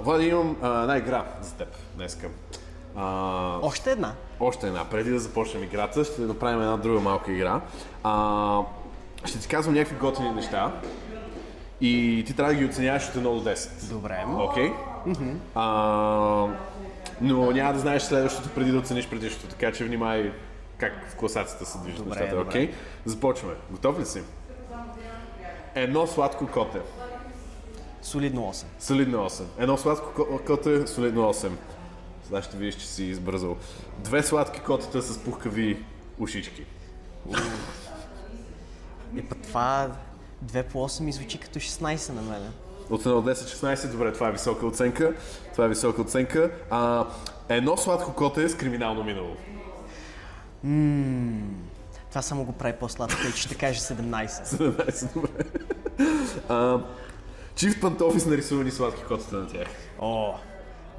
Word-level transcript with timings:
Влади, 0.00 0.26
имам 0.26 0.56
а, 0.62 0.80
една 0.82 0.96
игра 0.96 1.24
за 1.42 1.54
теб 1.54 1.68
днеска. 1.96 2.28
А, 2.96 3.58
Още 3.62 3.90
една. 3.90 4.12
още 4.40 4.66
една. 4.66 4.84
Преди 4.84 5.10
да 5.10 5.18
започнем 5.18 5.62
играта, 5.62 6.04
ще 6.04 6.20
направим 6.20 6.60
една 6.60 6.76
друга 6.76 7.00
малка 7.00 7.32
игра. 7.32 7.60
А, 8.04 8.60
ще 9.24 9.38
ти 9.38 9.48
казвам 9.48 9.74
някакви 9.74 9.96
готини 9.96 10.30
неща. 10.30 10.72
И 11.80 12.24
ти 12.26 12.36
трябва 12.36 12.52
да 12.54 12.58
ги 12.58 12.64
оценяваш 12.66 13.08
от 13.08 13.14
1 13.14 13.22
до 13.22 13.50
10. 13.50 13.88
Добре. 13.92 14.24
Окей? 14.38 14.72
А, 15.54 15.64
но 17.20 17.50
няма 17.52 17.72
да 17.72 17.78
знаеш 17.78 18.02
следващото 18.02 18.48
преди 18.48 18.72
да 18.72 18.78
оцениш 18.78 19.08
предишното, 19.08 19.46
така 19.48 19.72
че 19.72 19.84
внимай 19.84 20.32
как 20.78 20.92
в 21.10 21.16
класацията 21.16 21.66
се 21.66 21.78
движат 21.78 22.06
нещата. 22.06 22.40
Окей? 22.40 22.72
Започваме. 23.04 23.54
Готов 23.70 24.00
ли 24.00 24.06
си? 24.06 24.22
Едно 25.74 26.06
сладко 26.06 26.46
коте. 26.46 26.78
Солидно 28.02 28.52
8. 28.52 28.64
Солидно 28.78 29.18
8. 29.20 29.44
Едно 29.58 29.76
сладко 29.76 30.12
ко- 30.14 30.40
коте, 30.46 30.86
солидно 30.86 31.22
8. 31.24 31.50
Сега 32.24 32.42
ще 32.42 32.56
видиш, 32.56 32.74
че 32.74 32.86
си 32.86 33.04
избързал. 33.04 33.56
Две 33.98 34.22
сладки 34.22 34.60
котета 34.60 35.02
с 35.02 35.18
пухкави 35.18 35.84
ушички. 36.18 36.64
И 39.16 39.22
път 39.22 39.38
това 39.42 39.90
2 40.44 40.62
по 40.62 40.78
8 40.78 41.00
ми 41.00 41.12
звучи 41.12 41.38
като 41.38 41.58
16 41.58 42.12
на 42.12 42.22
мен. 42.22 42.52
От 42.90 43.02
1 43.02 43.04
до 43.04 43.30
10, 43.30 43.34
16. 43.34 43.90
Добре, 43.90 44.12
това 44.12 44.28
е 44.28 44.32
висока 44.32 44.66
оценка. 44.66 45.14
Това 45.52 45.64
е 45.64 45.68
висока 45.68 46.02
оценка. 46.02 46.50
А, 46.70 47.06
едно 47.48 47.76
сладко 47.76 48.12
коте 48.14 48.48
с 48.48 48.56
криминално 48.56 49.04
минало. 49.04 49.36
Това 52.08 52.22
само 52.22 52.44
го 52.44 52.52
прави 52.52 52.72
по-сладко 52.72 53.16
и 53.28 53.38
ще 53.38 53.54
кажа 53.54 53.80
17. 53.80 54.26
17, 54.44 55.12
добре. 55.14 55.28
А, 56.48 56.78
чифт 57.60 57.80
пантофи 57.80 58.20
с 58.20 58.26
нарисувани 58.26 58.70
сладки 58.70 59.02
котета 59.02 59.36
на 59.36 59.46
тях. 59.46 59.68
О, 59.98 60.34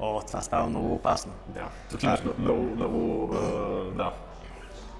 о, 0.00 0.22
това 0.26 0.40
става 0.40 0.66
много 0.66 0.94
опасно. 0.94 1.32
Да, 1.48 1.68
тук 1.90 2.02
имаш 2.02 2.20
много, 2.38 2.62
много, 2.62 3.34
да. 3.96 4.12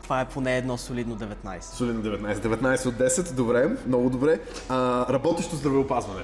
Това 0.03 0.21
е 0.21 0.29
поне 0.29 0.57
едно 0.57 0.79
солидно 0.79 1.17
19. 1.17 1.63
Солидно 1.63 2.03
19. 2.03 2.35
19 2.35 2.87
от 2.87 2.95
10, 2.95 3.33
добре, 3.33 3.77
много 3.87 4.11
добре. 4.11 4.41
А, 4.69 5.07
работещо 5.13 5.57
здравеопазване. 5.57 6.23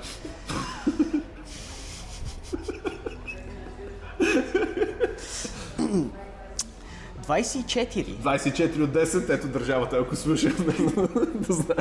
24. 7.27 8.05
24 8.23 8.83
от 8.83 8.91
10, 8.91 9.31
ето 9.31 9.49
държавата, 9.49 9.97
ако 9.97 10.17
слуша, 10.17 10.49
да 11.34 11.53
знае. 11.53 11.77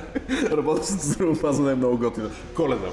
Работещото 0.51 1.03
здравеопазване 1.03 1.71
е 1.71 1.75
много 1.75 1.97
готино. 1.97 2.29
Коледа. 2.55 2.89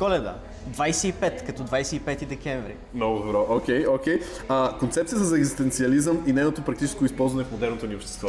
Коледа. 0.00 0.34
25, 0.76 1.46
като 1.46 1.62
25 1.62 2.26
декември. 2.26 2.76
Много 2.94 3.18
добро, 3.18 3.46
окей, 3.48 3.86
окей. 3.86 4.20
А, 4.48 4.78
концепцията 4.78 5.24
за 5.24 5.38
екзистенциализъм 5.38 6.24
и 6.26 6.32
нейното 6.32 6.62
практическо 6.62 7.04
използване 7.04 7.44
в 7.44 7.52
модерното 7.52 7.86
ни 7.86 7.94
общество. 7.94 8.28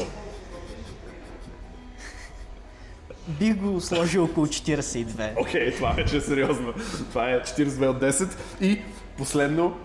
Бих 3.27 3.55
го 3.55 3.81
сложил 3.81 4.23
около 4.23 4.47
42. 4.47 5.42
Окей, 5.42 5.75
това 5.75 5.92
вече 5.92 6.17
е 6.17 6.22
сериозно. 6.22 6.73
Това 7.09 7.31
е 7.31 7.42
42 7.42 7.88
от 7.88 8.02
10. 8.02 8.38
И 8.61 8.81
последно, 9.17 9.77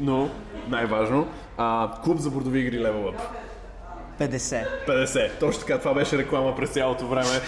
но 0.00 0.30
най-важно, 0.68 1.28
а, 1.56 1.92
клуб 2.04 2.18
за 2.18 2.30
бордови 2.30 2.60
игри 2.60 2.78
Level 2.78 3.12
Up. 3.12 3.18
50. 4.18 4.66
50. 4.88 5.30
Точно 5.40 5.60
така, 5.60 5.78
това 5.78 5.94
беше 5.94 6.18
реклама 6.18 6.56
през 6.56 6.70
цялото 6.70 7.06
време. 7.06 7.40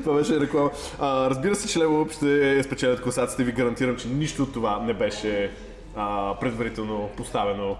това 0.02 0.16
беше 0.16 0.40
реклама. 0.40 0.70
А, 1.00 1.30
разбира 1.30 1.54
се, 1.54 1.68
че 1.68 1.78
Up 1.78 2.12
ще 2.12 2.62
спечелят 2.62 3.02
класацията 3.02 3.42
и 3.42 3.44
ви 3.44 3.52
гарантирам, 3.52 3.96
че 3.96 4.08
нищо 4.08 4.42
от 4.42 4.52
това 4.52 4.80
не 4.80 4.94
беше 4.94 5.50
а, 5.96 6.34
предварително 6.40 7.10
поставено 7.16 7.76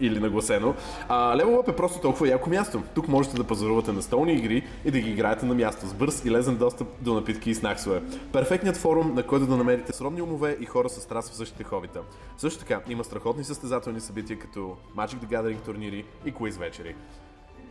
или 0.00 0.20
нагласено. 0.20 0.74
А, 1.08 1.36
Level 1.36 1.62
Up 1.62 1.72
е 1.72 1.76
просто 1.76 2.00
толкова 2.00 2.28
яко 2.28 2.50
място. 2.50 2.82
Тук 2.94 3.08
можете 3.08 3.36
да 3.36 3.44
пазарувате 3.44 3.92
на 3.92 4.02
столни 4.02 4.32
игри 4.32 4.66
и 4.84 4.90
да 4.90 5.00
ги 5.00 5.10
играете 5.10 5.46
на 5.46 5.54
място 5.54 5.86
с 5.86 5.94
бърз 5.94 6.24
и 6.24 6.30
лезен 6.30 6.56
достъп 6.56 6.88
до 7.00 7.14
напитки 7.14 7.50
и 7.50 7.54
снаксове. 7.54 8.02
Перфектният 8.32 8.76
форум, 8.76 9.14
на 9.14 9.22
който 9.22 9.46
да 9.46 9.56
намерите 9.56 9.92
сродни 9.92 10.22
умове 10.22 10.56
и 10.60 10.66
хора 10.66 10.88
с 10.88 11.00
страст 11.00 11.32
в 11.32 11.36
същите 11.36 11.64
хобита. 11.64 12.00
Също 12.38 12.60
така, 12.60 12.80
има 12.88 13.04
страхотни 13.04 13.44
състезателни 13.44 14.00
събития 14.00 14.38
като 14.38 14.76
Magic 14.96 15.16
the 15.16 15.26
Gathering 15.26 15.64
турнири 15.64 16.04
и 16.24 16.32
квиз 16.32 16.56
вечери. 16.56 16.94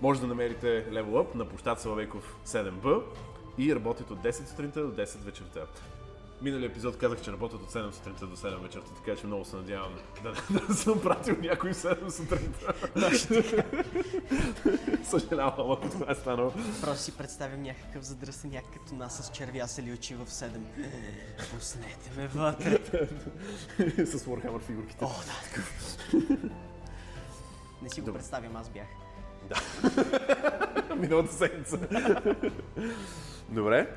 Може 0.01 0.21
да 0.21 0.27
намерите 0.27 0.85
Level 0.91 1.11
Up 1.11 1.35
на 1.35 1.45
площад 1.45 1.81
Славейков 1.81 2.35
7B 2.45 3.01
и 3.57 3.75
работят 3.75 4.11
от 4.11 4.19
10 4.19 4.49
сутринта 4.49 4.81
до 4.81 5.01
10 5.01 5.17
вечерта. 5.25 5.59
Миналия 6.43 6.67
епизод 6.67 6.97
казах, 6.97 7.21
че 7.21 7.31
работят 7.31 7.61
от 7.61 7.71
7 7.71 7.91
сутринта 7.91 8.27
до 8.27 8.35
7 8.35 8.61
вечерта, 8.61 8.87
така 8.95 9.15
че 9.15 9.27
много 9.27 9.45
се 9.45 9.55
надявам 9.55 9.93
да, 10.23 10.33
да 10.67 10.73
съм 10.73 11.01
пратил 11.01 11.35
някой 11.41 11.73
в 11.73 11.77
7 11.77 12.09
сутринта. 12.09 12.73
Съжалявам, 15.03 15.71
ако 15.71 15.89
това 15.89 16.11
е 16.11 16.15
станало. 16.15 16.51
Просто 16.81 17.03
си 17.03 17.17
представям 17.17 17.61
някакъв 17.61 18.03
задръстеняк 18.03 18.63
като 18.73 18.95
нас 18.95 19.17
с 19.17 19.31
червясали 19.31 19.93
очи 19.93 20.15
в 20.15 20.25
7. 20.25 20.49
Пуснете 21.51 22.11
ме 22.17 22.27
вътре. 22.27 22.79
С 24.05 24.25
Warhammer 24.25 24.61
фигурките. 24.61 25.05
О, 25.05 25.09
да. 25.09 25.67
Не 27.81 27.89
си 27.89 28.01
го 28.01 28.13
представям, 28.13 28.55
аз 28.55 28.69
бях. 28.69 28.87
Миналата 30.99 31.33
седмица. 31.33 31.79
Добре. 33.49 33.87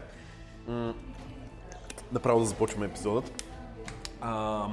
Направо 2.13 2.41
да 2.41 2.47
започваме 2.47 2.87
епизодът. 2.87 3.45
А, 4.21 4.67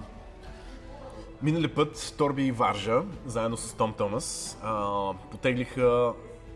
минали 1.41 1.67
път 1.67 2.15
Торби 2.17 2.45
и 2.45 2.51
Варжа, 2.51 3.03
заедно 3.25 3.57
с 3.57 3.73
Том 3.73 3.93
Томас, 3.93 4.57
а, 4.63 5.13
потеглиха 5.31 6.13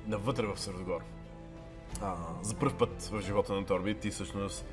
навътре 0.07 0.45
в 0.45 0.59
Сърдогор. 0.59 1.01
А, 2.01 2.15
за 2.41 2.55
първ 2.55 2.73
път 2.77 3.03
в 3.03 3.21
живота 3.21 3.53
на 3.53 3.65
Торби 3.65 3.95
ти 3.95 4.11
всъщност 4.11 4.65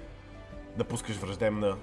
напускаш 0.79 1.17
враждебна 1.17 1.77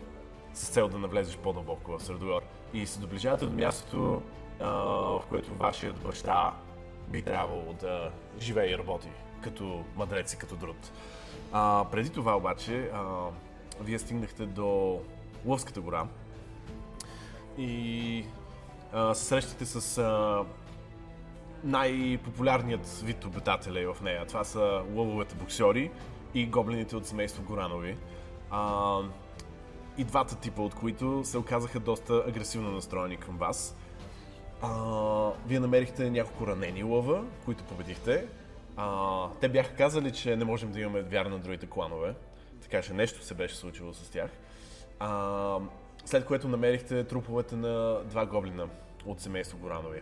с 0.53 0.69
цел 0.69 0.87
да 0.87 0.97
навлезеш 0.97 1.37
по-дълбоко 1.37 1.97
в 1.97 2.03
Сърдогор. 2.03 2.41
И 2.73 2.85
се 2.87 2.99
доближавате 2.99 3.45
до 3.45 3.55
мястото, 3.55 4.21
а, 4.59 4.69
в 5.19 5.21
което 5.29 5.53
вашият 5.53 5.99
баща 5.99 6.53
би 7.07 7.21
трябвало 7.21 7.73
да 7.73 8.11
живее 8.39 8.69
и 8.69 8.77
работи 8.77 9.09
като 9.43 9.83
мъдрец 9.95 10.33
и 10.33 10.37
като 10.37 10.55
друд. 10.55 10.91
А, 11.51 11.85
преди 11.91 12.09
това 12.09 12.37
обаче, 12.37 12.89
а, 12.93 13.03
вие 13.81 13.99
стигнахте 13.99 14.45
до 14.45 14.99
Лъвската 15.45 15.81
гора 15.81 16.07
и 17.57 18.25
се 19.13 19.25
срещате 19.25 19.65
с 19.65 19.97
а, 19.97 20.43
най-популярният 21.63 23.01
вид 23.03 23.25
обитатели 23.25 23.85
в 23.85 23.97
нея. 24.01 24.25
Това 24.25 24.43
са 24.43 24.83
лъвовете 24.95 25.35
боксери 25.35 25.91
и 26.33 26.45
гоблините 26.45 26.95
от 26.95 27.07
семейство 27.07 27.43
Горанови. 27.43 27.97
А, 28.51 28.99
и 29.97 30.03
двата 30.03 30.35
типа, 30.35 30.61
от 30.61 30.75
които 30.75 31.21
се 31.23 31.37
оказаха 31.37 31.79
доста 31.79 32.23
агресивно 32.27 32.71
настроени 32.71 33.17
към 33.17 33.37
вас. 33.37 33.75
А, 34.61 34.71
вие 35.47 35.59
намерихте 35.59 36.09
няколко 36.09 36.47
ранени 36.47 36.83
лъва, 36.83 37.23
които 37.45 37.63
победихте. 37.63 38.27
А, 38.77 39.27
те 39.41 39.49
бяха 39.49 39.75
казали, 39.75 40.11
че 40.11 40.35
не 40.35 40.45
можем 40.45 40.71
да 40.71 40.79
имаме 40.79 41.01
вяра 41.01 41.29
на 41.29 41.39
другите 41.39 41.65
кланове, 41.65 42.13
така 42.71 42.83
че 42.83 42.93
нещо 42.93 43.23
се 43.23 43.33
беше 43.33 43.55
случило 43.55 43.93
с 43.93 44.09
тях. 44.09 44.31
А, 44.99 45.57
след 46.05 46.25
което 46.25 46.47
намерихте 46.47 47.03
труповете 47.03 47.55
на 47.55 47.99
два 48.03 48.25
гоблина 48.25 48.67
от 49.05 49.19
семейство 49.19 49.57
Горанови. 49.57 50.01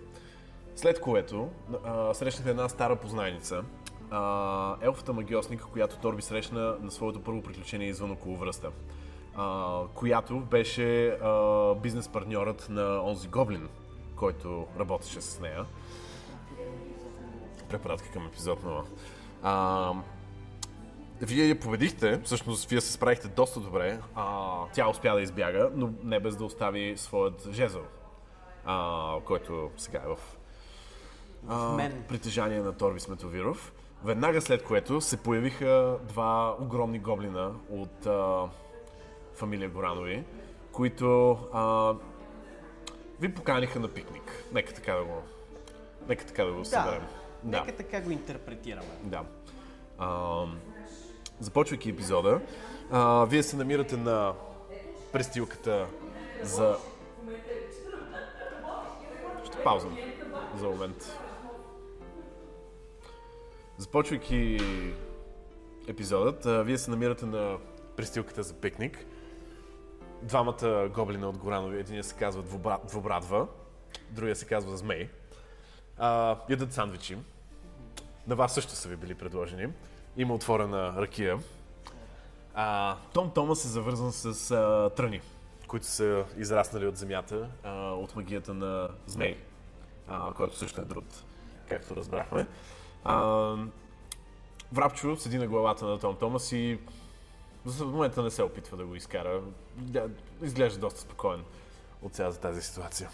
След 0.76 1.02
което 1.02 1.50
а, 1.86 2.14
срещнахте 2.14 2.50
една 2.50 2.70
стара 2.70 2.96
познайница, 2.96 3.64
а, 4.12 4.76
елфата 4.82 5.14
магиосник, 5.14 5.62
която 5.62 5.98
Торби 5.98 6.22
срещна 6.22 6.76
на 6.82 6.92
своето 6.92 7.24
първо 7.24 7.42
приключение 7.42 7.88
извън 7.88 8.12
околовръста, 8.12 8.72
а, 9.36 9.82
която 9.94 10.40
беше 10.40 11.08
а, 11.08 11.76
бизнес 11.76 12.08
партньорът 12.08 12.68
на 12.70 13.04
онзи 13.04 13.28
гоблин, 13.28 13.70
който 14.16 14.68
работеше 14.80 15.22
с 15.22 15.40
нея. 15.40 15.66
Препратка 17.70 18.12
към 18.12 18.28
епизод 18.28 18.64
0. 18.64 18.84
А, 19.44 19.94
вие 21.22 21.46
я 21.46 21.60
победихте, 21.60 22.22
всъщност 22.24 22.70
вие 22.70 22.82
се 22.82 22.92
справихте 22.92 23.28
доста 23.28 23.60
добре. 23.60 24.00
А, 24.16 24.48
тя 24.74 24.90
успя 24.90 25.14
да 25.14 25.22
избяга, 25.22 25.72
но 25.76 25.90
не 26.04 26.20
без 26.20 26.36
да 26.36 26.46
остави 26.46 26.98
своят 26.98 27.48
жезъл, 27.52 27.84
а, 28.66 29.16
който 29.26 29.72
сега 29.78 30.00
е 30.06 30.08
в 30.08 30.18
а, 31.48 31.70
мен. 31.70 32.04
притежание 32.08 32.60
на 32.60 32.78
Торби 32.78 33.00
Сметовиров. 33.00 33.74
Веднага 34.04 34.42
след 34.42 34.64
което 34.64 35.02
се 35.02 35.18
появиха 35.18 35.98
два 36.04 36.56
огромни 36.60 37.00
гоблина 37.00 37.52
от 37.70 38.06
а, 38.06 38.50
фамилия 39.34 39.70
Горанови, 39.70 40.24
които 40.72 41.32
а, 41.54 41.94
ви 43.20 43.34
поканиха 43.34 43.80
на 43.80 43.88
пикник. 43.88 44.44
Нека 44.54 44.74
така 44.74 44.94
да 44.94 45.04
го, 45.04 45.24
нека 46.08 46.26
така 46.26 46.44
да 46.44 46.52
го 46.54 46.66
съберем. 46.66 47.08
Да. 47.44 47.60
Нека 47.60 47.76
така 47.76 48.02
го 48.02 48.12
интерпретираме. 48.12 48.90
Да. 49.04 49.24
А, 49.98 50.46
започвайки 51.40 51.90
епизода, 51.90 52.42
а, 52.92 53.26
вие 53.26 53.44
се 53.44 53.56
намирате 53.56 53.98
на 53.98 54.34
престилката 55.12 55.88
за... 56.44 56.78
Ще 59.46 59.64
паузам 59.64 59.98
за 60.58 60.68
момент. 60.68 61.20
Започвайки 63.78 64.60
епизодът, 65.88 66.46
а, 66.46 66.64
вие 66.64 66.78
се 66.78 66.92
намирате 66.92 67.26
на 67.26 67.58
пристилката 67.96 68.44
за 68.44 68.54
пикник. 68.54 69.06
Двамата 70.22 70.90
гоблина 70.96 71.30
от 71.30 71.38
Горанови, 71.38 71.80
един 71.80 72.04
се 72.04 72.16
казва 72.16 72.44
Двубрадва, 72.88 73.48
другия 74.10 74.36
се 74.36 74.46
казва 74.46 74.78
Змей. 74.78 75.10
А, 75.98 76.38
ядат 76.50 76.74
сандвичи. 76.74 77.18
На 78.28 78.36
вас 78.36 78.54
също 78.54 78.72
са 78.72 78.90
ви 78.90 78.96
били 78.96 79.16
предложени. 79.16 79.68
Има 80.20 80.34
отворена 80.34 80.94
ракия. 80.98 81.40
А, 82.54 82.98
Том 83.14 83.32
Томас 83.32 83.66
е 83.66 83.68
завързан 83.68 84.12
с 84.12 84.52
а, 84.52 84.90
тръни, 84.96 85.22
които 85.68 85.86
са 85.86 86.26
израснали 86.38 86.88
от 86.88 86.98
земята, 86.98 87.50
а, 87.64 87.92
от 87.92 88.16
магията 88.16 88.54
на 88.54 88.90
Змей, 89.06 89.38
а, 90.08 90.34
който 90.34 90.58
също 90.58 90.82
е 90.82 90.86
друг, 90.86 91.06
както 91.70 91.96
разбрахме. 91.96 92.48
А, 93.04 93.56
Врапчо 94.72 95.16
седи 95.18 95.38
на 95.38 95.48
главата 95.48 95.86
на 95.86 96.00
Том 96.00 96.16
Томас 96.16 96.52
и 96.52 96.80
за 97.66 97.86
момента 97.86 98.24
не 98.24 98.32
се 98.32 98.44
опитва 98.44 98.78
да 98.78 98.86
го 98.86 98.96
изкара. 98.96 99.42
Да, 99.76 100.10
Изглежда 100.42 100.80
доста 100.80 101.00
спокоен 101.00 101.44
от 102.02 102.14
цялата 102.14 102.40
тази 102.40 102.62
ситуация. 102.62 103.10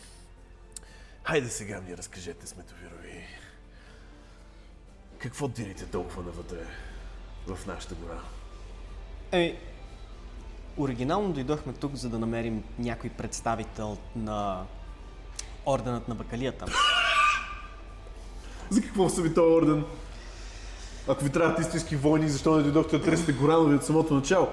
Хайде 1.23 1.49
сега 1.49 1.81
ми 1.81 1.97
разкажете, 1.97 2.47
Сметовирови. 2.47 3.25
Какво 5.17 5.47
дирите 5.47 5.85
толкова 5.85 6.23
навътре 6.23 6.67
в 7.47 7.67
нашата 7.67 7.95
гора? 7.95 8.19
Еми, 9.31 9.55
оригинално 10.77 11.33
дойдохме 11.33 11.73
тук, 11.73 11.95
за 11.95 12.09
да 12.09 12.19
намерим 12.19 12.63
някой 12.79 13.09
представител 13.09 13.97
на 14.15 14.63
Орденът 15.65 16.07
на 16.07 16.15
Бакалията. 16.15 16.65
За 18.69 18.81
какво 18.81 19.09
са 19.09 19.21
ви 19.21 19.33
този 19.33 19.53
орден? 19.53 19.85
Ако 21.07 21.23
ви 21.23 21.29
трябват 21.29 21.59
истински 21.59 21.95
войни, 21.95 22.29
защо 22.29 22.57
не 22.57 22.63
дойдохте 22.63 22.97
да 22.97 23.03
търсите 23.03 23.33
Горанови 23.33 23.75
от 23.75 23.83
самото 23.83 24.13
начало? 24.13 24.47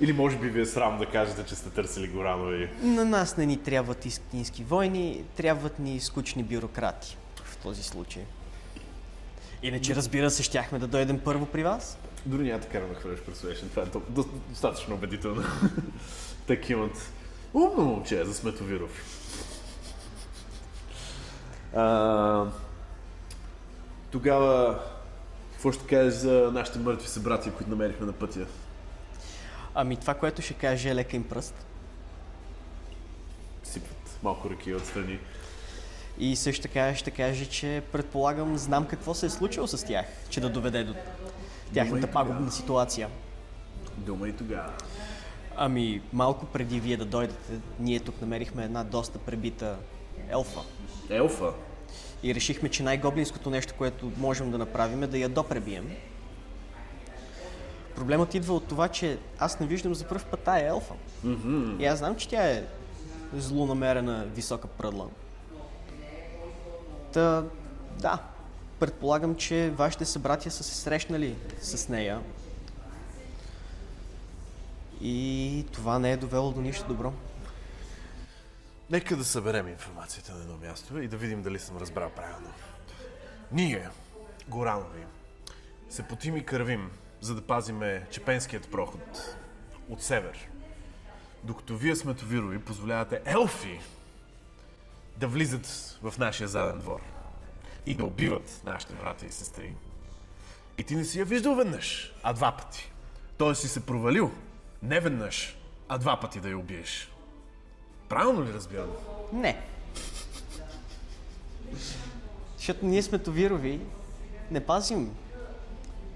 Или 0.00 0.12
може 0.12 0.36
би 0.36 0.48
ви 0.48 0.60
е 0.60 0.66
срам 0.66 0.98
да 0.98 1.06
кажете, 1.06 1.44
че 1.44 1.54
сте 1.54 1.70
търсили 1.70 2.08
Горанови? 2.08 2.70
На 2.82 3.04
нас 3.04 3.36
не 3.36 3.46
ни 3.46 3.56
трябват 3.56 4.06
истински 4.06 4.64
войни, 4.64 5.24
трябват 5.36 5.78
ни 5.78 6.00
скучни 6.00 6.42
бюрократи 6.42 7.16
в 7.44 7.56
този 7.56 7.82
случай. 7.82 8.22
Иначе, 9.62 9.96
разбира 9.96 10.30
се, 10.30 10.42
щяхме 10.42 10.78
да 10.78 10.86
дойдем 10.86 11.20
първо 11.24 11.46
при 11.46 11.62
вас. 11.62 11.98
Дори 12.26 12.42
няма 12.42 12.60
така 12.60 12.80
да 12.80 12.94
хвърляш 12.94 13.20
Persuasion, 13.20 13.70
това 13.70 13.82
е 13.82 13.86
до- 13.86 14.02
до- 14.08 14.28
достатъчно 14.48 14.94
убедително. 14.94 15.42
Те 16.46 16.60
имат 16.68 17.12
умно 17.54 17.84
момче 17.84 18.24
за 18.24 18.34
Сметовиров. 18.34 18.90
А, 21.74 22.44
тогава, 24.10 24.80
какво 25.52 25.72
ще 25.72 25.86
кажеш 25.86 26.14
за 26.14 26.50
нашите 26.52 26.78
мъртви 26.78 27.08
събратия, 27.08 27.52
които 27.52 27.70
намерихме 27.70 28.06
на 28.06 28.12
пътя? 28.12 28.46
Ами 29.74 29.96
това, 29.96 30.14
което 30.14 30.42
ще 30.42 30.54
каже 30.54 30.90
е 30.90 30.94
лека 30.94 31.16
им 31.16 31.28
пръст. 31.28 31.66
Сипват 33.64 34.18
малко 34.22 34.50
ръки 34.50 34.74
отстрани. 34.74 35.18
И 36.18 36.36
също 36.36 36.62
така 36.62 36.94
ще 36.94 37.10
каже, 37.10 37.46
че 37.46 37.82
предполагам, 37.92 38.58
знам 38.58 38.86
какво 38.86 39.14
се 39.14 39.26
е 39.26 39.30
случило 39.30 39.66
с 39.66 39.86
тях, 39.86 40.06
че 40.28 40.40
да 40.40 40.50
доведе 40.50 40.84
до 40.84 40.94
тяхната 41.74 42.06
пагубна 42.06 42.50
ситуация. 42.50 43.08
Дума 43.96 44.28
и 44.28 44.32
тогава. 44.32 44.72
Ами, 45.56 46.02
малко 46.12 46.46
преди 46.46 46.80
вие 46.80 46.96
да 46.96 47.04
дойдете, 47.04 47.52
ние 47.80 48.00
тук 48.00 48.20
намерихме 48.20 48.64
една 48.64 48.84
доста 48.84 49.18
пребита 49.18 49.76
елфа. 50.30 50.60
Елфа? 51.10 51.52
И 52.22 52.34
решихме, 52.34 52.68
че 52.68 52.82
най-гоблинското 52.82 53.50
нещо, 53.50 53.74
което 53.78 54.12
можем 54.16 54.50
да 54.50 54.58
направим 54.58 55.02
е 55.02 55.06
да 55.06 55.18
я 55.18 55.28
допребием. 55.28 55.90
Проблемът 57.96 58.34
идва 58.34 58.54
от 58.54 58.68
това, 58.68 58.88
че 58.88 59.18
аз 59.38 59.60
не 59.60 59.66
виждам 59.66 59.94
за 59.94 60.04
първ 60.04 60.24
път 60.30 60.40
тая 60.40 60.66
елфа. 60.66 60.94
И 61.78 61.86
аз 61.86 61.98
знам, 61.98 62.16
че 62.16 62.28
тя 62.28 62.50
е 62.50 62.64
злонамерена 63.34 64.26
висока 64.34 64.68
пръдла. 64.68 65.06
Та, 67.12 67.44
да, 67.98 68.22
предполагам, 68.78 69.36
че 69.36 69.70
вашите 69.70 70.04
събратия 70.04 70.52
са 70.52 70.64
се 70.64 70.74
срещнали 70.74 71.36
с 71.60 71.88
нея. 71.88 72.20
И 75.00 75.66
това 75.72 75.98
не 75.98 76.12
е 76.12 76.16
довело 76.16 76.52
до 76.52 76.60
нищо 76.60 76.88
добро. 76.88 77.12
Нека 78.90 79.16
да 79.16 79.24
съберем 79.24 79.68
информацията 79.68 80.34
на 80.34 80.40
едно 80.40 80.56
място 80.56 80.98
и 80.98 81.08
да 81.08 81.16
видим 81.16 81.42
дали 81.42 81.58
съм 81.58 81.76
разбрал 81.76 82.10
правилно. 82.10 82.52
Ние, 83.52 83.88
Горанови, 84.48 85.04
се 85.90 86.02
потим 86.02 86.36
и 86.36 86.44
кървим, 86.44 86.90
за 87.20 87.34
да 87.34 87.42
пазиме 87.42 88.06
Чепенският 88.10 88.70
проход 88.70 89.36
от 89.88 90.02
север. 90.02 90.48
Докато 91.44 91.76
вие, 91.76 91.96
Сметовирови, 91.96 92.58
позволявате 92.58 93.20
елфи 93.24 93.80
да 95.18 95.28
влизат 95.28 95.98
в 96.02 96.18
нашия 96.18 96.48
заден 96.48 96.78
двор 96.78 97.00
и 97.86 97.94
да 97.94 98.04
убиват 98.04 98.60
нашите 98.64 98.94
брата 98.94 99.26
и 99.26 99.32
сестри. 99.32 99.74
И 100.78 100.84
ти 100.84 100.96
не 100.96 101.04
си 101.04 101.18
я 101.18 101.24
виждал 101.24 101.54
веднъж, 101.54 102.14
а 102.22 102.32
два 102.32 102.52
пъти. 102.52 102.92
Тоест 103.38 103.60
си 103.60 103.68
се 103.68 103.86
провалил 103.86 104.30
не 104.82 105.00
веднъж, 105.00 105.56
а 105.88 105.98
два 105.98 106.20
пъти 106.20 106.40
да 106.40 106.48
я 106.48 106.58
убиеш. 106.58 107.10
Правилно 108.08 108.44
ли 108.44 108.52
разбирам? 108.52 108.90
Не. 109.32 109.60
Защото 112.56 112.86
ние 112.86 113.02
сме 113.02 113.18
товирови, 113.18 113.80
не 114.50 114.66
пазим 114.66 115.14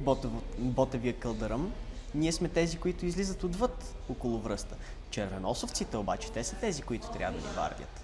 ботево, 0.00 0.42
ботевия 0.58 1.18
кълдъръм, 1.18 1.72
ние 2.14 2.32
сме 2.32 2.48
тези, 2.48 2.78
които 2.78 3.06
излизат 3.06 3.44
отвъд 3.44 3.94
около 4.08 4.38
връста. 4.38 4.76
Червеносовците 5.10 5.96
обаче, 5.96 6.32
те 6.32 6.44
са 6.44 6.56
тези, 6.56 6.82
които 6.82 7.10
трябва 7.10 7.40
да 7.40 7.48
ни 7.48 7.54
вардят. 7.54 8.01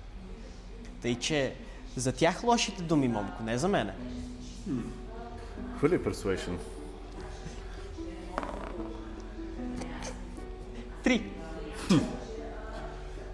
Тъй, 1.02 1.14
че 1.18 1.54
за 1.96 2.12
тях 2.12 2.44
лошите 2.44 2.82
думи, 2.82 3.08
момко, 3.08 3.42
не 3.42 3.58
за 3.58 3.68
мене. 3.68 3.92
Хвърли 5.78 5.98
Persuasion. 5.98 6.56
Три. 11.04 11.22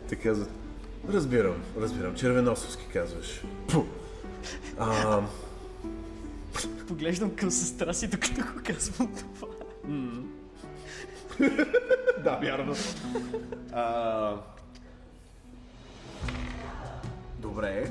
Те 0.08 0.16
казват, 0.16 0.50
разбирам, 1.08 1.62
разбирам, 1.76 2.14
червеносовски 2.14 2.84
казваш. 2.92 3.42
Пу. 3.68 3.84
А, 4.78 5.22
Поглеждам 6.88 7.36
към 7.36 7.50
сестра 7.50 7.94
си, 7.94 8.08
докато 8.08 8.40
го 8.40 8.62
казвам 8.66 9.14
това. 9.14 9.48
да, 12.24 12.38
вярно. 12.42 12.74
А, 13.72 14.36
добре. 17.44 17.90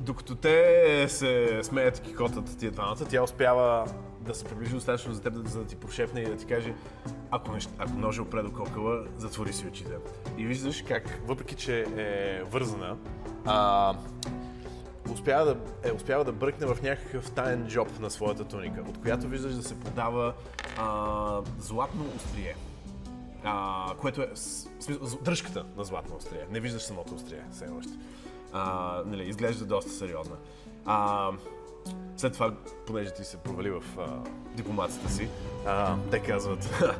Докато 0.00 0.34
те 0.34 1.06
се 1.08 1.60
смеят 1.62 1.98
и 2.08 2.14
тия 2.58 2.70
двамата, 2.70 2.96
тя 3.10 3.22
успява 3.22 3.86
да 4.20 4.34
се 4.34 4.44
приближи 4.44 4.74
достатъчно 4.74 5.14
за 5.14 5.22
теб, 5.22 5.34
за 5.46 5.58
да 5.58 5.66
ти 5.66 5.76
прошепне 5.76 6.20
и 6.20 6.26
да 6.26 6.36
ти 6.36 6.46
каже 6.46 6.74
ако, 7.30 7.52
нещ, 7.52 7.70
ако 7.78 7.92
ножа 7.92 8.22
опре 8.22 8.42
до 8.42 8.52
кокала, 8.52 9.04
затвори 9.18 9.52
си 9.52 9.66
очите. 9.66 9.92
И 10.38 10.46
виждаш 10.46 10.84
как, 10.88 11.20
въпреки 11.26 11.54
че 11.54 11.86
е 11.96 12.42
вързана, 12.42 12.96
а, 13.44 13.94
успява 15.12 15.44
да, 15.44 15.88
е, 15.88 15.92
успява 15.92 16.24
да 16.24 16.32
бръкне 16.32 16.66
в 16.66 16.82
някакъв 16.82 17.30
таен 17.30 17.66
джоб 17.68 18.00
на 18.00 18.10
своята 18.10 18.44
туника, 18.44 18.80
от 18.88 18.98
която 18.98 19.28
виждаш 19.28 19.54
да 19.54 19.62
се 19.62 19.80
подава 19.80 20.34
а, 20.78 21.40
златно 21.58 22.04
острие. 22.16 22.54
А, 23.48 23.94
което 23.98 24.22
е 24.22 24.28
дръжката 25.22 25.64
на 25.76 25.84
златно 25.84 26.16
острие. 26.16 26.46
Не 26.50 26.60
виждаш 26.60 26.82
самото 26.82 27.14
острие, 27.14 27.44
все 27.52 27.68
още. 27.78 27.92
А, 28.52 29.02
нали, 29.06 29.28
изглежда 29.28 29.64
доста 29.64 29.90
сериозна. 29.90 30.36
А, 30.84 31.30
след 32.16 32.32
това, 32.32 32.54
понеже 32.86 33.14
ти 33.14 33.24
се 33.24 33.36
провали 33.36 33.70
в 33.70 33.82
а, 33.98 34.06
дипломацията 34.56 35.10
си, 35.10 35.28
а, 35.66 35.96
те 36.10 36.18
казват, 36.18 36.64
«Ха, 36.64 36.94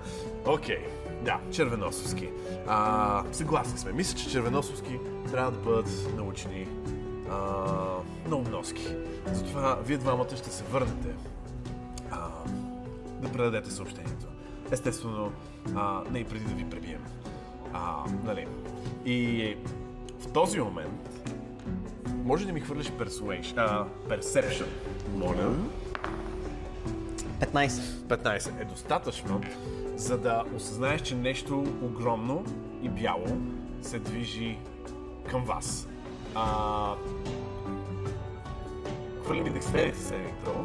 окей, 0.47 0.87
да, 1.23 1.41
червеносовски. 1.53 2.31
А, 2.67 3.25
съгласни 3.33 3.79
сме. 3.79 3.93
Мисля, 3.93 4.19
че 4.19 4.31
червеносовски 4.31 4.99
трябва 5.31 5.51
да 5.51 5.59
бъдат 5.59 6.17
научени 6.17 6.69
а, 7.31 7.37
на 8.29 8.37
умноски. 8.37 8.89
Затова 9.33 9.79
вие 9.85 9.99
двамата 9.99 10.37
ще 10.37 10.51
се 10.51 10.65
върнете 10.65 11.15
а, 12.11 12.29
да 13.21 13.33
предадете 13.33 13.71
съобщението. 13.71 14.27
Естествено, 14.71 15.33
а, 15.75 16.03
не 16.11 16.19
и 16.19 16.25
преди 16.25 16.45
да 16.45 16.55
ви 16.55 16.65
пребием. 16.71 17.05
А, 17.73 18.05
нали. 18.25 18.47
И 19.05 19.57
в 20.21 20.33
този 20.33 20.61
момент 20.61 21.25
може 22.25 22.47
да 22.47 22.53
ми 22.53 22.61
хвърлиш 22.61 22.91
persuasion, 22.91 23.55
а, 23.57 23.87
perception, 24.09 24.67
моля. 25.15 25.55
15. 27.41 27.69
15 28.09 28.61
е 28.61 28.65
достатъчно, 28.65 29.41
за 29.97 30.19
да 30.19 30.45
осъзнаеш, 30.57 31.03
че 31.03 31.15
нещо 31.15 31.65
огромно 31.83 32.45
и 32.83 32.89
бяло 32.89 33.27
се 33.83 33.99
движи 33.99 34.59
към 35.31 35.45
вас. 35.45 35.89
А... 36.35 36.95
Хвърли 39.25 39.41
ми 39.41 39.51
декстерите 39.51 39.99
се, 39.99 40.15
Електро. 40.15 40.65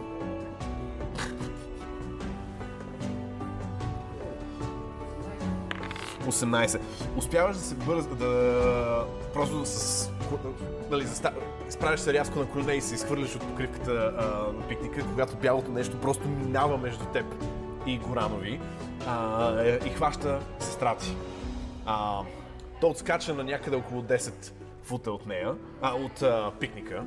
Осемнайсет. 6.28 6.82
Успяваш 7.18 7.58
да 7.58 7.62
се 7.62 7.76
бърз, 7.76 8.06
да 8.06 9.06
просто 9.34 9.66
с... 9.66 10.10
Нали, 10.92 11.06
заста... 11.06 11.32
изправиш 11.70 12.00
се 12.00 12.14
рязко 12.14 12.40
на 12.40 12.46
колене 12.46 12.74
и 12.74 12.82
се 12.82 12.96
изхвърляш 12.96 13.36
от 13.36 13.42
покривката 13.42 14.14
а, 14.18 14.24
на 14.54 14.68
пикника, 14.68 15.06
когато 15.10 15.36
бялото 15.36 15.72
нещо 15.72 15.98
просто 16.02 16.28
минава 16.28 16.78
между 16.78 17.06
теб 17.06 17.26
и 17.86 17.98
Горанови 17.98 18.60
а, 19.08 19.54
е, 19.62 19.80
и 19.86 19.90
хваща 19.90 20.40
сестра 20.60 20.96
ти. 20.96 21.16
А, 21.86 22.22
той 22.82 22.90
отскача 22.90 23.34
на 23.34 23.44
някъде 23.44 23.76
около 23.76 24.02
10 24.02 24.52
фута 24.84 25.12
от 25.12 25.26
нея, 25.26 25.56
а, 25.82 25.94
от 25.94 26.22
а, 26.22 26.52
пикника 26.60 27.04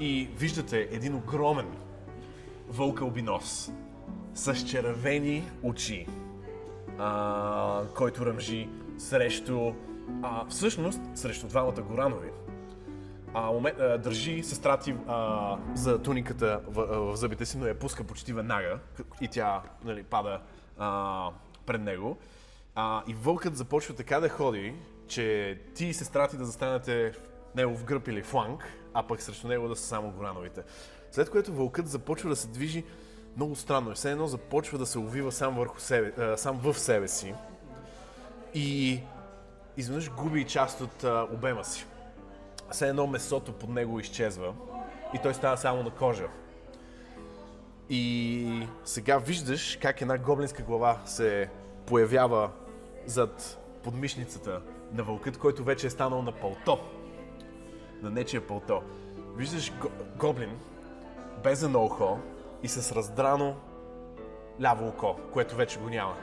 и 0.00 0.28
виждате 0.36 0.88
един 0.90 1.14
огромен 1.14 1.66
вълк 2.68 3.00
албинос 3.00 3.70
с 4.34 4.54
червени 4.54 5.44
очи, 5.62 6.06
а, 6.98 7.82
който 7.94 8.26
ръмжи 8.26 8.68
срещу, 8.98 9.72
а, 10.22 10.46
всъщност 10.48 11.00
срещу 11.14 11.46
двамата 11.46 11.82
Горанови. 11.82 12.28
А, 13.34 13.52
момент, 13.52 13.80
а, 13.80 13.98
държи 13.98 14.42
сестра 14.42 14.76
ти 14.76 14.94
а, 15.06 15.56
за 15.74 16.02
туниката 16.02 16.60
в, 16.66 16.80
а, 16.80 16.98
в 16.98 17.16
зъбите 17.16 17.46
си, 17.46 17.58
но 17.58 17.66
я 17.66 17.78
пуска 17.78 18.04
почти 18.04 18.32
веднага 18.32 18.78
и 19.20 19.28
тя 19.28 19.62
нали, 19.84 20.02
пада 20.02 20.40
а, 20.78 21.30
пред 21.66 21.82
него. 21.82 22.18
А, 22.74 23.02
и 23.06 23.14
вълкът 23.14 23.56
започва 23.56 23.94
така 23.94 24.20
да 24.20 24.28
ходи, 24.28 24.74
че 25.08 25.58
ти 25.74 25.86
и 25.86 25.94
сестра 25.94 26.28
ти 26.28 26.36
да 26.36 26.44
застанете 26.44 27.12
негов 27.54 27.84
гръб 27.84 28.08
или 28.08 28.22
фланг, 28.22 28.64
а 28.94 29.02
пък 29.02 29.22
срещу 29.22 29.48
него 29.48 29.68
да 29.68 29.76
са 29.76 29.86
само 29.86 30.10
горановите. 30.10 30.62
След 31.10 31.30
което 31.30 31.52
вълкът 31.52 31.88
започва 31.88 32.28
да 32.28 32.36
се 32.36 32.48
движи 32.48 32.84
много 33.38 33.56
странно. 33.56 33.94
Все 33.94 34.10
едно 34.10 34.26
започва 34.26 34.78
да 34.78 34.86
се 34.86 34.98
увива 34.98 35.32
сам, 35.32 35.54
върху 35.56 35.80
себе, 35.80 36.22
а, 36.22 36.36
сам 36.36 36.58
в 36.62 36.78
себе 36.78 37.08
си 37.08 37.34
и 38.54 39.00
изведнъж 39.76 40.10
губи 40.10 40.44
част 40.44 40.80
от 40.80 41.04
а, 41.04 41.26
обема 41.32 41.64
си. 41.64 41.86
Все 42.70 42.88
едно 42.88 43.06
месото 43.06 43.52
под 43.52 43.70
него 43.70 44.00
изчезва 44.00 44.54
и 45.14 45.18
той 45.22 45.34
става 45.34 45.56
само 45.56 45.82
на 45.82 45.90
кожа. 45.90 46.26
И 47.90 48.66
сега 48.84 49.18
виждаш 49.18 49.78
как 49.82 50.00
една 50.00 50.18
гоблинска 50.18 50.62
глава 50.62 50.98
се 51.04 51.50
появява 51.86 52.50
зад 53.06 53.58
подмишницата 53.82 54.60
на 54.92 55.02
вълкът, 55.02 55.38
който 55.38 55.64
вече 55.64 55.86
е 55.86 55.90
станал 55.90 56.22
на 56.22 56.32
пълто. 56.32 56.78
На 58.02 58.10
нечия 58.10 58.46
пълто. 58.46 58.82
Виждаш 59.36 59.72
го- 59.72 59.90
гоблин 60.16 60.58
без 61.42 61.62
едно 61.62 61.84
ухо 61.84 62.18
и 62.62 62.68
с 62.68 62.92
раздрано 62.92 63.54
ляво 64.62 64.88
око, 64.88 65.16
което 65.32 65.56
вече 65.56 65.78
го 65.78 65.88
няма. 65.88 66.16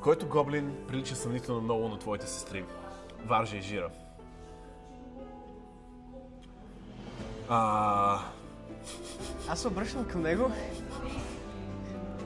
Който 0.00 0.28
гоблин 0.28 0.76
прилича 0.88 1.16
съмнително 1.16 1.60
много 1.60 1.88
на 1.88 1.98
твоите 1.98 2.26
сестри. 2.26 2.64
Варжа 3.24 3.56
и 3.56 3.62
Жира. 3.62 3.90
А, 7.48 8.18
Аз 9.48 9.60
се 9.60 9.68
обръщам 9.68 10.04
към 10.04 10.22
него. 10.22 10.50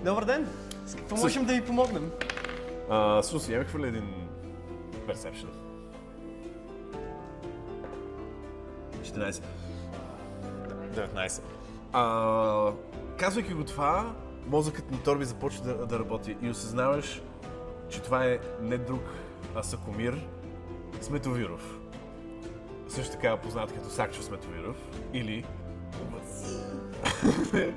Добър 0.05 0.25
ден! 0.25 0.49
С 0.87 0.95
какво 0.95 1.17
С- 1.17 1.23
можем 1.23 1.45
да 1.45 1.53
ви 1.53 1.65
помогнем? 1.65 2.11
а, 2.91 3.23
слушай, 3.23 3.55
я 3.55 3.61
ми 3.61 3.67
хвърля 3.67 3.87
един 3.89 4.29
Perception. 5.09 5.49
14. 9.03 9.43
19. 10.91 11.43
А, 11.93 12.73
казвайки 13.19 13.55
го 13.55 13.65
това, 13.65 14.15
мозъкът 14.47 14.91
на 14.91 15.03
Торби 15.03 15.25
започва 15.25 15.65
да, 15.65 15.87
да 15.87 15.99
работи 15.99 16.37
и 16.43 16.51
осъзнаваш, 16.51 17.23
че 17.89 18.03
това 18.03 18.27
е 18.27 18.39
не 18.61 18.79
друг, 18.79 19.03
а 19.55 19.63
Сакомир 19.63 20.29
Сметовиров. 21.01 21.79
Също 22.89 23.13
така 23.13 23.37
познат 23.37 23.73
като 23.73 23.91
Сакчо 23.91 24.23
Сметовиров 24.23 24.77
или 25.13 25.45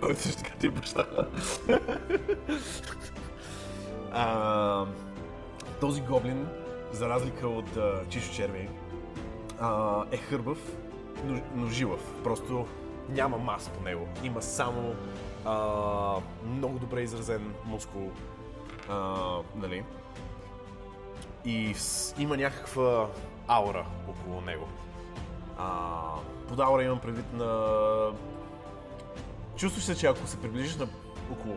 който 0.02 0.20
също 0.22 0.44
така 0.44 0.56
ти 0.58 0.68
е 0.68 0.70
баща. 0.70 1.06
А, 4.20 4.86
този 5.82 6.02
гоблин, 6.02 6.48
за 6.92 7.10
разлика 7.10 7.48
от 7.48 7.78
а, 7.78 8.02
Чишо 8.10 8.34
Черви, 8.34 8.70
а, 9.60 10.04
е 10.12 10.18
хърбав, 10.18 10.58
но, 11.26 11.42
но 11.56 11.70
жилав. 11.70 12.14
Просто 12.24 12.66
няма 13.10 13.38
маса 13.38 13.72
по 13.72 13.84
него. 13.84 14.08
Има 14.24 14.42
само 14.42 14.96
а, 15.48 16.22
много 16.46 16.80
добре 16.80 17.02
изразен 17.02 17.54
мускул. 17.66 18.12
А, 18.90 19.16
нали? 19.56 19.84
И 21.46 21.74
с, 21.74 22.16
има 22.18 22.38
някаква 22.38 23.08
аура 23.48 23.86
около 24.08 24.42
него. 24.42 24.68
А, 25.58 25.92
под 26.48 26.60
аура 26.60 26.84
имам 26.84 27.00
предвид 27.00 27.34
на... 27.34 28.12
Чувстваш 29.56 29.84
се, 29.84 29.98
че 29.98 30.08
ако 30.08 30.28
се 30.28 30.42
приближиш 30.42 30.76
на 30.76 30.88
около 31.32 31.56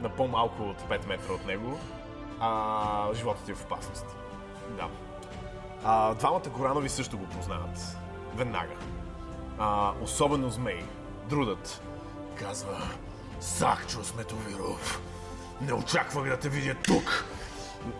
на 0.00 0.08
по-малко 0.08 0.62
от 0.62 0.82
5 0.82 1.08
метра 1.08 1.32
от 1.32 1.46
него, 1.46 1.78
а, 2.40 3.14
животът 3.14 3.44
ти 3.44 3.50
е 3.50 3.54
в 3.54 3.64
опасност. 3.64 4.06
Да. 4.76 4.88
А, 5.84 6.14
двамата 6.14 6.48
Горанови 6.56 6.88
също 6.88 7.18
го 7.18 7.26
познават. 7.26 7.96
Веднага. 8.34 8.74
А, 9.58 9.92
особено 10.02 10.50
змей. 10.50 10.84
Друдът 11.28 11.82
казва 12.34 12.78
Сакчо 13.42 14.04
Сметовиров. 14.04 15.02
Не 15.60 15.72
очаквах 15.72 16.28
да 16.28 16.38
те 16.38 16.48
видя 16.48 16.74
тук. 16.74 17.24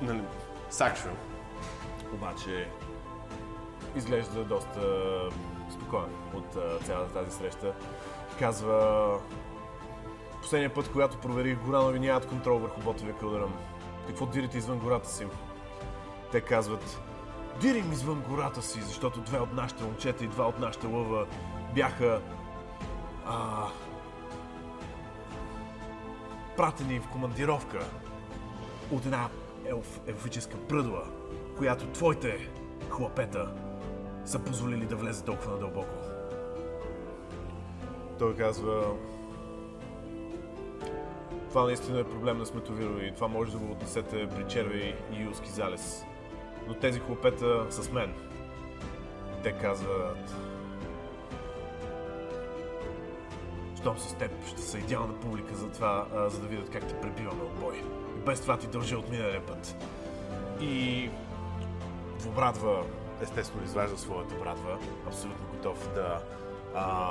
Нали, 0.02 0.22
Сакчо. 0.70 1.08
Обаче 2.12 2.68
изглежда 3.96 4.44
доста 4.44 4.80
спокоен 5.70 6.14
от 6.34 6.56
цялата 6.84 7.12
тази 7.12 7.36
среща. 7.38 7.74
Казва 8.38 9.18
Последния 10.42 10.74
път, 10.74 10.92
когато 10.92 11.18
проверих, 11.18 11.58
Горанови 11.58 12.00
нямат 12.00 12.28
контрол 12.28 12.58
върху 12.58 12.80
ботовия 12.80 13.14
кълдъръм. 13.14 13.54
Какво 14.06 14.26
дирите 14.26 14.58
извън 14.58 14.78
гората 14.78 15.08
си? 15.08 15.26
Те 16.32 16.40
казват, 16.40 17.00
дирим 17.60 17.92
извън 17.92 18.20
гората 18.28 18.62
си, 18.62 18.82
защото 18.82 19.20
две 19.20 19.38
от 19.38 19.52
нашите 19.52 19.84
момчета 19.84 20.24
и 20.24 20.28
два 20.28 20.44
от 20.48 20.58
нашите 20.58 20.86
лъва 20.86 21.26
бяха 21.74 22.20
а, 23.26 23.66
пратени 26.56 27.00
в 27.00 27.08
командировка 27.08 27.86
от 28.90 29.04
една 29.04 29.28
елф, 29.66 30.00
елфическа 30.06 30.56
пръдла, 30.68 31.02
която 31.58 31.86
твоите 31.86 32.48
хлапета 32.90 33.52
са 34.24 34.38
позволили 34.38 34.86
да 34.86 34.96
влезе 34.96 35.24
толкова 35.24 35.52
надълбоко. 35.52 35.94
Той 38.18 38.36
казва, 38.36 38.84
това 41.48 41.64
наистина 41.64 42.00
е 42.00 42.04
проблем 42.04 42.38
на 42.38 42.46
Сметовиро 42.46 42.98
и 43.00 43.14
това 43.14 43.28
може 43.28 43.52
да 43.52 43.58
го 43.58 43.72
отнесете 43.72 44.28
при 44.28 44.48
черви 44.48 44.94
и 45.12 45.22
юлски 45.22 45.50
залез. 45.50 46.04
Но 46.68 46.74
тези 46.74 47.00
хлопета 47.00 47.66
са 47.70 47.82
с 47.82 47.92
мен. 47.92 48.14
Те 49.42 49.52
казват... 49.52 50.51
Щом 53.82 53.98
с 53.98 54.14
теб 54.14 54.30
ще 54.46 54.62
са 54.62 54.78
идеална 54.78 55.14
публика 55.20 55.54
за 55.54 55.68
това, 55.68 56.06
а, 56.14 56.28
за 56.28 56.40
да 56.40 56.46
видят 56.46 56.70
как 56.70 56.86
те 56.86 57.00
пребиваме 57.00 57.42
от 57.42 57.52
бой. 57.60 57.74
И 58.16 58.20
без 58.20 58.40
това 58.40 58.56
ти 58.56 58.66
дължа 58.66 58.98
от 58.98 59.10
миналия 59.10 59.46
път. 59.46 59.76
И 60.60 61.10
обрадва, 62.26 62.82
естествено 63.22 63.64
изважда 63.64 63.98
своята 63.98 64.34
брадва, 64.34 64.78
абсолютно 65.06 65.46
готов 65.46 65.94
да 65.94 66.22
а, 66.74 67.08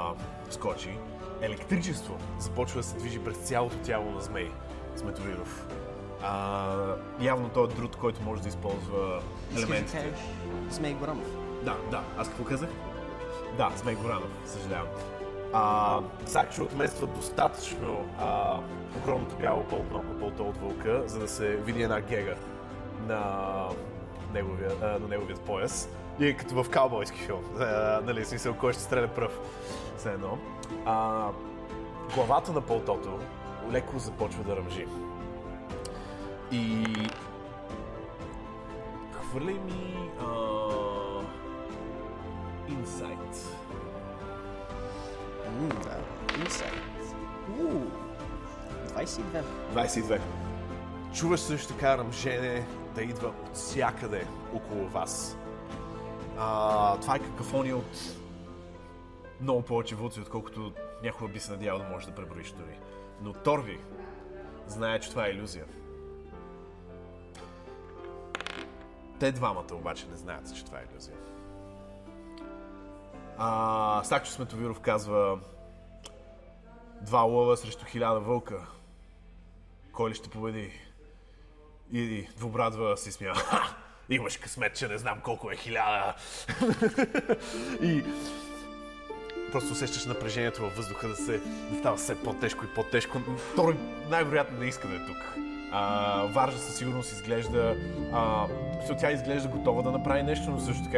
скочи. 0.49 0.97
Електричество 1.41 2.17
започва 2.39 2.79
да 2.79 2.83
се 2.87 2.97
движи 2.97 3.19
през 3.19 3.37
цялото 3.37 3.77
тяло 3.77 4.11
на 4.11 4.21
змей, 4.21 4.51
Сметовиров. 4.95 5.67
А, 6.23 6.95
явно 7.21 7.49
той 7.49 7.63
е 7.63 7.67
друг, 7.67 7.95
който 7.95 8.21
може 8.23 8.41
да 8.41 8.49
използва 8.49 9.21
Искаш 9.49 9.67
да 9.67 9.73
елементите. 9.73 9.97
кажеш 9.97 10.19
Змей 10.69 10.93
Горанов. 10.93 11.27
Да, 11.63 11.77
да. 11.91 12.03
Аз 12.17 12.27
какво 12.27 12.43
казах? 12.43 12.69
Да, 13.57 13.71
Змей 13.75 13.95
Горанов, 13.95 14.29
съжалявам. 14.45 14.87
А, 15.53 16.00
Сакчо 16.25 16.63
отмества 16.63 17.08
достатъчно 17.08 18.05
а, 18.20 18.60
огромното 18.98 19.36
бяло 19.36 19.63
пълто 20.20 20.43
от 20.43 20.58
вълка, 20.58 21.03
за 21.08 21.20
да 21.20 21.27
се 21.27 21.55
види 21.55 21.84
една 21.84 22.01
гега 22.01 22.36
на 23.08 23.46
неговия, 24.34 24.72
а, 24.81 24.86
на 24.86 25.08
неговият 25.08 25.41
пояс. 25.41 25.89
И 26.20 26.27
е 26.27 26.34
като 26.34 26.63
в 26.63 26.70
каубойски 26.70 27.20
филм. 27.20 27.43
А, 27.60 28.01
нали, 28.05 28.25
смисъл, 28.25 28.53
кой 28.53 28.74
ще 28.74 28.81
стреля 28.81 29.08
пръв. 29.08 29.39
Все 29.98 30.10
едно. 30.10 30.38
А, 30.86 31.27
главата 32.15 32.51
на 32.51 32.62
пълтото 32.62 33.20
леко 33.72 34.00
започва 34.00 34.43
да 34.43 34.55
ръмжи. 34.55 34.86
И 36.51 36.86
хвърляй 39.31 39.53
ми 39.53 40.10
а, 40.20 40.27
Инсайт. 42.70 43.61
М, 45.60 45.70
да. 45.70 45.98
Инсайт. 46.39 46.74
Уу. 47.60 47.91
22. 48.96 49.43
22. 49.74 50.20
Чуваш 51.13 51.39
също 51.39 51.74
така 51.74 51.98
ръмжене 51.98 52.65
да 52.96 53.01
идва 53.01 53.27
от 53.27 53.55
всякъде 53.55 54.27
около 54.53 54.88
вас. 54.88 55.38
А, 56.38 56.98
това 56.98 57.15
е 57.15 57.20
какафония 57.20 57.77
от 57.77 57.98
много 59.41 59.62
повече 59.62 59.96
вълци, 59.96 60.20
отколкото 60.20 60.74
някога 61.03 61.31
би 61.31 61.39
се 61.39 61.51
надявал 61.51 61.79
да 61.79 61.89
може 61.89 62.08
да 62.08 62.15
преброиш 62.15 62.51
дори. 62.51 62.79
Но 63.22 63.34
Торви 63.34 63.79
знае, 64.67 65.00
че 65.00 65.10
това 65.10 65.27
е 65.27 65.29
иллюзия. 65.29 65.65
Те 69.20 69.31
двамата 69.31 69.74
обаче 69.74 70.08
не 70.12 70.17
знаят, 70.17 70.55
че 70.55 70.65
това 70.65 70.77
е 70.77 70.86
иллюзия. 70.91 71.15
А, 73.43 74.01
Сакчо 74.03 74.31
Сметовиров 74.31 74.79
казва 74.79 75.39
Два 77.01 77.21
лова 77.21 77.57
срещу 77.57 77.86
хиляда 77.86 78.19
вълка. 78.19 78.67
Кой 79.93 80.10
ли 80.10 80.15
ще 80.15 80.29
победи? 80.29 80.71
И 81.93 82.27
двубрадва 82.38 82.98
си 82.98 83.12
смя. 83.12 83.33
Имаш 84.10 84.38
късмет, 84.38 84.75
че 84.75 84.88
не 84.88 84.98
знам 84.98 85.21
колко 85.24 85.51
е 85.51 85.55
хиляда. 85.55 86.15
И 87.81 88.03
просто 89.51 89.71
усещаш 89.71 90.05
напрежението 90.05 90.62
във 90.62 90.77
въздуха 90.77 91.07
да 91.07 91.15
се 91.15 91.38
да 91.71 91.79
става 91.79 91.98
все 91.98 92.24
по-тежко 92.24 92.65
и 92.65 92.74
по-тежко. 92.75 93.21
Той 93.55 93.77
най-вероятно 94.10 94.60
не 94.60 94.65
иска 94.65 94.88
да 94.88 94.95
е 94.95 95.05
тук. 95.05 95.50
А, 95.71 96.23
Варжа 96.25 96.57
със 96.57 96.75
сигурност 96.75 97.11
изглежда... 97.11 97.75
А, 98.13 98.47
тя 98.99 99.11
изглежда 99.11 99.49
готова 99.49 99.81
да 99.81 99.91
направи 99.91 100.23
нещо, 100.23 100.51
но 100.51 100.59
също 100.59 100.83
така 100.83 100.97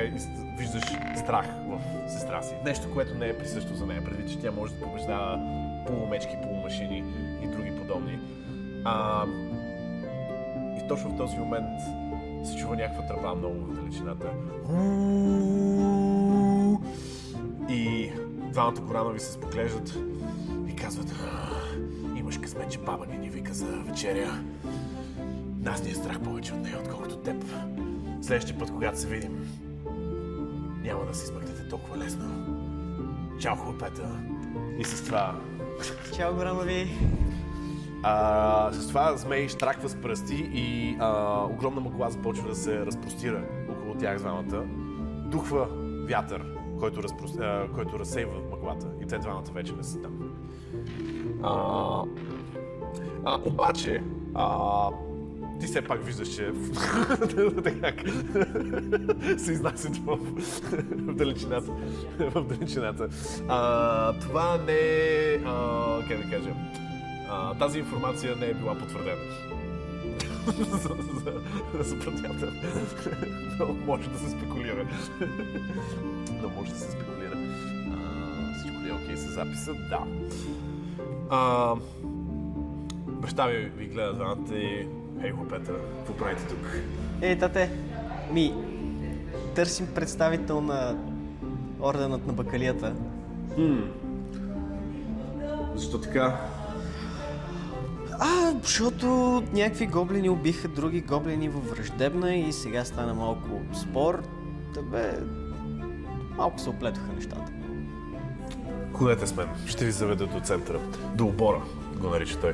виждаш 0.58 0.84
страх 1.16 1.46
в 1.68 1.82
сестра 2.10 2.42
си. 2.42 2.56
Нещо, 2.66 2.94
което 2.94 3.16
не 3.16 3.28
е 3.28 3.38
присъщо 3.38 3.76
за 3.76 3.86
нея, 3.86 4.04
предвид, 4.04 4.30
че 4.30 4.40
тя 4.40 4.52
може 4.52 4.74
да 4.74 4.86
побеждава 4.86 5.40
полумечки, 5.88 6.38
полумашини 6.44 7.04
и 7.44 7.48
други 7.48 7.72
подобни. 7.76 8.20
А, 8.86 9.26
и 10.78 10.88
точно 10.88 11.10
в 11.10 11.18
този 11.18 11.38
момент 11.38 11.80
се 12.44 12.56
чува 12.56 12.76
някаква 12.76 13.08
тръба 13.08 13.36
много 13.36 13.56
в 13.56 13.74
далечината. 13.74 14.28
И 17.70 18.12
двамата 18.52 18.88
коранови 18.88 19.20
се 19.20 19.32
споглеждат 19.32 19.96
и 20.68 20.76
казват 20.76 21.12
«А, 21.12 21.73
Имаш 22.34 22.46
късмет, 22.46 22.72
че 22.72 22.80
баба 22.80 23.06
ни 23.06 23.18
ни 23.18 23.30
вика 23.30 23.54
за 23.54 23.66
вечеря. 23.66 24.44
Нас 25.60 25.84
ни 25.84 25.92
е 25.92 25.96
страх 25.96 26.20
повече 26.20 26.54
от 26.54 26.60
нея, 26.60 26.78
отколкото 26.80 27.18
теб. 27.18 27.46
Следващия 28.22 28.58
път, 28.60 28.72
когато 28.72 29.00
се 29.00 29.08
видим, 29.08 29.48
няма 30.84 31.06
да 31.06 31.14
се 31.14 31.24
измъкнете 31.24 31.68
толкова 31.70 31.98
лесно. 31.98 32.26
Чао, 33.40 33.56
хлопета. 33.56 34.10
И 34.78 34.84
с 34.84 35.06
това 35.06 35.36
Чао, 36.16 36.36
Гранови. 36.36 36.92
А, 38.04 38.72
с 38.72 38.88
това 38.88 39.18
змей 39.18 39.48
штраква 39.48 39.90
с 39.90 39.96
пръсти 39.96 40.50
и 40.54 40.98
а, 41.00 41.40
огромна 41.46 41.82
мъгла 41.82 42.10
започва 42.10 42.50
да 42.50 42.56
се 42.56 42.86
разпростира 42.86 43.46
около 43.70 43.96
тях 43.96 44.18
двамата. 44.18 44.64
Духва 45.32 45.68
вятър, 46.10 46.46
който, 46.80 47.04
разпрос... 47.04 47.38
а, 47.38 47.68
който 47.76 48.00
разсейва 48.00 48.42
мъглата. 48.52 48.88
И 49.02 49.08
те 49.08 49.18
двамата 49.18 49.52
вече 49.54 49.74
не 49.74 49.84
са 49.84 50.02
там. 50.02 50.20
А, 51.44 52.04
а, 53.26 53.40
обаче, 53.46 54.04
а, 54.36 54.90
Ти 55.60 55.68
все 55.68 55.82
пак 55.82 56.06
виждаш, 56.06 56.28
че 56.36 56.52
се 59.38 59.52
изнасят 59.52 59.98
в, 59.98 60.18
в 60.92 61.16
далечината. 61.16 61.72
В 62.20 62.44
далечината. 62.44 63.10
а, 63.48 64.14
това 64.20 64.58
не 64.58 64.74
е... 64.74 65.38
Как 66.08 66.18
да 66.18 66.30
кажа? 66.32 66.50
А, 67.30 67.54
тази 67.54 67.80
информация 67.80 68.36
не 68.36 68.46
е 68.46 68.54
била 68.54 68.76
потвърдена. 68.76 69.22
за, 71.80 72.00
пътята. 72.00 72.52
Може 73.86 74.10
да 74.10 74.20
се 74.20 74.30
спекулира. 74.30 74.86
Да 76.42 76.48
може 76.58 76.72
да 76.72 76.78
се 76.78 76.92
спекулира. 76.92 77.38
А, 77.92 78.54
всичко 78.60 78.84
ли 78.84 78.90
е 78.90 78.94
окей 78.94 79.18
с 79.18 79.34
записа? 79.34 79.74
Да. 79.74 80.06
А, 81.36 81.76
баща 83.08 83.46
ви 83.46 83.72
ви 83.78 83.86
гледа 83.86 84.14
двамата 84.14 84.56
и... 84.56 84.88
Хей, 85.22 85.32
хлопета, 85.32 85.72
какво 85.98 86.14
правите 86.14 86.48
тук? 86.48 86.80
Ей, 87.22 87.38
тате, 87.38 87.72
ми, 88.32 88.54
търсим 89.56 89.88
представител 89.96 90.62
на 90.62 90.96
орденът 91.82 92.28
на 92.28 92.34
бакалията. 92.34 92.96
Защо 95.76 96.02
така? 96.02 96.42
А, 98.20 98.54
защото 98.62 99.08
някакви 99.54 99.88
гоблини 99.88 100.30
убиха 100.30 100.68
други 100.68 101.02
гоблини 101.02 101.50
във 101.50 101.70
враждебна 101.70 102.36
и 102.36 102.54
сега 102.54 102.86
стана 102.86 103.14
малко 103.14 103.50
спор. 103.74 104.24
Да 104.74 104.82
бе, 104.82 105.20
малко 106.38 106.60
се 106.60 106.70
оплетоха 106.70 107.14
нещата. 107.16 107.53
Ходете 108.94 109.28
с 109.28 109.36
мен. 109.36 109.48
Ще 109.66 109.86
ви 109.86 109.92
заведа 109.92 110.26
до 110.26 110.40
центъра. 110.40 110.80
До 111.16 111.26
обора, 111.26 111.62
го 111.98 112.10
нарича 112.10 112.40
той. 112.40 112.54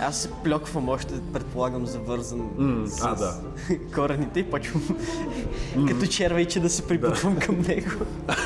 Аз 0.00 0.22
се 0.22 0.30
плёквам 0.44 0.88
още, 0.88 1.14
предполагам, 1.32 1.86
завързан 1.86 2.50
с 2.86 3.04
а, 3.04 3.14
да. 3.14 3.40
корените 3.94 4.40
и 4.40 4.50
почвам 4.50 4.82
като 5.88 6.06
червейче 6.06 6.60
да 6.60 6.70
се 6.70 6.88
прибутвам 6.88 7.38
към 7.38 7.60
него. 7.60 7.90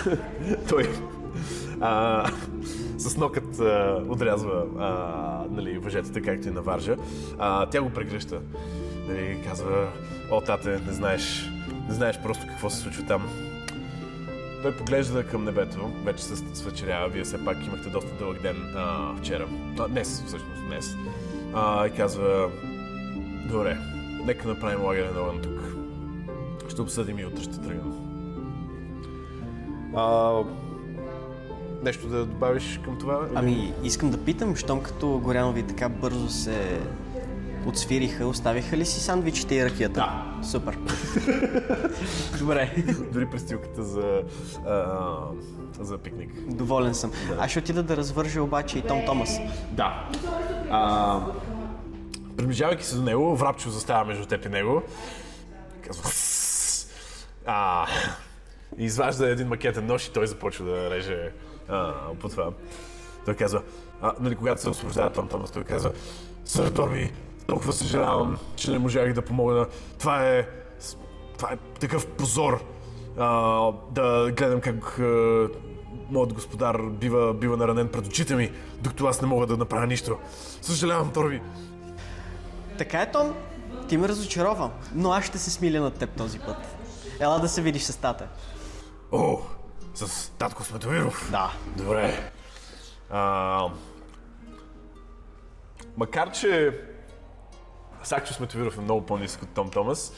той 0.68 0.88
а, 1.80 2.24
с 2.98 3.16
нокът 3.16 3.60
а, 3.60 4.02
отрязва 4.08 4.64
а, 4.78 5.44
нали, 5.50 5.78
въжетата, 5.78 6.22
както 6.22 6.48
и 6.48 6.50
на 6.50 6.62
варжа. 6.62 6.96
А, 7.38 7.66
тя 7.66 7.82
го 7.82 7.90
прегръща. 7.90 8.40
Нали, 9.08 9.38
казва, 9.46 9.88
о, 10.30 10.40
тате, 10.40 10.80
не 10.86 10.92
знаеш, 10.92 11.50
не 11.88 11.94
знаеш 11.94 12.18
просто 12.22 12.46
какво 12.48 12.70
се 12.70 12.76
случва 12.76 13.04
там. 13.06 13.28
Той 14.64 14.76
поглежда 14.76 15.26
към 15.26 15.44
небето, 15.44 15.90
вече 16.04 16.24
се 16.24 16.36
свечерява, 16.54 17.08
вие 17.08 17.24
все 17.24 17.44
пак 17.44 17.66
имахте 17.66 17.90
доста 17.90 18.10
дълъг 18.18 18.42
ден 18.42 18.56
а, 18.76 19.16
вчера. 19.16 19.48
А, 19.78 19.88
днес, 19.88 20.22
всъщност, 20.26 20.66
днес. 20.66 20.96
А, 21.54 21.86
и 21.86 21.90
казва, 21.90 22.50
добре, 23.50 23.78
нека 24.24 24.48
направим 24.48 24.84
лагерен 24.84 25.16
огън 25.16 25.40
тук. 25.42 25.60
Ще 26.68 26.82
обсъдим 26.82 27.18
и 27.18 27.26
утре 27.26 27.42
ще 27.42 27.60
тръгнем. 27.60 27.92
А, 29.96 30.32
нещо 31.82 32.08
да 32.08 32.26
добавиш 32.26 32.80
към 32.84 32.98
това? 32.98 33.28
Ами, 33.34 33.72
искам 33.82 34.10
да 34.10 34.24
питам, 34.24 34.56
щом 34.56 34.82
като 34.82 35.18
Горянови 35.18 35.62
така 35.62 35.88
бързо 35.88 36.28
се 36.28 36.80
отсвириха, 37.66 38.26
оставиха 38.26 38.76
ли 38.76 38.86
си 38.86 39.00
сандвичите 39.00 39.54
и 39.54 39.64
ракията? 39.64 39.94
Да. 39.94 40.46
Супер. 40.48 40.78
Добре, 42.38 42.74
Дори 43.12 43.26
престилката 43.26 43.82
за, 43.82 44.22
а, 44.66 45.16
за 45.80 45.98
пикник. 45.98 46.30
доволен 46.46 46.94
съм. 46.94 47.12
Аз 47.38 47.50
ще 47.50 47.58
отида 47.58 47.82
да 47.82 47.96
развържа 47.96 48.42
обаче 48.42 48.78
и 48.78 48.82
Том 48.82 49.04
Томас. 49.06 49.38
Да. 49.70 50.08
А, 50.70 51.20
приближавайки 52.36 52.84
се 52.84 52.96
до 52.96 53.02
него, 53.02 53.36
Врапчо 53.36 53.70
застава 53.70 54.04
между 54.04 54.26
теб 54.26 54.46
и 54.46 54.48
него. 54.48 54.82
Казва... 55.86 56.10
А, 57.46 57.86
и 58.78 58.84
изважда 58.84 59.28
един 59.28 59.48
макетен 59.48 59.86
нож 59.86 60.06
и 60.06 60.12
той 60.12 60.26
започва 60.26 60.64
да 60.64 60.90
реже 60.90 61.32
а, 61.68 61.92
по 62.20 62.28
това. 62.28 62.50
Той 63.24 63.34
казва, 63.34 63.62
а, 64.02 64.12
нали, 64.20 64.34
когато 64.36 64.60
се 64.60 64.68
освобождава 64.68 65.12
Том 65.12 65.28
Томас, 65.28 65.50
той 65.50 65.64
казва, 65.64 65.92
Сър 66.44 66.70
Торби, 66.70 67.12
толкова 67.46 67.72
съжалявам, 67.72 68.38
че 68.56 68.70
не 68.70 68.78
можах 68.78 69.12
да 69.12 69.22
помогна. 69.22 69.66
Това 69.98 70.28
е, 70.28 70.46
това 71.36 71.52
е 71.52 71.56
такъв 71.80 72.06
позор. 72.06 72.64
А, 73.18 73.72
да 73.90 74.32
гледам 74.36 74.60
как 74.60 74.98
а, 74.98 75.48
моят 76.10 76.32
господар 76.32 76.78
бива, 76.90 77.34
бива 77.34 77.56
наранен 77.56 77.88
пред 77.88 78.06
очите 78.06 78.36
ми, 78.36 78.50
докато 78.80 79.06
аз 79.06 79.22
не 79.22 79.28
мога 79.28 79.46
да 79.46 79.56
направя 79.56 79.86
нищо. 79.86 80.18
Съжалявам, 80.62 81.12
Торби. 81.12 81.40
Така 82.78 83.02
е, 83.02 83.10
Том. 83.10 83.34
Ти 83.88 83.96
ме 83.96 84.08
разочарова, 84.08 84.70
но 84.94 85.12
аз 85.12 85.24
ще 85.24 85.38
се 85.38 85.50
смиля 85.50 85.80
над 85.80 85.94
теб 85.94 86.10
този 86.10 86.38
път. 86.38 86.56
Ела 87.20 87.38
да 87.38 87.48
се 87.48 87.62
видиш 87.62 87.82
с 87.82 87.96
тата. 87.96 88.28
О, 89.12 89.38
с 89.94 90.30
татко 90.30 90.64
Сметовиров. 90.64 91.28
Да. 91.30 91.52
Добре. 91.76 92.30
А, 93.10 93.68
макар, 95.96 96.32
че 96.32 96.80
Сакчо 98.04 98.34
Сметовиров 98.34 98.78
е 98.78 98.80
много 98.80 99.06
по-нисък 99.06 99.42
от 99.42 99.48
Том 99.48 99.70
Томас, 99.70 100.12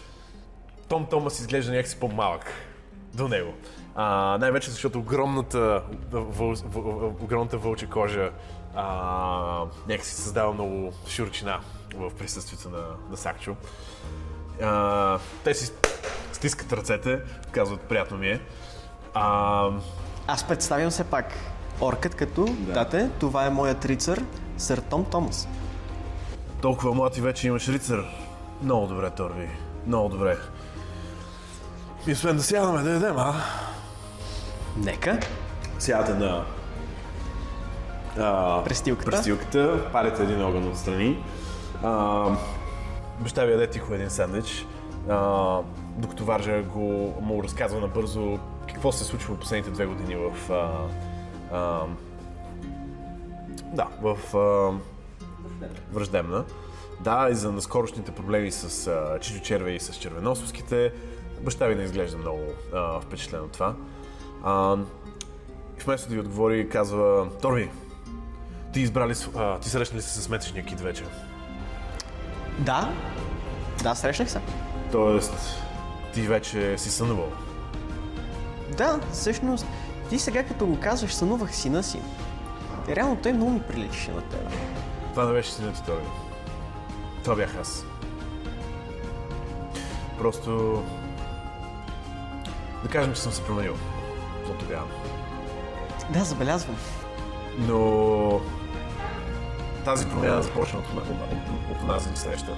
Том 0.88 1.06
Томас 1.06 1.40
изглежда 1.40 1.72
някакси 1.72 2.00
по-малък 2.00 2.52
до 3.14 3.28
него. 3.28 3.54
А, 3.94 4.38
най-вече 4.40 4.70
защото 4.70 4.98
огромната, 4.98 5.82
въл, 6.10 6.54
въл, 6.64 7.06
огромната 7.22 7.58
вълча 7.58 7.86
кожа 7.86 8.30
а, 8.74 9.64
някакси 9.88 10.14
създава 10.14 10.52
много 10.52 10.92
широчина 11.08 11.60
в 11.94 12.10
присъствието 12.18 12.70
на, 12.70 12.84
на 13.10 13.16
Сакчо. 13.16 13.56
А, 14.62 15.18
те 15.44 15.54
си 15.54 15.72
стискат 16.32 16.72
ръцете, 16.72 17.20
казват 17.50 17.80
приятно 17.80 18.18
ми 18.18 18.28
е. 18.28 18.40
А, 19.14 19.70
Аз 20.26 20.48
представям 20.48 20.90
се 20.90 21.04
пак 21.04 21.34
оркът 21.80 22.14
като, 22.14 22.44
да. 22.44 22.72
дате, 22.72 23.10
това 23.20 23.46
е 23.46 23.50
моят 23.50 23.84
рицар, 23.84 24.22
сър 24.56 24.80
Том 24.80 25.04
Томас. 25.04 25.48
Толкова 26.62 26.94
млад 26.94 27.16
и 27.16 27.20
вече 27.20 27.48
имаш 27.48 27.68
рицар. 27.68 28.04
Много 28.62 28.86
добре, 28.86 29.10
Торви. 29.10 29.48
Много 29.86 30.08
добре. 30.08 30.36
И 32.06 32.12
освен 32.12 32.36
да 32.36 32.42
сядаме 32.42 32.82
да 32.82 32.90
ядем, 32.90 33.18
а? 33.18 33.34
Нека. 34.76 35.20
Сядате 35.78 36.14
на 36.14 36.44
а, 38.18 38.64
Престилката. 38.64 39.10
престилката, 39.10 39.90
палите 39.92 40.22
един 40.22 40.44
огън 40.44 40.68
отстрани. 40.68 41.24
А, 41.82 42.24
баща 43.20 43.44
ви 43.44 43.52
яде 43.52 43.66
тихо 43.66 43.94
един 43.94 44.10
сандвич, 44.10 44.66
а, 45.08 45.58
докато 45.96 46.24
Варжа 46.24 46.62
го 46.62 47.14
му 47.20 47.42
разказва 47.42 47.80
набързо 47.80 48.38
какво 48.68 48.92
се 48.92 49.04
случва 49.04 49.34
в 49.34 49.38
последните 49.38 49.70
две 49.70 49.86
години 49.86 50.16
в... 50.16 50.52
А, 50.52 50.70
а, 51.56 51.80
да, 53.64 53.86
в 54.02 54.36
а, 54.36 54.78
враждебна. 55.92 56.44
Да, 57.00 57.28
и 57.30 57.34
за 57.34 57.52
наскорошните 57.52 58.12
проблеми 58.12 58.50
с 58.50 58.86
а, 58.86 59.18
Чичо 59.20 59.40
Черве 59.40 59.70
и 59.70 59.80
с 59.80 59.94
червеносовските. 59.94 60.92
Баща 61.40 61.66
ви 61.66 61.74
не 61.74 61.82
изглежда 61.82 62.18
много 62.18 62.40
а, 62.74 63.00
впечатлен 63.00 63.40
от 63.40 63.52
това. 63.52 63.74
А, 64.44 64.76
вместо 65.84 66.08
да 66.08 66.14
ви 66.14 66.20
отговори, 66.20 66.68
казва, 66.68 67.28
Торби, 67.42 67.70
ти 68.72 68.80
избрали, 68.80 69.14
а, 69.36 69.58
ти 69.58 69.70
срещнали 69.70 70.02
се 70.02 70.22
с 70.22 70.28
метъчния 70.28 70.64
кит 70.64 70.80
вече. 70.80 71.04
Да. 72.58 72.92
Да, 73.82 73.94
срещнах 73.94 74.30
се. 74.30 74.40
Тоест, 74.92 75.32
ти 76.14 76.22
вече 76.22 76.78
си 76.78 76.90
сънувал. 76.90 77.32
Да, 78.76 79.00
всъщност, 79.12 79.66
ти 80.10 80.18
сега 80.18 80.44
като 80.44 80.66
го 80.66 80.80
казваш, 80.80 81.14
сънувах 81.14 81.54
сина 81.54 81.82
си. 81.82 82.00
Реално 82.88 83.16
той 83.22 83.32
много 83.32 83.52
ми 83.52 83.62
приличаше 83.62 84.10
на 84.10 84.22
теб. 84.22 84.40
Това 85.16 85.28
не 85.28 85.32
беше 85.32 85.50
синът 85.50 85.84
Торби. 85.86 86.06
Това 87.24 87.36
бях 87.36 87.56
аз. 87.60 87.84
Просто... 90.18 90.82
Да 92.82 92.88
кажем, 92.88 93.14
че 93.14 93.20
съм 93.20 93.32
се 93.32 93.44
променил. 93.44 93.74
От 94.50 94.58
тогава. 94.58 94.86
Да, 96.10 96.24
забелязвам. 96.24 96.76
Но 97.58 98.40
тази 99.84 100.06
промяна 100.06 100.42
започна 100.42 100.78
от, 100.78 100.86
от, 100.86 101.10
от, 101.10 101.76
от 101.76 101.86
нас 101.86 102.10
ни 102.10 102.16
среща. 102.16 102.56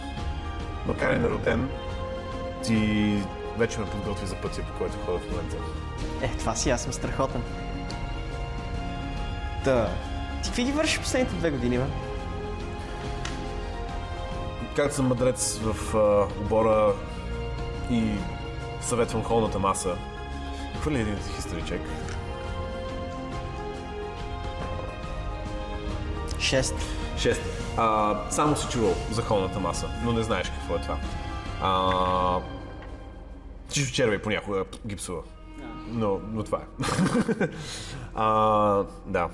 Макар 0.87 1.13
и 1.13 1.19
народен, 1.19 1.69
ти 2.65 3.23
вече 3.57 3.81
ме 3.81 3.87
подготви 3.87 4.27
за 4.27 4.37
пътя, 4.37 4.63
по 4.63 4.79
който 4.79 4.97
ходя 5.07 5.19
в 5.19 5.31
момента. 5.31 5.57
Е, 6.23 6.29
това 6.39 6.55
си, 6.55 6.71
аз 6.71 6.83
съм 6.83 6.93
страхотен. 6.93 7.43
Та, 9.65 9.91
ти 10.43 10.49
какви 10.49 10.65
ги 10.65 10.73
вършиш 10.73 11.01
последните 11.01 11.35
две 11.35 11.51
години, 11.51 11.79
бе? 11.79 12.08
Както 14.79 14.95
съм 14.95 15.07
мъдрец 15.07 15.59
в 15.59 15.97
а, 15.97 16.41
обора 16.41 16.95
и 17.91 18.11
съветвам 18.81 19.23
холната 19.23 19.59
маса, 19.59 19.97
хвърли 20.81 21.01
един 21.01 21.17
хистори 21.37 21.63
чек. 21.67 21.81
Шест. 26.39 26.75
Шест. 27.17 27.41
А, 27.77 28.17
само 28.31 28.57
си 28.57 28.67
чувал 28.71 28.95
за 29.11 29.23
холната 29.23 29.61
маса, 29.61 29.89
но 30.05 30.13
не 30.13 30.23
знаеш 30.23 30.51
какво 30.51 30.77
е 30.77 30.81
това. 30.81 30.99
А, 31.63 32.41
Чичо 33.71 33.93
червей 33.93 34.19
понякога 34.19 34.65
гипсува. 34.87 35.23
Но, 35.89 36.21
но 36.33 36.43
това 36.43 36.59
е. 36.59 36.85
а, 38.15 38.85
да. 39.07 39.29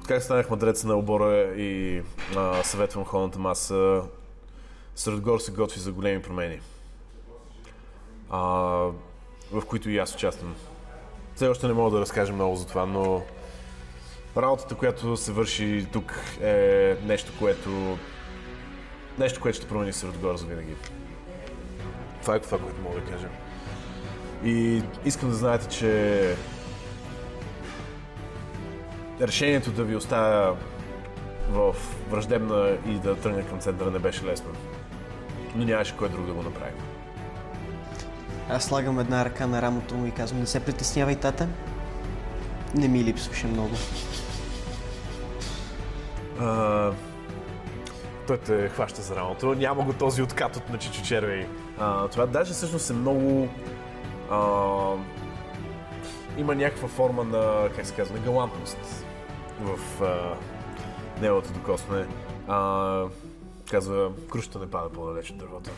Откак 0.00 0.22
станах 0.22 0.50
мъдрец 0.50 0.84
на 0.84 0.94
обора 0.94 1.54
и 1.56 2.02
а, 2.36 2.62
съветвам 2.62 3.04
холната 3.04 3.38
маса, 3.38 4.02
Средгор 4.96 5.38
се 5.38 5.52
готви 5.52 5.80
за 5.80 5.92
големи 5.92 6.22
промени. 6.22 6.60
А, 8.30 8.40
в 9.52 9.62
които 9.66 9.90
и 9.90 9.98
аз 9.98 10.14
участвам. 10.14 10.54
Все 11.34 11.48
още 11.48 11.66
не 11.66 11.72
мога 11.72 11.90
да 11.90 12.00
разкажа 12.00 12.32
много 12.32 12.56
за 12.56 12.66
това, 12.66 12.86
но 12.86 13.22
работата, 14.36 14.74
която 14.74 15.16
се 15.16 15.32
върши 15.32 15.86
тук 15.92 16.20
е 16.42 16.96
нещо, 17.04 17.32
което 17.38 17.98
нещо, 19.18 19.40
което 19.40 19.56
ще 19.56 19.68
промени 19.68 19.92
Средгор 19.92 20.36
за 20.36 20.46
винаги. 20.46 20.74
Това 22.22 22.36
е 22.36 22.40
това, 22.40 22.58
което 22.58 22.80
мога 22.80 23.00
да 23.00 23.10
кажа. 23.10 23.28
И 24.44 24.82
искам 25.04 25.28
да 25.28 25.34
знаете, 25.34 25.68
че 25.68 26.36
решението 29.20 29.70
да 29.70 29.84
ви 29.84 29.96
оставя 29.96 30.56
в 31.50 31.76
враждебна 32.10 32.78
и 32.86 32.94
да 32.94 33.16
тръгна 33.16 33.48
към 33.48 33.60
центъра 33.60 33.90
не 33.90 33.98
беше 33.98 34.24
лесно. 34.24 34.50
Но 35.54 35.64
нямаше 35.64 35.96
кой 35.96 36.08
друг 36.08 36.26
да 36.26 36.32
го 36.32 36.42
направи. 36.42 36.72
Аз 38.50 38.64
слагам 38.64 38.98
една 38.98 39.24
ръка 39.24 39.46
на 39.46 39.62
рамото 39.62 39.94
му 39.94 40.06
и 40.06 40.10
казвам, 40.10 40.40
не 40.40 40.46
се 40.46 40.60
притеснявай, 40.60 41.16
тата. 41.16 41.48
Не 42.74 42.88
ми 42.88 43.04
липсваше 43.04 43.46
много. 43.46 43.74
А, 46.40 46.90
той 48.26 48.38
те 48.38 48.68
хваща 48.68 49.02
за 49.02 49.16
рамото. 49.16 49.54
Няма 49.54 49.82
го 49.82 49.92
този 49.92 50.22
откат 50.22 50.56
от 50.56 50.70
на 50.70 50.78
Чичо 50.78 51.02
Червей. 51.02 51.46
А, 51.78 52.08
това 52.08 52.26
даже 52.26 52.52
всъщност 52.52 52.90
е 52.90 52.92
много... 52.92 53.48
А, 54.30 54.38
има 56.38 56.54
някаква 56.54 56.88
форма 56.88 57.24
на, 57.24 57.68
как 57.76 57.86
се 57.86 57.94
казва, 57.94 58.16
на 58.16 58.24
галантност 58.24 59.06
в 59.60 60.02
а, 60.02 60.34
неговото 61.20 61.52
докосване. 61.52 62.06
А, 62.48 63.04
казва, 63.72 64.10
крушата 64.30 64.58
не 64.58 64.70
пада 64.70 64.88
по-далеч 64.88 65.30
от 65.30 65.36
дървото. 65.36 65.70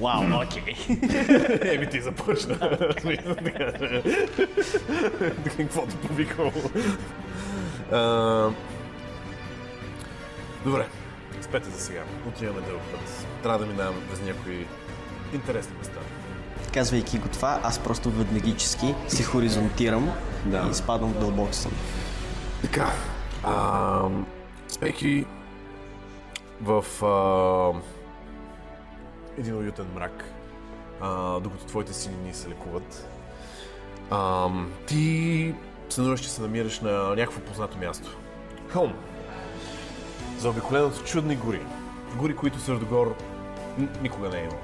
Вау, 0.00 0.42
окей. 0.42 0.74
Еми 1.74 1.90
ти 1.90 2.00
започна. 2.00 2.58
Каквото 5.56 5.96
повиквам. 5.96 6.52
А, 7.92 8.50
Добре, 10.64 10.86
спете 11.40 11.70
за 11.70 11.80
сега. 11.80 12.02
Отиваме 12.28 12.60
дълъг 12.60 12.82
път. 12.92 13.26
Трябва 13.42 13.58
да 13.58 13.66
минаваме 13.66 13.98
през 14.10 14.20
някои 14.22 14.66
интересни 15.34 15.74
места. 15.78 16.00
Казвайки 16.74 17.18
го 17.18 17.28
това, 17.28 17.60
аз 17.62 17.78
просто 17.78 18.10
веднагически 18.10 18.94
се 19.08 19.22
хоризонтирам 19.22 20.12
Да. 20.46 20.64
и 20.68 20.70
изпадам 20.70 21.12
в 21.12 21.18
дълбок 21.18 21.54
сън. 21.54 21.72
Така, 22.62 22.92
а, 23.44 24.08
спейки 24.68 25.26
в 26.60 27.04
а, 27.04 27.80
един 29.38 29.56
уютен 29.56 29.86
мрак, 29.94 30.24
а, 31.00 31.40
докато 31.40 31.64
твоите 31.64 31.92
сини 31.92 32.34
се 32.34 32.48
лекуват, 32.48 33.08
а, 34.10 34.48
ти 34.86 35.54
сънуваш, 35.88 36.20
че 36.20 36.30
се 36.30 36.42
намираш 36.42 36.80
на 36.80 36.90
някакво 36.92 37.40
познато 37.40 37.78
място. 37.78 38.16
Хълм. 38.68 38.94
Заобиколен 40.38 40.84
от 40.84 41.04
чудни 41.04 41.36
гори. 41.36 41.60
Гори, 42.16 42.36
които 42.36 42.58
Сърдогор 42.58 43.16
никога 44.02 44.28
не 44.28 44.38
е 44.38 44.44
имал. 44.44 44.58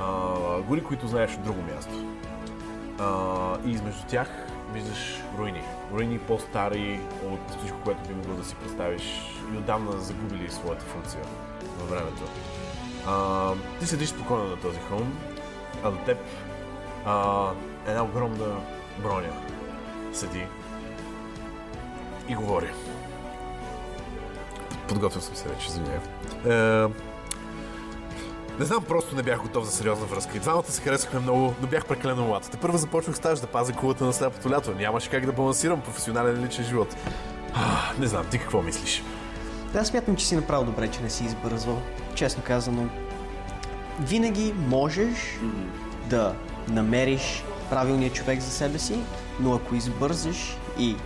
А, 0.00 0.60
гори, 0.60 0.84
които 0.84 1.06
знаеш 1.08 1.34
от 1.34 1.42
друго 1.42 1.62
място. 1.62 1.92
А, 2.98 3.58
и 3.66 3.70
измежду 3.70 4.02
тях 4.08 4.28
виждаш 4.72 5.22
руини. 5.38 5.62
Руини 5.92 6.18
по-стари 6.18 7.00
от 7.24 7.58
всичко, 7.58 7.78
което 7.84 8.08
би 8.08 8.14
могло 8.14 8.34
да 8.34 8.44
си 8.44 8.54
представиш 8.54 9.02
и 9.54 9.56
отдавна 9.56 9.92
загубили 9.92 10.50
своята 10.50 10.84
функция 10.84 11.22
във 11.78 11.90
времето. 11.90 12.22
А, 13.06 13.52
ти 13.80 13.86
седиш 13.86 14.08
спокойно 14.08 14.44
на 14.44 14.56
този 14.56 14.78
хълм, 14.78 15.18
а 15.84 15.90
до 15.90 15.96
теб 15.96 16.18
а, 17.06 17.50
една 17.86 18.04
огромна 18.04 18.60
броня 19.02 19.32
седи 20.12 20.46
и 22.28 22.34
говори. 22.34 22.70
Подготвил 24.88 25.22
съм 25.22 25.34
се 25.34 25.48
вече, 25.48 25.66
извинявай. 25.66 26.00
Не 28.58 28.64
знам, 28.64 28.84
просто 28.84 29.16
не 29.16 29.22
бях 29.22 29.42
готов 29.42 29.64
за 29.64 29.70
сериозна 29.70 30.06
връзка. 30.06 30.36
И 30.36 30.40
двамата 30.40 30.70
се 30.70 30.82
харесахме 30.82 31.20
много, 31.20 31.54
но 31.60 31.66
бях 31.66 31.86
прекалено 31.86 32.26
млад. 32.26 32.48
Те 32.50 32.56
първо 32.56 32.78
започнах 32.78 33.16
стаж 33.16 33.40
да 33.40 33.46
пазя 33.46 33.72
кулата 33.72 34.04
на 34.04 34.12
сляпото 34.12 34.50
лято. 34.50 34.74
Нямаше 34.74 35.10
как 35.10 35.26
да 35.26 35.32
балансирам 35.32 35.80
професионален 35.80 36.44
личен 36.44 36.64
живот. 36.64 36.96
А, 37.54 37.92
не 38.00 38.06
знам, 38.06 38.26
ти 38.30 38.38
какво 38.38 38.62
мислиш? 38.62 39.02
Да, 39.72 39.84
смятам, 39.84 40.16
че 40.16 40.26
си 40.26 40.36
направил 40.36 40.64
добре, 40.64 40.88
че 40.88 41.02
не 41.02 41.10
си 41.10 41.24
избързвал. 41.24 41.82
Честно 42.14 42.42
казано, 42.42 42.88
винаги 44.00 44.54
можеш 44.68 45.40
да 46.06 46.34
намериш 46.68 47.44
правилния 47.70 48.12
човек 48.12 48.40
за 48.40 48.50
себе 48.50 48.78
си, 48.78 48.98
но 49.40 49.54
ако 49.54 49.74
избързаш 49.74 50.56
и 50.78 50.96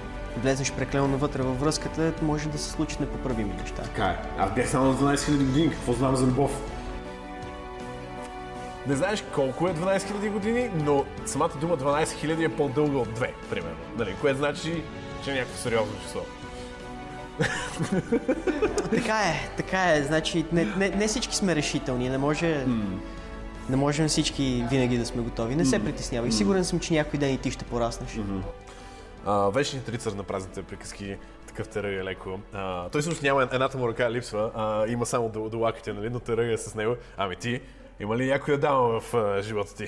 влезеш 0.42 0.72
прекалено 0.72 1.08
навътре 1.08 1.42
във 1.42 1.60
връзката, 1.60 2.12
може 2.22 2.48
да 2.48 2.58
се 2.58 2.70
случат 2.70 3.00
непоправими 3.00 3.54
неща. 3.60 3.82
Така 3.82 4.04
е. 4.04 4.18
Аз 4.38 4.54
бях 4.54 4.70
само 4.70 4.86
на 4.86 4.94
12 4.94 5.16
000 5.16 5.36
години. 5.36 5.70
Какво 5.70 5.92
знам 5.92 6.16
за 6.16 6.26
любов? 6.26 6.62
Не 8.86 8.96
знаеш 8.96 9.24
колко 9.34 9.68
е 9.68 9.74
12 9.74 9.98
000 9.98 10.30
години, 10.30 10.70
но 10.74 11.04
самата 11.26 11.52
дума 11.60 11.76
12 11.76 12.04
000 12.04 12.46
е 12.46 12.48
по-дълга 12.48 12.98
от 12.98 13.08
2, 13.08 13.28
примерно. 13.50 13.76
Нали? 13.98 14.16
Което 14.20 14.38
значи, 14.38 14.82
че 15.24 15.30
е 15.30 15.34
някакво 15.34 15.56
сериозно 15.56 15.92
число. 16.02 16.20
Така 18.90 19.18
е, 19.18 19.50
така 19.56 19.92
е. 19.94 20.02
Значи 20.02 20.44
не, 20.52 20.64
не, 20.64 20.88
не 20.88 21.08
всички 21.08 21.36
сме 21.36 21.56
решителни. 21.56 22.08
Не 22.08 22.18
може... 22.18 22.66
Не 23.70 23.76
можем 23.76 24.08
всички 24.08 24.64
винаги 24.70 24.98
да 24.98 25.06
сме 25.06 25.22
готови. 25.22 25.56
Не 25.56 25.64
се 25.64 25.84
притеснявай. 25.84 26.32
Сигурен 26.32 26.64
съм, 26.64 26.80
че 26.80 26.94
някой 26.94 27.20
ден 27.20 27.34
и 27.34 27.38
ти 27.38 27.50
ще 27.50 27.64
пораснеш. 27.64 28.18
А, 29.26 29.50
вечният 29.50 29.88
рицар 29.88 30.12
на 30.12 30.22
празните 30.22 30.62
приказки, 30.62 31.16
такъв 31.46 31.68
те 31.68 31.82
ръга 31.82 32.04
леко. 32.04 32.40
А, 32.52 32.88
той 32.88 33.00
всъщност 33.00 33.22
няма 33.22 33.42
едната 33.52 33.78
му 33.78 33.88
ръка 33.88 34.10
липсва, 34.10 34.50
а, 34.54 34.86
има 34.88 35.06
само 35.06 35.28
до, 35.28 35.48
до 35.48 35.58
лаките, 35.58 35.92
нали, 35.92 36.10
но 36.10 36.20
те 36.20 36.36
ръга 36.36 36.56
с 36.56 36.74
него. 36.74 36.96
Ами 37.16 37.36
ти, 37.36 37.60
има 38.00 38.16
ли 38.16 38.26
някоя 38.26 38.58
дама 38.58 39.00
в 39.00 39.14
а, 39.14 39.42
живота 39.42 39.74
ти? 39.74 39.86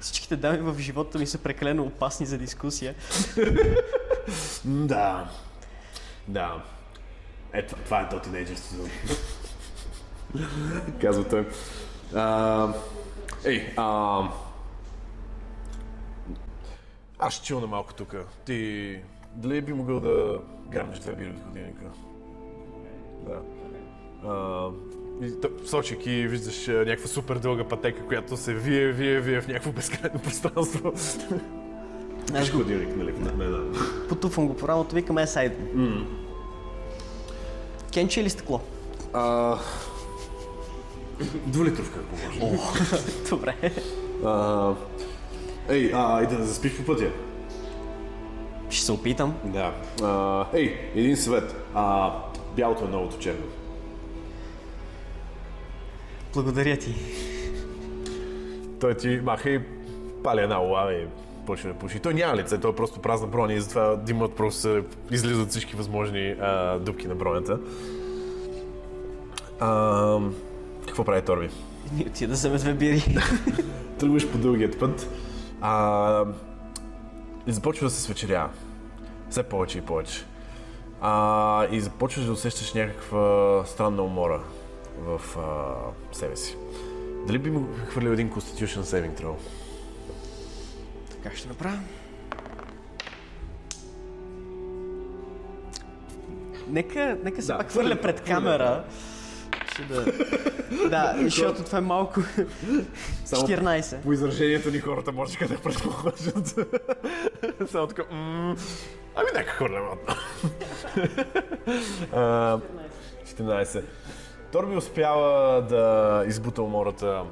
Всичките 0.00 0.36
дами 0.36 0.58
в 0.58 0.78
живота 0.78 1.18
ми 1.18 1.26
са 1.26 1.38
прекалено 1.38 1.82
опасни 1.82 2.26
за 2.26 2.38
дискусия. 2.38 2.94
Да. 4.64 5.30
Да. 6.28 6.62
Е, 7.52 7.66
това, 7.66 7.82
това 7.84 8.00
е 8.00 8.08
то 8.08 8.20
тинейджерството. 8.20 8.90
Казва 11.00 11.28
той. 11.28 11.48
А, 12.14 12.72
ей, 13.44 13.72
а, 13.76 14.22
Аз 17.18 17.34
ще 17.34 17.46
чилна 17.46 17.66
малко 17.66 17.94
тук. 17.94 18.16
Ти 18.44 19.00
дали 19.34 19.60
би 19.60 19.72
могъл 19.72 20.00
да 20.00 20.40
грабнеш 20.68 20.98
две 20.98 21.12
бири 21.12 21.30
от 21.30 21.44
ходилника? 21.44 21.84
Да. 23.26 23.40
А, 24.28 24.70
сочейки 25.64 26.10
виждаш 26.10 26.66
някаква 26.66 27.08
супер 27.08 27.38
дълга 27.38 27.64
пътека, 27.64 28.02
която 28.02 28.36
се 28.36 28.54
вие, 28.54 28.92
вие, 28.92 29.20
вие 29.20 29.40
в 29.40 29.48
някакво 29.48 29.72
безкрайно 29.72 30.18
пространство. 30.18 30.92
Аз 32.34 32.50
го 32.50 32.58
ходилник, 32.58 32.96
нали? 32.96 33.12
Не, 33.12 33.44
не, 33.44 33.58
не. 33.58 33.78
потупвам 34.08 34.48
го 34.48 34.56
по 34.56 34.68
рамото, 34.68 34.94
викам 34.94 35.18
е 35.18 35.26
сайд. 35.26 35.52
Кенче 37.92 38.20
или 38.20 38.30
стъкло? 38.30 38.60
А, 39.12 39.56
двулитровка, 41.46 41.98
ако 41.98 42.46
може. 42.46 42.58
Добре. 43.30 43.54
А, 44.24 44.74
ей, 45.68 45.90
а, 45.94 46.22
и 46.22 46.26
да 46.26 46.44
заспиш 46.44 46.76
по 46.76 46.84
пътя. 46.84 47.10
Ще 48.70 48.84
се 48.84 48.92
опитам. 48.92 49.34
Да. 49.44 49.74
А, 50.02 50.46
ей, 50.52 50.90
един 50.94 51.16
съвет. 51.16 51.56
А, 51.74 52.12
бялото 52.56 52.84
е 52.84 52.88
новото 52.88 53.18
черно. 53.18 53.46
Благодаря 56.38 56.76
ти. 56.76 56.94
Той 58.80 58.94
ти 58.94 59.20
маха 59.24 59.50
и 59.50 59.60
пали 60.24 60.40
една 60.40 60.56
лава 60.56 60.94
и 60.94 61.06
почне 61.46 61.72
да 61.72 61.78
пуши. 61.78 62.00
Той 62.00 62.14
няма 62.14 62.36
лице, 62.36 62.58
той 62.58 62.70
е 62.70 62.74
просто 62.74 63.00
празна 63.00 63.26
броня 63.26 63.54
и 63.54 63.60
затова 63.60 63.96
димът 63.96 64.34
просто 64.34 64.60
се 64.60 64.82
излизат 65.10 65.50
всички 65.50 65.76
възможни 65.76 66.30
а, 66.40 66.78
дупки 66.78 67.08
на 67.08 67.14
бронята. 67.14 67.58
А, 69.60 70.20
какво 70.86 71.04
прави 71.04 71.22
Торби? 71.22 71.50
Ни 71.92 72.04
отида 72.06 72.28
да 72.28 72.34
вземе 72.34 72.58
две 72.58 72.74
бири. 72.74 73.18
Тръгваш 73.98 74.28
по 74.30 74.38
дългият 74.38 74.78
път. 74.78 75.08
А, 75.60 76.24
и 77.46 77.52
започва 77.52 77.86
да 77.86 77.90
се 77.90 78.02
свечерява. 78.02 78.50
Все 79.30 79.42
повече 79.42 79.78
и 79.78 79.82
повече. 79.82 80.24
А, 81.00 81.66
и 81.70 81.80
започваш 81.80 82.24
да 82.24 82.32
усещаш 82.32 82.74
някаква 82.74 83.62
странна 83.66 84.02
умора 84.02 84.40
в 85.00 85.38
а, 85.38 86.16
себе 86.16 86.36
си. 86.36 86.56
Дали 87.26 87.38
би 87.38 87.50
му 87.50 87.68
хвърлил 87.88 88.10
един 88.10 88.30
Constitution 88.30 88.80
Saving 88.80 89.20
Throw? 89.20 89.34
Така 91.10 91.36
ще 91.36 91.48
направя. 91.48 91.78
Нека, 96.68 97.18
нека 97.24 97.42
се 97.42 97.52
Да, 97.52 97.58
пак 97.58 97.70
хвърля 97.70 97.96
пред 97.96 98.20
камера. 98.20 98.84
Ще 99.72 99.82
да... 99.82 100.04
да, 100.90 101.14
защото 101.18 101.64
това 101.64 101.78
е 101.78 101.80
малко... 101.80 102.20
14. 103.26 104.00
По 104.00 104.12
изражението 104.12 104.70
ни 104.70 104.78
хората 104.78 105.12
можеха 105.12 105.48
да 105.48 105.58
предположат. 105.58 106.58
Само 107.70 107.86
така, 107.86 108.02
ами 109.16 109.28
нека 109.34 109.50
хвърлям. 109.50 109.84
А, 112.12 112.58
14. 113.26 113.82
Торби 114.52 114.76
успява 114.76 115.62
да 115.62 116.24
избута 116.26 116.62
умората 116.62 117.22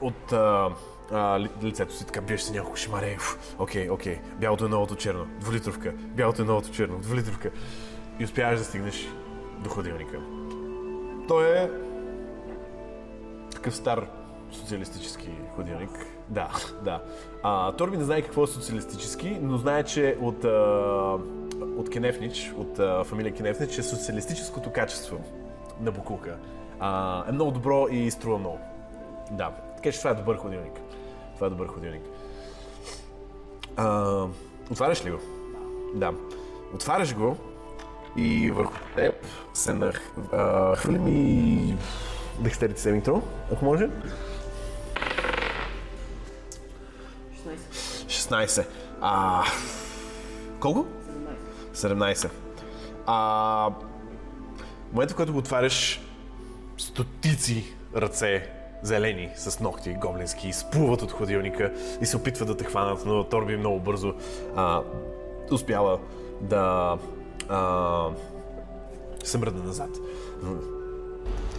от 0.00 0.32
а, 0.32 0.70
а, 1.12 1.40
ли- 1.40 1.50
лицето 1.62 1.94
си, 1.94 2.06
така 2.06 2.20
биеш 2.20 2.40
се 2.42 2.52
няколко 2.52 2.76
шимаре. 2.76 3.16
Окей, 3.58 3.90
окей, 3.90 4.18
бялото 4.40 4.64
е 4.64 4.68
новото 4.68 4.94
черно, 4.96 5.26
двулитровка, 5.40 5.92
бялото 5.92 6.42
е 6.42 6.44
новото 6.44 6.70
черно, 6.70 6.98
двулитровка. 6.98 7.50
И 8.18 8.24
успяваш 8.24 8.58
да 8.58 8.64
стигнеш 8.64 9.08
до 9.58 9.70
ходилника. 9.70 10.18
Той 11.28 11.58
е 11.58 11.70
такъв 13.52 13.76
стар 13.76 14.06
социалистически 14.52 15.28
ходилник. 15.56 15.90
Да, 16.28 16.48
да. 16.82 17.02
А, 17.42 17.72
Торби 17.72 17.96
не 17.96 18.04
знае 18.04 18.22
какво 18.22 18.44
е 18.44 18.46
социалистически, 18.46 19.38
но 19.42 19.56
знае, 19.56 19.82
че 19.82 20.16
от, 20.20 20.44
а, 20.44 20.48
от 21.76 21.90
Кенефнич, 21.90 22.52
от 22.56 22.78
а, 22.78 23.04
фамилия 23.04 23.34
Кенефнич, 23.34 23.78
е 23.78 23.82
социалистическото 23.82 24.72
качество 24.72 25.20
на 25.80 25.92
Букулка. 25.92 26.36
А, 26.80 27.24
е 27.28 27.32
много 27.32 27.50
добро 27.50 27.86
и 27.90 28.10
струва 28.10 28.38
много. 28.38 28.58
Да, 29.30 29.50
така 29.76 29.92
че 29.92 29.98
това 29.98 30.10
е 30.10 30.14
добър 30.14 30.36
ходилник. 30.36 30.80
Това 31.34 31.46
е 31.46 31.50
добър 31.50 31.66
ходилник. 31.66 32.02
А, 33.76 34.26
отваряш 34.70 35.04
ли 35.04 35.10
го? 35.10 35.18
Да. 35.94 36.12
Отваряш 36.74 37.14
го 37.14 37.36
и 38.16 38.50
върху 38.50 38.74
теб 38.96 39.14
се 39.54 39.74
нах... 39.74 40.00
А, 40.32 40.76
хвърли 40.76 40.98
ми 40.98 41.76
Dexterity 42.42 42.76
Saving 42.76 43.06
Throw, 43.06 43.22
ако 43.52 43.64
може. 43.64 43.90
16. 48.06 48.66
А... 49.00 49.44
Колко? 50.60 50.86
17. 51.74 52.30
А... 53.06 53.70
В 54.94 54.96
момента, 54.96 55.14
в 55.14 55.16
който 55.16 55.32
го 55.32 55.38
отваряш, 55.38 56.00
стотици 56.76 57.74
ръце 57.96 58.50
зелени 58.82 59.30
с 59.36 59.60
ногти 59.60 59.94
гоблински 59.94 60.48
изплуват 60.48 61.02
от 61.02 61.12
ходилника 61.12 61.72
и 62.00 62.06
се 62.06 62.16
опитват 62.16 62.48
да 62.48 62.56
те 62.56 62.64
хванат, 62.64 63.06
но 63.06 63.24
Торби 63.24 63.56
много 63.56 63.80
бързо 63.80 64.14
а, 64.56 64.82
успява 65.50 65.98
да 66.40 66.96
а, 67.48 68.08
се 69.24 69.38
мръдне 69.38 69.62
назад. 69.62 69.90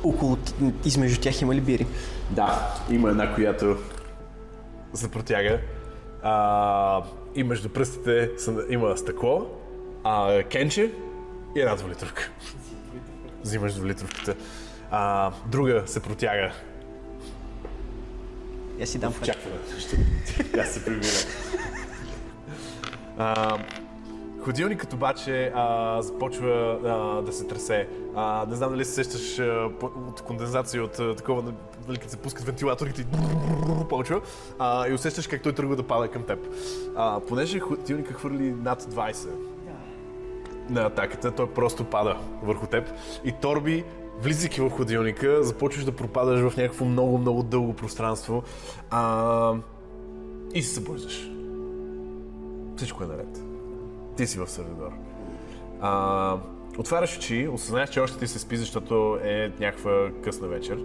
Около... 0.03 0.37
Измежду 0.85 1.21
тях 1.21 1.41
има 1.41 1.55
ли 1.55 1.61
бири? 1.61 1.87
Да, 2.29 2.75
има 2.89 3.09
една, 3.09 3.33
която 3.33 3.77
се 4.93 5.11
протяга. 5.11 5.59
А, 6.23 7.03
и 7.35 7.43
между 7.43 7.69
пръстите 7.69 8.29
са- 8.37 8.65
има 8.69 8.97
стъкло, 8.97 9.47
а, 10.03 10.43
кенче 10.43 10.91
и 11.55 11.59
една 11.59 11.75
двулитровка. 11.75 12.31
Взимаш 13.45 13.73
двулитровката. 13.73 14.35
А, 14.91 15.31
друга 15.45 15.83
се 15.85 15.99
протяга. 15.99 16.51
Я 18.79 18.87
си 18.87 18.99
дам 18.99 19.13
очакване. 19.21 19.55
Ще... 19.79 19.97
Аз 20.59 20.69
се 20.69 20.85
премина. 20.85 21.07
А, 23.17 23.57
ходилникът 24.43 24.93
обаче 24.93 25.51
а, 25.55 26.01
започва 26.01 26.79
а, 26.85 27.21
да 27.21 27.33
се 27.33 27.47
тресе. 27.47 27.87
А, 28.15 28.45
не 28.49 28.55
знам 28.55 28.71
дали 28.71 28.85
се 28.85 28.91
сещаш 28.91 29.39
а, 29.39 29.69
от 29.81 30.21
кондензация, 30.21 30.83
от 30.83 30.99
а, 30.99 31.15
такова, 31.15 31.53
нали, 31.87 31.97
като 31.97 32.11
се 32.11 32.17
пускат 32.17 32.45
вентилаторите 32.45 33.01
и 33.01 33.05
почва. 33.89 34.21
А, 34.59 34.87
и 34.87 34.93
усещаш 34.93 35.27
как 35.27 35.41
той 35.41 35.53
тръгва 35.53 35.75
да 35.75 35.83
пада 35.83 36.07
към 36.07 36.23
теб. 36.23 36.39
А, 36.95 37.19
понеже 37.19 37.59
ходилника 37.59 38.13
хвърли 38.13 38.51
над 38.51 38.83
20 38.83 39.54
на 40.69 40.81
атаката, 40.81 41.31
той 41.31 41.49
просто 41.49 41.83
пада 41.83 42.17
върху 42.43 42.67
теб. 42.67 42.89
И 43.23 43.31
Торби, 43.31 43.83
влизайки 44.21 44.61
в 44.61 44.69
ходилника, 44.69 45.43
започваш 45.43 45.85
да 45.85 45.91
пропадаш 45.91 46.49
в 46.49 46.57
някакво 46.57 46.85
много, 46.85 47.17
много 47.17 47.43
дълго 47.43 47.73
пространство. 47.73 48.43
А, 48.89 49.53
и 50.53 50.61
се 50.61 50.75
събуждаш. 50.75 51.31
Всичко 52.77 53.03
е 53.03 53.07
наред. 53.07 53.43
Ти 54.17 54.27
си 54.27 54.39
в 54.39 54.47
Сървидор. 54.47 54.91
А, 55.81 56.37
отваряш 56.77 57.17
очи, 57.17 57.47
осъзнаеш, 57.47 57.89
че 57.89 57.99
още 57.99 58.17
ти 58.17 58.27
се 58.27 58.39
спи, 58.39 58.57
защото 58.57 59.19
е 59.23 59.51
някаква 59.59 60.09
късна 60.23 60.47
вечер. 60.47 60.79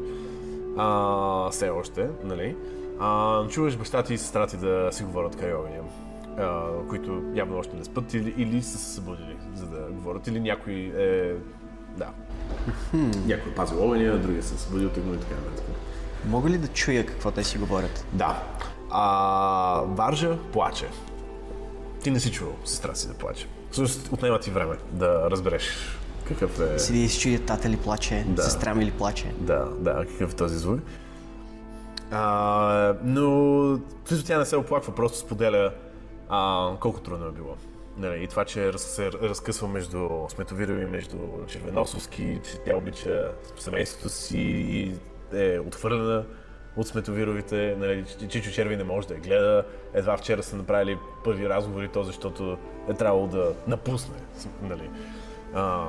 А, 0.76 1.50
все 1.50 1.68
още, 1.68 2.08
нали? 2.24 2.56
А, 3.00 3.48
чуваш 3.48 3.76
баща 3.76 4.02
ти 4.02 4.14
и 4.14 4.18
сестра 4.18 4.46
ти 4.46 4.56
да 4.56 4.88
си 4.92 5.04
говорят 5.04 5.36
край 5.36 5.52
а, 6.38 6.68
които 6.88 7.22
явно 7.34 7.58
още 7.58 7.76
не 7.76 7.84
спят 7.84 8.14
или, 8.14 8.34
или 8.36 8.62
са 8.62 8.78
се 8.78 8.94
събудили, 8.94 9.36
за 9.54 9.66
да 9.66 9.78
говорят, 9.90 10.26
или 10.26 10.40
някой 10.40 10.74
е... 10.74 11.34
Да. 11.96 12.08
Някой 13.26 13.52
е 13.52 13.54
пазил 13.54 13.84
огъня, 13.84 14.18
другия 14.18 14.42
се 14.42 14.54
е 14.54 14.58
събудил 14.58 14.88
тъгно 14.88 15.14
и 15.14 15.18
така 15.18 15.34
нататък. 15.34 15.66
Мога 16.26 16.50
ли 16.50 16.58
да 16.58 16.68
чуя 16.68 17.06
какво 17.06 17.30
те 17.30 17.44
си 17.44 17.58
говорят? 17.58 18.06
Да. 18.12 18.42
А, 18.90 19.82
Варжа 19.86 20.38
плаче. 20.52 20.88
Ти 22.02 22.10
не 22.10 22.20
си 22.20 22.32
чувал 22.32 22.54
сестра 22.64 22.94
си 22.94 23.08
да 23.08 23.14
плаче. 23.14 23.46
Всъщност 23.70 24.12
отнема 24.12 24.40
ти 24.40 24.50
време 24.50 24.76
да 24.92 25.30
разбереш 25.30 25.70
какъв 26.24 26.60
е... 26.60 26.78
Седи 26.78 27.04
и 27.04 27.08
си 27.08 27.20
чуя 27.20 27.40
тата 27.40 27.70
ли 27.70 27.76
плаче, 27.76 28.24
Да. 28.28 28.42
сестра 28.42 28.74
ми 28.74 28.86
ли 28.86 28.90
плаче. 28.90 29.34
Да, 29.38 29.64
да, 29.78 30.06
какъв 30.06 30.32
е 30.32 30.36
този 30.36 30.56
звук. 30.56 30.80
А, 32.10 32.94
но 33.04 33.78
също 34.04 34.26
тя 34.26 34.38
не 34.38 34.44
се 34.44 34.56
оплаква, 34.56 34.94
просто 34.94 35.18
споделя 35.18 35.72
а, 36.30 36.70
колко 36.80 37.00
трудно 37.00 37.26
е 37.26 37.32
било. 37.32 37.56
Нали, 37.96 38.24
и 38.24 38.26
това, 38.26 38.44
че 38.44 38.72
се 38.78 39.12
разкъсва 39.12 39.68
между 39.68 40.08
Сметовирови 40.28 40.84
между 40.84 41.16
Червеносовски, 41.46 42.40
че 42.44 42.58
тя 42.58 42.76
обича 42.76 43.32
семейството 43.56 44.08
си 44.08 44.38
и 44.38 44.94
е 45.32 45.58
отхвърлена 45.58 46.24
от 46.76 46.86
Сметовировите, 46.86 47.76
нали, 47.78 48.04
Чичо 48.28 48.50
Черви 48.50 48.76
не 48.76 48.84
може 48.84 49.08
да 49.08 49.14
я 49.14 49.20
гледа. 49.20 49.64
Едва 49.94 50.16
вчера 50.16 50.42
са 50.42 50.56
направили 50.56 50.98
първи 51.24 51.48
разговори 51.48 51.88
то, 51.88 52.02
защото 52.02 52.58
е 52.88 52.94
трябвало 52.94 53.26
да 53.26 53.54
напусне. 53.66 54.16
Нали. 54.62 54.90
А, 55.54 55.88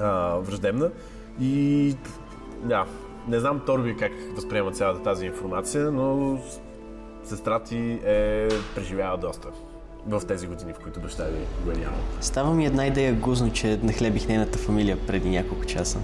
а, 0.00 0.36
враждебна. 0.36 0.90
И 1.40 1.96
да, 2.62 2.86
не 3.28 3.40
знам 3.40 3.62
Торби 3.66 3.96
как 3.96 4.12
възприема 4.34 4.72
цялата 4.72 5.02
тази 5.02 5.26
информация, 5.26 5.90
но 5.90 6.38
сестра 7.24 7.58
ти 7.58 8.00
е 8.04 8.48
преживява 8.74 9.18
доста 9.18 9.48
в 10.06 10.26
тези 10.26 10.46
години, 10.46 10.72
в 10.72 10.78
които 10.82 11.00
баща 11.00 11.24
ви 11.24 11.38
го 11.64 11.70
е 11.70 11.74
нямал. 11.74 11.98
Става 12.20 12.54
ми 12.54 12.66
една 12.66 12.86
идея 12.86 13.14
гузно, 13.14 13.52
че 13.52 13.78
нахлебих 13.82 14.28
нейната 14.28 14.58
фамилия 14.58 15.06
преди 15.06 15.30
няколко 15.30 15.64
часа. 15.64 15.98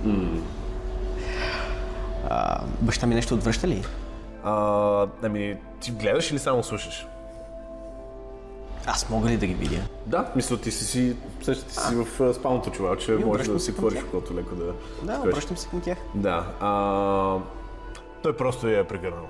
А, 2.31 2.61
баща 2.81 3.07
ми 3.07 3.14
нещо 3.14 3.35
отвръща 3.35 3.68
ли? 3.68 3.85
А, 4.44 5.07
ами, 5.22 5.57
ти 5.81 5.90
гледаш 5.90 6.31
или 6.31 6.38
само 6.38 6.62
слушаш? 6.62 7.07
Аз 8.87 9.11
мога 9.11 9.28
ли 9.28 9.37
да 9.37 9.46
ги 9.46 9.54
видя? 9.54 9.81
Да, 10.07 10.31
мисля, 10.37 10.57
ти 10.57 10.70
си 10.70 10.85
си, 10.85 11.16
сещате 11.42 11.74
си 11.74 11.94
в 11.94 12.20
а, 12.20 12.35
спалното 12.35 12.70
чувалче, 12.70 13.12
може 13.12 13.24
обръщам 13.24 13.54
да 13.54 13.61
си 13.61 13.74
тях. 13.76 14.04
окото 14.04 14.35
леко 14.35 14.54
да... 14.54 14.72
Да, 15.02 15.20
обръщам 15.20 15.57
се 15.57 15.68
към 15.68 15.81
тях. 15.81 15.98
Да. 16.14 16.46
А, 16.61 17.37
той 18.22 18.37
просто 18.37 18.68
я 18.68 18.81
е 18.81 18.85
прегърнал. 18.85 19.28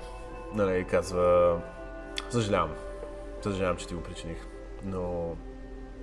Нали, 0.55 0.83
казва, 0.83 1.55
съжалявам. 2.29 2.71
Съжалявам, 3.41 3.77
че 3.77 3.87
ти 3.87 3.93
го 3.93 4.01
причиних. 4.01 4.47
Но 4.85 5.35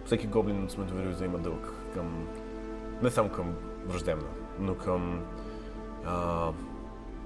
всеки 0.05 0.27
гоблин 0.27 0.67
сме 0.71 0.85
доверили 0.85 1.15
да 1.15 1.25
има 1.25 1.39
дълг 1.39 1.73
към... 1.95 2.29
Не 3.03 3.11
само 3.11 3.29
към 3.29 3.55
враждебна, 3.87 4.29
но 4.59 4.75
към... 4.75 5.25
А, 6.05 6.49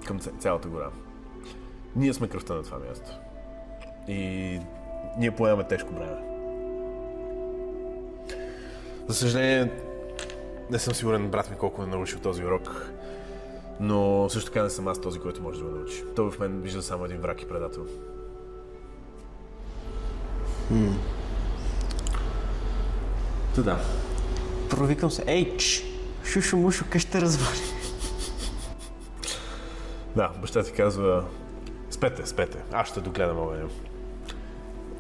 към 0.06 0.18
цялата 0.18 0.68
гора. 0.68 0.90
Ние 1.96 2.14
сме 2.14 2.28
кръвта 2.28 2.54
на 2.54 2.62
това 2.62 2.78
място. 2.78 3.10
И 4.08 4.60
ние 5.18 5.30
поемаме 5.30 5.64
тежко 5.64 5.92
бреме. 5.92 6.30
За 9.08 9.14
съжаление, 9.14 9.72
не 10.70 10.78
съм 10.78 10.94
сигурен 10.94 11.30
брат 11.30 11.50
ми 11.50 11.56
колко 11.56 11.82
е 11.82 11.86
научил 11.86 12.20
този 12.20 12.44
урок. 12.44 12.92
Но 13.80 14.28
също 14.28 14.50
така 14.50 14.62
не 14.62 14.70
съм 14.70 14.88
аз 14.88 15.00
този, 15.00 15.18
който 15.18 15.42
може 15.42 15.58
да 15.58 15.64
ме 15.64 15.78
научи. 15.78 16.04
Той 16.16 16.30
в 16.30 16.38
мен 16.38 16.60
вижда 16.60 16.82
само 16.82 17.04
един 17.04 17.20
враг 17.20 17.42
и 17.42 17.48
предател. 17.48 17.86
Та 23.54 23.62
да. 23.62 23.78
Провикам 24.70 25.10
се. 25.10 25.24
Ей, 25.26 25.56
чш! 25.56 25.82
Шушо 26.24 26.56
мушо, 26.56 26.84
къща 26.90 27.20
развали. 27.20 27.58
Да, 30.16 30.30
баща 30.40 30.62
ти 30.62 30.72
казва, 30.72 31.24
спете, 31.90 32.26
спете, 32.26 32.58
аз 32.72 32.88
ще 32.88 33.00
догледам 33.00 33.38
огъня. 33.38 33.68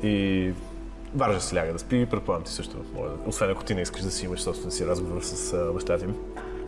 И 0.02 0.52
Варжа 1.14 1.40
си 1.40 1.54
ляга 1.54 1.72
да 1.72 1.78
спи, 1.78 2.06
предполагам 2.06 2.44
ти 2.44 2.52
също. 2.52 2.76
Може, 2.94 3.12
освен 3.26 3.50
ако 3.50 3.64
ти 3.64 3.74
не 3.74 3.80
искаш 3.80 4.02
да 4.02 4.10
си 4.10 4.24
имаш 4.24 4.40
собствен 4.40 4.70
си 4.70 4.86
разговор 4.86 5.22
с 5.22 5.52
а, 5.52 5.72
баща 5.72 5.98
ти. 5.98 6.04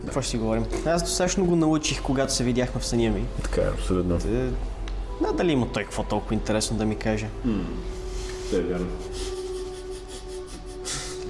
Какво 0.05 0.21
ще 0.21 0.31
си 0.31 0.37
говорим? 0.37 0.65
Аз 0.85 1.03
достатъчно 1.03 1.45
го 1.45 1.55
научих, 1.55 2.01
когато 2.01 2.33
се 2.33 2.43
видяхме 2.43 2.81
в 2.81 2.85
съня 2.85 3.09
ми. 3.11 3.25
Така 3.43 3.61
е, 3.61 3.67
абсолютно. 3.69 4.15
Е, 4.15 4.49
Да, 5.21 5.33
дали 5.33 5.51
има 5.51 5.71
той 5.71 5.83
какво 5.83 6.03
толкова 6.03 6.33
интересно 6.33 6.77
да 6.77 6.85
ми 6.85 6.95
каже? 6.95 7.27
Те 7.43 7.49
е 8.57 8.61
вярно. 8.61 8.87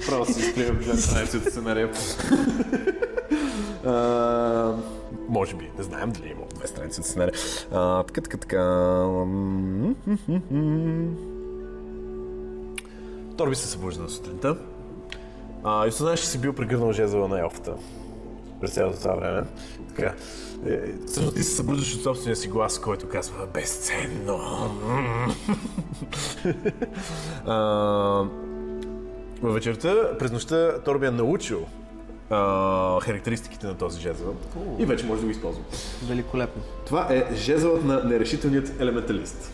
Право 0.06 0.26
си 0.26 0.40
изприема 0.40 0.78
две 0.78 0.96
страници 0.96 1.36
от 1.36 1.44
сценария. 1.44 1.90
А, 3.86 4.72
Може 5.28 5.56
би, 5.56 5.70
не 5.78 5.84
знаем 5.84 6.12
дали 6.12 6.28
има 6.28 6.40
две 6.54 6.66
страници 6.66 7.00
от 7.00 7.06
сценария. 7.06 7.34
А, 7.72 8.02
Така, 8.02 8.20
така, 8.20 8.36
така. 8.36 8.62
Торби 13.36 13.54
се 13.54 13.68
събужда 13.68 14.02
на 14.02 14.08
сутринта. 14.08 14.56
А, 15.64 15.86
и 15.86 15.90
че 16.16 16.26
си 16.26 16.38
бил 16.38 16.52
прегърнал 16.52 16.92
жезъла 16.92 17.28
на 17.28 17.40
елфата. 17.40 17.74
През 18.64 18.74
цялото 18.74 18.98
това 18.98 19.14
време. 19.14 19.42
Така. 19.88 20.14
Е, 20.66 20.80
Всъщност 21.06 21.36
ти 21.36 21.42
се 21.42 21.56
събуждаш 21.56 21.94
от 21.94 22.02
собствения 22.02 22.36
си 22.36 22.48
глас, 22.48 22.78
който 22.78 23.08
казва 23.08 23.46
безценно. 23.46 24.38
Във 29.42 29.54
вечерта, 29.54 30.18
през 30.18 30.32
нощта, 30.32 30.80
Торби 30.84 31.06
е 31.06 31.10
научил 31.10 31.66
а, 32.30 33.00
характеристиките 33.00 33.66
на 33.66 33.74
този 33.74 34.00
жезъл 34.00 34.34
и 34.78 34.86
вече 34.86 35.06
може 35.06 35.20
да 35.20 35.26
го 35.26 35.30
използва. 35.30 35.62
Великолепно. 36.08 36.62
Това 36.86 37.06
е 37.10 37.26
жезълът 37.34 37.84
на 37.84 38.04
нерешителният 38.04 38.80
елементалист. 38.80 39.52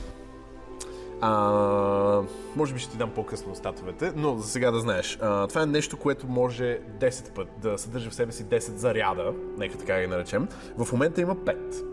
А, 1.20 2.22
може 2.56 2.74
би 2.74 2.80
ще 2.80 2.92
ти 2.92 2.98
дам 2.98 3.10
по-късно 3.10 3.54
статовете, 3.54 4.12
но 4.16 4.38
за 4.38 4.48
сега 4.48 4.70
да 4.70 4.80
знаеш. 4.80 5.18
А, 5.20 5.46
това 5.46 5.62
е 5.62 5.66
нещо, 5.66 5.96
което 5.96 6.26
може 6.26 6.80
10 6.98 7.32
път 7.32 7.48
да 7.58 7.78
съдържа 7.78 8.10
в 8.10 8.14
себе 8.14 8.32
си 8.32 8.44
10 8.44 8.58
заряда, 8.58 9.34
нека 9.56 9.78
така 9.78 10.00
ги 10.00 10.06
наречем. 10.06 10.48
В 10.78 10.92
момента 10.92 11.20
има 11.20 11.36
5. 11.36 11.84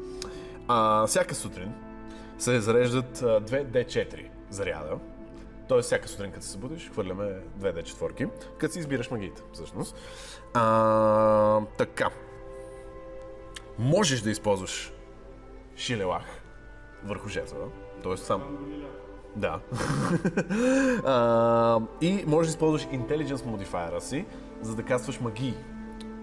А, 0.67 1.07
всяка 1.07 1.35
сутрин 1.35 1.73
се 2.37 2.59
зареждат 2.59 3.21
а, 3.21 3.41
2 3.41 3.65
D4 3.65 4.25
заряда. 4.49 4.97
Тоест, 5.67 5.85
всяка 5.85 6.07
сутрин, 6.07 6.31
като 6.31 6.45
се 6.45 6.51
събудиш, 6.51 6.89
хвърляме 6.91 7.23
2 7.59 7.83
D4, 7.83 8.29
като 8.57 8.73
си 8.73 8.79
избираш 8.79 9.11
магиите, 9.11 9.41
всъщност. 9.53 9.95
А, 10.53 11.61
така. 11.77 12.09
Можеш 13.79 14.21
да 14.21 14.29
използваш 14.29 14.93
шилелах 15.75 16.41
върху 17.03 17.29
жезла. 17.29 17.59
Тоест 18.03 18.25
сам. 18.25 18.57
Да. 19.35 19.59
а, 21.05 21.79
и 22.01 22.23
можеш 22.27 22.47
да 22.47 22.51
използваш 22.51 22.87
Intelligence 22.87 23.35
Modifier 23.35 23.99
си, 23.99 24.25
за 24.61 24.75
да 24.75 24.83
кастваш 24.83 25.19
магии 25.19 25.53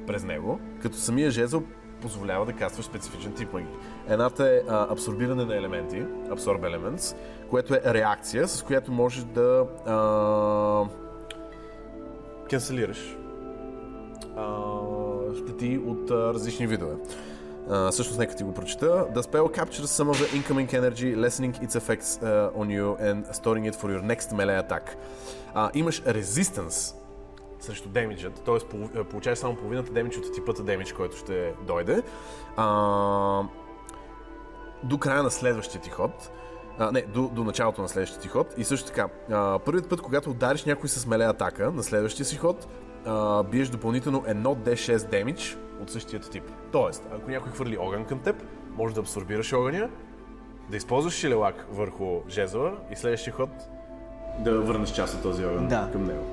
през 0.07 0.25
него, 0.25 0.61
като 0.83 0.97
самия 0.97 1.31
жезъл 1.31 1.62
позволява 2.01 2.47
да 2.47 2.53
кастваш 2.53 2.87
специфичен 2.87 3.33
тип 3.33 3.53
магии. 3.53 3.69
Едната 4.09 4.49
е 4.49 4.61
а, 4.69 4.93
абсорбиране 4.93 5.45
на 5.45 5.57
елементи, 5.57 6.03
Absorb 6.07 6.61
Elements, 6.61 7.17
което 7.51 7.75
е 7.75 7.81
реакция, 7.85 8.49
с 8.49 8.62
която 8.62 8.93
можеш 8.93 9.25
да 9.25 9.67
а, 9.87 10.88
канцелираш 12.51 13.17
а, 14.37 14.57
щети 15.37 15.79
от 15.87 16.11
а, 16.11 16.35
различни 16.35 16.67
видове. 16.67 16.95
Uh, 17.68 17.90
всъщност, 17.90 18.18
нека 18.18 18.35
ти 18.35 18.44
го 18.44 18.55
прочета. 18.55 19.07
The 19.14 19.20
spell 19.22 19.61
captures 19.61 19.87
some 19.87 20.12
of 20.12 20.14
the 20.14 20.29
incoming 20.38 20.68
energy, 20.72 21.16
lessening 21.16 21.62
its 21.62 21.77
effects 21.77 22.22
uh, 22.22 22.61
on 22.61 22.68
you 22.68 22.96
and 23.00 23.24
storing 23.33 23.64
it 23.70 23.74
for 23.74 23.89
your 23.91 24.03
next 24.03 24.32
melee 24.32 24.68
attack. 24.68 24.97
Uh, 25.55 25.70
имаш 25.74 26.03
resistance 26.03 26.95
срещу 27.61 27.89
демиджът, 27.89 28.43
т.е. 28.45 28.59
получаваш 29.05 29.39
само 29.39 29.57
половината 29.57 29.93
демидж 29.93 30.16
от 30.16 30.34
типата 30.34 30.62
демидж, 30.62 30.93
който 30.93 31.16
ще 31.16 31.53
дойде. 31.66 32.03
Uh, 32.57 33.47
до 34.82 34.99
края 34.99 35.22
на 35.22 35.30
следващия 35.30 35.80
ти 35.80 35.91
ход. 35.91 36.30
А, 36.78 36.93
не, 36.93 37.03
до, 37.03 37.28
до 37.28 37.45
началото 37.45 37.82
на 37.82 37.89
следващия 37.89 38.20
ти 38.20 38.28
ход. 38.28 38.55
И 38.57 38.64
също 38.64 38.86
така, 38.86 39.09
а, 39.30 39.59
първият 39.59 39.89
път, 39.89 40.01
когато 40.01 40.30
удариш 40.30 40.64
някой 40.64 40.89
с 40.89 41.07
меле 41.07 41.24
атака 41.24 41.72
на 41.72 41.82
следващия 41.82 42.26
си 42.26 42.36
ход, 42.36 42.68
а, 43.07 43.43
биеш 43.43 43.68
допълнително 43.68 44.22
1d6 44.22 45.11
демидж 45.11 45.59
от 45.85 45.91
същия 45.91 46.20
тип. 46.20 46.45
Тоест, 46.72 47.03
ако 47.12 47.30
някой 47.30 47.53
хвърли 47.53 47.78
огън 47.78 48.05
към 48.05 48.18
теб, 48.18 48.37
може 48.76 48.95
да 48.95 49.01
абсорбираш 49.01 49.53
огъня, 49.53 49.91
да 50.70 50.76
използваш 50.76 51.14
шилелак 51.14 51.66
върху 51.70 52.20
жезла 52.28 52.72
и 52.93 52.97
следващия 52.97 53.35
ход 53.35 53.51
да 54.39 54.61
върнеш 54.61 54.93
част 54.93 55.14
от 55.14 55.22
този 55.22 55.45
огън 55.45 55.68
Да. 55.68 55.89
към 55.93 56.05
него. 56.05 56.24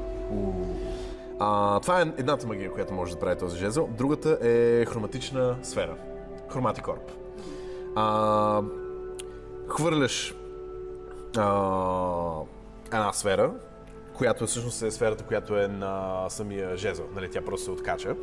А, 1.40 1.80
това 1.80 2.02
е 2.02 2.06
едната 2.18 2.48
магия, 2.48 2.72
която 2.72 2.94
може 2.94 3.14
да 3.14 3.20
прави 3.20 3.38
този 3.40 3.58
жезъл. 3.58 3.90
Другата 3.98 4.38
е 4.42 4.86
хроматична 4.86 5.56
сфера. 5.64 5.96
Хроматикорп. 6.50 7.12
А, 7.96 8.62
хвърляш 9.68 10.36
а, 11.38 12.42
една 12.86 13.14
сфера, 13.14 13.52
която 14.14 14.48
всъщност 14.48 14.82
е 14.82 14.92
сферата, 14.92 15.24
която 15.24 15.58
е 15.58 15.68
на 15.68 16.26
самия 16.30 16.78
жезъл. 16.78 17.06
Нали, 17.16 17.30
тя 17.32 17.42
просто 17.42 17.66
се 17.66 17.72
откача. 17.72 18.16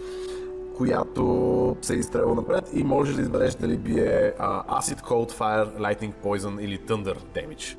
Която 0.79 1.77
се 1.83 1.95
изстрелва 1.95 2.35
напред 2.35 2.71
и 2.75 2.85
можеш 2.85 3.15
да 3.15 3.23
избереш 3.23 3.55
дали 3.55 3.77
бие 3.77 4.33
а, 4.39 4.81
Acid, 4.81 5.01
Cold, 5.01 5.33
Fire, 5.33 5.79
Lightning, 5.79 6.13
Poison 6.25 6.61
или 6.61 6.79
Thunder 6.79 7.17
Damage. 7.35 7.77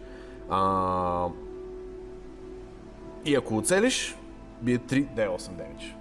А, 0.50 1.28
и 3.26 3.36
ако 3.36 3.58
оцелиш, 3.58 4.16
бие 4.62 4.78
3 4.78 5.08
D8 5.16 5.39
Damage. 5.39 5.93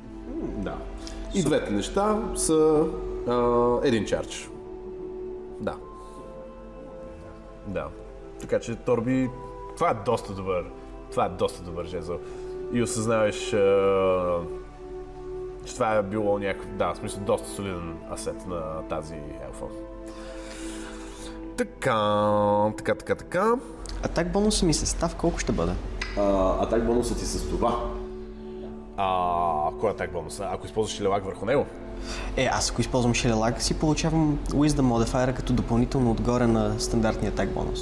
Да. 0.57 0.77
И 1.35 1.43
двете 1.43 1.71
неща 1.71 2.19
са 2.37 2.87
а, 3.29 3.79
един 3.85 4.05
чардж. 4.07 4.49
Да. 5.61 5.77
Да. 7.67 7.87
Така 8.41 8.59
че 8.61 8.75
Торби, 8.75 9.31
това 9.77 9.91
е 9.91 9.95
доста 9.95 10.33
добър. 10.33 10.65
Това 11.11 11.25
е 11.25 11.29
доста 11.29 11.63
добър 11.63 11.85
жезъл. 11.87 12.19
И 12.73 12.83
осъзнаваш, 12.83 13.53
а, 13.53 14.41
че 15.69 15.75
това 15.75 15.95
е 15.95 16.03
било 16.03 16.39
някакъв, 16.39 16.69
да, 16.77 16.93
в 16.95 16.97
смисъл 16.97 17.21
доста 17.21 17.49
солиден 17.49 17.97
асет 18.13 18.47
на 18.47 18.89
тази 18.89 19.15
елфа. 19.15 19.65
Така, 21.57 22.73
така, 22.77 22.95
така, 22.95 23.15
така. 23.15 23.53
Атак 24.03 24.33
бонуса 24.33 24.67
ми 24.67 24.75
състав 24.75 25.17
колко 25.17 25.39
ще 25.39 25.53
бъде? 25.53 25.73
А, 26.19 26.55
атак 26.63 26.87
бонусът 26.87 27.19
ти 27.19 27.25
с 27.25 27.49
това. 27.49 27.77
А, 28.97 29.71
кой 29.81 29.91
е 29.91 29.93
атак 29.93 30.13
бонус? 30.13 30.41
Ако 30.41 30.67
използваш 30.67 30.97
шилелак 30.97 31.25
върху 31.25 31.47
него? 31.47 31.67
Е, 32.37 32.45
аз 32.45 32.71
ако 32.71 32.81
използвам 32.81 33.15
шелелак, 33.15 33.63
си 33.63 33.79
получавам 33.79 34.39
Wisdom 34.49 35.05
Modifier 35.05 35.35
като 35.35 35.53
допълнително 35.53 36.11
отгоре 36.11 36.47
на 36.47 36.81
стандартния 36.81 37.33
атак 37.33 37.49
бонус. 37.49 37.81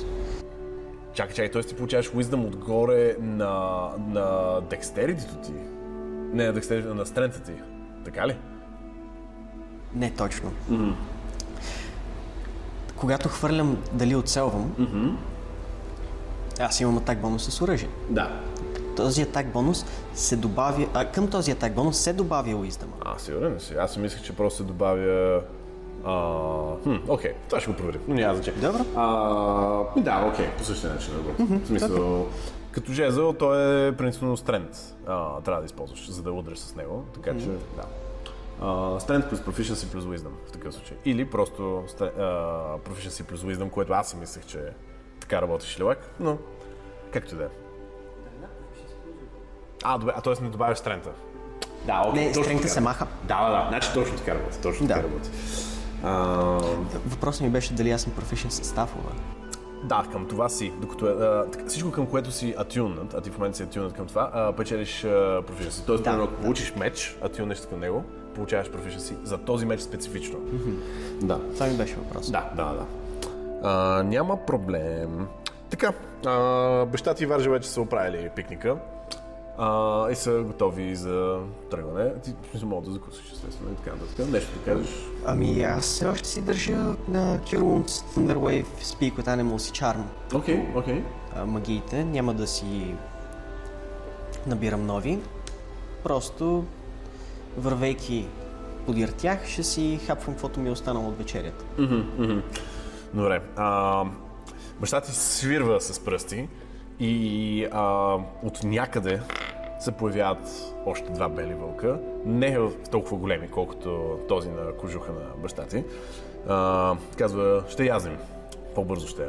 Чакай, 1.14 1.34
чакай, 1.34 1.51
т.е. 1.51 1.62
ти 1.62 1.74
получаваш 1.74 2.11
Wisdom 2.11 2.47
отгоре 2.47 3.16
на, 3.20 3.89
на 4.09 4.61
декстеритито 4.70 5.34
ти. 5.37 5.53
Не, 6.32 6.47
на 6.47 6.53
декстеритито, 6.53 6.95
на 6.95 7.07
стрента 7.07 7.43
ти. 7.43 7.53
Така 8.07 8.29
ли? 8.29 8.37
Не 9.95 10.11
точно. 10.11 10.53
Когато 12.97 13.29
хвърлям 13.29 13.77
дали 13.93 14.17
оцелвам, 14.17 14.73
аз 16.61 16.81
имам 16.81 16.97
атак 16.99 17.19
бонус 17.19 17.51
с 17.51 17.63
оръжие. 17.63 17.89
Да. 18.11 18.41
Този 18.97 19.23
атак 19.23 19.47
бонус 19.47 19.85
се 20.15 20.37
добавя, 20.37 20.87
а, 20.95 21.05
към 21.05 21.31
този 21.31 21.51
атак 21.51 21.75
бонус 21.75 21.99
се 21.99 22.13
добавя 22.13 22.49
Wisdom. 22.49 22.87
А, 23.05 23.19
сигурен 23.19 23.61
си? 23.61 23.75
Аз 23.75 23.93
си 23.93 23.99
мислех, 23.99 24.23
че 24.23 24.37
просто 24.37 24.57
се 24.57 24.63
добавя... 24.63 25.41
А, 26.05 26.13
хм, 26.83 26.95
окей, 27.09 27.33
това 27.49 27.61
ще 27.61 27.71
го 27.71 27.77
проверим, 27.77 28.01
но 28.09 28.15
няма 28.15 28.35
значение. 28.35 28.61
Добре. 28.61 28.81
А, 28.97 29.07
да, 29.97 30.31
окей, 30.33 30.47
по 30.59 30.65
същия 30.65 30.93
начин 30.93 31.13
го. 31.23 31.45
В 31.45 31.67
смисъл, 31.67 32.27
като 32.77 32.93
жезъл, 32.93 33.33
той 33.33 33.89
е 33.89 33.97
принципно 33.97 34.37
стрент. 34.37 34.95
А, 35.07 35.41
трябва 35.41 35.61
да 35.61 35.66
използваш, 35.66 36.11
за 36.11 36.22
да 36.22 36.33
удреш 36.33 36.59
с 36.59 36.74
него, 36.74 37.05
така 37.14 37.39
че 37.39 37.47
да. 37.47 37.83
Uh, 38.62 39.01
strength 39.01 39.29
плюс 39.29 39.41
proficiency 39.41 39.93
плюс 39.93 40.05
wisdom 40.05 40.31
в 40.49 40.53
такъв 40.53 40.74
случай. 40.74 40.97
Или 41.05 41.31
просто 41.31 41.62
uh, 41.62 42.79
proficiency 42.79 43.22
плюс 43.22 43.43
wisdom, 43.43 43.70
което 43.70 43.93
аз 43.93 44.11
си 44.11 44.16
мислех, 44.16 44.47
че 44.47 44.59
така 45.20 45.43
работи 45.43 45.66
Шилевак, 45.66 46.11
но 46.20 46.39
както 47.12 47.35
и 47.35 47.39
да 47.39 47.45
е. 47.45 47.49
А, 49.85 49.99
добре, 49.99 50.12
а 50.16 50.20
т.е. 50.20 50.43
не 50.43 50.49
добавяш 50.49 50.79
стрента. 50.79 51.11
Да, 51.87 52.03
окей. 52.09 52.27
Не, 52.27 52.33
така. 52.33 52.68
се 52.68 52.81
маха. 52.81 53.07
Да, 53.24 53.45
да, 53.45 53.51
да, 53.51 53.66
значи 53.68 53.89
точно 53.95 54.16
така 54.16 54.35
работи. 54.35 54.61
Точно 54.62 54.87
Да. 54.87 54.95
така 54.95 55.07
работи. 55.07 55.31
А, 56.05 56.12
Въпросът 57.07 57.41
ми 57.41 57.51
беше 57.51 57.72
дали 57.74 57.91
аз 57.91 58.03
съм 58.03 58.12
професион 58.12 58.51
с 58.51 58.64
стафове. 58.64 59.36
Да, 59.85 60.05
към 60.12 60.27
това 60.27 60.49
си. 60.49 60.72
Докато, 60.81 61.07
е, 61.09 61.12
а, 61.12 61.45
всичко 61.66 61.93
към 61.93 62.07
което 62.07 62.31
си 62.31 62.55
атюннат, 62.59 63.14
а 63.14 63.20
ти 63.20 63.31
в 63.31 63.39
момента 63.39 63.57
си 63.57 63.62
атюнат 63.62 63.93
към 63.93 64.07
това, 64.07 64.31
а, 64.35 64.53
печелиш 64.53 65.03
професионси. 65.47 65.87
Тоест, 65.87 66.05
Да, 66.05 66.11
примерно, 66.11 66.24
ако 66.24 66.37
да. 66.37 66.43
получиш 66.43 66.74
меч, 66.77 67.18
атюнеш 67.22 67.61
към 67.70 67.81
него, 67.81 68.05
получаваш 68.35 68.70
професионси 68.70 69.16
за 69.24 69.39
този 69.39 69.66
меч 69.66 69.81
специфично. 69.81 70.39
Да. 71.22 71.41
Това 71.55 71.66
ми 71.66 71.77
беше 71.77 71.95
въпрос. 71.95 72.31
Да, 72.31 72.51
да, 72.57 72.64
да. 72.64 72.85
А, 73.62 74.03
няма 74.03 74.47
проблем. 74.47 75.27
Така, 75.70 75.93
а, 76.27 76.85
баща 76.87 77.14
и 77.20 77.27
Варжа 77.27 77.51
вече 77.51 77.68
са 77.68 77.81
оправили 77.81 78.31
пикника 78.37 78.77
а, 79.59 80.11
и 80.11 80.15
са 80.15 80.43
готови 80.43 80.97
за 80.97 81.39
тръгване. 81.71 82.13
Ти 82.25 82.35
смисъл 82.51 82.69
мога 82.69 82.87
да 82.87 82.93
закусиш, 82.93 83.33
естествено, 83.33 83.73
и 83.73 83.77
така 83.77 83.91
нататък. 83.97 84.29
Нещо 84.33 84.59
да 84.59 84.65
кажеш. 84.65 84.95
Ами 85.27 85.63
аз 85.63 85.85
все 85.85 86.07
още 86.07 86.29
си 86.29 86.41
държа 86.43 86.77
на 87.09 87.39
Kirun's 87.39 87.87
Thunderwave 87.87 88.67
Speak 88.83 89.15
with 89.15 89.27
Animals 89.27 89.71
и 89.71 89.73
Charm. 89.73 90.03
Окей, 90.35 90.67
окей. 90.77 91.03
а, 91.37 91.47
магиите, 91.47 92.05
няма 92.05 92.35
да 92.35 92.47
си 92.47 92.95
набирам 94.47 94.87
нови. 94.87 95.19
Просто 96.03 96.65
вървейки 97.57 98.27
подир 98.87 99.09
тях, 99.09 99.47
ще 99.47 99.63
си 99.63 100.01
хапвам 100.07 100.35
каквото 100.35 100.61
ми 100.61 100.69
е 100.69 100.73
останало 100.73 101.09
от 101.09 101.19
вечерята. 101.19 101.65
Добре. 103.15 103.43
А, 103.57 104.05
баща 104.81 105.01
ти 105.01 105.13
свирва 105.13 105.81
с 105.81 106.01
пръсти 106.01 106.49
и 107.01 107.67
а, 107.73 108.15
от 108.43 108.63
някъде 108.65 109.21
се 109.81 109.93
появяват 109.93 110.75
още 110.87 111.13
два 111.13 111.29
бели 111.29 111.55
вълка. 111.55 112.01
Не 112.25 112.59
в 112.59 112.73
толкова 112.91 113.17
големи, 113.17 113.51
колкото 113.51 114.19
този 114.29 114.49
на 114.49 114.73
кожуха 114.73 115.13
на 115.13 115.43
баща 115.43 115.67
ти. 115.67 115.85
А, 116.49 116.97
казва, 117.19 117.65
ще 117.69 117.85
язнем. 117.85 118.19
По-бързо 118.75 119.07
ще 119.07 119.23
е. 119.23 119.29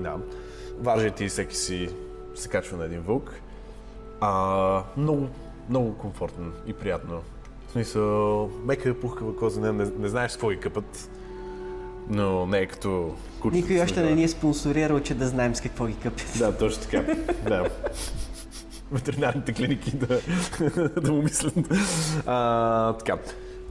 Да. 0.00 0.16
Важи 0.78 1.10
ти 1.10 1.28
всеки 1.28 1.56
си 1.56 1.88
се 2.34 2.48
качва 2.48 2.76
на 2.76 2.84
един 2.84 3.00
вълк. 3.00 3.40
А, 4.20 4.82
много, 4.96 5.28
много 5.68 5.98
комфортно 5.98 6.52
и 6.66 6.72
приятно. 6.72 7.22
В 7.68 7.72
смисъл, 7.72 8.50
мека 8.64 9.00
пухкава 9.00 9.36
коза, 9.36 9.60
не, 9.60 9.72
не, 9.72 9.90
не 9.98 10.08
знаеш 10.08 10.32
какво 10.32 10.50
ги 10.50 10.60
къпат. 10.60 11.10
Но 12.08 12.46
не 12.46 12.58
е 12.58 12.66
като 12.66 13.14
кучето. 13.40 13.56
Никой 13.56 13.80
още 13.80 14.02
не 14.02 14.14
ни 14.14 14.24
е 14.24 14.28
спонсорирал, 14.28 15.00
че 15.00 15.14
да 15.14 15.26
знаем 15.26 15.54
с 15.54 15.60
какво 15.60 15.86
ги 15.86 15.94
къпят. 15.94 16.32
Да, 16.38 16.56
точно 16.56 16.82
така. 16.82 17.14
да. 17.48 17.68
Ветеринарните 18.92 19.52
клиники 19.52 19.96
да, 19.96 20.20
да 21.00 21.12
му 21.12 21.22
мислят. 21.22 21.54
А, 22.26 22.92
така. 22.92 23.18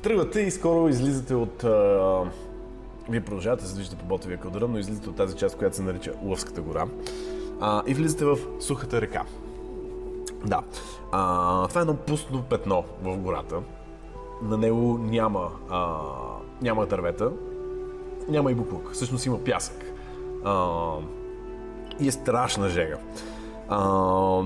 Тръгвате 0.02 0.42
и 0.42 0.52
скоро 0.52 0.90
излизате 0.90 1.36
от... 1.36 1.64
А, 1.64 2.20
вие 3.10 3.22
продължавате 3.22 3.64
да 3.64 3.70
се 3.70 3.76
движите 3.76 3.96
по 3.96 4.06
Ботевия 4.06 4.38
кълдъръм, 4.38 4.72
но 4.72 4.80
излизате 4.80 5.10
от 5.10 5.16
тази 5.16 5.36
част, 5.36 5.58
която 5.58 5.76
се 5.76 5.82
нарича 5.82 6.14
Лъвската 6.24 6.62
гора. 6.62 6.86
А, 7.62 7.84
и 7.88 7.94
влизате 7.94 8.26
в 8.26 8.38
сухата 8.60 9.02
река. 9.02 9.24
Да. 10.46 10.62
А, 11.12 11.68
това 11.68 11.82
е 11.82 11.84
едно 11.84 11.96
пусто 11.96 12.44
петно 12.50 12.84
в 13.04 13.18
гората. 13.18 13.56
На 14.44 14.58
него 14.58 14.98
няма, 14.98 15.50
а, 15.70 15.98
няма 16.62 16.86
дървета, 16.86 17.32
няма 18.30 18.52
и 18.52 18.56
буклук. 18.56 18.92
Всъщност 18.94 19.26
има 19.26 19.44
пясък. 19.44 19.94
А, 20.44 20.78
и 22.00 22.08
е 22.08 22.12
страшна 22.12 22.70
жега. 22.70 22.98
А, 23.70 24.44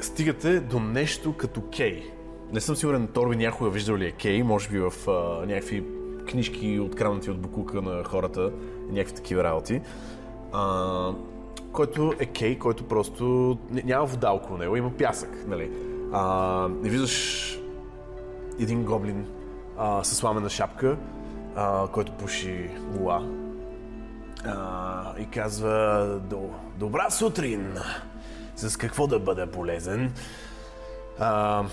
стигате 0.00 0.60
до 0.60 0.80
нещо 0.80 1.34
като 1.36 1.62
кей. 1.76 2.10
Не 2.52 2.60
съм 2.60 2.76
сигурен, 2.76 3.06
Торби 3.06 3.36
някой 3.36 3.68
е 3.68 3.70
виждал 3.70 3.96
ли 3.96 4.06
е 4.06 4.12
кей, 4.12 4.42
може 4.42 4.68
би 4.68 4.78
в 4.78 4.92
а, 5.08 5.46
някакви 5.46 5.84
книжки, 6.30 6.80
откраднати 6.80 7.30
от 7.30 7.38
буклука 7.38 7.82
на 7.82 8.04
хората, 8.04 8.52
някакви 8.90 9.14
такива 9.14 9.44
работи. 9.44 9.80
А, 10.52 11.12
който 11.72 12.12
е 12.18 12.26
кей, 12.26 12.58
който 12.58 12.84
просто 12.84 13.58
няма 13.70 14.06
вода 14.06 14.30
около 14.30 14.58
него, 14.58 14.76
има 14.76 14.90
пясък, 14.90 15.44
нали. 15.46 15.70
А, 16.12 16.68
не 16.82 16.88
виждаш 16.88 17.58
един 18.60 18.84
гоблин 18.84 19.26
а, 19.78 20.04
с 20.04 20.14
сламена 20.14 20.50
шапка, 20.50 20.96
а, 21.58 21.88
който 21.88 22.12
пуши 22.12 22.70
луа. 22.98 23.22
А, 24.44 25.18
и 25.18 25.30
казва, 25.30 26.06
«До- 26.24 26.50
добра 26.76 27.10
сутрин, 27.10 27.74
с 28.56 28.76
какво 28.76 29.06
да 29.06 29.18
бъда 29.18 29.46
полезен? 29.46 30.12
А, 31.18 31.64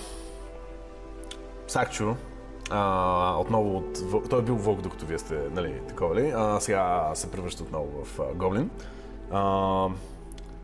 Сакчо, 1.68 2.16
а, 2.70 3.36
отново 3.40 3.78
от... 3.78 4.00
Той 4.30 4.40
е 4.40 4.44
бил 4.44 4.56
вълк, 4.56 4.82
докато 4.82 5.06
вие 5.06 5.20
сте, 5.20 5.40
нали, 5.52 5.82
такова 5.88 6.16
ли? 6.16 6.34
А, 6.36 6.60
сега 6.60 7.12
се 7.14 7.32
превръща 7.32 7.64
отново 7.64 8.06
в 8.06 8.20
а, 8.20 8.34
гоблин. 8.34 8.70
А, 9.32 9.88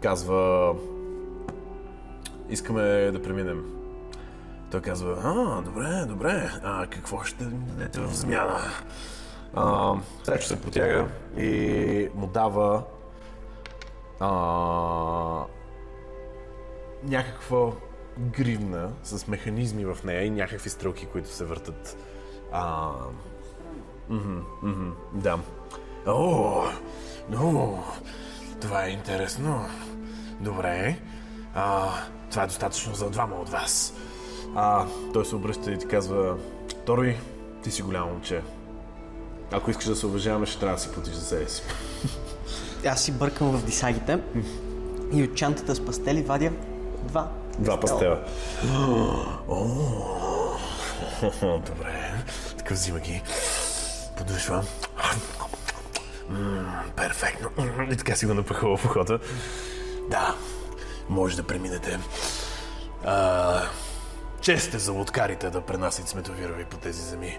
казва... 0.01 0.73
Искаме 2.49 3.11
да 3.11 3.21
преминем. 3.21 3.80
Той 4.71 4.81
казва, 4.81 5.17
а, 5.23 5.61
добре, 5.61 6.05
добре, 6.07 6.51
а 6.63 6.87
какво 6.87 7.23
ще 7.23 7.43
дадете 7.43 7.99
в 7.99 8.13
замяна? 8.13 8.59
А, 9.53 9.93
Срещу 10.23 10.47
се 10.47 10.61
потяга 10.61 11.07
и 11.37 12.09
му 12.15 12.27
дава 12.27 12.83
а, 14.19 14.29
някаква 17.03 17.71
гривна 18.17 18.91
с 19.03 19.27
механизми 19.27 19.85
в 19.85 19.97
нея 20.03 20.25
и 20.25 20.29
някакви 20.29 20.69
стрелки, 20.69 21.05
които 21.05 21.29
се 21.29 21.45
въртат. 21.45 21.97
А, 22.51 22.91
мгм, 24.09 24.39
мгм, 24.61 24.91
да. 25.13 25.39
О, 26.07 26.63
но, 27.29 27.83
това 28.61 28.85
е 28.85 28.89
интересно. 28.89 29.65
Добре. 30.39 30.99
А, 31.55 31.89
това 32.31 32.43
е 32.43 32.47
достатъчно 32.47 32.95
за 32.95 33.09
двама 33.09 33.35
от 33.35 33.49
вас. 33.49 33.93
А, 34.55 34.85
той 35.13 35.25
се 35.25 35.35
обръща 35.35 35.71
и 35.71 35.77
ти 35.77 35.87
казва, 35.87 36.37
Торби, 36.85 37.17
ти 37.63 37.71
си 37.71 37.81
голямо 37.81 38.11
момче. 38.11 38.41
Ако 39.51 39.71
искаш 39.71 39.85
да 39.85 39.95
се 39.95 40.05
уважаваме, 40.05 40.45
ще 40.45 40.59
трябва 40.59 40.75
да 40.75 40.81
си 40.81 40.91
платиш 40.91 41.13
за 41.13 41.25
себе 41.25 41.49
си. 41.49 41.63
Аз 42.85 43.03
си 43.03 43.11
бъркам 43.11 43.51
в 43.51 43.65
дисагите 43.65 44.19
и 45.13 45.23
от 45.23 45.35
чантата 45.35 45.75
с 45.75 45.85
пастели 45.85 46.21
вадя 46.21 46.51
два. 47.03 47.31
Два 47.59 47.79
пастела. 47.79 48.19
Добре. 51.41 52.13
Така 52.57 52.73
взима 52.73 52.99
ги. 52.99 53.21
Подушвам. 54.17 54.63
Перфектно. 56.95 57.49
И 57.91 57.95
така 57.97 58.15
си 58.15 58.25
го 58.25 58.33
напъхва 58.33 58.77
в 58.77 58.85
ухото. 58.85 59.19
Да, 60.09 60.35
може 61.09 61.35
да 61.35 61.43
преминете. 61.43 61.99
А, 63.05 63.61
чест 64.41 64.73
е 64.73 64.79
за 64.79 64.91
лодкарите 64.91 65.49
да 65.49 65.61
пренасят 65.61 66.07
сметовирови 66.07 66.65
по 66.65 66.77
тези 66.77 67.01
земи. 67.01 67.37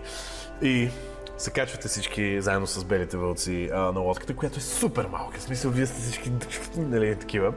И 0.63 0.91
се 1.39 1.51
качвате 1.51 1.89
всички 1.89 2.41
заедно 2.41 2.67
с 2.67 2.85
белите 2.85 3.17
вълци 3.17 3.71
а, 3.73 3.79
на 3.79 4.01
лодката, 4.01 4.37
която 4.37 4.59
е 4.59 4.63
супер 4.63 5.07
малка. 5.07 5.39
В 5.39 5.43
смисъл, 5.43 5.71
вие 5.71 5.87
сте 5.87 6.01
всички 6.01 6.33
нали, 6.77 7.17
такива. 7.17 7.53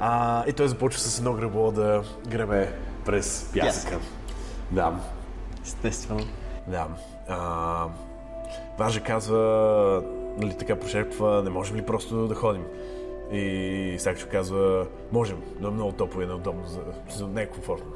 А, 0.00 0.44
и 0.46 0.52
той 0.52 0.68
започва 0.68 1.00
с 1.00 1.18
едно 1.18 1.32
гребло 1.32 1.72
да 1.72 2.02
гребе 2.28 2.72
през 3.04 3.50
пясъка. 3.54 3.98
Да, 4.70 4.92
Естествено. 5.62 6.26
да. 6.66 6.86
А, 7.28 7.86
Важа 8.78 9.00
казва, 9.00 10.02
нали 10.36 10.58
така 10.58 10.76
прошепва, 10.76 11.42
не 11.42 11.50
можем 11.50 11.76
ли 11.76 11.82
просто 11.82 12.28
да 12.28 12.34
ходим? 12.34 12.64
И 13.32 13.96
Сакчо 13.98 14.26
казва, 14.30 14.86
можем, 15.12 15.42
но 15.60 15.68
е 15.68 15.70
много 15.70 15.92
топло 15.92 16.22
и 16.22 16.26
неудобно, 16.26 16.66
за, 16.66 16.80
за 17.16 17.26
не 17.26 17.42
е 17.42 17.46
комфортно. 17.46 17.92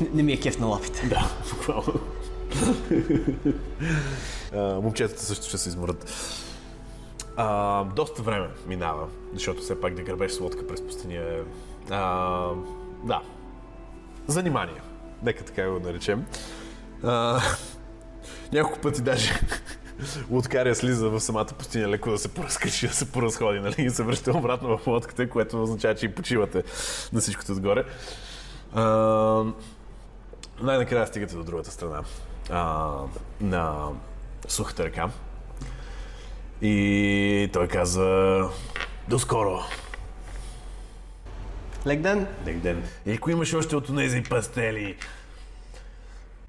Не, 0.00 0.08
не 0.14 0.22
ми 0.22 0.32
е 0.32 0.40
кеф 0.40 0.58
на 0.58 0.66
лапите. 0.66 1.06
Да, 1.06 1.30
буквално. 1.50 2.00
Момчетата 4.82 5.22
също 5.22 5.46
ще 5.46 5.58
се 5.58 5.68
изморят. 5.68 6.12
А, 7.36 7.84
доста 7.84 8.22
време 8.22 8.48
минава, 8.66 9.08
защото 9.34 9.62
все 9.62 9.80
пак 9.80 9.94
да 9.94 10.02
гребеш 10.02 10.32
с 10.32 10.40
лодка 10.40 10.66
през 10.66 10.86
пустиня 10.86 11.14
е... 11.14 11.40
А, 11.90 12.50
да. 13.04 13.22
Занимание. 14.26 14.80
Нека 15.22 15.44
така 15.44 15.70
го 15.70 15.80
наречем. 15.80 16.26
А, 17.02 17.40
няколко 18.52 18.78
пъти 18.78 19.02
даже 19.02 19.40
лодкаря 20.30 20.74
слиза 20.74 21.08
в 21.08 21.20
самата 21.20 21.46
пустиня 21.58 21.88
леко 21.88 22.10
да 22.10 22.18
се 22.18 22.28
поразкачи, 22.28 22.86
да 22.88 22.94
се 22.94 23.12
поразходи, 23.12 23.60
нали? 23.60 23.74
И 23.78 23.90
се 23.90 24.02
връща 24.02 24.38
обратно 24.38 24.78
в 24.78 24.86
лодката, 24.86 25.28
което 25.28 25.62
означава, 25.62 25.94
че 25.94 26.06
и 26.06 26.14
почивате 26.14 26.62
на 27.12 27.20
всичкото 27.20 27.52
отгоре. 27.52 27.84
А, 28.74 28.82
най-накрая 30.60 31.06
стигате 31.06 31.34
до 31.34 31.44
другата 31.44 31.70
страна 31.70 32.02
а, 32.50 32.90
на 33.40 33.88
сухата 34.48 34.84
река. 34.84 35.10
И 36.62 37.50
той 37.52 37.68
каза 37.68 38.42
до 39.08 39.18
скоро. 39.18 39.60
Лек 41.86 42.00
ден. 42.00 42.26
Лек 42.46 42.58
ден. 42.58 42.84
И 43.06 43.12
ако 43.12 43.30
имаш 43.30 43.54
още 43.54 43.76
от 43.76 43.96
тези 43.96 44.22
пастели, 44.22 44.96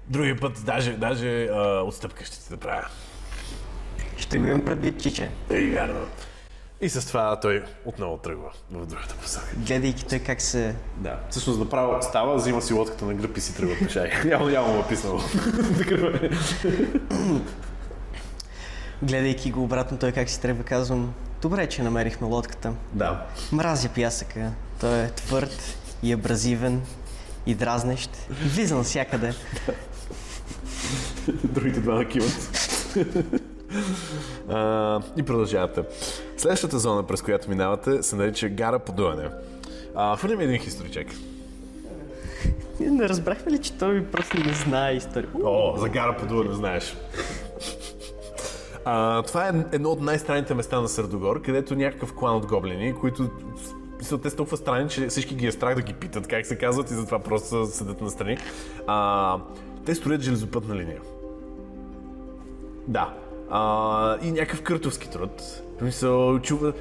другия 0.08 0.40
път 0.40 0.62
даже, 0.64 0.92
даже 0.92 1.44
а, 1.44 1.82
отстъпка 1.82 2.24
ще 2.24 2.46
ти 2.46 2.52
направя. 2.52 2.86
Ще 4.20 4.38
го 4.38 4.46
имам 4.46 4.64
предвид, 4.64 5.02
чиче. 5.02 5.30
Ей, 5.50 5.70
вярно. 5.70 6.00
И 6.80 6.88
с 6.88 7.06
това 7.06 7.40
той 7.40 7.64
отново 7.84 8.16
тръгва 8.16 8.50
в 8.70 8.86
другата 8.86 9.14
посока. 9.14 9.46
Гледайки 9.56 10.06
той 10.06 10.18
как 10.18 10.42
се... 10.42 10.74
Да. 10.96 11.18
Всъщност 11.30 11.58
направо 11.58 12.02
става, 12.02 12.36
взима 12.36 12.62
си 12.62 12.72
лодката 12.72 13.04
на 13.04 13.14
гръб 13.14 13.36
и 13.36 13.40
си 13.40 13.56
тръгва 13.56 13.76
пешай. 13.78 14.10
Явно, 14.26 14.50
явно 14.50 14.74
му 14.74 14.80
е 14.80 14.88
писнало. 14.88 15.20
Гледайки 19.02 19.50
го 19.50 19.62
обратно, 19.62 19.98
той 19.98 20.12
как 20.12 20.30
си 20.30 20.40
трябва, 20.40 20.64
казвам, 20.64 21.14
добре, 21.42 21.66
че 21.66 21.82
намерихме 21.82 22.26
лодката. 22.26 22.72
да. 22.92 23.26
Мразя 23.52 23.88
пясъка. 23.88 24.52
Той 24.80 25.02
е 25.02 25.10
твърд 25.10 25.76
и 26.02 26.12
абразивен 26.12 26.82
и 27.46 27.54
дразнещ. 27.54 28.10
И 28.44 28.48
влиза 28.48 28.76
навсякъде. 28.76 29.34
Другите 31.44 31.80
два 31.80 32.04
киват. 32.04 32.50
А, 34.48 35.00
и 35.16 35.22
продължавате. 35.22 35.84
Следващата 36.36 36.78
зона, 36.78 37.02
през 37.02 37.22
която 37.22 37.50
минавате, 37.50 38.02
се 38.02 38.16
нарича 38.16 38.48
Гара 38.48 38.78
Подуяне. 38.78 39.28
А, 39.94 40.16
ми 40.36 40.44
един 40.44 40.62
историчек. 40.66 41.08
Ние 42.80 42.90
не 42.90 43.08
разбрахме 43.08 43.52
ли, 43.52 43.58
че 43.58 43.72
той 43.72 44.04
просто 44.04 44.38
не 44.46 44.52
знае 44.52 44.94
история? 44.94 45.30
О, 45.44 45.76
за 45.76 45.88
Гара 45.88 46.16
Подуяне 46.16 46.54
знаеш. 46.54 46.96
А, 48.84 49.22
това 49.22 49.48
е 49.48 49.52
едно 49.72 49.90
от 49.90 50.00
най-странните 50.00 50.54
места 50.54 50.80
на 50.80 50.88
Сърдогор, 50.88 51.42
където 51.42 51.74
някакъв 51.74 52.14
клан 52.14 52.36
от 52.36 52.46
гоблини, 52.46 52.94
които 52.94 53.30
са 54.02 54.18
те 54.18 54.30
са 54.30 54.36
толкова 54.36 54.56
странни, 54.56 54.88
че 54.88 55.06
всички 55.06 55.34
ги 55.34 55.46
е 55.46 55.52
страх 55.52 55.74
да 55.74 55.82
ги 55.82 55.92
питат 55.92 56.26
как 56.26 56.46
се 56.46 56.56
казват 56.56 56.90
и 56.90 56.94
затова 56.94 57.18
просто 57.18 57.66
седят 57.66 58.00
настрани. 58.00 58.38
А, 58.86 59.38
те 59.86 59.94
строят 59.94 60.22
железопътна 60.22 60.74
линия. 60.74 61.00
Да. 62.88 63.14
А, 63.50 64.16
и 64.22 64.32
някакъв 64.32 64.62
къртовски 64.62 65.10
труд. 65.10 65.42
В 65.76 65.78
Смисъл, 65.78 66.38
чува... 66.38 66.72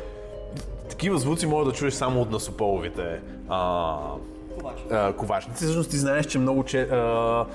Такива 0.90 1.18
звуци 1.18 1.48
могат 1.48 1.68
да 1.68 1.74
чуеш 1.74 1.94
само 1.94 2.22
от 2.22 2.32
насополовите 2.32 3.20
а, 3.50 3.98
а, 4.92 5.14
ковачници. 5.14 5.64
Всъщност 5.64 5.90
ти 5.90 5.98
знаеш, 5.98 6.26
че 6.26 6.40
много 6.40 6.64
че, 6.64 6.82
а, 6.82 7.46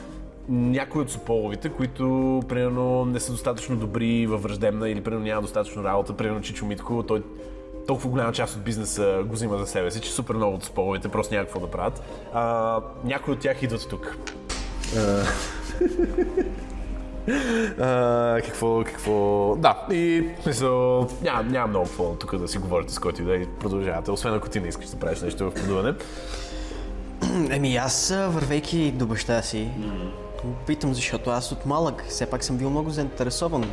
някои 0.48 1.02
от 1.02 1.10
сополовите, 1.10 1.68
които 1.68 2.40
примерно 2.48 3.04
не 3.04 3.20
са 3.20 3.32
достатъчно 3.32 3.76
добри 3.76 4.26
във 4.26 4.42
враждебна 4.42 4.88
или 4.88 5.00
примерно 5.00 5.24
няма 5.24 5.42
достатъчно 5.42 5.84
работа, 5.84 6.16
примерно 6.16 6.40
Чичо 6.40 6.66
Митко, 6.66 7.02
той 7.02 7.22
толкова 7.86 8.10
голяма 8.10 8.32
част 8.32 8.56
от 8.56 8.62
бизнеса 8.62 9.22
го 9.26 9.34
взима 9.34 9.58
за 9.58 9.66
себе 9.66 9.90
си, 9.90 10.00
че 10.00 10.10
супер 10.10 10.34
много 10.34 10.56
от 10.56 10.64
сополовите 10.64 11.08
просто 11.08 11.34
няма 11.34 11.44
какво 11.44 11.60
да 11.60 11.70
правят. 11.70 12.02
А, 12.32 12.80
някои 13.04 13.34
от 13.34 13.40
тях 13.40 13.62
идват 13.62 13.86
тук. 13.90 14.16
А, 17.80 18.40
какво, 18.44 18.84
какво... 18.84 19.56
Да, 19.56 19.86
и 19.90 20.28
смисъл, 20.42 21.08
няма, 21.22 21.42
няма 21.42 21.66
много 21.66 21.86
какво 21.86 22.14
тук 22.14 22.36
да 22.36 22.48
си 22.48 22.58
говорите 22.58 22.92
с 22.92 22.98
който 22.98 23.22
и 23.22 23.24
да 23.24 23.34
и 23.34 23.46
продължавате, 23.46 24.10
освен 24.10 24.34
ако 24.34 24.48
ти 24.48 24.60
не 24.60 24.68
искаш 24.68 24.88
да 24.88 24.96
правиш 24.96 25.20
нещо 25.20 25.50
в 25.50 25.54
подуване. 25.54 25.94
Еми 27.50 27.76
аз, 27.76 28.14
вървейки 28.28 28.92
до 28.92 29.06
баща 29.06 29.42
си, 29.42 29.70
питам, 30.66 30.94
защото 30.94 31.30
аз 31.30 31.52
от 31.52 31.66
малък 31.66 32.04
все 32.08 32.26
пак 32.26 32.44
съм 32.44 32.56
бил 32.56 32.70
много 32.70 32.90
заинтересован. 32.90 33.70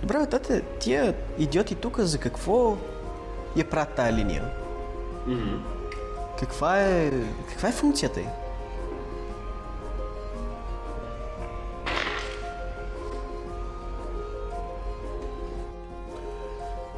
Добре, 0.00 0.26
тате, 0.26 0.60
тия 0.60 1.14
идиоти 1.38 1.74
тук 1.74 2.00
за 2.00 2.18
какво 2.18 2.76
я 3.56 3.64
правят 3.64 3.94
тая 3.96 4.12
линия? 4.12 4.44
Каква 6.38 6.80
е, 6.80 7.10
каква 7.48 7.68
е 7.68 7.72
функцията 7.72 8.20
й? 8.20 8.26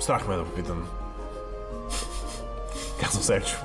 Страх 0.05 0.29
ме 0.29 0.37
да 0.37 0.45
попитам. 0.45 0.89
Казвам 3.01 3.23
Серчо. 3.23 3.57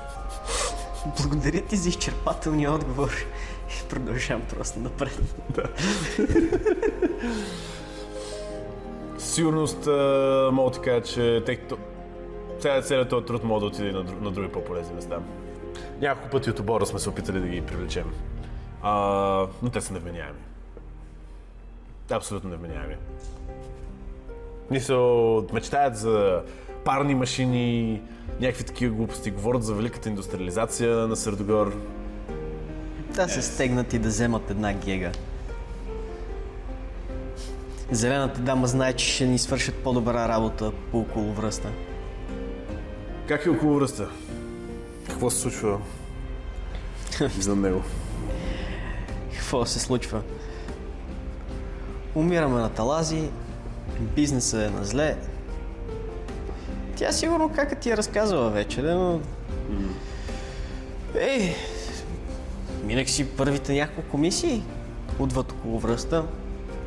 Благодаря 1.16 1.60
ти 1.60 1.76
за 1.76 1.88
изчерпателния 1.88 2.72
отговор. 2.72 3.10
Продължавам 3.88 4.42
просто 4.50 4.80
напред. 4.80 5.20
Със 9.18 9.34
сигурност 9.34 9.86
мога 10.52 10.70
да 10.70 10.82
кажа, 10.82 11.02
че 11.02 11.42
тъй 11.46 11.56
като 11.56 11.78
целият 12.60 13.08
този 13.08 13.26
труд 13.26 13.44
може 13.44 13.60
да 13.60 13.66
отиде 13.66 13.92
на, 13.92 14.02
на 14.02 14.30
други 14.30 14.52
по-полезни 14.52 14.94
места. 14.94 15.18
Няколко 16.00 16.30
пъти 16.30 16.50
от 16.50 16.58
обора 16.58 16.86
сме 16.86 16.98
се 16.98 17.08
опитали 17.08 17.40
да 17.40 17.46
ги 17.46 17.62
привлечем. 17.62 18.12
А, 18.82 18.92
но 19.62 19.70
те 19.70 19.80
са 19.80 19.92
невменяеми. 19.92 20.38
Абсолютно 22.10 22.50
невменяеми. 22.50 22.96
Мисъл, 24.70 25.46
мечтаят 25.52 25.96
за 25.96 26.42
парни 26.84 27.14
машини, 27.14 28.02
някакви 28.40 28.64
такива 28.64 28.94
глупости. 28.94 29.30
Говорят 29.30 29.64
за 29.64 29.74
великата 29.74 30.08
индустриализация 30.08 30.96
на 30.96 31.16
Сърдогор. 31.16 31.76
Да 33.14 33.28
се 33.28 33.42
стегнат 33.42 33.92
и 33.92 33.98
да 33.98 34.08
вземат 34.08 34.50
една 34.50 34.72
гега. 34.72 35.12
Зелената 37.90 38.40
дама 38.40 38.66
знае, 38.66 38.92
че 38.92 39.06
ще 39.06 39.26
ни 39.26 39.38
свършат 39.38 39.74
по-добра 39.74 40.28
работа 40.28 40.72
по 40.90 40.98
около 41.00 41.32
връста. 41.32 41.68
Как 43.28 43.46
е 43.46 43.50
около 43.50 43.74
връста? 43.74 44.08
Какво 45.08 45.30
се 45.30 45.40
случва 45.40 45.80
за 47.38 47.56
него? 47.56 47.82
Какво 49.36 49.66
се 49.66 49.80
случва? 49.80 50.22
Умираме 52.14 52.60
на 52.60 52.70
талази, 52.70 53.30
бизнесът 54.00 54.60
е 54.60 54.70
на 54.70 54.84
зле. 54.84 55.16
Тя 56.96 57.12
сигурно 57.12 57.52
как 57.54 57.80
ти 57.80 57.90
е 57.90 57.96
разказала 57.96 58.50
вече, 58.50 58.82
да, 58.82 58.94
но... 58.94 59.20
Ей, 61.14 61.54
минах 62.84 63.10
си 63.10 63.28
първите 63.28 63.72
няколко 63.72 64.18
мисии 64.18 64.62
отвъд 65.18 65.52
около 65.52 65.78
връста. 65.78 66.24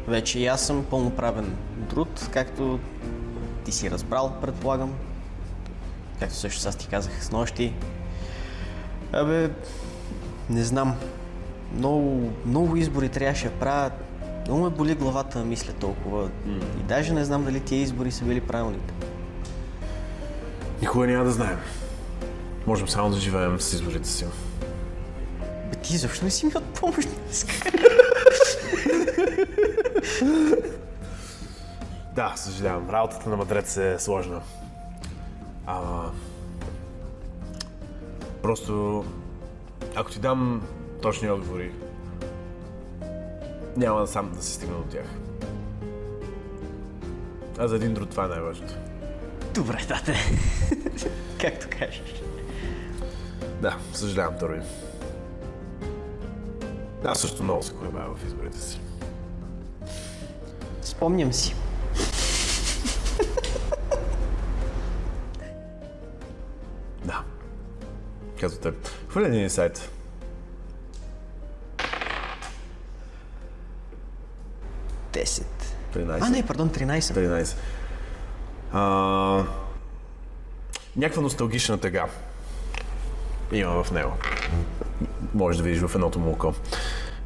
Вече 0.07 0.39
и 0.39 0.47
аз 0.47 0.65
съм 0.65 0.85
пълноправен 0.89 1.55
друд, 1.75 2.29
както 2.31 2.79
ти 3.65 3.71
си 3.71 3.91
разбрал, 3.91 4.33
предполагам. 4.41 4.93
Както 6.19 6.35
също 6.35 6.69
аз 6.69 6.75
ти 6.75 6.87
казах 6.87 7.25
с 7.25 7.31
нощи. 7.31 7.73
Абе, 9.13 9.49
не 10.49 10.63
знам. 10.63 10.95
Много, 11.77 12.31
много 12.45 12.75
избори 12.75 13.09
трябваше 13.09 13.49
да 13.49 13.51
правя. 13.51 13.91
Много 14.45 14.63
ме 14.63 14.69
боли 14.69 14.95
главата 14.95 15.39
да 15.39 15.45
мисля 15.45 15.73
толкова. 15.73 16.29
И 16.79 16.83
даже 16.83 17.13
не 17.13 17.25
знам 17.25 17.43
дали 17.43 17.59
тия 17.59 17.81
избори 17.81 18.11
са 18.11 18.25
били 18.25 18.41
правилните. 18.41 18.93
Никога 20.81 21.07
няма 21.07 21.23
да 21.23 21.31
знаем. 21.31 21.59
Можем 22.67 22.87
само 22.87 23.09
да 23.09 23.17
живеем 23.17 23.59
с 23.59 23.73
изборите 23.73 24.09
си. 24.09 24.25
Бе, 25.69 25.75
ти 25.75 25.97
защо 25.97 26.25
не 26.25 26.31
си 26.31 26.45
ми 26.45 26.51
от 26.55 26.63
помощ? 26.63 27.09
Да, 32.15 32.33
съжалявам. 32.35 32.89
Работата 32.89 33.29
на 33.29 33.37
мадрец 33.37 33.77
е 33.77 33.99
сложна. 33.99 34.41
А, 35.65 35.79
просто, 38.41 39.05
ако 39.95 40.11
ти 40.11 40.19
дам 40.19 40.61
точни 41.01 41.29
отговори, 41.31 41.71
няма 43.77 44.07
сам 44.07 44.31
да 44.35 44.43
се 44.43 44.53
стигна 44.53 44.77
до 44.77 44.83
тях. 44.83 45.05
А 47.57 47.67
за 47.67 47.75
един 47.75 47.93
друг 47.93 48.09
това 48.09 48.25
е 48.25 48.27
най-важното. 48.27 48.73
Добре, 49.53 49.77
тате. 49.87 50.15
Както 51.41 51.67
кажеш. 51.79 52.23
Да, 53.61 53.77
съжалявам, 53.93 54.37
Торби. 54.39 54.61
Аз 57.05 57.19
също 57.19 57.43
много 57.43 57.63
се 57.63 57.73
колебая 57.73 58.07
в 58.15 58.25
изборите 58.25 58.61
си. 58.61 58.79
Спомням 60.81 61.33
си. 61.33 61.55
да. 67.05 67.23
Казвате. 68.39 68.73
Хвърля 69.09 69.25
е 69.25 69.29
един 69.29 69.43
инсайт. 69.43 69.92
10. 75.13 75.43
13. 75.95 76.17
А, 76.21 76.29
не, 76.29 76.45
пардон, 76.45 76.69
13. 76.69 76.99
13. 76.99 77.55
А, 78.73 79.45
някаква 80.95 81.21
носталгична 81.21 81.77
тега 81.77 82.05
има 83.51 83.83
в 83.83 83.91
него. 83.91 84.11
Може 85.33 85.57
да 85.57 85.63
видиш 85.63 85.81
в 85.81 85.95
едното 85.95 86.19
му 86.19 86.31
око. 86.31 86.53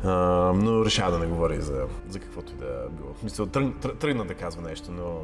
А, 0.04 0.10
но 0.56 0.86
решава 0.86 1.12
да 1.12 1.20
не 1.20 1.26
говори 1.26 1.62
за, 1.62 1.86
за 2.10 2.20
каквото 2.20 2.54
и 2.54 2.56
да 2.56 2.88
било. 2.92 3.10
Мисля, 3.24 3.48
тръг, 3.48 4.00
тръгна 4.00 4.26
да 4.26 4.34
казва 4.34 4.62
нещо, 4.62 4.92
но 4.92 5.22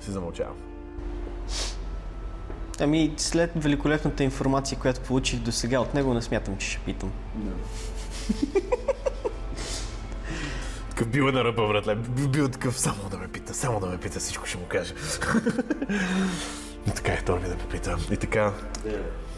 се 0.00 0.10
замълчава. 0.10 0.52
Ами, 2.80 3.14
след 3.16 3.50
великолепната 3.56 4.24
информация, 4.24 4.78
която 4.78 5.00
получих 5.00 5.40
до 5.40 5.52
сега 5.52 5.80
от 5.80 5.94
него, 5.94 6.14
не 6.14 6.22
смятам, 6.22 6.56
че 6.56 6.70
ще 6.70 6.78
питам. 6.78 7.12
No. 7.38 7.52
Такъв 10.96 11.08
бил 11.08 11.28
е 11.28 11.32
на 11.32 11.44
ръба, 11.44 11.68
братле. 11.68 11.94
Бил, 11.94 12.48
такъв, 12.48 12.78
само 12.78 13.08
да 13.10 13.18
ме 13.18 13.28
пита, 13.28 13.54
само 13.54 13.80
да 13.80 13.86
ме 13.86 13.98
пита, 13.98 14.20
всичко 14.20 14.46
ще 14.46 14.58
му 14.58 14.64
каже. 14.68 14.94
И 16.86 16.90
така 16.90 17.12
е, 17.12 17.22
той 17.26 17.40
ми 17.40 17.48
да 17.48 17.56
попита. 17.56 17.96
И 18.10 18.16
така, 18.16 18.52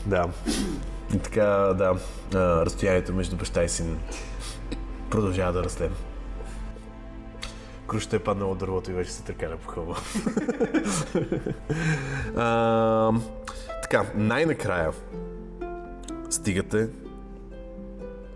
да. 0.06 0.28
И 1.14 1.18
така, 1.18 1.44
да, 1.74 1.96
разстоянието 2.64 3.14
между 3.14 3.36
баща 3.36 3.64
и 3.64 3.68
син 3.68 3.98
продължава 5.10 5.52
да 5.52 5.64
расте. 5.64 5.90
Крушата 7.86 8.16
е 8.16 8.18
паднала 8.18 8.52
от 8.52 8.58
дървото 8.58 8.90
и 8.90 8.94
вече 8.94 9.12
се 9.12 9.22
търкаля 9.22 9.56
по 9.56 9.68
хълма. 9.68 9.96
А, 12.36 13.12
така, 13.82 14.04
най-накрая 14.14 14.92
стигате 16.30 16.88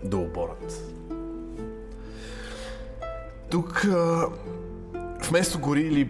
до 0.03 0.19
оборът. 0.19 0.92
Тук 3.53 3.85
вместо 5.29 5.59
гори 5.59 5.81
или 5.81 6.09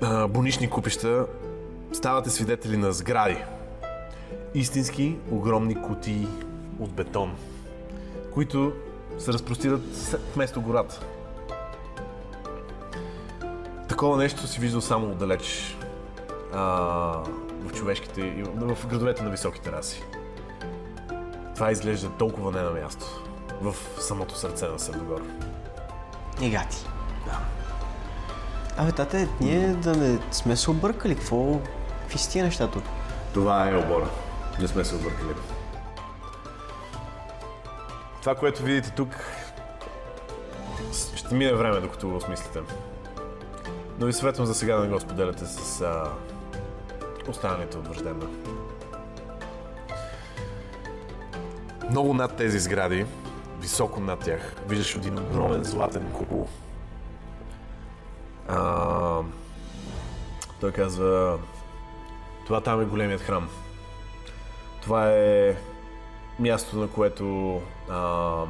а, 0.00 0.28
бонични 0.28 0.70
купища 0.70 1.26
ставате 1.92 2.30
свидетели 2.30 2.76
на 2.76 2.92
сгради. 2.92 3.36
Истински 4.54 5.16
огромни 5.30 5.82
кутии 5.82 6.28
от 6.80 6.90
бетон, 6.90 7.36
които 8.34 8.72
се 9.18 9.32
разпростират 9.32 10.18
вместо 10.34 10.62
гората. 10.62 11.00
Такова 13.88 14.16
нещо 14.16 14.46
си 14.46 14.60
виждал 14.60 14.80
само 14.80 15.10
отдалеч 15.10 15.76
а, 16.52 16.62
в 17.62 17.72
човешките, 17.74 18.44
в 18.56 18.86
градовете 18.86 19.22
на 19.22 19.30
високите 19.30 19.72
раси. 19.72 20.02
Това 21.54 21.70
изглежда 21.70 22.10
толкова 22.18 22.52
не 22.52 22.62
на 22.62 22.70
място 22.70 23.22
в 23.62 23.76
самото 23.98 24.38
сърце 24.38 24.68
на 24.68 24.78
Сърдогор. 24.78 25.22
И 26.40 26.50
гати. 26.50 26.86
Да. 27.26 27.38
Абе, 28.76 28.92
тате, 28.92 29.28
ние 29.40 29.68
да 29.68 29.96
не 29.96 30.18
сме 30.30 30.56
се 30.56 30.70
объркали. 30.70 31.14
Какво? 31.14 31.60
Какви 32.02 32.18
са 32.18 32.30
тия 32.30 32.44
неща 32.44 32.70
тук? 32.70 32.84
Това 33.34 33.70
е 33.70 33.76
обора. 33.76 34.08
Не 34.60 34.68
сме 34.68 34.84
се 34.84 34.94
объркали. 34.94 35.34
Това, 38.20 38.34
което 38.34 38.62
видите 38.62 38.90
тук, 38.90 39.08
ще 41.14 41.34
мине 41.34 41.54
време, 41.54 41.80
докато 41.80 42.08
го 42.08 42.16
осмислите. 42.16 42.60
Но 43.98 44.06
ви 44.06 44.12
съветвам 44.12 44.46
за 44.46 44.54
сега 44.54 44.76
да 44.76 44.82
не 44.82 44.88
го 44.88 45.00
споделяте 45.00 45.46
с 45.46 45.80
а, 45.80 46.04
останалите 47.28 47.78
от 47.78 47.88
враждебна. 47.88 48.26
Много 51.90 52.14
над 52.14 52.36
тези 52.36 52.58
сгради, 52.58 53.06
високо 53.66 54.00
над 54.00 54.20
тях, 54.20 54.54
виждаш 54.68 54.94
един 54.94 55.18
огромен 55.18 55.64
златен 55.64 56.12
купол. 56.12 56.48
А, 58.48 59.20
той 60.60 60.72
казва, 60.72 61.38
това 62.46 62.60
там 62.60 62.80
е 62.80 62.84
големият 62.84 63.22
храм. 63.22 63.48
Това 64.82 65.10
е 65.12 65.56
място, 66.38 66.76
на 66.76 66.88
което 66.88 67.60
а, 67.90 68.42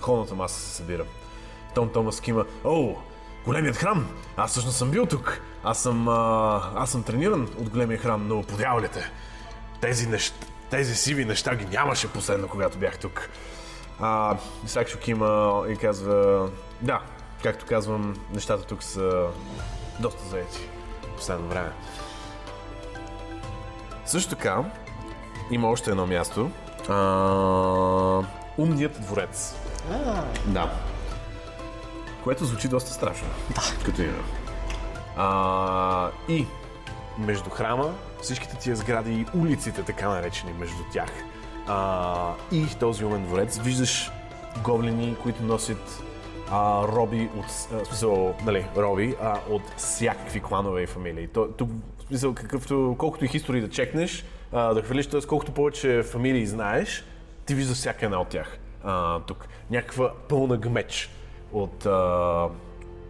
холната 0.00 0.34
маса 0.34 0.60
се 0.60 0.76
събира. 0.76 1.04
Том 1.74 1.92
Томас 1.92 2.20
кима, 2.20 2.44
о, 2.64 2.94
големият 3.44 3.76
храм! 3.76 4.08
Аз 4.36 4.50
всъщност 4.50 4.76
съм 4.76 4.90
бил 4.90 5.06
тук. 5.06 5.40
Аз 5.64 5.82
съм, 5.82 6.08
а, 6.08 6.72
аз 6.76 6.90
съм 6.90 7.02
трениран 7.02 7.42
от 7.42 7.68
големия 7.68 7.98
храм, 7.98 8.28
но 8.28 8.42
по 8.42 8.56
дяволите. 8.56 9.10
Тези, 9.80 10.08
неща, 10.08 10.46
тези 10.70 10.94
сиви 10.94 11.24
неща 11.24 11.54
ги 11.54 11.64
нямаше 11.64 12.12
последно, 12.12 12.48
когато 12.48 12.78
бях 12.78 12.98
тук. 12.98 13.28
А, 14.00 14.36
Исакшо 14.64 14.98
кима 14.98 15.64
и 15.68 15.76
казва, 15.76 16.48
да, 16.80 17.00
както 17.42 17.66
казвам, 17.66 18.16
нещата 18.32 18.64
тук 18.64 18.82
са 18.82 19.26
доста 20.00 20.28
заети 20.28 20.68
последно 21.16 21.48
време. 21.48 21.70
Също 24.06 24.30
така, 24.30 24.64
има 25.50 25.70
още 25.70 25.90
едно 25.90 26.06
място. 26.06 26.50
А, 26.88 26.94
умният 28.58 29.00
дворец. 29.00 29.54
А, 29.92 30.24
Да. 30.46 30.72
Което 32.24 32.44
звучи 32.44 32.68
доста 32.68 32.90
страшно. 32.90 33.28
Да. 33.54 33.84
Като 33.84 34.02
име. 34.02 34.22
А, 35.16 36.10
и 36.28 36.46
между 37.18 37.50
храма, 37.50 37.94
всичките 38.22 38.56
тия 38.56 38.76
сгради 38.76 39.12
и 39.12 39.26
улиците, 39.38 39.82
така 39.82 40.08
наречени 40.08 40.52
между 40.52 40.82
тях, 40.92 41.10
а, 41.66 42.32
и 42.52 42.66
този 42.80 43.04
умен 43.04 43.24
дворец, 43.24 43.58
виждаш 43.58 44.10
гоблини, 44.64 45.16
които 45.22 45.42
носят 45.42 46.02
а, 46.50 46.82
роби 46.88 47.28
от, 47.36 47.44
а, 47.72 47.84
смисъл, 47.84 48.34
нали, 48.44 48.66
роби, 48.76 49.14
а, 49.22 49.38
от 49.50 49.62
всякакви 49.76 50.40
кланове 50.40 50.82
и 50.82 50.86
фамилии. 50.86 51.28
То, 51.28 51.48
тук, 51.48 51.70
смисъл, 52.08 52.34
какъвто, 52.34 52.96
колкото 52.98 53.24
и 53.24 53.30
истории 53.34 53.60
да 53.60 53.70
чекнеш, 53.70 54.24
а, 54.52 54.74
да 54.74 54.82
хвалиш, 54.82 55.06
т.е. 55.06 55.20
колкото 55.20 55.52
повече 55.52 56.02
фамилии 56.02 56.46
знаеш, 56.46 57.04
ти 57.46 57.54
виждаш 57.54 57.76
всяка 57.76 58.04
една 58.04 58.20
от 58.20 58.28
тях. 58.28 58.58
А, 58.84 59.20
тук. 59.20 59.48
Някаква 59.70 60.12
пълна 60.28 60.56
гмеч 60.56 61.10
от, 61.52 61.86
а, 61.86 62.48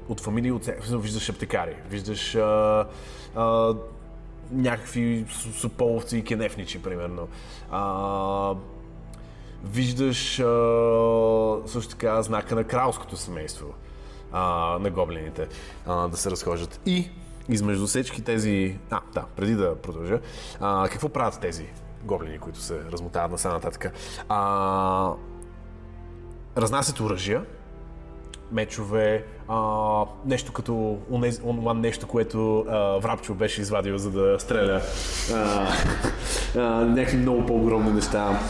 от 0.08 0.20
фамилии, 0.20 0.52
от, 0.52 0.66
виждаш 0.90 1.28
аптекари, 1.28 1.76
виждаш 1.90 2.34
а, 2.34 2.86
а, 3.34 3.74
някакви 4.50 5.26
су- 5.28 5.52
суполовци 5.52 6.18
и 6.18 6.24
кенефничи, 6.24 6.82
примерно. 6.82 7.28
А, 7.70 8.54
виждаш 9.64 10.38
а, 10.38 10.44
също 11.66 11.90
така 11.90 12.22
знака 12.22 12.54
на 12.54 12.64
кралското 12.64 13.16
семейство 13.16 13.74
а, 14.32 14.42
на 14.80 14.90
гоблините 14.90 15.48
а, 15.86 16.08
да 16.08 16.16
се 16.16 16.30
разхождат. 16.30 16.80
И 16.86 17.10
измежду 17.48 17.86
всички 17.86 18.22
тези... 18.22 18.78
А, 18.90 19.00
да, 19.14 19.24
преди 19.36 19.54
да 19.54 19.76
продължа. 19.76 20.20
А, 20.60 20.88
какво 20.88 21.08
правят 21.08 21.40
тези 21.40 21.66
гоблини, 22.04 22.38
които 22.38 22.60
се 22.60 22.80
размотават 22.92 23.44
на 23.44 23.50
нататък? 23.50 23.92
А, 24.28 25.12
разнасят 26.56 27.00
оръжия 27.00 27.44
мечове, 28.52 29.24
а, 29.48 30.04
нещо 30.24 30.52
като 30.52 30.98
онез, 31.10 31.40
нещо, 31.74 32.06
което 32.06 32.58
а, 32.68 32.78
Врапчо 32.98 33.34
беше 33.34 33.60
извадил 33.60 33.98
за 33.98 34.10
да 34.10 34.40
стреля. 34.40 34.80
А, 35.34 35.68
а, 36.56 36.60
някакви 36.84 37.16
много 37.16 37.46
по-огромни 37.46 37.92
неща. 37.92 38.40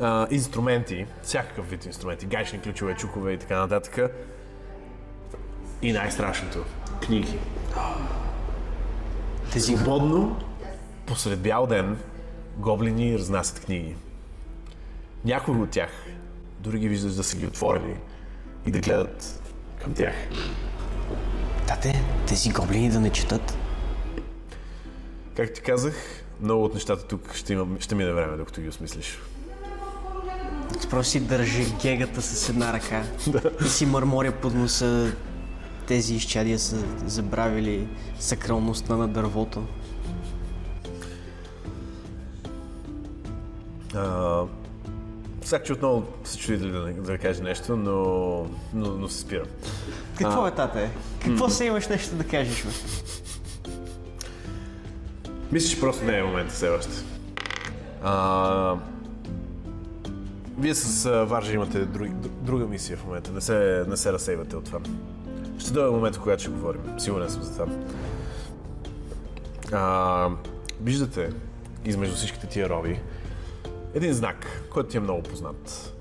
А, 0.00 0.26
инструменти, 0.30 1.06
всякакъв 1.22 1.70
вид 1.70 1.86
инструменти, 1.86 2.26
гайшни 2.26 2.60
ключове, 2.60 2.94
чукове 2.94 3.32
и 3.32 3.38
така 3.38 3.58
нататък. 3.58 4.10
И 5.82 5.92
най-страшното 5.92 6.58
книги. 7.06 7.38
Тези 9.52 9.76
Свободно, 9.76 10.36
посред 11.06 11.40
бял 11.40 11.66
ден, 11.66 11.98
гоблини 12.56 13.18
разнасят 13.18 13.64
книги. 13.64 13.96
Някои 15.24 15.54
от 15.54 15.70
тях 15.70 15.90
дори 16.60 16.78
ги 16.78 16.88
виждаш 16.88 17.12
да 17.12 17.24
са 17.24 17.36
ги 17.36 17.46
отворили 17.46 17.96
и 18.66 18.70
да 18.70 18.80
гледат 18.80 19.43
към 19.84 19.94
тях. 19.94 20.14
Тате, 21.66 22.04
тези 22.28 22.50
гоблини 22.50 22.90
да 22.90 23.00
не 23.00 23.10
четат. 23.10 23.56
Как 25.36 25.52
ти 25.52 25.60
казах, 25.60 25.94
много 26.40 26.64
от 26.64 26.74
нещата 26.74 27.06
тук 27.06 27.34
ще, 27.34 27.52
имам, 27.52 27.76
ще 27.80 27.94
мине 27.94 28.12
време, 28.12 28.36
докато 28.36 28.60
ги 28.60 28.68
осмислиш. 28.68 29.18
Просто 30.90 31.10
си 31.10 31.20
държи 31.20 31.66
гегата 31.82 32.22
с 32.22 32.48
една 32.48 32.72
ръка 32.72 33.02
и 33.66 33.68
си 33.68 33.86
мърморя 33.86 34.32
под 34.32 34.54
носа. 34.54 35.12
Тези 35.86 36.14
изчадия 36.14 36.58
са 36.58 36.84
забравили 37.06 37.88
сакралността 38.18 38.96
на 38.96 39.08
дървото. 39.08 39.64
А, 43.94 44.42
Сак, 45.44 45.64
че 45.64 45.72
отново 45.72 46.06
се 46.24 46.38
чуди 46.38 46.70
да, 46.70 46.92
да 46.92 47.18
каже 47.18 47.42
нещо, 47.42 47.76
но, 47.76 48.00
но, 48.74 48.90
но 48.90 49.08
се 49.08 49.18
спира. 49.18 49.44
Какво 50.18 50.46
е, 50.46 50.50
тате? 50.50 50.90
Какво 51.24 51.48
се 51.48 51.64
имаш 51.64 51.88
нещо 51.88 52.14
да 52.14 52.24
кажеш, 52.24 52.64
бе? 52.64 52.70
Мисля, 55.52 55.68
че 55.70 55.80
просто 55.80 56.04
не 56.04 56.18
е 56.18 56.22
момента 56.22 56.54
все 56.54 56.68
още. 56.68 56.92
А, 58.02 58.76
вие 60.58 60.74
с 60.74 61.06
а, 61.06 61.24
Варжа 61.24 61.52
имате 61.52 61.78
друг, 61.84 62.08
друга 62.42 62.66
мисия 62.66 62.96
в 62.96 63.04
момента. 63.04 63.32
Не 63.32 63.40
се, 63.40 63.84
не 63.88 63.96
се 63.96 64.12
разсейвате 64.12 64.56
от 64.56 64.64
това. 64.64 64.80
Ще 65.58 65.72
дойде 65.72 65.90
момент, 65.90 66.18
когато 66.18 66.42
ще 66.42 66.50
говорим. 66.50 66.80
Сигурен 66.98 67.30
съм 67.30 67.42
за 67.42 67.52
това. 67.52 67.66
А, 69.72 70.28
виждате, 70.80 71.30
измежду 71.84 72.16
всичките 72.16 72.46
тия 72.46 72.68
роби, 72.68 73.00
един 73.94 74.12
знак, 74.12 74.62
който 74.70 74.88
ти 74.88 74.96
е 74.96 75.00
много 75.00 75.22
познат. 75.22 75.94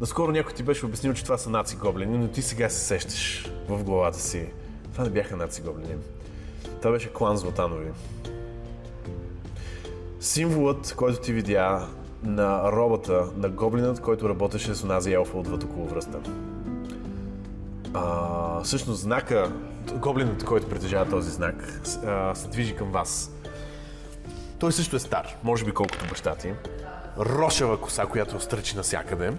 Наскоро 0.00 0.32
някой 0.32 0.52
ти 0.52 0.62
беше 0.62 0.86
обяснил, 0.86 1.14
че 1.14 1.24
това 1.24 1.38
са 1.38 1.50
наци 1.50 1.76
гоблини, 1.76 2.18
но 2.18 2.28
ти 2.28 2.42
сега 2.42 2.68
се 2.68 2.80
сещаш 2.80 3.50
в 3.68 3.84
главата 3.84 4.18
си. 4.18 4.46
Това 4.92 5.04
не 5.04 5.10
бяха 5.10 5.36
наци 5.36 5.62
гоблини. 5.62 5.94
Това 6.78 6.90
беше 6.90 7.12
клан 7.12 7.36
Златанови. 7.36 7.90
Символът, 10.20 10.94
който 10.96 11.20
ти 11.20 11.32
видя 11.32 11.88
на 12.22 12.72
робата 12.72 13.28
на 13.36 13.48
гоблинът, 13.48 14.00
който 14.00 14.28
работеше 14.28 14.74
с 14.74 14.84
онази 14.84 15.12
елфа 15.12 15.38
отвъд 15.38 15.64
около 15.64 15.86
връста. 15.86 16.20
А, 17.94 18.62
всъщност 18.62 19.00
знака, 19.00 19.52
гоблинът, 19.94 20.44
който 20.44 20.68
притежава 20.68 21.10
този 21.10 21.30
знак, 21.30 21.80
се 22.34 22.48
движи 22.48 22.76
към 22.76 22.90
вас. 22.90 23.30
Той 24.58 24.72
също 24.72 24.96
е 24.96 24.98
стар, 24.98 25.36
може 25.42 25.64
би 25.64 25.72
колкото 25.72 26.06
баща 26.08 26.34
ти. 26.34 26.52
Рошева 27.18 27.80
коса, 27.80 28.06
която 28.06 28.40
стръчи 28.40 28.76
навсякъде. 28.76 29.32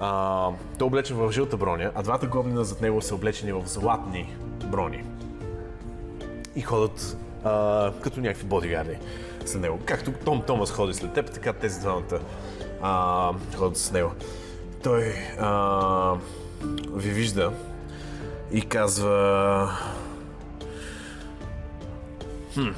А, 0.00 0.48
той 0.78 0.86
е 0.86 0.88
облечен 0.88 1.16
в 1.16 1.32
жълта 1.32 1.56
броня, 1.56 1.90
а 1.94 2.02
двата 2.02 2.26
гоблина 2.26 2.64
зад 2.64 2.80
него 2.80 3.02
са 3.02 3.14
облечени 3.14 3.52
в 3.52 3.62
златни 3.66 4.36
брони. 4.64 5.04
И 6.56 6.60
ходят 6.60 7.16
а, 7.44 7.92
като 8.00 8.20
някакви 8.20 8.46
бодигарди 8.46 8.98
след 9.44 9.62
него. 9.62 9.80
Както 9.84 10.12
Том 10.12 10.42
Томас 10.42 10.70
ходи 10.70 10.94
след 10.94 11.12
теб, 11.12 11.30
така 11.30 11.52
тези 11.52 11.80
двамата 11.80 12.20
а, 12.82 13.32
ходят 13.56 13.76
с 13.76 13.92
него. 13.92 14.12
Той 14.82 15.14
а, 15.40 16.14
ви 16.94 17.10
вижда 17.10 17.52
и 18.52 18.62
казва... 18.62 19.70
Хм. 22.54 22.68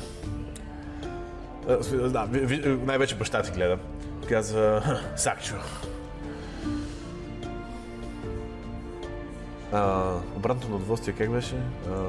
Да, 1.93 2.29
най-вече 2.87 3.15
баща 3.15 3.43
ти 3.43 3.51
гледа. 3.51 3.79
Казва, 4.33 4.81
«Ха, 4.81 5.01
Сакчо. 5.17 5.55
А, 9.73 10.13
обратното 10.37 10.69
на 10.69 10.77
удоволствие 10.77 11.15
как 11.15 11.31
беше? 11.31 11.57
А, 11.91 12.05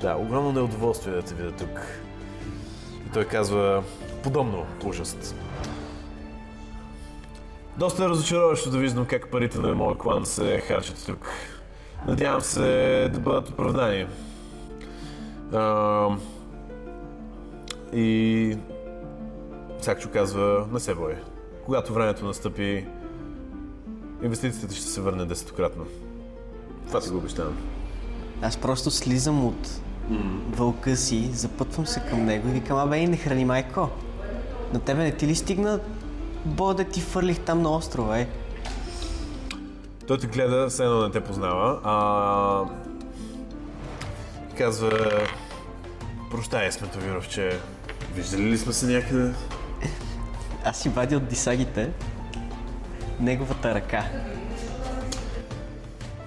да, 0.00 0.16
огромно 0.16 0.52
неудоволствие 0.52 1.14
да 1.14 1.22
те 1.22 1.34
видя 1.34 1.52
тук. 1.52 1.80
И 3.06 3.12
той 3.12 3.24
казва, 3.24 3.82
подобно 4.22 4.66
ужаст. 4.84 5.36
Доста 7.76 8.04
е 8.04 8.08
разочароващо 8.08 8.70
да 8.70 8.78
виждам 8.78 9.06
как 9.06 9.30
парите 9.30 9.58
на 9.58 9.74
моя 9.74 9.98
клан 9.98 10.26
се 10.26 10.60
харчат 10.60 11.06
тук. 11.06 11.28
Надявам 12.06 12.40
се 12.40 13.10
да 13.12 13.20
бъдат 13.20 13.48
оправдани. 13.48 14.06
А, 15.52 16.08
и 17.92 18.56
Сакчо 19.82 20.10
казва, 20.12 20.66
не 20.72 20.80
се 20.80 20.94
бой. 20.94 21.14
Когато 21.64 21.94
времето 21.94 22.24
настъпи, 22.24 22.86
инвестицията 24.22 24.74
ще 24.74 24.86
се 24.86 25.00
върне 25.00 25.24
десетократно. 25.24 25.84
Това 26.86 27.00
ти 27.00 27.08
го 27.08 27.16
обещавам. 27.16 27.56
Аз 28.42 28.56
просто 28.56 28.90
слизам 28.90 29.46
от 29.46 29.80
вълка 30.50 30.96
си, 30.96 31.30
запътвам 31.32 31.86
се 31.86 32.00
към 32.00 32.24
него 32.24 32.48
и 32.48 32.52
викам, 32.52 32.78
абе, 32.78 33.06
не 33.06 33.16
храни 33.16 33.44
майко. 33.44 33.88
На 34.72 34.80
тебе 34.80 35.02
не 35.02 35.16
ти 35.16 35.26
ли 35.26 35.34
стигна 35.34 35.80
бо 36.44 36.74
да 36.74 36.84
ти 36.84 37.00
фърлих 37.00 37.40
там 37.40 37.62
на 37.62 37.76
острова, 37.76 38.18
е? 38.18 38.28
Той 40.06 40.18
те 40.18 40.26
гледа, 40.26 40.68
все 40.68 40.84
едно 40.84 41.02
не 41.02 41.10
те 41.10 41.20
познава. 41.20 41.80
А... 41.84 42.64
Казва... 44.58 44.90
Прощай, 46.30 46.72
Сметовиров, 46.72 47.28
че... 47.28 47.58
Виждали 48.14 48.42
ли 48.42 48.58
сме 48.58 48.72
се 48.72 48.86
някъде? 48.86 49.34
Аз 50.64 50.78
си 50.78 50.88
вадя 50.88 51.16
от 51.16 51.28
дисагите 51.28 51.90
неговата 53.20 53.74
ръка. 53.74 54.04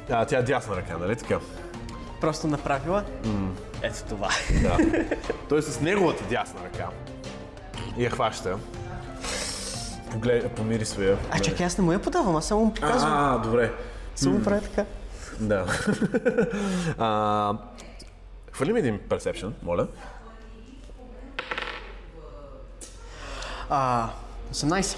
А, 0.10 0.26
тя 0.26 0.38
е 0.38 0.44
дясна 0.44 0.76
ръка, 0.76 0.98
нали 0.98 1.16
така? 1.16 1.40
Просто 2.22 2.48
направила 2.48 3.04
ето 3.82 4.04
това. 4.10 4.30
Да. 4.62 4.78
Той 5.50 5.62
с 5.62 5.82
неговата 5.82 6.24
дясна 6.24 6.60
ръка 6.64 6.90
я 7.98 8.10
хваща. 8.10 8.58
Поглед... 10.12 10.52
Помири 10.52 10.86
своя. 10.86 11.18
А 11.32 11.40
чакай, 11.40 11.66
аз 11.66 11.78
не 11.78 11.84
му 11.84 11.92
я 11.92 12.02
подавам, 12.02 12.36
аз 12.36 12.46
само 12.46 12.66
му 12.66 12.74
показвам. 12.74 13.14
А, 13.14 13.38
добре. 13.38 13.74
Само 14.16 14.38
му 14.38 14.44
правя 14.44 14.62
така. 14.62 14.86
Да. 15.40 15.66
а, 16.98 17.58
хвали 18.52 18.74
ми 18.74 18.80
един 18.80 19.00
perception, 19.00 19.52
моля. 19.64 19.88
А, 23.70 24.10
18. 24.54 24.98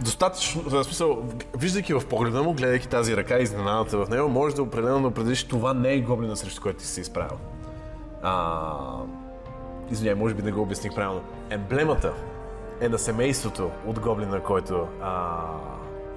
достатъчно, 0.00 0.62
в 0.62 0.84
смисъл, 0.84 1.22
виждайки 1.58 1.94
в 1.94 2.02
погледа 2.10 2.42
му, 2.42 2.54
гледайки 2.54 2.88
тази 2.88 3.16
ръка 3.16 3.38
и 3.38 3.42
изненадата 3.42 3.98
в 3.98 4.08
него, 4.08 4.28
може 4.28 4.54
да 4.54 4.62
определено 4.62 5.00
да 5.02 5.08
определиш, 5.08 5.44
това 5.44 5.74
не 5.74 5.92
е 5.92 6.00
гоблина 6.00 6.36
срещу 6.36 6.62
който 6.62 6.78
ти 6.78 6.86
си 6.86 6.92
се 6.92 7.00
изправил. 7.00 7.36
А, 8.22 8.72
извиняй, 9.90 10.14
може 10.14 10.34
би 10.34 10.42
не 10.42 10.52
го 10.52 10.62
обясних 10.62 10.94
правилно. 10.94 11.20
Емблемата 11.50 12.12
е 12.80 12.88
на 12.88 12.98
семейството 12.98 13.70
от 13.86 14.00
гоблина, 14.00 14.40
който, 14.40 14.86
а, 15.02 15.36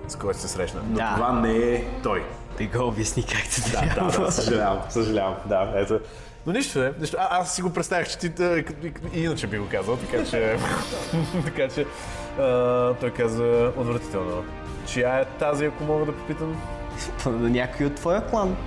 с 0.08 0.16
който 0.16 0.40
се 0.40 0.48
срещна. 0.48 0.82
Но 0.90 0.96
Да. 0.96 1.12
това 1.16 1.32
не 1.32 1.58
е 1.58 1.86
той. 2.04 2.24
Ти 2.58 2.68
го 2.68 2.88
обясни 2.88 3.24
както 3.24 3.72
Да, 3.72 3.94
трябва. 3.96 4.12
да, 4.12 4.26
да, 4.26 4.32
съжалявам, 4.32 4.80
съжалявам, 4.90 5.36
да, 5.46 5.74
ето. 5.76 6.00
Но 6.46 6.54
нищо 6.54 6.80
не, 6.80 6.92
нищо. 7.00 7.18
А, 7.20 7.40
аз 7.42 7.56
си 7.56 7.62
го 7.62 7.74
представях, 7.74 8.08
че 8.08 8.18
ти 8.18 8.44
а, 8.44 8.58
и, 8.58 8.66
и 9.14 9.24
иначе 9.24 9.48
би 9.48 9.58
го 9.58 9.68
казал, 9.72 9.98
така 9.98 10.26
че, 10.26 10.58
така 11.46 11.68
че 11.68 11.86
а, 12.40 12.94
той 12.94 13.12
каза 13.12 13.72
отвратително. 13.78 14.44
Чия 14.86 15.20
е 15.20 15.26
тази, 15.26 15.66
ако 15.66 15.84
мога 15.84 16.06
да 16.06 16.12
попитам? 16.12 16.62
На 17.26 17.50
някой 17.50 17.86
от 17.86 17.96
твоя 17.96 18.28
клан. 18.28 18.58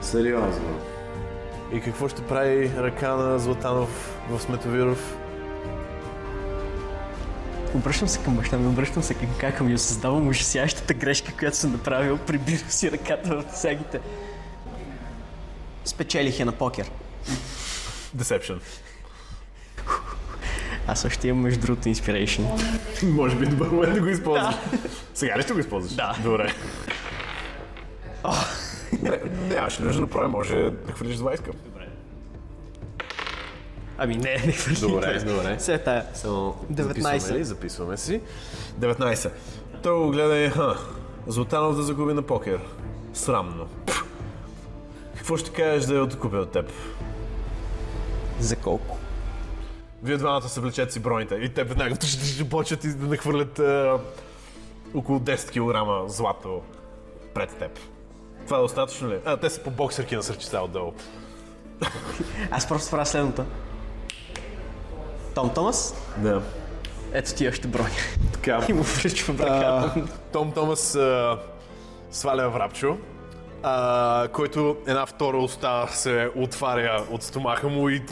Сериозно. 0.00 0.80
И 1.72 1.80
какво 1.80 2.08
ще 2.08 2.22
прави 2.22 2.70
ръка 2.76 3.16
на 3.16 3.38
Златанов 3.38 4.18
в 4.30 4.40
Сметовиров? 4.40 5.16
Обръщам 7.74 8.08
се 8.08 8.22
към 8.22 8.36
баща 8.36 8.58
ми, 8.58 8.66
обръщам 8.66 9.02
се 9.02 9.14
към 9.14 9.28
кака 9.38 9.64
ми 9.64 9.72
и 9.72 9.74
осъзнавам 9.74 10.28
ужасящата 10.28 10.94
грешка, 10.94 11.32
която 11.38 11.56
съм 11.56 11.72
направил. 11.72 12.18
Прибирам 12.18 12.68
си 12.70 12.90
ръката 12.90 13.36
в 13.36 13.56
сегите. 13.56 14.00
Спечелих 15.84 16.40
я 16.40 16.46
на 16.46 16.52
покер. 16.52 16.90
Deception. 18.16 18.60
Аз 20.88 21.00
също 21.00 21.26
имам 21.26 21.42
между 21.42 21.60
другото 21.60 21.88
inspiration. 21.88 22.44
Може 23.02 23.36
би 23.36 23.44
е 23.44 23.48
добър 23.48 23.68
момент 23.68 23.94
да 23.94 24.00
го 24.00 24.06
използваш. 24.06 24.54
Сега 25.14 25.38
ли 25.38 25.42
ще 25.42 25.52
го 25.52 25.58
използваш? 25.58 25.92
Да. 25.92 26.16
Добре. 26.22 26.54
Нямаше 29.48 29.82
нужда 29.82 30.00
да 30.00 30.00
направя, 30.00 30.28
може 30.28 30.54
да 30.86 30.92
хвърлиш 30.92 31.16
с 31.16 31.20
вайска. 31.20 31.50
Ами 33.98 34.16
не, 34.16 34.42
не 34.46 34.52
хвърли. 34.52 34.92
Добре, 34.92 35.20
добре. 35.20 35.56
Все 35.56 35.78
тая. 35.78 36.04
Само 36.14 36.56
19. 36.72 37.00
записваме? 37.00 37.44
Записваме 37.44 37.96
си. 37.96 38.20
19. 38.80 39.30
Той 39.82 39.98
го 39.98 40.10
гледа 40.10 40.36
и, 40.36 40.50
ха, 40.50 40.76
Златанов 41.26 41.76
да 41.76 41.82
загуби 41.82 42.12
на 42.12 42.22
покер. 42.22 42.60
Срамно. 43.12 43.66
Какво 45.16 45.36
ще 45.36 45.50
кажеш 45.50 45.84
да 45.84 45.94
я 45.94 46.02
откупя 46.02 46.36
от 46.36 46.52
теб? 46.52 46.72
За 48.40 48.56
колко? 48.56 48.98
Вие 50.02 50.16
двамата 50.16 50.48
се 50.48 50.60
влечете 50.60 50.92
си 50.92 51.00
броните 51.00 51.34
и 51.34 51.48
те 51.48 51.64
веднага 51.64 51.96
почват 52.50 52.84
и 52.84 52.88
да 52.88 53.06
нахвърлят 53.06 53.58
е, 53.58 53.90
около 54.94 55.18
10 55.18 55.50
кг 56.06 56.10
злато 56.12 56.62
пред 57.34 57.56
теб. 57.58 57.78
Това 58.44 58.58
е 58.58 58.60
достатъчно 58.60 59.08
ли? 59.10 59.18
А, 59.24 59.36
те 59.36 59.50
са 59.50 59.62
по 59.62 59.70
боксерки 59.70 60.16
на 60.16 60.22
сърчица 60.22 60.60
отдолу. 60.60 60.92
Аз 62.50 62.68
просто 62.68 62.90
правя 62.90 63.06
следното. 63.06 63.44
Том 65.34 65.54
Томас, 65.54 65.94
Да. 66.16 66.42
ето 67.12 67.34
ти 67.34 67.48
още 67.48 67.68
броня. 67.68 67.88
Така. 68.32 68.60
И 68.68 68.72
му 68.72 68.82
връчвам 68.82 69.36
ръката. 69.36 69.92
А, 69.96 70.06
Том 70.32 70.52
Томас 70.52 70.94
а, 70.94 71.38
сваля 72.10 72.48
врапчо, 72.48 72.96
а, 73.62 74.28
който 74.32 74.76
една 74.86 75.06
втора 75.06 75.38
уста 75.38 75.86
се 75.90 76.30
отваря 76.36 77.04
от 77.10 77.22
стомаха 77.22 77.68
му 77.68 77.88
и 77.88 78.02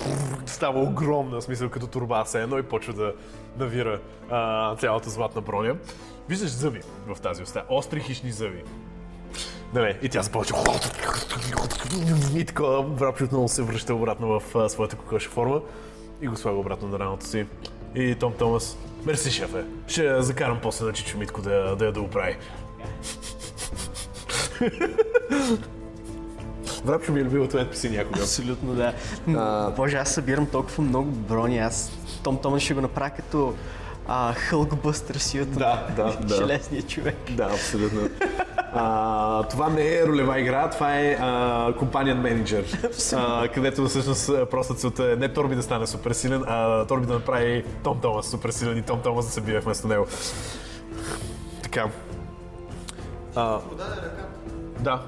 става 0.46 0.80
огромна, 0.80 1.42
смисъл 1.42 1.68
като 1.68 1.86
турба 1.86 2.24
се 2.26 2.42
едно 2.42 2.58
и 2.58 2.62
почва 2.62 2.92
да 2.92 3.12
навира 3.58 4.00
а, 4.30 4.76
цялата 4.76 5.10
златна 5.10 5.40
броня. 5.40 5.76
Виждаш 6.28 6.50
зъби 6.50 6.80
в 7.06 7.20
тази 7.20 7.42
уста, 7.42 7.64
остри 7.68 8.00
хищни 8.00 8.32
зъби. 8.32 8.62
Нали, 9.74 9.98
и 10.02 10.08
тя 10.08 10.22
започва 10.22 10.58
и 12.34 12.44
така 12.44 12.64
врапче 12.80 13.24
отново 13.24 13.48
се 13.48 13.62
връща 13.62 13.94
обратно 13.94 14.40
в 14.40 14.56
а, 14.56 14.68
своята 14.68 14.96
кокоша 14.96 15.30
форма 15.30 15.60
и 16.20 16.28
го 16.28 16.36
слага 16.36 16.58
обратно 16.58 16.88
на 16.88 16.98
раното 16.98 17.26
си. 17.26 17.46
И 17.94 18.14
Том 18.14 18.32
Томас, 18.32 18.78
мерси 19.04 19.30
шефе, 19.30 19.64
ще 19.86 20.22
закарам 20.22 20.58
после 20.62 20.84
на 20.84 20.92
Чичо 20.92 21.18
Митко 21.18 21.42
да, 21.42 21.76
да 21.76 21.84
я 21.84 21.92
да 21.92 22.00
оправи. 22.00 22.36
Врапчо 26.84 27.12
ми 27.12 27.20
е 27.20 27.24
любимото 27.24 27.56
NPC 27.56 27.96
някога. 27.96 28.20
Абсолютно 28.20 28.74
да. 28.74 28.92
Боже, 29.76 29.96
аз 29.96 30.10
събирам 30.10 30.46
толкова 30.46 30.84
много 30.84 31.10
брони. 31.10 31.58
Аз 31.58 31.92
Том 32.22 32.38
Томас 32.38 32.62
ще 32.62 32.74
го 32.74 32.80
направя 32.80 33.10
като 33.10 33.54
а, 34.08 34.32
Хълкбъстър 34.32 35.14
си 35.14 35.40
от 35.40 35.50
Да, 35.50 35.86
да, 35.96 36.16
да. 36.20 36.34
железния 36.36 36.82
човек. 36.82 37.16
Да, 37.30 37.44
абсолютно. 37.44 38.08
А, 38.78 39.42
това 39.42 39.68
не 39.68 39.94
е 39.94 40.06
ролева 40.06 40.40
игра, 40.40 40.70
това 40.70 41.00
е 41.00 41.16
а, 41.20 41.72
компаниен 41.78 42.20
менеджер, 42.20 42.90
а, 43.14 43.48
където 43.48 43.88
всъщност 43.88 44.28
а, 44.28 44.46
просто 44.46 44.74
целта 44.74 45.12
е 45.12 45.16
не 45.16 45.32
Торби 45.32 45.56
да 45.56 45.62
стане 45.62 45.86
супер 45.86 46.12
силен, 46.12 46.44
а 46.46 46.84
Торби 46.84 47.06
да 47.06 47.12
направи 47.12 47.64
Том 47.84 48.00
Томас 48.00 48.26
супер 48.26 48.50
силен 48.50 48.78
и 48.78 48.82
Том 48.82 49.00
Томас 49.02 49.26
да 49.26 49.32
се 49.32 49.40
бие 49.40 49.60
вместо 49.60 49.88
него. 49.88 50.06
Така. 51.62 51.86
А, 53.34 53.58
да. 54.80 55.02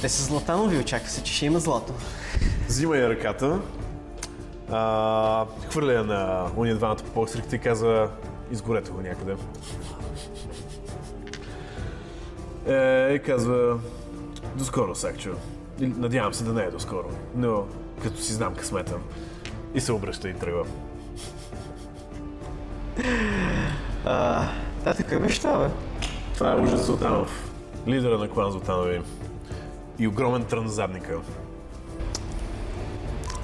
Те 0.00 0.08
са 0.08 0.22
златанови, 0.22 0.78
очаква 0.78 1.08
се, 1.08 1.22
че 1.22 1.32
ще 1.32 1.46
има 1.46 1.58
злато. 1.58 1.92
Взима 2.68 2.96
я 2.96 3.08
ръката, 3.08 3.60
а, 4.70 5.46
хвърля 5.70 5.92
я 5.92 6.04
на 6.04 6.46
уния 6.56 6.76
двамата 6.76 6.96
по 7.14 7.26
и 7.52 7.58
каза 7.58 8.08
изгорете 8.50 8.90
го 8.90 9.00
някъде. 9.00 9.36
Е, 12.66 13.14
и 13.14 13.22
казва 13.22 13.78
доскоро, 14.56 14.94
Сакчо. 14.94 15.30
Надявам 15.80 16.34
се 16.34 16.44
да 16.44 16.52
не 16.52 16.62
е 16.62 16.70
доскоро, 16.70 17.10
но 17.36 17.64
като 18.02 18.20
си 18.20 18.32
знам 18.32 18.54
късмета. 18.54 18.94
И 19.74 19.80
се 19.80 19.92
обръща 19.92 20.28
и 20.28 20.34
тръгва. 20.34 20.64
Да, 24.04 24.48
така 24.84 25.18
това, 25.38 25.58
бе. 25.58 25.68
Това 26.34 26.52
е 26.52 26.56
Ужас 26.56 26.86
Златанов, 26.86 27.52
лидера 27.86 28.18
на 28.18 28.28
клан 28.28 28.50
Златанови. 28.50 29.00
И 29.98 30.08
огромен 30.08 30.44
трън 30.44 30.68
за 30.68 30.74
задника. 30.74 31.18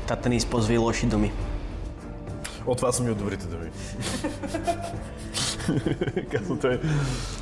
Тата 0.06 0.28
не 0.28 0.36
използва 0.36 0.74
и 0.74 0.78
лоши 0.78 1.06
думи. 1.06 1.32
От 2.66 2.76
това 2.76 2.92
са 2.92 3.02
ми 3.02 3.11
от 3.11 3.18
добрите 3.18 3.46
думи. 3.46 3.70
Казва 6.32 6.58
той. 6.58 6.80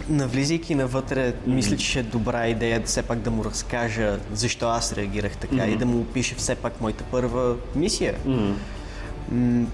Навлизайки 0.09 0.75
навътре, 0.75 1.35
мисля, 1.47 1.77
че 1.77 1.87
ще 1.87 1.99
е 2.01 2.03
добра 2.03 2.47
идея 2.49 2.83
все 2.85 3.03
пак 3.03 3.19
да 3.19 3.31
му 3.31 3.45
разкажа 3.45 4.19
защо 4.33 4.69
аз 4.69 4.93
реагирах 4.93 5.37
така 5.37 5.67
и 5.67 5.77
да 5.77 5.87
му 5.87 6.01
опише 6.01 6.35
все 6.35 6.55
пак 6.55 6.81
моята 6.81 7.05
първа 7.05 7.57
мисия. 7.75 8.15
М, 8.27 9.67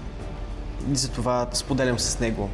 И 0.91 0.95
затова 0.95 1.47
споделям 1.53 1.99
с 1.99 2.19
него 2.19 2.49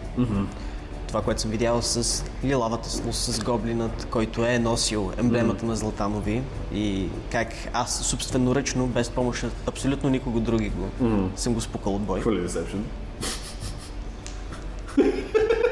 това, 1.11 1.21
което 1.21 1.41
съм 1.41 1.51
видял 1.51 1.81
с 1.81 2.25
лилавата 2.43 2.89
слус, 2.89 3.17
с 3.17 3.43
гоблинът, 3.43 4.07
който 4.09 4.45
е 4.45 4.59
носил 4.59 5.11
емблемата 5.17 5.65
на 5.65 5.75
Златанови 5.75 6.43
и 6.73 7.09
как 7.31 7.47
аз 7.73 8.05
собственоръчно, 8.05 8.87
без 8.87 9.09
помощ 9.09 9.43
от 9.43 9.53
абсолютно 9.67 10.09
никого 10.09 10.39
други 10.39 10.69
го, 10.69 10.89
съм 11.35 11.53
го 11.53 11.61
спукал 11.61 11.95
от 11.95 12.01
бой. 12.01 12.21
Fully 12.21 12.47
Deception. 12.47 12.81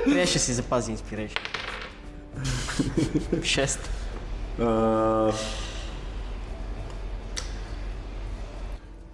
Трябваше 0.05 0.39
си 0.39 0.53
запази 0.53 0.91
инспирейшн. 0.91 1.37
Шест. 3.43 3.89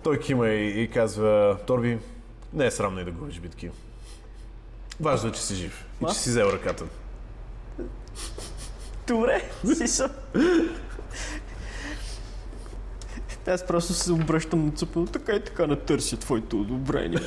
Той 0.03 0.19
кима 0.19 0.47
и, 0.47 0.83
и 0.83 0.87
казва, 0.87 1.57
Торби, 1.67 1.97
не 2.53 2.65
е 2.65 2.71
срамно 2.71 2.99
и 2.99 3.03
да 3.03 3.11
губиш 3.11 3.39
битки. 3.39 3.69
Важно 4.99 5.29
е, 5.29 5.31
че 5.31 5.41
си 5.41 5.55
жив 5.55 5.84
и 6.01 6.05
че 6.13 6.13
си 6.13 6.29
взел 6.29 6.45
ръката. 6.45 6.85
Добре, 9.07 9.49
си 9.75 9.87
съм. 9.87 10.11
Аз 13.47 13.67
просто 13.67 13.93
се 13.93 14.11
обръщам 14.11 14.65
на 14.65 14.71
цупа, 14.71 15.05
така 15.13 15.31
и 15.31 15.43
така 15.43 15.67
не 15.67 15.75
търся 15.75 16.17
твоето 16.17 16.61
одобрение. 16.61 17.19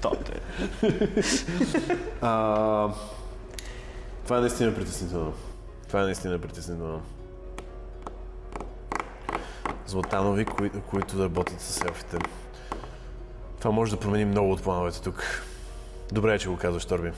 Тоте. 0.00 0.40
А, 2.20 2.94
това 4.24 4.36
е 4.36 4.40
наистина 4.40 4.74
притеснително. 4.74 5.32
Това 5.86 6.00
е 6.02 6.04
наистина 6.04 6.38
притеснително. 6.38 7.02
Златанови, 9.86 10.44
кои, 10.44 10.70
които 10.70 11.24
работят 11.24 11.60
с 11.60 11.80
елфите. 11.80 12.18
Това 13.58 13.70
може 13.70 13.90
да 13.90 14.00
промени 14.00 14.24
много 14.24 14.52
от 14.52 14.62
плановете 14.62 15.02
тук. 15.02 15.24
Добре 16.12 16.34
е, 16.34 16.38
че 16.38 16.48
го 16.48 16.56
казваш, 16.56 16.84
Торби. 16.84 17.12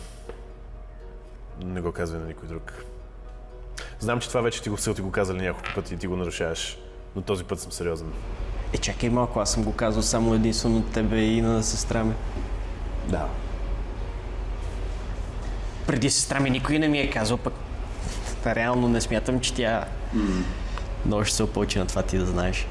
Не 1.64 1.80
го 1.80 1.93
казвай 1.93 2.20
на 2.20 2.26
никой 2.26 2.49
друг. 2.49 2.72
Знам, 4.01 4.20
че 4.20 4.28
това 4.28 4.41
вече 4.41 4.62
ти 4.62 4.68
го 4.68 4.76
са 4.76 4.95
ти 4.95 5.03
го 5.03 5.11
казали 5.11 5.43
няколко 5.43 5.68
пъти 5.74 5.95
и 5.95 5.97
ти 5.97 6.07
го 6.07 6.16
нарушаваш. 6.16 6.78
Но 7.16 7.22
този 7.22 7.45
път 7.45 7.61
съм 7.61 7.72
сериозен. 7.72 8.12
Е, 8.72 8.78
чакай 8.78 9.11
малко, 9.11 9.41
аз 9.41 9.53
съм 9.53 9.64
го 9.64 9.72
казал 9.72 10.03
само 10.03 10.34
единствено 10.34 10.78
от 10.78 10.93
тебе 10.93 11.20
и 11.20 11.41
на 11.41 11.62
сестра 11.62 12.05
ми. 12.05 12.14
Да. 13.09 13.28
Преди 15.86 16.11
сестра 16.11 16.41
ми 16.41 16.51
никой 16.51 16.78
не 16.78 16.89
ми 16.89 16.99
е 16.99 17.11
казал, 17.11 17.36
пък 17.36 17.55
реално 18.47 18.89
не 18.89 19.01
смятам, 19.01 19.41
че 19.41 19.55
тя 19.55 19.84
много 21.07 21.24
ще 21.24 21.36
се 21.36 21.43
опълчи 21.43 21.78
на 21.78 21.86
това 21.86 22.03
ти 22.03 22.18
да 22.18 22.26
знаеш. 22.26 22.66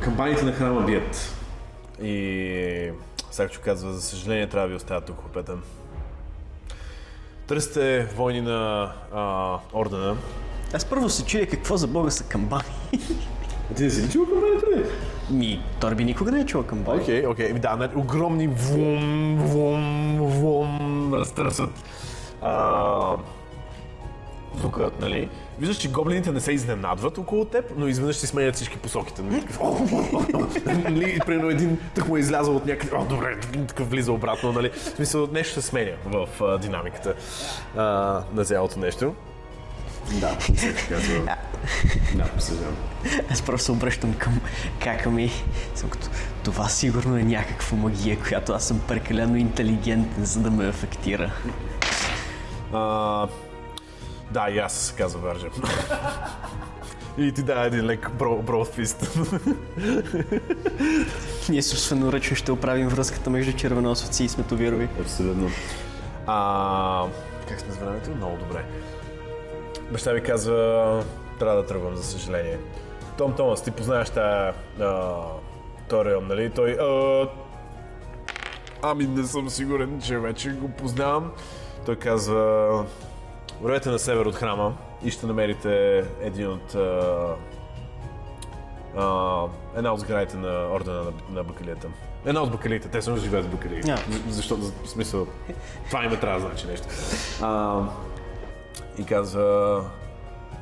Кампаниите 0.00 0.44
на 0.44 0.52
храма 0.52 0.80
бият. 0.80 1.34
И 2.02 2.90
Сакчо 3.30 3.60
казва, 3.64 3.92
за 3.92 4.02
съжаление 4.02 4.46
трябва 4.46 4.68
да 4.68 4.70
ви 4.70 4.76
оставя 4.76 5.00
тук, 5.00 5.26
опетен. 5.26 5.62
Търсите 7.46 8.08
войни 8.16 8.40
на 8.40 8.92
а, 9.14 9.58
ордена. 9.74 10.16
Аз 10.74 10.84
първо 10.84 11.08
се 11.08 11.24
чуя 11.24 11.46
какво 11.46 11.76
за 11.76 11.86
бога 11.86 12.10
са 12.10 12.24
камбани. 12.24 12.64
А 13.70 13.74
ти 13.74 13.82
не 13.82 13.90
си 13.90 14.02
ли 14.02 14.10
чул 14.10 14.26
кампаниите 14.26 14.66
ли? 14.66 14.84
Ми, 15.30 15.62
Торби 15.80 16.04
никога 16.04 16.32
не 16.32 16.40
е 16.40 16.46
чул 16.46 16.62
камбани. 16.62 17.02
Окей, 17.02 17.26
окей. 17.26 17.50
Еми 17.50 17.60
Да, 17.60 17.76
нали, 17.76 17.90
огромни 17.96 18.48
вум, 18.48 19.36
вум, 19.38 20.18
вум, 20.20 21.14
разтърсват. 21.14 21.70
А, 22.42 23.16
звукът, 24.58 25.00
нали? 25.00 25.28
Виждаш, 25.58 25.76
че 25.76 25.90
гоблините 25.90 26.32
не 26.32 26.40
се 26.40 26.52
изненадват 26.52 27.18
около 27.18 27.44
теб, 27.44 27.64
но 27.76 27.88
изведнъж 27.88 28.16
си 28.16 28.26
сменят 28.26 28.54
всички 28.54 28.78
посоките. 28.78 29.22
Нали? 29.22 29.46
Нали, 30.90 31.18
Примерно 31.26 31.50
един 31.50 31.78
тък 31.94 32.08
му 32.08 32.16
е 32.16 32.20
излязъл 32.20 32.56
от 32.56 32.66
някъде, 32.66 32.96
о, 32.96 33.04
добре, 33.04 33.40
такъв 33.68 33.90
влиза 33.90 34.12
обратно, 34.12 34.52
нали? 34.52 34.70
В 34.70 34.78
смисъл, 34.78 35.28
нещо 35.32 35.54
се 35.54 35.62
сменя 35.62 35.92
в 36.06 36.28
а, 36.40 36.58
динамиката 36.58 37.14
а, 37.76 37.82
на 38.34 38.44
цялото 38.44 38.78
нещо. 38.78 39.14
Да, 40.12 40.38
казва. 40.88 41.36
Да, 42.14 42.30
съжалявам. 42.38 42.76
Аз 43.30 43.42
просто 43.42 43.64
се 43.64 43.72
обръщам 43.72 44.14
към 44.14 44.40
кака 44.80 45.10
ми. 45.10 45.30
Съм 45.74 45.90
като, 45.90 46.08
това 46.44 46.68
сигурно 46.68 47.16
е 47.16 47.22
някаква 47.22 47.76
магия, 47.76 48.18
която 48.18 48.52
аз 48.52 48.64
съм 48.64 48.80
прекалено 48.88 49.36
интелигентен, 49.36 50.24
за 50.24 50.40
да 50.40 50.50
ме 50.50 50.68
афектира. 50.68 51.32
А, 52.72 53.28
да, 54.30 54.50
и 54.50 54.58
аз 54.58 54.72
се 54.72 54.94
казва 54.94 55.20
Варжа. 55.20 55.48
И 57.18 57.32
ти 57.32 57.42
дава 57.42 57.66
един 57.66 57.86
лек 57.86 58.10
бро, 58.10 58.36
броудфист. 58.42 59.18
Ние 61.48 61.62
собственоръчно 61.62 62.36
ще 62.36 62.52
оправим 62.52 62.88
връзката 62.88 63.30
между 63.30 63.52
червеносовци 63.52 64.24
и 64.24 64.28
сметовирови. 64.28 64.88
Абсолютно. 65.00 65.48
А, 66.26 67.06
как 67.48 67.60
сме 67.60 67.72
с 67.72 67.76
времето? 67.76 68.10
Много 68.10 68.36
добре. 68.36 68.64
Баща 69.92 70.12
ми 70.12 70.20
казва, 70.20 71.04
трябва 71.38 71.56
да 71.56 71.66
тръгвам, 71.66 71.96
за 71.96 72.02
съжаление. 72.02 72.58
Том 73.18 73.32
Томас, 73.36 73.62
ти 73.62 73.70
познаваш 73.70 74.10
тая 74.10 74.54
този 75.88 76.04
район, 76.04 76.26
нали? 76.26 76.50
Той... 76.50 76.78
А, 76.80 77.28
ами 78.82 79.06
не 79.06 79.26
съм 79.26 79.50
сигурен, 79.50 80.00
че 80.00 80.18
вече 80.18 80.50
го 80.50 80.68
познавам. 80.68 81.32
Той 81.86 81.96
казва, 81.96 82.84
вървете 83.60 83.88
на 83.88 83.98
север 83.98 84.26
от 84.26 84.34
храма 84.34 84.74
и 85.04 85.10
ще 85.10 85.26
намерите 85.26 85.98
един 86.20 86.48
от... 86.50 86.74
А, 86.74 87.34
а, 88.96 89.44
една 89.76 89.92
от 89.92 90.00
сградите 90.00 90.36
на 90.36 90.68
ордена 90.72 91.02
на, 91.02 91.12
на 91.30 91.44
бакалията. 91.44 91.88
Една 92.24 92.42
от 92.42 92.52
бакалиите, 92.52 92.88
те 92.88 93.02
само 93.02 93.16
живеят 93.16 93.46
в 93.46 93.50
бакалии. 93.50 93.82
Yeah. 93.82 94.10
За- 94.10 94.22
Защото, 94.28 94.60
в 94.84 94.88
смисъл, 94.88 95.26
това 95.86 96.04
име 96.04 96.16
трябва 96.20 96.40
да 96.40 96.46
значи 96.46 96.66
нещо. 96.66 96.86
А, 97.42 97.82
и 98.98 99.04
казва, 99.04 99.84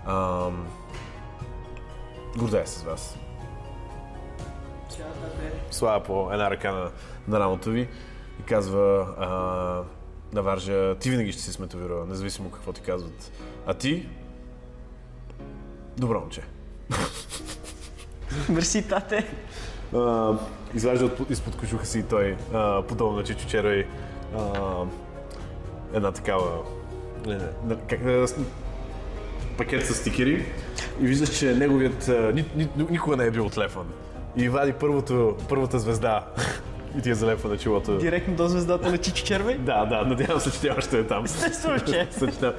ам, 0.07 0.67
гордея 2.37 2.67
се 2.67 2.79
с 2.79 2.83
вас. 2.83 3.19
Слава 5.71 6.01
по 6.03 6.33
една 6.33 6.51
ръка 6.51 6.73
на, 6.73 6.91
на 7.29 7.41
рамото 7.41 7.71
ви 7.71 7.89
и 8.41 8.43
казва, 8.43 9.07
а, 9.19 9.29
на 10.33 10.43
Варжа, 10.43 10.95
ти 10.95 11.11
винаги 11.11 11.33
ще 11.33 11.43
си 11.43 11.53
сметовирала, 11.53 12.07
независимо 12.07 12.51
какво 12.51 12.73
ти 12.73 12.81
казват. 12.81 13.33
А 13.67 13.75
ти? 13.75 14.09
Добро 15.97 16.21
момче. 16.21 16.43
Мерси, 18.49 18.89
тате. 18.89 19.27
А, 19.95 20.35
изважда 20.75 21.05
от, 21.05 21.31
изпод 21.31 21.57
кожуха 21.57 21.87
си 21.87 22.03
той, 22.03 22.37
а, 22.55 22.83
подобно 22.83 23.17
на 23.17 23.25
Чичо 23.25 23.49
Червей, 23.49 23.87
а, 24.37 24.85
една 25.93 26.13
такава 26.13 26.65
не, 27.27 27.35
не, 27.35 27.45
не, 27.65 27.77
как, 27.89 28.01
пакет 29.59 29.87
с 29.87 29.95
стикери 29.95 30.47
и 31.01 31.07
виждаш, 31.07 31.39
че 31.39 31.55
неговият 31.55 32.09
ни, 32.09 32.45
ни, 32.57 32.69
никога 32.91 33.17
не 33.17 33.25
е 33.25 33.31
бил 33.31 33.47
отлепван. 33.47 33.87
И 34.37 34.49
вади 34.49 34.73
първото, 34.73 35.37
първата 35.49 35.79
звезда 35.79 36.27
и 36.99 37.03
ти 37.03 37.11
е 37.11 37.15
залепва 37.15 37.49
на 37.49 37.59
челото. 37.59 37.99
Директно 37.99 38.35
до 38.35 38.49
звездата 38.49 38.91
на 38.91 38.99
Чичи 38.99 39.25
Червей. 39.25 39.59
Да, 39.59 39.85
да, 39.85 40.05
надявам 40.05 40.41
се, 40.41 40.53
че 40.53 40.61
тя 40.61 40.75
още 40.79 40.99
е 40.99 41.07
там. 41.07 41.25
Естествено, 41.25 41.81
че. 41.81 42.09
Съчетам. 42.11 42.53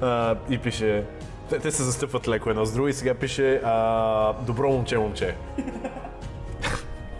А, 0.00 0.36
и 0.50 0.58
пише... 0.58 1.04
Те, 1.50 1.58
те 1.58 1.70
се 1.70 1.82
застъпват 1.82 2.28
леко 2.28 2.50
едно 2.50 2.64
с 2.64 2.72
друго 2.72 2.88
и 2.88 2.92
сега 2.92 3.14
пише 3.14 3.60
а, 3.64 4.32
Добро 4.32 4.70
момче, 4.70 4.98
момче. 4.98 5.34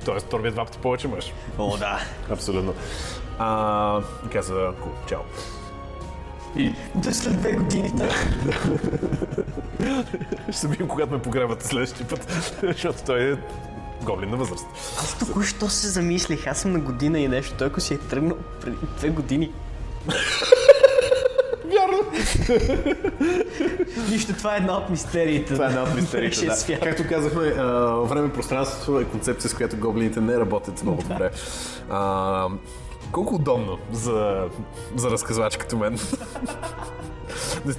Тоест, 0.05 0.29
Торби 0.29 0.49
е 0.49 0.51
два 0.51 0.65
пъти 0.65 0.79
повече 0.79 1.09
мъж. 1.09 1.33
О, 1.59 1.77
да. 1.77 2.01
Абсолютно. 2.31 2.75
А, 3.39 4.01
и 4.27 4.29
каза, 4.29 4.73
кул, 4.83 4.93
чао. 5.09 5.21
И 6.57 6.73
До 6.95 7.13
след 7.13 7.41
две 7.41 7.53
години. 7.53 7.93
да. 7.95 8.09
ще 10.43 10.53
се 10.53 10.69
когато 10.89 11.13
ме 11.13 11.23
погребате 11.23 11.67
следващия 11.67 12.09
път, 12.09 12.27
защото 12.63 13.05
той 13.07 13.33
е 13.33 13.37
гоблин 14.05 14.31
на 14.31 14.37
възраст. 14.37 14.67
Аз 14.99 15.19
току-що 15.19 15.69
се 15.69 15.89
замислих. 15.89 16.47
Аз 16.47 16.61
съм 16.61 16.73
на 16.73 16.79
година 16.79 17.19
и 17.19 17.29
нещо. 17.29 17.55
Той 17.59 17.67
ако 17.67 17.81
си 17.81 17.95
е 17.95 17.99
тръгнал 17.99 18.37
преди 18.61 18.77
две 18.97 19.09
години. 19.09 19.53
Вярно! 21.65 21.99
Нищо, 24.11 24.33
това 24.33 24.55
е 24.55 24.57
една 24.57 24.77
от 24.77 24.91
мистериите. 24.91 25.53
Това 25.53 25.65
е 25.65 25.69
една 25.69 25.83
от 25.83 25.95
мистериите, 25.95 26.47
да. 26.47 26.81
Както 26.81 27.09
казахме, 27.09 27.53
време 28.05 28.33
пространството 28.33 29.01
е 29.01 29.05
концепция, 29.05 29.51
с 29.51 29.55
която 29.55 29.77
гоблините 29.77 30.21
не 30.21 30.39
работят 30.39 30.83
много 30.83 31.03
добре. 31.03 31.31
А, 31.91 32.49
колко 33.13 33.35
удобно 33.35 33.79
за, 33.93 34.49
за 34.97 35.11
разказвач 35.11 35.57
като 35.57 35.77
мен. 35.77 35.99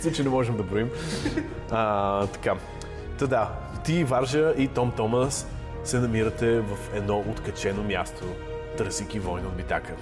Не 0.06 0.12
че 0.12 0.24
не 0.24 0.30
можем 0.30 0.58
да 0.58 0.64
броим. 0.64 0.90
А, 1.72 2.28
така. 2.28 2.56
Та 3.20 3.28
да, 3.28 3.50
ти, 3.86 4.04
Варжа 4.04 4.54
и 4.58 4.68
Том 4.68 4.92
Томас 4.92 5.48
се 5.84 6.00
намирате 6.00 6.60
в 6.60 6.78
едно 6.94 7.20
откачено 7.20 7.84
място, 7.84 8.24
търсики 8.78 9.20
война 9.20 9.48
от 9.48 9.56
битака. 9.56 9.94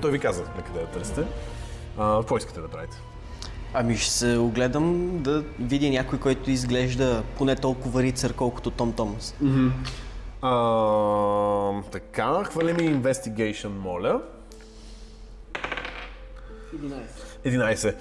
Той 0.00 0.10
ви 0.10 0.18
каза 0.18 0.42
на 0.56 0.62
къде 0.62 0.80
да 0.80 0.86
търсите. 0.86 1.24
А, 1.98 2.18
какво 2.18 2.36
искате 2.36 2.60
да 2.60 2.68
правите? 2.68 2.96
Ами 3.74 3.96
ще 3.96 4.10
се 4.10 4.36
огледам 4.38 5.18
да 5.22 5.44
видя 5.60 5.90
някой, 5.90 6.20
който 6.20 6.50
изглежда 6.50 7.22
поне 7.38 7.56
толкова 7.56 8.02
рицар, 8.02 8.32
колкото 8.32 8.70
Том 8.70 8.92
Томас. 8.92 9.34
А, 10.42 11.82
така, 11.82 12.44
хвали 12.44 12.72
ми 12.72 13.02
investigation, 13.02 13.68
моля. 13.68 14.20
11. 17.44 17.94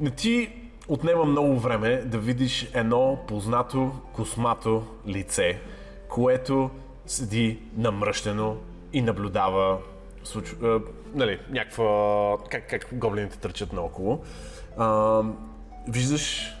Не 0.00 0.10
ти 0.10 0.52
отнема 0.88 1.24
много 1.24 1.58
време 1.58 1.96
да 1.96 2.18
видиш 2.18 2.70
едно 2.74 3.18
познато 3.28 3.92
космато 4.12 4.82
лице, 5.06 5.60
което 6.08 6.70
седи 7.06 7.58
намръщено 7.76 8.56
и 8.92 9.02
наблюдава 9.02 9.78
случ... 10.24 10.54
а, 10.62 10.80
нали, 11.14 11.38
някаква... 11.50 12.36
Как, 12.50 12.70
как 12.70 12.88
гоблините 12.92 13.38
търчат 13.38 13.72
наоколо. 13.72 14.24
А, 14.78 15.22
виждаш 15.88 16.52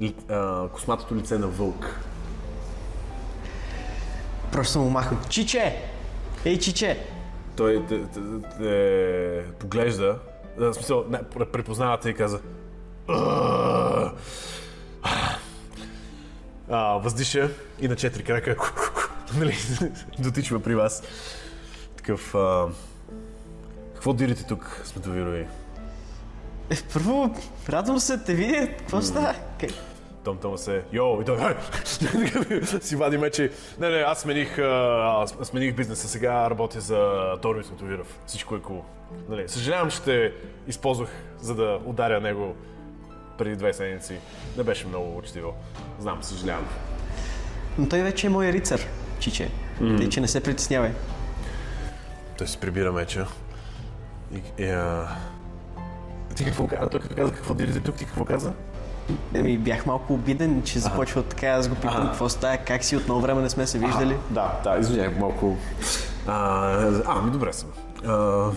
ли, 0.00 0.14
а, 0.28 0.68
косматото 0.68 1.14
лице 1.14 1.38
на 1.38 1.46
вълк. 1.46 2.00
Просто 4.52 4.78
му 4.78 4.90
махам. 4.90 5.20
Чиче! 5.28 5.76
Ей, 6.44 6.58
чиче! 6.58 6.98
Той 7.56 7.86
те, 7.88 8.02
те, 8.06 8.20
те 8.58 9.44
поглежда, 9.58 10.18
в 10.56 10.74
смисъл, 10.74 11.04
не, 11.08 11.22
препознава 11.52 11.98
те 11.98 12.10
и 12.10 12.14
каза! 12.14 12.40
А, 16.68 16.98
въздиша 16.98 17.50
и 17.80 17.88
на 17.88 17.96
четири 17.96 18.22
крака 18.22 18.56
нали, 19.38 19.56
дотичва 20.18 20.60
при 20.60 20.74
вас. 20.74 21.02
Такъв... 21.96 22.34
А, 22.34 22.68
какво 23.94 24.12
дирите 24.12 24.46
тук, 24.46 24.82
сметовирови? 24.84 25.46
Е, 26.70 26.76
първо, 26.92 27.34
радвам 27.68 28.00
се 28.00 28.18
те 28.18 28.34
видя. 28.34 28.68
Какво 28.78 29.02
става? 29.02 29.34
Том 30.24 30.38
Томас 30.38 30.68
е, 30.68 30.82
йо, 30.92 31.20
и 31.20 31.24
той, 31.24 31.38
си 32.80 32.96
вади 32.96 33.18
мечи. 33.18 33.50
Не, 33.80 33.88
не, 33.88 33.96
аз 33.96 34.20
смених, 34.20 34.58
а, 34.58 35.26
смених 35.42 35.74
бизнеса, 35.74 36.08
сега 36.08 36.50
работя 36.50 36.80
за 36.80 37.32
Торио 37.42 37.64
Сметовиров. 37.64 38.18
Всичко 38.26 38.56
е 38.56 38.58
cool. 38.58 38.80
Нали, 39.28 39.48
съжалявам, 39.48 39.90
че 39.90 40.02
те 40.02 40.32
използвах, 40.66 41.08
за 41.40 41.54
да 41.54 41.80
ударя 41.84 42.20
него 42.20 42.56
преди 43.40 43.56
две 43.56 43.72
седмици. 43.72 44.18
Не 44.56 44.62
беше 44.62 44.86
много 44.86 45.18
учтиво. 45.18 45.54
Знам, 46.00 46.22
съжалявам. 46.22 46.66
Но 47.78 47.88
той 47.88 48.02
вече 48.02 48.26
е 48.26 48.30
мой 48.30 48.52
рицар, 48.52 48.80
чиче. 49.18 49.50
Тъй, 49.78 50.08
че 50.08 50.20
не 50.20 50.28
се 50.28 50.42
притеснявай. 50.42 50.92
Той 52.38 52.46
си 52.46 52.58
прибира 52.58 52.92
меча. 52.92 53.26
И, 54.34 54.62
и, 54.62 54.70
а... 54.70 55.08
Ти 56.36 56.44
какво 56.44 56.66
каза? 56.66 56.88
Той 56.90 57.00
като 57.00 57.14
каза 57.14 57.32
какво 57.32 57.54
дирите 57.54 57.80
тук, 57.80 57.96
ти 57.96 58.04
какво 58.04 58.24
каза? 58.24 58.52
Еми, 59.34 59.58
бях 59.58 59.86
малко 59.86 60.14
обиден, 60.14 60.62
че 60.62 60.78
започва 60.78 61.22
така. 61.22 61.46
Аз 61.46 61.68
го 61.68 61.74
питам 61.74 62.06
какво 62.06 62.28
става, 62.28 62.56
как 62.56 62.84
си, 62.84 62.96
отново 62.96 63.20
време 63.20 63.42
не 63.42 63.50
сме 63.50 63.66
се 63.66 63.78
виждали. 63.78 64.16
Да, 64.30 64.60
да, 64.64 64.78
извинявай, 64.78 65.18
малко... 65.18 65.56
А, 66.26 67.02
а, 67.06 67.22
ми 67.22 67.30
добре 67.30 67.52
съм. 67.52 67.68
А, 68.06 68.50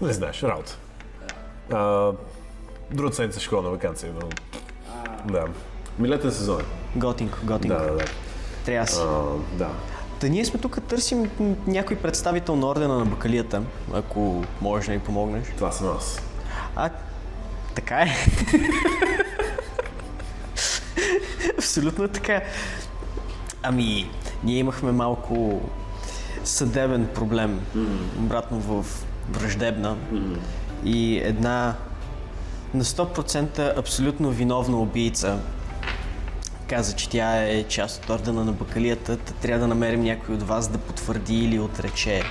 не 0.00 0.12
знаеш, 0.12 0.42
работа. 0.42 0.78
А, 1.72 2.12
другата 2.90 3.16
седмица 3.16 3.40
школна 3.40 3.70
вакансия, 3.70 4.12
но... 4.20 4.28
Да. 5.32 5.44
Милетен 5.98 6.32
сезон. 6.32 6.60
е. 6.60 6.64
Готинко, 6.98 7.38
готинко. 7.44 7.76
Да, 7.78 7.84
да, 7.84 7.96
да. 7.96 8.04
Трябва 8.64 8.86
си. 8.86 9.00
А, 9.00 9.56
да. 9.58 9.68
Та 10.20 10.28
ние 10.28 10.44
сме 10.44 10.60
тук 10.60 10.82
търсим 10.82 11.30
някой 11.66 11.96
представител 11.96 12.56
на 12.56 12.66
ордена 12.66 12.98
на 12.98 13.04
бакалията, 13.04 13.62
ако 13.94 14.44
можеш 14.60 14.86
да 14.86 14.92
ни 14.92 14.98
помогнеш. 14.98 15.46
Това 15.56 15.72
съм 15.72 15.88
аз. 15.96 16.22
А, 16.76 16.90
така 17.74 18.00
е. 18.00 18.08
Абсолютно 21.58 22.08
така. 22.08 22.40
Ами, 23.62 24.10
ние 24.44 24.58
имахме 24.58 24.92
малко 24.92 25.60
съдебен 26.44 27.08
проблем, 27.14 27.60
обратно 28.18 28.58
в 28.60 28.86
враждебна. 29.30 29.96
И 30.84 31.18
една 31.18 31.74
на 32.76 32.84
100% 32.84 33.78
абсолютно 33.78 34.30
виновна 34.30 34.76
убийца 34.76 35.38
каза, 36.68 36.96
че 36.96 37.08
тя 37.08 37.42
е 37.42 37.64
част 37.64 38.04
от 38.04 38.10
ордена 38.10 38.44
на 38.44 38.52
бакалията, 38.52 39.16
та 39.16 39.32
трябва 39.32 39.60
да 39.60 39.66
намерим 39.66 40.00
някой 40.00 40.34
от 40.34 40.42
вас 40.42 40.68
да 40.68 40.78
потвърди 40.78 41.44
или 41.44 41.58
отрече, 41.58 42.22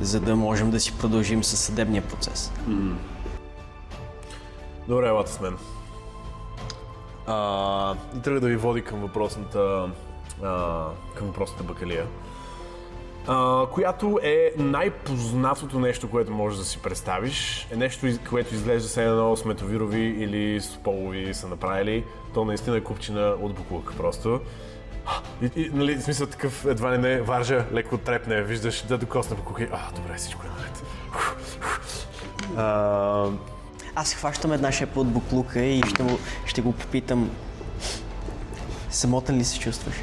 за 0.00 0.20
да 0.20 0.36
можем 0.36 0.70
да 0.70 0.80
си 0.80 0.98
продължим 0.98 1.44
със 1.44 1.60
съдебния 1.60 2.02
процес. 2.02 2.52
Добре, 4.88 5.08
елате 5.08 5.32
с 5.32 5.40
мен. 5.40 5.56
А, 7.26 7.94
и 8.16 8.20
тръгна 8.20 8.40
да 8.40 8.48
ви 8.48 8.56
води 8.56 8.82
към 8.82 9.00
въпросната, 9.00 9.90
а, 10.42 10.84
към 11.14 11.26
въпросната 11.26 11.64
бакалия. 11.64 12.06
Която 13.72 14.18
е 14.22 14.52
най-познатото 14.56 15.78
нещо, 15.78 16.10
което 16.10 16.32
можеш 16.32 16.58
да 16.58 16.64
си 16.64 16.78
представиш. 16.78 17.68
Е 17.72 17.76
нещо, 17.76 18.06
което 18.30 18.54
изглежда 18.54 18.88
се 18.88 19.04
едно 19.04 19.36
сметовирови 19.36 20.00
или 20.00 20.60
сполови 20.60 21.34
са 21.34 21.48
направили. 21.48 22.04
То 22.34 22.44
наистина 22.44 22.76
е 22.76 22.80
купчина 22.80 23.34
от 23.40 23.54
буклук 23.54 23.94
просто. 23.96 24.40
И, 25.42 25.50
и, 25.56 25.70
нали, 25.74 25.96
в 25.96 26.02
смисъл 26.02 26.26
такъв 26.26 26.64
едва 26.64 26.92
ли 26.92 26.98
не 26.98 27.20
варжа, 27.20 27.66
леко 27.72 27.98
трепне, 27.98 28.42
виждаш 28.42 28.82
да 28.82 28.98
докосне 28.98 29.36
буклук 29.36 29.60
и 29.60 29.68
а, 29.72 29.78
добре, 29.96 30.14
всичко 30.16 30.42
е 30.46 30.50
наред. 30.58 30.82
Аз 33.94 34.14
хващам 34.14 34.52
една 34.52 34.72
шепа 34.72 35.00
от 35.00 35.08
буклука 35.08 35.60
и 35.60 35.82
ще, 35.82 36.02
му, 36.02 36.18
ще 36.46 36.62
го 36.62 36.72
попитам 36.72 37.30
самотен 38.90 39.36
ли 39.36 39.44
се 39.44 39.58
чувстваш? 39.58 39.94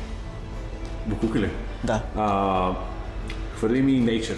Букука 1.05 1.39
ли? 1.39 1.49
Да. 1.83 2.01
А, 2.17 2.75
хвърли 3.63 3.81
ми 3.81 4.03
Nature. 4.03 4.37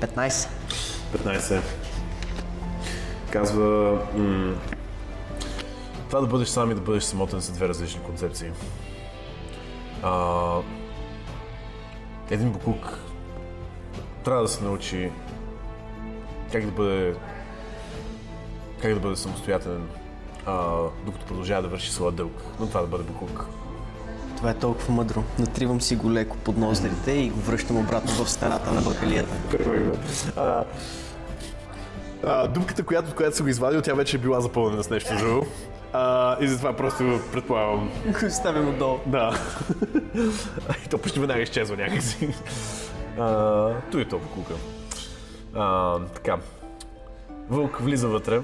15. 0.00 0.48
15. 1.16 1.62
Казва... 3.30 3.98
М- 4.16 4.54
това 6.08 6.20
да 6.20 6.26
бъдеш 6.26 6.48
сам 6.48 6.70
и 6.70 6.74
да 6.74 6.80
бъдеш 6.80 7.02
самотен 7.02 7.42
са 7.42 7.52
две 7.52 7.68
различни 7.68 8.02
концепции. 8.02 8.50
А, 10.02 10.60
един 12.30 12.52
буклук 12.52 12.98
трябва 14.24 14.42
да 14.42 14.48
се 14.48 14.64
научи 14.64 15.10
как 16.52 16.64
да 16.64 16.72
бъде 16.72 17.14
как 18.82 18.94
да 18.94 19.00
бъде 19.00 19.16
самостоятелен, 19.16 19.88
а, 20.46 20.76
докато 21.06 21.26
продължава 21.26 21.62
да 21.62 21.68
върши 21.68 21.92
своя 21.92 22.12
дълг. 22.12 22.42
Но 22.60 22.66
това 22.66 22.80
да 22.80 22.86
бъде 22.86 23.04
буклук. 23.04 23.61
Това 24.42 24.50
е 24.50 24.54
толкова 24.54 24.94
мъдро. 24.94 25.24
Натривам 25.38 25.80
си 25.80 25.96
го 25.96 26.12
леко 26.12 26.36
под 26.36 26.56
ноздрите 26.56 27.12
и 27.12 27.30
го 27.30 27.40
връщам 27.40 27.76
обратно 27.76 28.24
в 28.24 28.30
стената 28.30 28.72
на 28.72 28.80
бакалията. 28.80 29.34
а, 32.22 32.48
думката, 32.48 32.82
която, 32.82 33.14
която 33.14 33.36
съм 33.36 33.46
го 33.46 33.50
извадил, 33.50 33.82
тя 33.82 33.94
вече 33.94 34.16
е 34.16 34.20
била 34.20 34.40
запълнена 34.40 34.84
с 34.84 34.90
нещо 34.90 35.16
друго. 35.18 35.46
А, 35.92 36.36
и 36.40 36.48
затова 36.48 36.76
просто 36.76 37.20
предполагам. 37.32 37.90
Го 38.06 38.30
ставям 38.30 38.68
отдолу. 38.68 38.98
Да. 39.06 39.40
и 40.86 40.88
то 40.88 40.98
почти 40.98 41.20
веднага 41.20 41.42
изчезва 41.42 41.76
някакси. 41.76 42.34
А, 43.18 43.26
то 43.90 43.98
и 43.98 44.08
то 44.08 44.18
кука. 44.18 44.54
А, 45.54 45.98
така. 45.98 46.36
Вълк 47.50 47.78
влиза 47.80 48.08
вътре 48.08 48.40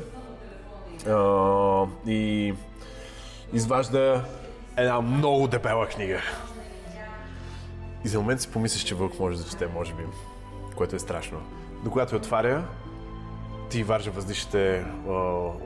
а, 1.08 1.84
и 2.06 2.54
изважда 3.52 4.24
една 4.78 5.00
много 5.00 5.48
дебела 5.48 5.88
книга. 5.88 6.20
И 8.04 8.08
за 8.08 8.18
момент 8.18 8.40
си 8.40 8.50
помислиш, 8.50 8.82
че 8.82 8.94
Вълк 8.94 9.18
може 9.18 9.38
да 9.38 9.44
чете, 9.50 9.66
може 9.66 9.94
би, 9.94 10.02
което 10.76 10.96
е 10.96 10.98
страшно. 10.98 11.38
Но 11.84 11.90
когато 11.90 12.14
я 12.14 12.18
отваря, 12.18 12.64
ти 13.70 13.82
варжа 13.82 14.10
въздишите 14.10 14.84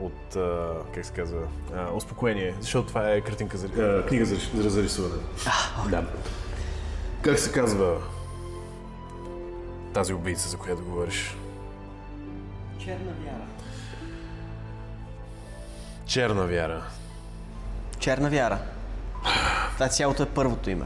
от, 0.01 0.35
а, 0.35 0.73
как 0.95 1.05
се 1.05 1.13
казва, 1.13 1.41
а, 1.75 1.93
успокоение, 1.93 2.55
защото 2.59 2.87
това 2.87 3.11
е 3.11 3.21
картинка 3.21 3.57
за, 3.57 3.67
а, 3.67 4.05
книга 4.05 4.25
за, 4.25 4.35
за 4.69 4.83
рисуване. 4.83 5.21
да. 5.89 6.03
Как 7.21 7.39
се 7.39 7.51
казва 7.51 7.97
тази 9.93 10.13
убийца, 10.13 10.49
за 10.49 10.57
която 10.57 10.83
говориш? 10.83 11.37
Черна 12.79 13.13
вяра. 13.23 13.45
Черна 16.05 16.47
вяра. 16.47 16.83
Черна 17.99 18.29
вяра. 18.29 18.59
Това 19.73 19.89
цялото 19.89 20.23
е 20.23 20.25
първото 20.25 20.69
име. 20.69 20.85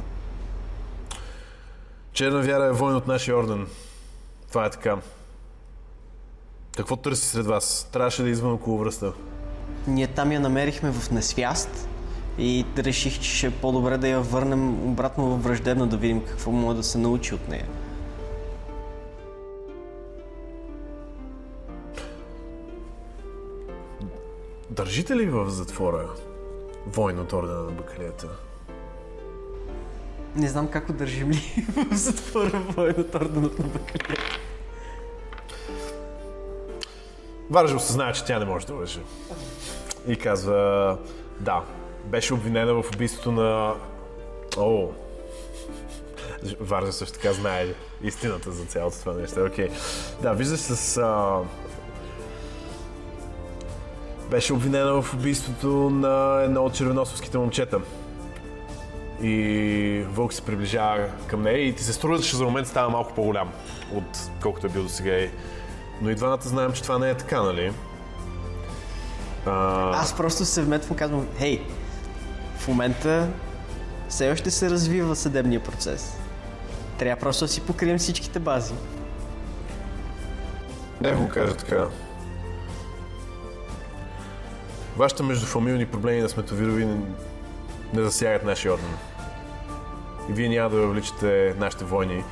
Черна 2.13 2.41
вяра 2.41 2.65
е 2.65 2.71
войн 2.71 2.95
от 2.95 3.07
нашия 3.07 3.38
орден. 3.38 3.67
Това 4.49 4.65
е 4.65 4.69
така. 4.69 4.97
Какво 6.77 6.95
търси 6.95 7.27
сред 7.27 7.45
вас? 7.45 7.89
Трябваше 7.91 8.23
да 8.23 8.29
извън 8.29 8.53
около 8.53 8.77
връста. 8.77 9.13
Ние 9.88 10.07
там 10.07 10.31
я 10.31 10.39
намерихме 10.39 10.91
в 10.91 11.11
несвяст 11.11 11.88
и 12.38 12.65
реших, 12.77 13.19
че 13.19 13.35
ще 13.35 13.47
е 13.47 13.51
по-добре 13.51 13.97
да 13.97 14.07
я 14.07 14.19
върнем 14.19 14.89
обратно 14.89 15.29
във 15.29 15.43
враждебна, 15.43 15.88
да 15.88 15.97
видим 15.97 16.25
какво 16.25 16.51
може 16.51 16.77
да 16.77 16.83
се 16.83 16.97
научи 16.97 17.35
от 17.35 17.47
нея. 17.47 17.65
Държите 24.69 25.15
ли 25.15 25.25
в 25.25 25.49
затвора 25.49 26.09
войн 26.88 27.19
от 27.19 27.33
ордена 27.33 27.63
на 27.63 27.71
бакалията? 27.71 28.27
Не 30.35 30.47
знам 30.47 30.67
как 30.67 30.91
държим 30.91 31.31
ли 31.31 31.65
в 31.91 31.95
затвора 31.95 32.59
военът 32.59 33.15
орденът 33.15 33.59
на 33.59 33.67
бакалия. 33.67 34.17
Варжа 37.49 37.75
осъзнава, 37.75 38.13
че 38.13 38.25
тя 38.25 38.39
не 38.39 38.45
може 38.45 38.67
да 38.67 38.73
лъже. 38.73 38.99
И 40.07 40.15
казва, 40.15 40.97
да, 41.39 41.63
беше 42.05 42.33
обвинена 42.33 42.73
в 42.73 42.85
убийството 42.95 43.31
на... 43.31 43.75
О, 44.57 44.88
Варжа 46.59 46.91
също 46.91 47.13
така 47.13 47.33
знае 47.33 47.67
истината 48.03 48.51
за 48.51 48.65
цялото 48.65 48.99
това 48.99 49.13
нещо. 49.13 49.45
Окей. 49.45 49.69
Да, 50.21 50.33
виждаш 50.33 50.59
с... 50.59 50.97
А... 50.97 51.39
Беше 54.30 54.53
обвинена 54.53 55.01
в 55.01 55.13
убийството 55.13 55.67
на 55.89 56.41
едно 56.43 56.63
от 56.63 56.73
червеносовските 56.73 57.38
момчета. 57.38 57.80
И 59.21 60.05
Вълк 60.09 60.34
се 60.34 60.41
приближава 60.41 61.07
към 61.28 61.41
нея 61.41 61.67
и 61.67 61.75
ти 61.75 61.84
се 61.84 61.93
струва, 61.93 62.19
че 62.19 62.36
за 62.36 62.43
момент 62.43 62.67
става 62.67 62.89
малко 62.89 63.14
по-голям 63.14 63.51
от 63.93 64.30
колкото 64.41 64.68
е 64.68 64.69
бил 64.69 64.84
до 64.84 64.89
сега. 64.89 65.27
Но 66.01 66.10
и 66.10 66.15
двамата 66.15 66.41
знаем, 66.41 66.72
че 66.73 66.84
това 66.84 66.99
не 66.99 67.10
е 67.10 67.14
така, 67.14 67.41
нали? 67.41 67.72
А, 69.45 69.91
Аз 70.01 70.18
просто 70.18 70.45
се 70.45 70.61
вметвам 70.61 70.97
казвам, 70.97 71.27
хей, 71.38 71.61
в 72.57 72.68
момента 72.68 73.27
все 74.10 74.31
още 74.31 74.51
се 74.51 74.69
развива 74.69 75.15
съдебния 75.15 75.64
процес. 75.64 76.18
Трябва 76.99 77.19
просто 77.19 77.45
да 77.45 77.49
си 77.49 77.61
покрием 77.61 77.97
всичките 77.97 78.39
бази. 78.39 78.73
Не 81.01 81.11
го 81.11 81.30
кажа 81.30 81.56
така. 81.56 81.88
Вашите 84.98 85.24
междуфамилни 85.24 85.86
проблеми 85.86 86.22
на 86.22 86.30
Сметовирови 86.30 86.86
не, 87.94 88.02
засягат 88.02 88.44
нашия 88.44 88.74
орден. 88.74 88.98
И 90.30 90.34
вие 90.34 90.49
няма 90.49 90.69
да 90.69 90.78
въвличате 90.78 91.56
нашите 91.60 91.86
войни. 91.86 92.24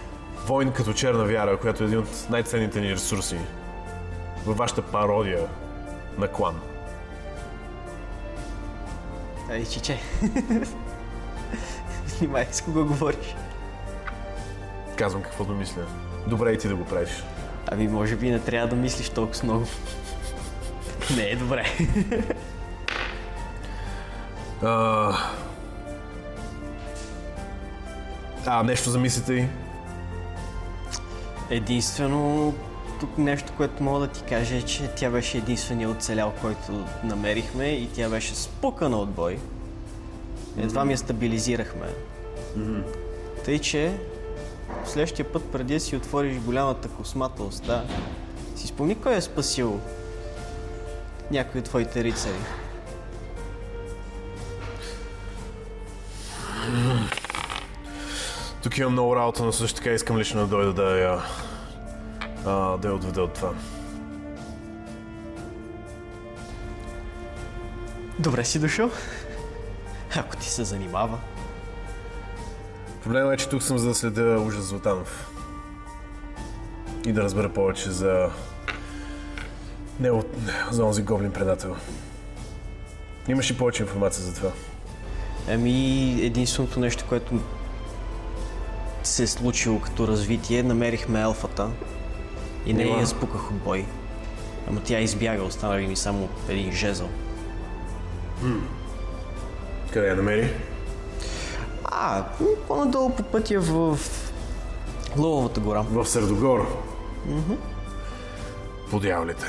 Войн 0.48 0.72
като 0.72 0.94
черна 0.94 1.26
вяра, 1.26 1.58
която 1.58 1.84
е 1.84 1.86
един 1.86 2.00
от 2.00 2.28
най-ценните 2.30 2.82
ни 2.82 2.92
ресурси. 2.92 3.38
Във 4.46 4.58
вашата 4.58 4.82
пародия 4.82 5.48
на 6.18 6.28
клан. 6.28 6.62
Ей, 9.52 9.66
чиче. 9.66 10.00
Внимай 12.20 12.48
с 12.52 12.62
кого 12.62 12.86
говориш. 12.86 13.36
Казвам 14.96 15.24
каквото 15.24 15.52
мисля. 15.52 15.82
Добре 16.28 16.52
и 16.52 16.58
ти 16.58 16.68
да 16.68 16.76
го 16.76 16.86
правиш. 16.86 17.24
Ами, 17.68 17.88
може 17.88 18.16
би 18.16 18.30
не 18.30 18.40
трябва 18.40 18.68
да 18.68 18.76
мислиш 18.76 19.10
толкова 19.10 19.44
много. 19.44 19.66
не 21.18 21.24
е 21.24 21.36
добре. 21.36 21.66
А, 24.66 25.14
а 28.46 28.64
нещо 28.64 28.90
за 28.90 29.00
мислите 29.00 29.34
и? 29.34 29.48
Единствено, 31.50 32.54
тук 33.00 33.18
нещо, 33.18 33.54
което 33.58 33.84
мога 33.84 34.00
да 34.00 34.08
ти 34.08 34.24
кажа 34.24 34.56
е, 34.56 34.62
че 34.62 34.88
тя 34.88 35.10
беше 35.10 35.38
единствения 35.38 35.90
оцелял, 35.90 36.34
който 36.42 36.86
намерихме 37.04 37.66
и 37.66 37.88
тя 37.88 38.10
беше 38.10 38.36
спукана 38.36 38.98
от 38.98 39.10
бой. 39.10 39.40
Едва 40.58 40.86
ми 40.86 40.92
я 40.92 40.98
стабилизирахме. 40.98 41.88
Тъй, 43.46 43.60
че 43.60 43.98
следващия 44.86 45.32
път, 45.32 45.44
преди 45.52 45.74
да 45.74 45.80
си 45.80 45.96
отвориш 45.96 46.38
голямата 46.38 46.88
космата 46.88 47.44
уста, 47.44 47.86
си 48.56 48.68
спомни 48.68 48.96
кой 48.96 49.16
е 49.16 49.22
спасил 49.22 49.80
някой 51.32 51.60
от 51.60 51.66
твоите 51.66 52.04
рицари. 52.04 52.65
Тук 58.64 58.78
имам 58.78 58.92
много 58.92 59.16
работа, 59.16 59.44
но 59.44 59.52
също 59.52 59.78
така 59.78 59.90
искам 59.90 60.18
лично 60.18 60.42
да 60.42 60.48
дойда 60.48 60.74
да 60.74 61.00
я 61.00 61.22
а, 62.46 62.78
да 62.78 62.88
я 62.88 62.94
отведе 62.94 63.22
от 63.22 63.34
това. 63.34 63.54
Добре 68.20 68.46
си 68.46 68.60
дошъл. 68.60 68.92
Ако 70.16 70.38
ти 70.38 70.50
се 70.50 70.64
занимава. 70.64 71.20
Проблемът 73.04 73.34
е, 73.34 73.38
че 73.38 73.50
тук 73.50 73.64
съм 73.64 73.78
за 73.78 73.88
да 73.88 73.96
следя 73.96 74.40
ужас 74.40 74.64
Златанов. 74.64 75.32
И 77.06 77.14
да 77.14 77.24
разбера 77.24 77.54
повече 77.54 77.92
за... 77.92 78.30
Не 80.00 80.12
от... 80.12 80.28
за 80.72 80.84
онзи 80.86 81.02
гоблин 81.02 81.32
предател. 81.32 81.76
Имаш 83.28 83.52
ли 83.52 83.58
повече 83.58 83.84
информация 83.84 84.24
за 84.24 84.36
това? 84.36 84.52
Ами, 85.50 86.12
единственото 86.22 86.80
нещо, 86.80 87.06
което 87.10 87.40
се 89.04 89.24
е 89.24 89.28
случило 89.28 89.80
като 89.80 90.08
развитие, 90.08 90.64
намерихме 90.64 91.22
елфата 91.22 91.70
и 92.66 92.74
не 92.74 92.84
я 92.84 93.08
спуках 93.08 93.52
от 93.52 93.58
бой. 93.58 93.86
Ама 94.70 94.82
тя 94.84 95.00
избяга, 95.00 95.44
останали 95.44 95.88
ми 95.88 95.96
само 95.96 96.30
един 96.50 96.72
жезъл. 96.72 97.10
Къде 99.94 100.08
я 100.08 100.16
намери? 100.16 100.54
А, 101.84 102.24
по-надолу 102.68 103.10
по 103.10 103.24
пътя 103.24 103.60
в 103.60 104.00
Лъвовата 105.18 105.60
гора. 105.60 105.82
В 105.82 106.06
Средогор. 106.06 106.84
Подявалите. 108.90 109.46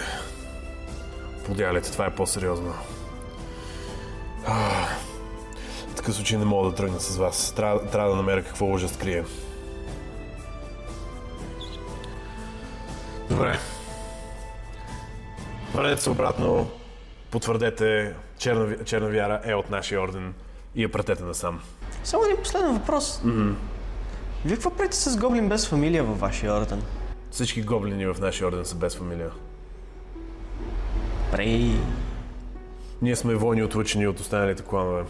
Подявалите, 1.46 1.92
това 1.92 2.06
е 2.06 2.14
по-сериозно. 2.14 2.74
А, 4.46 4.86
В 5.96 5.98
такъв 5.98 6.14
случай 6.14 6.38
не 6.38 6.44
мога 6.44 6.70
да 6.70 6.74
тръгна 6.74 7.00
с 7.00 7.16
вас. 7.16 7.52
Трябва, 7.52 7.86
трябва 7.86 8.10
да 8.10 8.16
намеря 8.16 8.44
какво 8.44 8.72
ужас 8.72 8.96
крие. 8.96 9.24
Добре. 13.30 13.58
Върнете 15.74 16.02
се 16.02 16.10
обратно. 16.10 16.70
Потвърдете, 17.30 18.14
черна, 18.38 18.84
черна 18.84 19.08
вяра 19.08 19.40
е 19.44 19.54
от 19.54 19.70
нашия 19.70 20.02
орден 20.02 20.34
и 20.74 20.82
я 20.82 20.92
пратете 20.92 21.22
насам. 21.22 21.60
Само 22.04 22.24
един 22.24 22.36
последен 22.36 22.74
въпрос. 22.74 23.20
Вие 24.44 24.54
какво 24.54 24.70
правите 24.70 24.96
с 24.96 25.16
гоблин 25.16 25.48
без 25.48 25.68
фамилия 25.68 26.04
във 26.04 26.20
вашия 26.20 26.54
орден? 26.54 26.82
Всички 27.30 27.62
гоблини 27.62 28.06
в 28.06 28.16
нашия 28.20 28.48
орден 28.48 28.64
са 28.64 28.74
без 28.74 28.96
фамилия. 28.96 29.30
Прей... 31.32 31.70
Ние 33.02 33.16
сме 33.16 33.34
войни 33.34 33.62
отлъчени 33.62 34.06
от 34.06 34.20
останалите 34.20 34.62
кланове. 34.62 35.04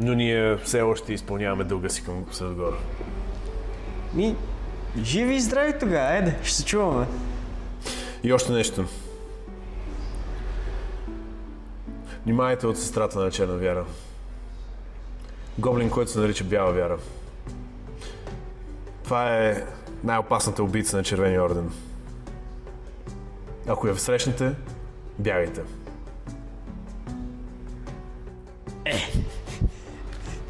Но 0.00 0.14
ние 0.14 0.56
все 0.56 0.82
още 0.82 1.12
изпълняваме 1.12 1.64
дълга 1.64 1.88
си 1.88 2.04
към 2.04 2.26
Средогор. 2.32 2.78
Ми, 4.14 4.36
живи 5.02 5.34
и 5.34 5.40
здрави 5.40 5.78
тогава, 5.80 6.08
айде, 6.08 6.38
ще 6.42 6.56
се 6.56 6.64
чуваме. 6.64 7.06
И 8.22 8.32
още 8.32 8.52
нещо. 8.52 8.84
Внимайте 12.26 12.66
от 12.66 12.78
сестрата 12.78 13.18
на 13.18 13.30
черна 13.30 13.54
вяра. 13.54 13.84
Гоблин, 15.58 15.90
който 15.90 16.10
се 16.10 16.18
нарича 16.18 16.44
бяла 16.44 16.72
вяра. 16.72 16.98
Това 19.04 19.36
е 19.36 19.64
най-опасната 20.04 20.62
убийца 20.62 20.96
на 20.96 21.02
Червения 21.02 21.44
орден. 21.44 21.70
Ако 23.66 23.88
я 23.88 23.96
срещнете, 23.96 24.54
бягайте. 25.18 25.60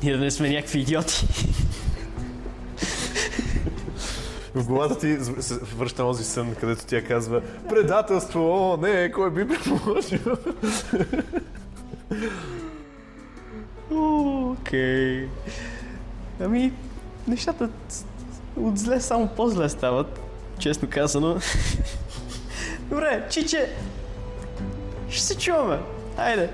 Ние 0.03 0.16
да 0.16 0.25
не 0.25 0.31
сме 0.31 0.51
някакви 0.51 0.81
идиоти. 0.81 1.27
В 4.55 4.66
главата 4.66 4.99
ти 4.99 5.16
връща 5.77 5.97
този 5.97 6.25
сън, 6.25 6.55
където 6.61 6.87
тя 6.87 7.05
казва 7.05 7.43
Предателство, 7.69 8.41
о, 8.41 8.77
не, 8.77 9.12
кой 9.12 9.31
би 9.31 9.49
предположил? 9.49 10.37
Окей. 13.91 15.29
Ами, 16.41 16.73
нещата 17.29 17.69
от 18.57 18.79
зле 18.79 19.01
само 19.01 19.29
по-зле 19.29 19.69
стават, 19.69 20.20
честно 20.59 20.89
казано. 20.91 21.37
Добре, 22.81 23.27
чиче, 23.31 23.73
ще 25.09 25.23
се 25.23 25.39
чуваме. 25.39 25.79
Айде. 26.16 26.51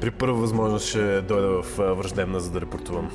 При 0.00 0.10
първа 0.10 0.34
възможност 0.34 0.88
ще 0.88 1.20
дойда 1.20 1.62
в 1.62 1.76
враждебна, 1.76 2.40
за 2.40 2.50
да 2.50 2.60
репортувам. 2.60 3.10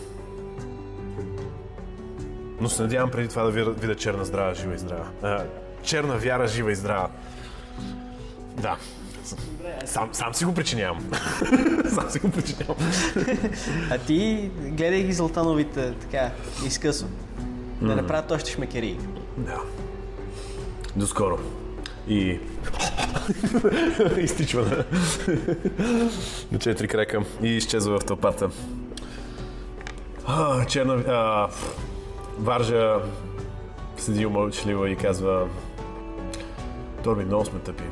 Но 2.62 2.70
се 2.70 2.82
надявам 2.82 3.12
преди 3.12 3.28
това 3.28 3.44
да 3.44 3.52
видя, 3.52 3.96
черна 3.96 4.26
здрава, 4.26 4.54
жива 4.54 4.76
и 4.76 4.78
здрава. 4.78 5.08
А, 5.22 5.44
черна 5.84 6.18
вяра, 6.18 6.48
жива 6.48 6.72
и 6.72 6.76
здрава. 6.76 7.10
Да. 8.58 8.78
Сам, 9.86 10.10
сам 10.12 10.34
си 10.34 10.46
го 10.46 10.54
причинявам. 10.54 11.12
сам 11.94 12.10
си 12.10 12.20
го 12.20 12.32
причинявам. 12.32 12.78
А 13.92 13.98
ти 13.98 14.52
гледай 14.56 15.04
ги 15.04 15.14
Златановите 15.14 15.94
така, 15.94 16.32
изкъсо. 16.66 17.06
Да 17.82 17.96
не 17.96 18.08
правят 18.08 18.32
още 18.32 18.52
шмекери. 18.52 18.98
Да. 19.38 19.58
До 20.96 21.08
скоро. 21.08 21.40
И... 22.10 22.40
Изтичва 24.18 24.62
на... 24.62 24.86
на 26.52 26.60
четири 26.60 26.88
крека 26.88 27.22
и 27.44 27.48
изчезва 27.48 28.00
в 28.00 28.06
тълпата. 28.06 28.50
Черна... 30.68 30.94
А. 30.94 31.50
Варжа 32.38 33.02
седи 33.98 34.26
умълчливо 34.26 34.86
и 34.86 34.96
казва 34.96 35.48
Торби, 37.04 37.26
много 37.26 37.46
сме 37.46 37.60
тъпи. 37.60 37.84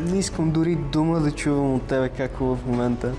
Не 0.00 0.18
искам 0.18 0.50
дори 0.50 0.76
дума 0.76 1.20
да 1.20 1.30
чувам 1.30 1.74
от 1.74 1.82
тебе 1.82 2.08
какво 2.08 2.44
в 2.44 2.66
момента. 2.66 3.12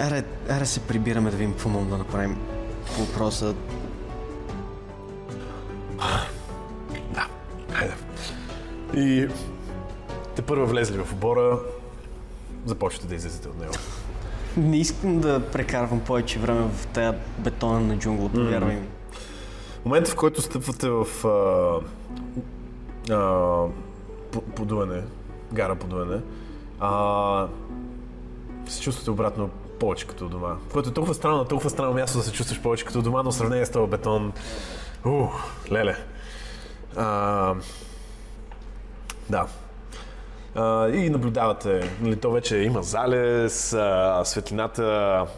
Аре, 0.00 0.24
аре 0.48 0.66
се 0.66 0.80
прибираме 0.80 1.30
да 1.30 1.36
видим 1.36 1.52
какво 1.52 1.68
можем 1.68 1.90
да 1.90 1.98
направим 1.98 2.38
по 2.86 3.04
въпроса. 3.04 3.54
И 8.94 9.28
те 10.36 10.42
първа 10.42 10.66
влезли 10.66 10.98
в 11.04 11.12
обора, 11.12 11.58
започвате 12.66 13.08
да 13.08 13.14
излезете 13.14 13.48
от 13.48 13.60
него. 13.60 13.72
Не 14.56 14.78
искам 14.78 15.20
да 15.20 15.50
прекарвам 15.52 16.00
повече 16.00 16.38
време 16.38 16.60
в 16.60 16.86
тая 16.86 17.18
бетонна 17.38 17.98
джунгла, 17.98 18.28
повярвай 18.28 18.74
ми. 18.74 18.86
В 19.82 19.84
момента, 19.84 20.10
в 20.10 20.16
който 20.16 20.42
стъпвате 20.42 20.90
в 20.90 21.06
а, 21.24 21.80
а, 23.14 23.66
по- 24.32 24.40
подуене, 24.40 25.02
гара 25.52 25.74
подуене, 25.74 26.20
а, 26.80 27.46
се 28.68 28.80
чувствате 28.80 29.10
обратно 29.10 29.50
повече 29.80 30.06
като 30.06 30.28
дома. 30.28 30.56
Което 30.72 30.88
е 30.88 30.92
толкова 30.92 31.14
странно, 31.14 31.36
на 31.36 31.44
толкова 31.48 31.70
странно 31.70 31.94
място 31.94 32.18
да 32.18 32.24
се 32.24 32.32
чувстваш 32.32 32.60
повече 32.60 32.84
като 32.84 33.02
дома, 33.02 33.22
но 33.22 33.30
в 33.30 33.34
сравнение 33.34 33.66
с 33.66 33.70
този 33.70 33.90
бетон, 33.90 34.32
ух, 35.04 35.44
леле. 35.72 35.96
А, 36.96 37.54
да. 39.30 39.46
А, 40.54 40.88
и 40.88 41.10
наблюдавате, 41.10 41.90
нали, 42.00 42.16
то 42.16 42.30
вече 42.30 42.56
има 42.56 42.82
залез, 42.82 43.72
а, 43.72 44.22
светлината 44.24 44.82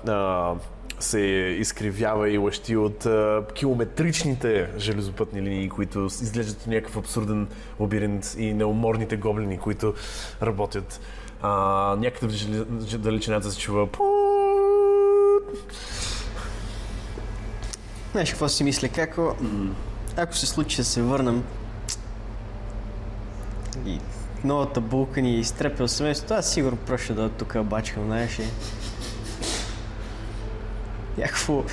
а, 0.08 0.52
се 1.00 1.20
изкривява 1.58 2.30
и 2.30 2.38
лъщи 2.38 2.76
от 2.76 3.06
а, 3.06 3.44
километричните 3.54 4.70
железопътни 4.78 5.42
линии, 5.42 5.68
които 5.68 6.04
изглеждат 6.22 6.66
някакъв 6.66 6.96
абсурден 6.96 7.48
лабиринт 7.80 8.34
и 8.38 8.54
неуморните 8.54 9.16
гоблини, 9.16 9.58
които 9.58 9.94
работят. 10.42 11.00
А, 11.42 11.50
някъде 11.98 12.26
в 12.26 12.36
жел- 12.36 12.98
далечината 12.98 13.50
се 13.50 13.58
чува. 13.58 13.88
Знаеш 18.12 18.30
какво 18.30 18.48
си 18.48 18.64
мисля? 18.64 18.88
Како... 18.88 19.36
Ако 20.16 20.36
се 20.36 20.46
случи 20.46 20.76
да 20.76 20.84
се 20.84 21.02
върнем 21.02 21.44
и 23.86 24.00
новата 24.44 24.80
булка 24.80 25.22
ни 25.22 25.38
изтрепе 25.38 25.82
от 25.82 25.90
семейството, 25.90 26.34
аз 26.34 26.52
сигурно 26.52 26.78
просто 26.78 27.14
да 27.14 27.28
тук 27.28 27.62
бачкам, 27.64 28.04
знаеш 28.04 28.38
ли. 28.38 28.46
Някакво 31.18 31.64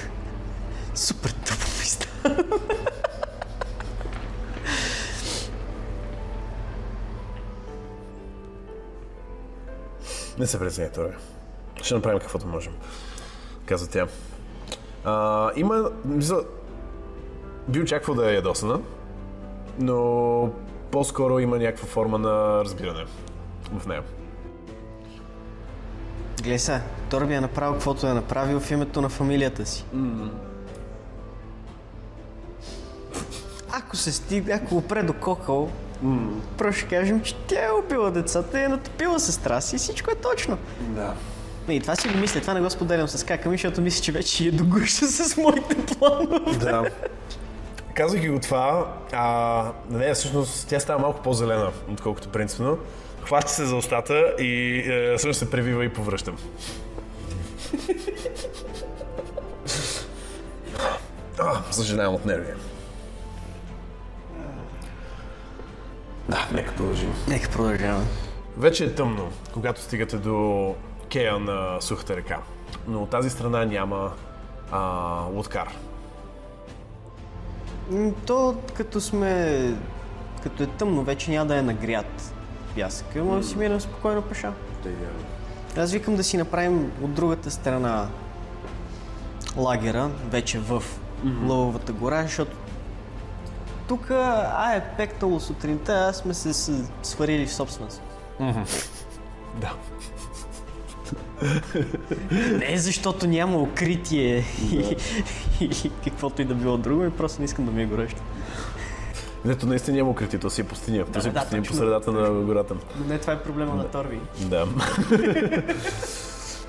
супер 0.96 1.30
тъпо 1.30 1.66
ми. 1.66 1.80
Не 10.40 10.48
се 10.48 10.60
преценя, 10.60 10.92
Торе. 10.92 11.14
Ще 11.82 11.94
направим 11.94 12.20
каквото 12.20 12.48
можем, 12.48 12.74
каза 13.66 13.90
тя. 13.90 14.08
А, 15.04 15.52
има... 15.56 15.92
Мисля, 16.06 16.44
би 17.68 17.82
очаквал 17.82 18.16
да 18.16 18.32
е 18.32 18.36
ядосана, 18.36 18.80
но 19.80 20.50
по-скоро 20.92 21.40
има 21.40 21.58
някаква 21.58 21.88
форма 21.88 22.18
на 22.18 22.64
разбиране 22.64 23.06
в 23.74 23.88
нея. 23.88 24.04
Гледай 26.42 26.60
сега, 26.60 26.82
Торби 27.10 27.34
е 27.34 27.42
направил 27.42 27.74
каквото 27.74 28.08
е 28.08 28.14
направил 28.14 28.60
в 28.60 28.72
името 28.72 29.02
на 29.02 29.10
фамилията 29.10 29.66
си. 29.66 29.86
ако 33.90 33.96
се 33.96 34.12
стигне, 34.12 34.54
ако 34.54 34.78
опре 34.78 35.04
до 35.04 35.14
кокъл, 35.14 35.70
просто 36.58 36.80
ще 36.80 36.90
кажем, 36.90 37.22
че 37.22 37.36
тя 37.36 37.66
е 37.66 37.72
убила 37.72 38.12
децата 38.12 38.60
и 38.60 38.64
е 38.64 38.68
натопила 38.68 39.20
сестра 39.20 39.62
си 39.62 39.76
и 39.76 39.80
всичко 39.80 40.12
е 40.12 40.16
точно. 40.16 40.58
Да. 40.80 41.14
И 41.70 41.80
това 41.80 41.96
си 41.96 42.08
го 42.08 42.18
мисля, 42.18 42.42
това 42.42 42.54
не 42.54 42.62
го 42.62 42.70
споделям 42.70 43.08
с 43.08 43.24
кака 43.24 43.50
ми, 43.50 43.58
защото 43.58 43.82
мисля, 43.82 44.04
че 44.04 44.12
вече 44.12 44.48
е 44.48 44.52
догуща 44.52 45.08
с 45.08 45.38
моите 45.38 45.76
планове. 45.76 46.58
Да. 46.60 46.84
Казвайки 48.00 48.30
го 48.30 48.40
това, 48.40 48.94
а, 49.14 49.72
не, 49.90 50.14
всъщност 50.14 50.68
тя 50.70 50.80
става 50.80 51.00
малко 51.00 51.22
по-зелена, 51.22 51.72
отколкото 51.92 52.30
принципно. 52.30 52.78
Хваща 53.24 53.52
се 53.52 53.66
за 53.66 53.76
устата 53.76 54.36
и 54.40 54.80
е, 54.80 55.18
всъщност 55.18 55.40
се 55.40 55.52
превива 55.52 55.86
и 55.86 55.94
повръщам. 55.94 56.38
А, 61.40 61.72
съжалявам 61.72 62.16
от 62.16 62.26
нерви. 62.26 62.54
Да, 66.30 66.48
нека 66.54 66.76
продължим. 66.76 67.14
Нека 67.28 67.50
продължаваме. 67.50 68.06
Вече 68.58 68.84
е 68.84 68.96
тъмно, 68.96 69.32
когато 69.54 69.82
стигате 69.82 70.18
до 70.18 70.76
кея 71.10 71.40
на 71.40 71.82
сухата 71.82 72.16
река. 72.16 72.38
Но 72.88 73.04
от 73.04 73.10
тази 73.10 73.30
страна 73.30 73.66
няма 73.66 74.12
а, 74.72 74.80
лодкар. 75.34 75.70
То 78.26 78.56
като 78.74 79.02
сме... 79.02 79.74
Като 80.44 80.64
е 80.64 80.68
тъмно, 80.68 81.04
вече 81.04 81.32
няма 81.32 81.46
да 81.46 81.58
е 81.58 81.62
нагрят 81.62 82.34
пясъка, 82.76 83.24
може 83.24 83.42
да 83.42 83.48
си 83.48 83.58
минем 83.58 83.82
спокойно 83.82 84.22
пеша. 84.22 84.54
Аз 85.78 85.92
викам 85.92 86.16
да 86.16 86.24
си 86.24 86.38
направим 86.38 86.92
от 87.02 87.14
другата 87.14 87.52
страна 87.52 88.08
лагера, 89.58 90.10
вече 90.30 90.60
в 90.60 90.84
Лъвовата 91.48 91.94
гора, 91.94 92.22
защото 92.22 92.58
тук, 93.88 94.12
а 94.12 94.74
е 94.76 94.98
пектало 94.98 95.40
сутринта, 95.40 95.94
аз 96.10 96.18
сме 96.18 96.34
се 96.34 96.84
сварили 97.04 97.46
в 97.46 97.54
собственост. 97.54 98.02
Да. 99.62 99.74
Не 102.52 102.78
защото 102.78 103.28
няма 103.28 103.58
укритие 103.58 104.44
и- 104.72 104.96
или 105.62 105.92
каквото 106.04 106.42
и 106.42 106.46
да 106.46 106.54
било 106.56 106.78
друго, 106.78 107.06
и 107.06 107.10
просто 107.10 107.42
не 107.42 107.46
искам 107.46 107.66
да 107.66 107.72
ми 107.72 107.84
е 107.84 107.86
горещо. 107.86 108.22
Дето 109.46 109.66
наистина 109.66 109.98
няма 109.98 110.10
укритие, 110.10 110.40
то 110.40 110.50
си 110.50 110.62
е 110.62 110.64
пустиня. 110.64 111.06
То 111.06 111.22
си 111.22 111.28
е 111.28 111.32
да, 111.32 111.40
пустиня 111.40 111.64
по 111.64 111.74
средата 111.74 112.12
на 112.12 112.30
гората. 112.32 112.76
Но 112.98 113.06
не 113.06 113.20
това 113.20 113.34
е 113.34 113.40
проблема 113.40 113.76
на 113.76 113.88
Торви. 113.88 114.20
Да. 114.40 114.68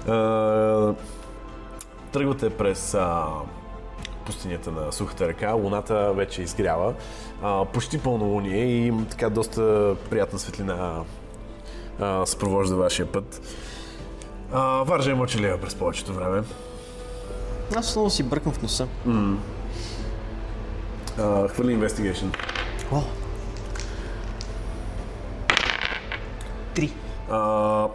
А, 0.08 0.94
Тръгвате 2.12 2.50
през 2.50 2.94
а, 2.94 3.24
пустинята 4.26 4.70
на 4.72 4.92
сухата 4.92 5.28
река. 5.28 5.52
Луната 5.52 6.12
вече 6.12 6.40
е 6.40 6.44
изгряла. 6.44 6.94
А, 7.42 7.64
почти 7.64 7.98
пълнолуние 7.98 8.64
и 8.64 8.92
така 9.10 9.30
доста 9.30 9.94
приятна 10.10 10.38
светлина 10.38 11.00
а, 12.00 12.26
съпровожда 12.26 12.76
вашия 12.76 13.06
път. 13.06 13.40
А, 14.52 14.82
Варжа 14.84 15.10
е 15.10 15.14
мълчалива 15.14 15.58
през 15.58 15.74
повечето 15.74 16.14
време. 16.14 16.42
Аз 17.76 17.90
отново 17.90 18.10
си 18.10 18.22
бъркам 18.22 18.52
в 18.52 18.62
носа. 18.62 18.86
А, 21.18 21.48
хвърли 21.48 21.76
investigation. 21.76 22.36
О! 22.92 23.02
Три. 26.74 26.92
А, 27.30 27.86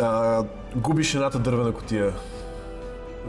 а, 0.00 0.42
губиш 0.76 1.14
едната 1.14 1.38
дървена 1.38 1.72
котия. 1.72 2.14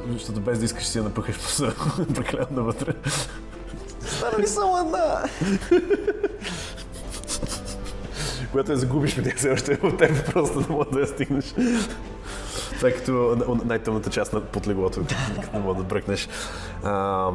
Защото 0.10 0.40
без 0.41 0.60
да 0.60 0.65
искаш 0.65 0.86
си 0.86 0.98
я 0.98 1.03
напъхаш 1.03 1.36
по 1.36 2.14
прекалено 2.14 2.48
навътре. 2.52 2.94
Стара 3.99 4.38
ли 4.38 4.48
само 4.48 4.77
една? 4.77 5.23
Когато 8.56 8.72
я 8.72 8.77
загубиш, 8.77 9.15
тя 9.23 9.32
все 9.36 9.52
още 9.52 9.73
е 9.73 9.88
от 9.88 9.98
теб, 9.98 10.34
просто 10.34 10.60
не 10.60 10.65
мога 10.69 10.86
да 10.86 10.99
я 10.99 11.07
стигнеш. 11.07 11.56
Това 12.76 12.90
е 12.90 12.91
като 12.91 13.38
най-тъмната 13.65 14.10
част 14.10 14.34
на 14.34 14.41
под 14.41 14.68
леглото, 14.68 15.02
като 15.41 15.57
не 15.57 15.60
мога 15.60 15.76
да 15.76 15.84
бръкнеш. 15.84 16.30
А, 16.84 17.32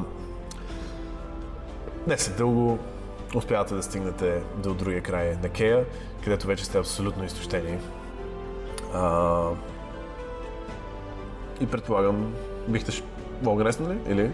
не 2.07 2.19
след 2.19 2.37
дълго 2.37 2.79
успявате 3.35 3.75
да 3.75 3.83
стигнете 3.83 4.43
до 4.57 4.75
другия 4.75 5.03
край 5.03 5.37
на 5.43 5.49
Кея, 5.49 5.85
където 6.25 6.47
вече 6.47 6.65
сте 6.65 6.79
абсолютно 6.79 7.25
изтощени. 7.25 7.79
А, 8.95 9.43
и 11.61 11.67
предполагам, 11.67 12.35
бихте 12.69 12.93
ш- 12.93 13.03
лонгреснали, 13.45 13.99
нали? 14.07 14.21
или? 14.21 14.31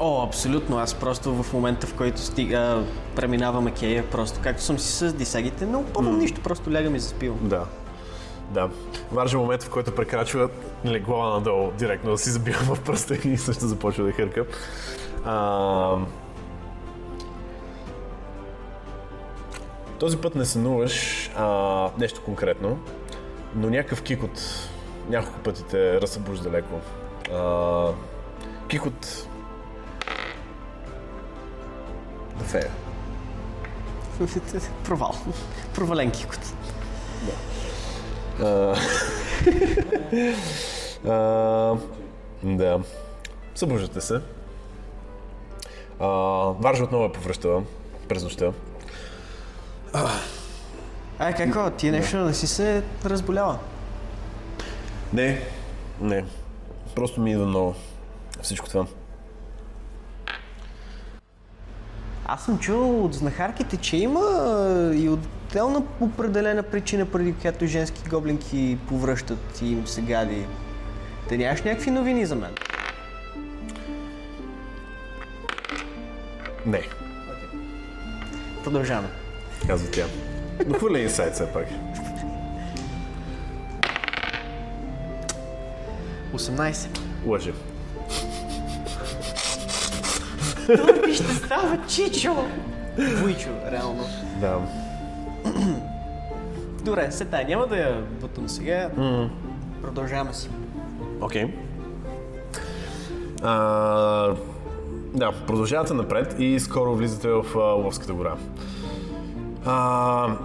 О, 0.00 0.22
абсолютно. 0.22 0.78
Аз 0.78 0.94
просто 0.94 1.42
в 1.42 1.52
момента, 1.52 1.86
в 1.86 1.94
който 1.94 2.20
стига, 2.20 2.84
преминаваме 3.16 3.70
Кея, 3.70 4.10
просто 4.10 4.40
както 4.42 4.62
съм 4.62 4.78
си 4.78 4.92
с 4.92 5.12
дисагите, 5.12 5.66
не 5.66 5.76
опъвам 5.76 6.18
нищо, 6.18 6.40
просто 6.40 6.72
лягам 6.72 6.94
и 6.94 6.98
заспивам. 6.98 7.38
Да. 7.42 7.64
Да. 8.50 8.68
Важен 9.12 9.40
момент, 9.40 9.62
в 9.62 9.70
който 9.70 9.94
прекрачва 9.94 10.48
нали, 10.84 11.00
глава 11.00 11.30
надолу, 11.30 11.70
директно 11.78 12.10
да 12.10 12.18
си 12.18 12.30
забива 12.30 12.74
в 12.74 12.80
пръста 12.80 13.14
и 13.14 13.36
също 13.38 13.66
започва 13.66 14.04
да 14.04 14.12
хърка. 14.12 14.44
А... 15.24 15.96
Този 19.98 20.16
път 20.16 20.34
не 20.34 20.44
сънуваш 20.44 21.30
а, 21.36 21.90
нещо 21.98 22.22
конкретно, 22.24 22.78
но 23.54 23.70
някакъв 23.70 24.02
кикот 24.02 24.40
няколко 25.08 25.38
пъти 25.38 25.64
те 25.64 26.00
разсъбужда 26.00 26.50
леко. 26.50 26.80
А, 27.34 27.86
кикот 28.68 29.27
на 32.38 32.44
фея. 32.44 32.70
Провал. 34.84 35.14
Провален 35.74 36.10
кикот. 36.10 36.40
А, 38.42 38.76
а, 41.08 41.76
да. 42.42 42.80
Събуждате 43.54 44.00
се. 44.00 44.20
А, 46.00 46.06
Варжа 46.58 46.84
отново 46.84 47.04
е 47.04 47.12
повръщала 47.12 47.62
през 48.08 48.22
нощта. 48.22 48.52
А, 51.18 51.32
какво? 51.32 51.70
Ти 51.70 51.90
нещо 51.90 52.16
не 52.16 52.34
си 52.34 52.46
се 52.46 52.82
разболяла? 53.04 53.58
Не, 55.12 55.42
не. 56.00 56.24
Просто 56.94 57.20
ми 57.20 57.32
идва 57.32 57.46
много 57.46 57.74
всичко 58.42 58.68
това. 58.68 58.86
Аз 62.30 62.44
съм 62.44 62.58
чул 62.58 63.04
от 63.04 63.14
знахарките, 63.14 63.76
че 63.76 63.96
има 63.96 64.20
и 64.94 65.08
отделна 65.08 65.82
определена 66.00 66.62
причина, 66.62 67.06
преди 67.06 67.32
която 67.32 67.66
женски 67.66 68.08
гоблинки 68.08 68.78
повръщат 68.88 69.60
и 69.62 69.72
им 69.72 69.86
се 69.86 70.02
гади. 70.02 70.46
Те 71.28 71.36
нямаш 71.36 71.62
някакви 71.62 71.90
новини 71.90 72.26
за 72.26 72.34
мен? 72.34 72.50
Не, 76.66 76.82
Продължаваме. 78.64 79.08
казва 79.66 79.90
тя. 79.90 80.04
Но 80.66 80.74
хвърля 80.74 80.98
инсайт 80.98 81.34
все 81.34 81.52
пак. 81.52 81.66
18. 86.34 86.98
Лъже. 87.26 87.52
Торби 90.76 91.14
ще 91.14 91.34
става 91.34 91.78
чичо! 91.88 92.34
Вуйчо, 92.98 93.48
реално. 93.72 94.04
Да. 94.40 94.58
Добре, 96.84 97.10
се 97.10 97.24
тая, 97.24 97.48
няма 97.48 97.66
да 97.66 97.76
я 97.76 98.02
бутам 98.20 98.48
сега. 98.48 98.90
Продължаваме 99.82 100.34
си. 100.34 100.50
Окей. 101.20 101.54
А, 103.42 104.34
да, 105.14 105.32
продължавате 105.46 105.94
напред 105.94 106.36
и 106.38 106.60
скоро 106.60 106.94
влизате 106.94 107.28
в 107.28 107.44
а, 107.56 107.58
Ловската 107.58 108.12
гора. 108.12 108.34
А, 109.64 110.36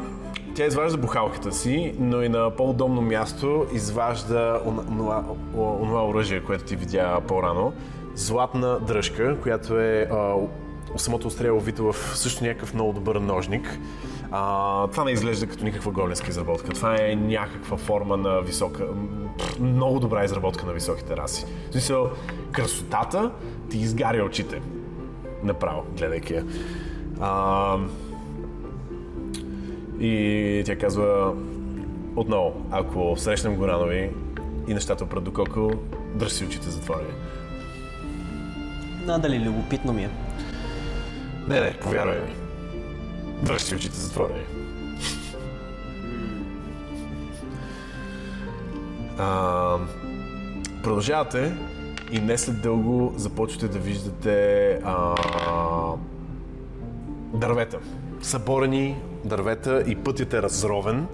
тя 0.56 0.66
изважда 0.66 0.98
бухалката 0.98 1.52
си, 1.52 1.96
но 2.00 2.22
и 2.22 2.30
на 2.30 2.52
по-удобно 2.56 3.02
място 3.02 3.66
изважда 3.74 4.62
он- 4.66 4.86
онова, 5.56 6.08
оръжие, 6.08 6.44
което 6.44 6.64
ти 6.64 6.76
видя 6.76 7.22
по-рано. 7.28 7.74
Златна 8.16 8.80
дръжка, 8.80 9.38
която 9.42 9.80
е 9.80 10.10
а, 10.12 10.36
самото 10.96 11.28
острие 11.28 11.52
овито 11.52 11.92
в 11.92 12.18
също 12.18 12.44
някакъв 12.44 12.74
много 12.74 12.94
добър 12.94 13.16
ножник. 13.16 13.80
А, 14.32 14.88
това 14.88 15.04
не 15.04 15.12
изглежда 15.12 15.48
като 15.48 15.64
никаква 15.66 15.92
голенска 15.92 16.30
изработка. 16.30 16.70
Това 16.72 16.96
е 17.00 17.16
някаква 17.16 17.78
форма 17.78 18.18
на 18.18 18.42
висока, 18.42 18.88
много 19.60 20.00
добра 20.00 20.24
изработка 20.24 20.66
на 20.66 20.74
високите 20.74 21.18
раси. 21.18 21.46
В 21.70 21.72
смисъл, 21.72 22.10
красотата 22.52 23.32
ти 23.70 23.78
изгаря 23.78 24.24
очите. 24.24 24.62
Направо, 25.44 25.84
гледайки 25.98 26.34
я. 26.34 26.46
А, 27.22 27.78
и 30.04 30.64
тя 30.66 30.76
казва 30.76 31.34
отново, 32.16 32.66
ако 32.72 33.16
срещнем 33.18 33.56
Горанови 33.56 34.12
и 34.68 34.74
нещата 34.74 35.04
опрат 35.04 35.24
до 35.24 35.34
Коко, 35.34 35.72
дръж 36.16 36.32
си 36.32 36.46
очите 36.46 36.70
затворени. 36.70 37.14
Надали 39.06 39.40
любопитно 39.40 39.94
ми 39.94 40.04
е. 40.04 40.10
Не, 41.48 41.60
не, 41.62 41.78
повярвай 41.82 42.20
ми. 42.20 42.36
Дръж 43.44 43.72
очите 43.74 43.96
затворени. 43.96 44.44
А, 49.18 49.78
продължавате 50.84 51.54
и 52.12 52.20
не 52.20 52.38
след 52.38 52.62
дълго 52.62 53.14
започвате 53.16 53.68
да 53.68 53.80
виждате 53.80 54.70
а, 54.84 55.16
дървета. 57.34 57.80
Съборени 58.22 58.96
дървета 59.26 59.84
и 59.88 59.95
пътят 59.95 60.34
е 60.34 60.41
разровен 60.41 61.08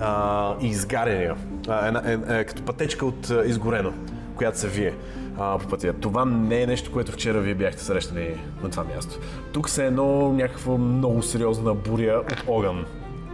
а, 0.00 0.54
и 0.60 0.66
изгарения. 0.66 1.36
А, 1.68 1.86
една, 1.86 2.02
е, 2.06 2.38
е, 2.38 2.44
като 2.44 2.62
пътечка 2.62 3.06
от 3.06 3.30
а, 3.30 3.44
изгорено, 3.46 3.92
която 4.36 4.58
се 4.58 4.68
вие 4.68 4.94
а, 5.38 5.58
по 5.58 5.68
пътя. 5.68 5.92
Това 5.92 6.24
не 6.24 6.62
е 6.62 6.66
нещо, 6.66 6.92
което 6.92 7.12
вчера 7.12 7.40
вие 7.40 7.54
бяхте 7.54 7.82
срещани 7.84 8.28
на 8.62 8.70
това 8.70 8.84
място. 8.84 9.18
Тук 9.52 9.68
се 9.68 9.86
едно 9.86 10.32
някаква 10.32 10.78
много 10.78 11.22
сериозна 11.22 11.74
буря 11.74 12.22
от 12.32 12.44
огън 12.48 12.84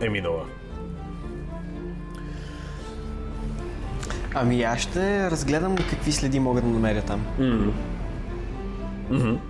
е 0.01 0.09
минала. 0.09 0.43
Ами 4.35 4.63
аз 4.63 4.79
ще 4.79 5.31
разгледам 5.31 5.77
какви 5.77 6.13
следи 6.13 6.41
мога 6.41 6.61
да 6.61 6.69
намеря 6.69 7.03
там. 7.03 7.27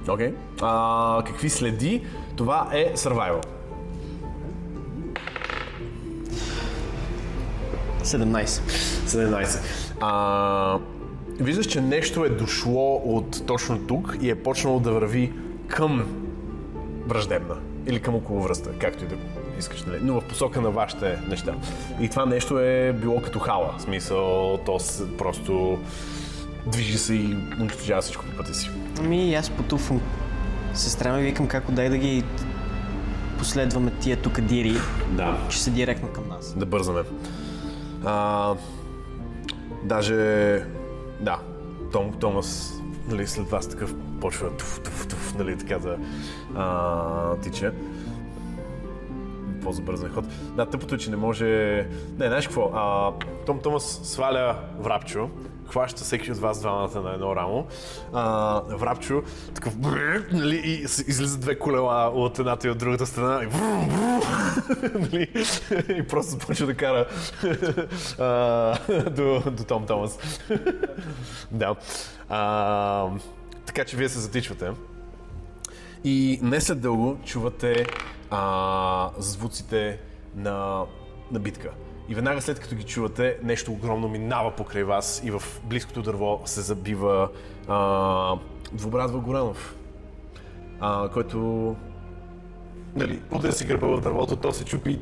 Окей. 0.09 0.33
Okay. 0.59 1.27
какви 1.27 1.51
следи? 1.51 2.05
Това 2.37 2.69
е 2.73 2.93
survival. 2.97 3.52
17. 8.05 8.45
17. 9.07 9.61
А, 10.01 10.79
виждаш, 11.41 11.67
че 11.67 11.81
нещо 11.81 12.25
е 12.25 12.29
дошло 12.29 13.03
от 13.05 13.47
точно 13.47 13.79
тук 13.79 14.17
и 14.21 14.31
е 14.31 14.35
почнало 14.35 14.81
да 14.81 14.93
върви 14.93 15.33
към 15.69 16.07
враждебна 17.07 17.55
или 17.87 18.01
към 18.01 18.15
околовръста, 18.15 18.71
както 18.79 19.05
и 19.05 19.09
да 19.09 19.15
искаш, 19.59 19.85
нали? 19.85 19.99
но 20.03 20.21
в 20.21 20.25
посока 20.25 20.61
на 20.61 20.71
вашите 20.71 21.19
неща. 21.29 21.55
И 22.01 22.09
това 22.09 22.27
нещо 22.27 22.59
е 22.59 22.93
било 22.93 23.21
като 23.21 23.39
хала, 23.39 23.75
в 23.79 23.83
смисъл, 23.83 24.59
то 24.67 24.79
просто 25.19 25.79
движи 26.67 26.99
се 26.99 27.15
и 27.15 27.37
унищожава 27.61 28.03
всичко 28.03 28.25
по 28.25 28.37
пътя 28.37 28.55
си. 28.55 28.71
Ами 29.01 29.35
аз 29.35 29.51
потуфвам. 29.51 30.01
Сестра 30.75 31.17
ми 31.17 31.23
викам 31.23 31.47
как 31.47 31.71
дай 31.71 31.89
да 31.89 31.99
ги 31.99 32.25
последваме 33.39 33.93
тия 34.01 34.17
тук 34.17 34.41
дири, 34.41 34.75
Да. 35.11 35.39
че 35.49 35.63
са 35.63 35.71
директно 35.71 36.09
към 36.09 36.29
нас. 36.29 36.55
да 36.59 36.67
бързаме. 36.67 37.01
А, 38.05 38.55
даже, 39.85 40.17
да, 41.21 41.39
Том, 41.93 42.13
Томас, 42.13 42.81
нали, 43.09 43.27
след 43.27 43.51
вас 43.51 43.69
такъв 43.69 43.95
почва 44.21 44.57
туф, 44.57 44.81
туф, 44.85 45.07
туф, 45.09 45.35
нали, 45.39 45.59
така 45.59 45.79
да 45.79 45.99
а, 46.55 47.37
тича. 47.37 47.73
По-забързан 49.63 50.11
ход. 50.11 50.25
Да, 50.57 50.67
тъпото 50.67 50.95
е, 50.95 50.99
че 50.99 51.11
не 51.11 51.17
може... 51.17 51.47
Не, 52.19 52.27
знаеш 52.27 52.47
какво? 52.47 52.71
А, 52.75 53.13
Том 53.47 53.59
Томас 53.59 54.01
сваля 54.03 54.57
врапчо, 54.79 55.31
хваща 55.73 56.05
всеки 56.05 56.33
от 56.33 56.39
вас 56.39 56.61
двамата 56.61 57.01
на 57.01 57.15
едно 57.15 57.37
рамо. 57.37 57.67
А, 58.13 58.61
врапчо, 58.69 59.23
такъв... 59.55 59.77
Нали, 60.33 60.63
и 60.65 60.83
излизат 60.83 61.41
две 61.41 61.59
колела 61.59 62.09
от 62.09 62.39
едната 62.39 62.69
и 62.69 62.71
от 62.71 62.79
другата 62.79 63.07
страна. 63.07 63.43
И, 63.43 63.47
нали, 64.99 65.29
и 65.99 66.07
просто 66.07 66.31
започва 66.31 66.67
да 66.67 66.75
кара 66.75 67.07
а, 68.19 69.11
до, 69.11 69.43
до 69.51 69.65
Том 69.65 69.87
Томас. 69.87 70.19
да. 71.51 71.75
А, 72.29 73.09
така 73.67 73.85
че 73.85 73.97
вие 73.97 74.09
се 74.09 74.19
затичвате. 74.19 74.71
И 76.05 76.39
не 76.43 76.61
след 76.61 76.81
дълго 76.81 77.19
чувате 77.25 77.87
а, 78.31 79.11
звуците 79.19 79.99
на, 80.37 80.85
на 81.31 81.39
битка. 81.39 81.71
И 82.09 82.15
веднага 82.15 82.43
след 82.43 82.61
като 82.61 82.75
ги 82.75 82.83
чувате, 82.83 83.39
нещо 83.43 83.73
огромно 83.73 84.09
минава 84.09 84.51
покрай 84.57 84.85
вас 84.85 85.23
и 85.25 85.31
в 85.31 85.43
близкото 85.65 86.03
дърво 86.03 86.43
се 86.45 86.61
забива 86.61 87.29
а, 87.69 88.37
двубрадва 88.73 89.19
Горанов, 89.19 89.77
а, 90.81 91.09
който 91.09 91.77
нали, 92.95 93.23
удря 93.31 93.53
си 93.53 93.65
гърба 93.65 93.87
в 93.87 94.01
дървото, 94.01 94.37
то 94.37 94.53
се 94.53 94.65
чупи 94.65 94.91
и 94.91 95.01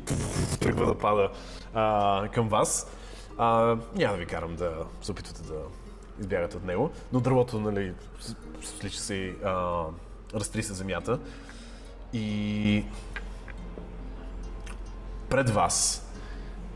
тръгва 0.59 0.85
да 0.85 0.97
пада 0.97 1.29
а, 1.73 2.27
към 2.33 2.49
вас. 2.49 2.91
А, 3.37 3.77
няма 3.95 4.13
да 4.13 4.19
ви 4.19 4.25
карам 4.25 4.55
да 4.55 4.71
се 5.01 5.11
опитвате 5.11 5.41
да 5.41 5.59
избягате 6.19 6.57
от 6.57 6.65
него, 6.65 6.91
но 7.13 7.19
дървото, 7.19 7.59
нали, 7.59 7.93
слича 8.61 8.99
се 8.99 9.35
а, 9.45 9.83
разтриса 10.33 10.73
земята. 10.73 11.19
И 12.13 12.85
пред 15.29 15.49
вас 15.49 16.07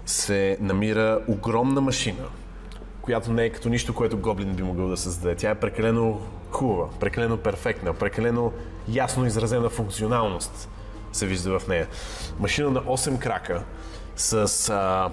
се 0.06 0.57
намира 0.61 1.22
огромна 1.27 1.82
машина, 1.82 2.23
която 3.02 3.34
не 3.34 3.45
е 3.45 3.49
като 3.49 3.69
нищо, 3.69 3.94
което 3.94 4.18
Гоблин 4.18 4.53
би 4.53 4.64
могъл 4.64 4.88
да 4.88 4.98
създаде. 4.98 5.36
Тя 5.36 5.49
е 5.49 5.56
прекалено 5.56 6.22
хубава, 6.52 6.90
прекалено 6.99 7.38
перфектна, 7.38 7.94
прекалено 7.94 8.52
ясно 8.90 9.26
изразена 9.26 9.69
функционалност 9.69 10.69
се 11.11 11.26
вижда 11.26 11.60
в 11.60 11.68
нея. 11.68 11.88
Машина 12.40 12.69
на 12.69 12.82
8 12.82 13.19
крака 13.19 13.64
с 14.15 14.69
а, 14.69 15.10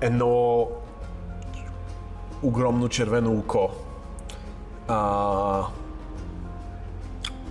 едно 0.00 0.68
огромно 2.42 2.88
червено 2.88 3.38
око. 3.38 3.70
А, 4.88 5.62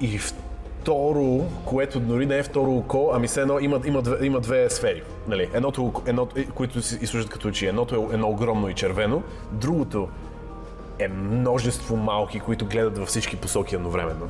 и 0.01 0.17
второ, 0.17 1.45
което 1.65 1.99
дори 1.99 2.25
не 2.25 2.37
е 2.37 2.43
второ 2.43 2.77
око, 2.77 3.11
ами 3.13 3.27
все 3.27 3.41
едно 3.41 3.59
има, 3.59 3.81
има, 3.85 4.01
две, 4.01 4.25
има 4.25 4.39
две 4.39 4.69
сфери. 4.69 5.03
Нали? 5.29 5.49
Едното, 5.53 5.93
едното, 6.05 6.35
които 6.55 6.81
си 6.81 6.97
изслужат 7.01 7.29
като 7.29 7.47
очи. 7.47 7.67
Едното 7.67 7.95
е 7.95 8.13
едно 8.13 8.27
огромно 8.29 8.69
и 8.69 8.73
червено, 8.73 9.23
другото 9.51 10.09
е 10.99 11.07
множество 11.07 11.95
малки, 11.97 12.39
които 12.39 12.65
гледат 12.65 12.97
във 12.97 13.07
всички 13.07 13.35
посоки 13.35 13.75
едновременно. 13.75 14.29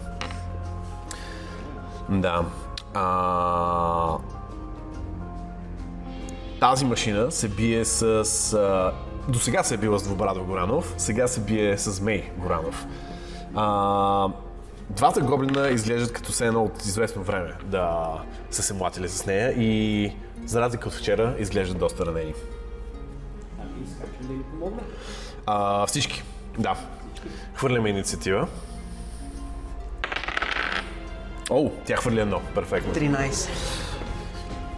Да. 2.10 2.46
А... 2.94 4.18
Тази 6.60 6.86
машина 6.86 7.32
се 7.32 7.50
бие 7.50 7.86
с... 7.86 8.04
А... 8.54 8.94
До 9.32 9.40
сега 9.40 9.64
се 9.64 9.74
е 9.74 9.78
била 9.78 10.00
с 10.00 10.04
Двобрадов 10.04 10.46
Горанов, 10.46 10.94
сега 10.98 11.28
се 11.28 11.42
бие 11.42 11.78
с 11.78 11.92
Змей 11.92 12.32
Горанов. 12.38 12.86
А... 13.56 14.28
Двата 14.90 15.22
гоблина 15.22 15.68
изглеждат 15.68 16.14
като 16.14 16.32
се 16.32 16.48
едно 16.48 16.64
от 16.64 16.86
известно 16.86 17.24
време 17.24 17.54
да 17.64 18.10
са 18.52 18.64
се 18.64 18.74
млатили 18.74 19.10
с 19.10 19.26
нея 19.26 19.52
и 19.52 20.12
за 20.46 20.62
разлика 20.62 20.88
от 20.88 20.96
вчера 20.96 21.36
изглеждат 21.40 21.78
доста 21.78 22.06
ранени. 22.06 22.34
А, 25.46 25.88
всички, 25.88 26.24
да. 26.58 26.76
Хвърляме 27.54 27.90
инициатива. 27.90 28.48
О, 31.50 31.72
тя 31.86 31.96
хвърля 31.96 32.22
едно. 32.22 32.42
Перфектно. 32.56 32.94
13. 32.94 33.50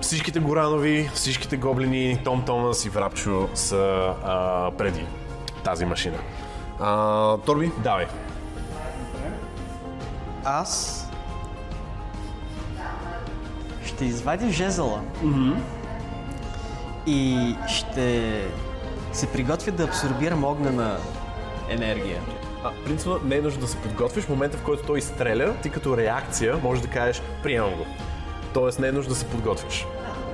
Всичките 0.01 0.39
Горанови, 0.39 1.09
всичките 1.13 1.57
гоблини, 1.57 2.21
Том 2.23 2.45
Томас 2.45 2.85
и 2.85 2.89
Врапчо 2.89 3.49
са 3.53 4.13
а, 4.23 4.71
преди 4.77 5.05
тази 5.63 5.85
машина. 5.85 6.17
А, 6.79 7.37
Торби, 7.37 7.71
давай. 7.83 8.07
Аз 10.45 11.07
ще 13.85 14.05
извадя 14.05 14.49
жезъла 14.49 15.01
и 17.07 17.55
ще 17.67 18.41
се 19.13 19.27
приготвя 19.31 19.71
да 19.71 19.83
абсорбирам 19.83 20.43
огнена 20.43 20.97
енергия. 21.69 22.21
А, 22.63 22.71
принципно 22.85 23.19
не 23.23 23.35
е 23.35 23.41
нужно 23.41 23.61
да 23.61 23.67
се 23.67 23.77
подготвиш. 23.77 24.23
В 24.23 24.29
момента, 24.29 24.57
в 24.57 24.63
който 24.63 24.83
той 24.83 24.99
изстреля, 24.99 25.53
ти 25.63 25.69
като 25.69 25.97
реакция 25.97 26.57
можеш 26.63 26.81
да 26.81 26.89
кажеш 26.89 27.21
приемам 27.43 27.75
го. 27.75 27.85
Тоест 28.53 28.79
не 28.79 28.87
е 28.87 28.91
нужно 28.91 29.09
да 29.09 29.15
се 29.15 29.25
подготвиш. 29.25 29.85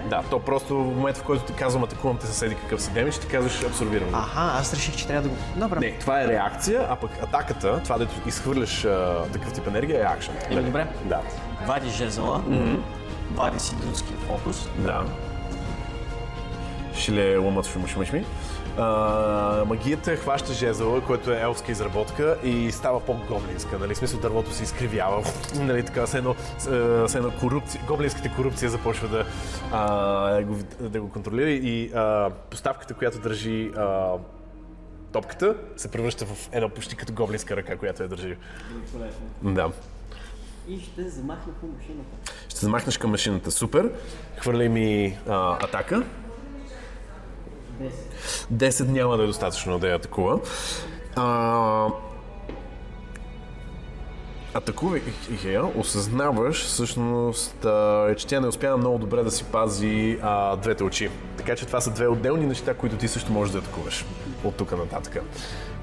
Да, 0.09 0.23
то 0.29 0.39
просто 0.39 0.75
в 0.75 0.95
момента, 0.95 1.19
в 1.19 1.23
който 1.23 1.43
ти 1.43 1.53
казвам 1.53 1.83
атакувам 1.83 2.17
те 2.17 2.25
съседи 2.27 2.55
какъв 2.55 2.81
си 2.81 2.91
демидж, 2.91 3.17
ти 3.19 3.27
казваш 3.27 3.63
абсорбирам. 3.63 4.15
Аха, 4.15 4.59
аз 4.59 4.73
реших, 4.73 4.95
че 4.95 5.07
трябва 5.07 5.21
да 5.21 5.29
го... 5.29 5.35
Добре. 5.55 5.79
Не, 5.79 5.91
това 5.91 6.21
е 6.21 6.27
реакция, 6.27 6.87
а 6.89 6.95
пък 6.95 7.23
атаката, 7.23 7.83
това 7.83 7.97
дето 7.97 8.13
изхвърляш 8.27 8.85
а, 8.85 9.23
такъв 9.33 9.53
тип 9.53 9.67
енергия 9.67 9.99
е 10.01 10.03
акшен. 10.03 10.35
Еми, 10.49 10.63
добре. 10.63 10.87
Да. 11.03 11.21
Вади 11.67 11.89
жезъла, 11.89 12.43
вади 13.35 13.59
си 13.59 13.75
людския 13.87 14.17
фокус. 14.17 14.69
Да. 14.77 15.03
Шиле 16.95 17.37
ломът 17.37 17.67
шума 17.67 17.87
шума. 17.87 18.05
А, 18.77 19.63
магията 19.65 20.15
хваща 20.15 20.53
жезъла, 20.53 21.01
което 21.01 21.31
е 21.31 21.39
елфска 21.41 21.71
изработка 21.71 22.37
и 22.43 22.71
става 22.71 22.99
по-гоблинска. 22.99 23.79
Нали? 23.79 23.93
В 23.93 23.97
смисъл 23.97 24.19
дървото 24.19 24.51
се 24.51 24.63
изкривява. 24.63 25.23
Нали? 25.55 25.85
Така, 25.85 26.05
все 26.05 26.17
едно, 26.17 26.35
с 26.59 27.15
едно 27.15 27.31
корупция, 27.39 27.83
гоблинската 27.87 28.31
корупция 28.35 28.69
започва 28.69 29.07
да, 29.07 29.25
а, 29.71 30.43
го, 30.43 30.57
да 30.79 31.01
го 31.01 31.09
контролира 31.09 31.49
и 31.49 31.91
а, 31.95 32.29
поставката, 32.49 32.93
която 32.93 33.19
държи 33.19 33.71
а, 33.77 34.11
топката 35.11 35.55
се 35.77 35.91
превръща 35.91 36.25
в 36.25 36.49
една 36.51 36.69
почти 36.69 36.95
като 36.95 37.13
гоблинска 37.13 37.55
ръка, 37.55 37.77
която 37.77 38.03
я 38.03 38.09
държи. 38.09 38.37
Да. 39.41 39.71
И 40.67 40.79
ще 40.79 41.09
замахна 41.09 41.53
по 41.61 41.67
машината. 41.67 42.31
Ще 42.49 42.59
замахнеш 42.59 42.97
към 42.97 43.11
машината. 43.11 43.51
Супер. 43.51 43.91
Хвърляй 44.37 44.69
ми 44.69 45.17
а, 45.27 45.65
атака. 45.65 46.03
10. 47.81 47.91
10 48.53 48.87
няма 48.87 49.17
да 49.17 49.23
е 49.23 49.27
достатъчно 49.27 49.79
да 49.79 49.89
я 49.89 49.95
атакува. 49.95 50.39
А, 51.15 51.87
атакувайки 54.53 55.11
я, 55.45 55.65
осъзнаваш 55.75 56.65
всъщност, 56.65 57.65
че 58.17 58.27
тя 58.27 58.39
не 58.39 58.47
успява 58.47 58.77
много 58.77 58.97
добре 58.97 59.23
да 59.23 59.31
си 59.31 59.43
пази 59.43 60.19
а, 60.21 60.55
двете 60.55 60.83
очи. 60.83 61.09
Така 61.37 61.55
че 61.55 61.65
това 61.65 61.81
са 61.81 61.91
две 61.91 62.07
отделни 62.07 62.45
неща, 62.45 62.73
които 62.73 62.95
ти 62.95 63.07
също 63.07 63.31
можеш 63.31 63.51
да 63.51 63.59
атакуваш 63.59 64.05
от 64.43 64.55
тук 64.55 64.77
нататък. 64.77 65.17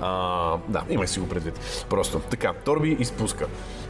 А, 0.01 0.57
да, 0.69 0.83
имай 0.89 1.07
си 1.07 1.21
го 1.21 1.29
предвид. 1.29 1.87
Просто. 1.91 2.21
Така, 2.21 2.53
Торби 2.65 2.97
изпуска. 3.01 3.47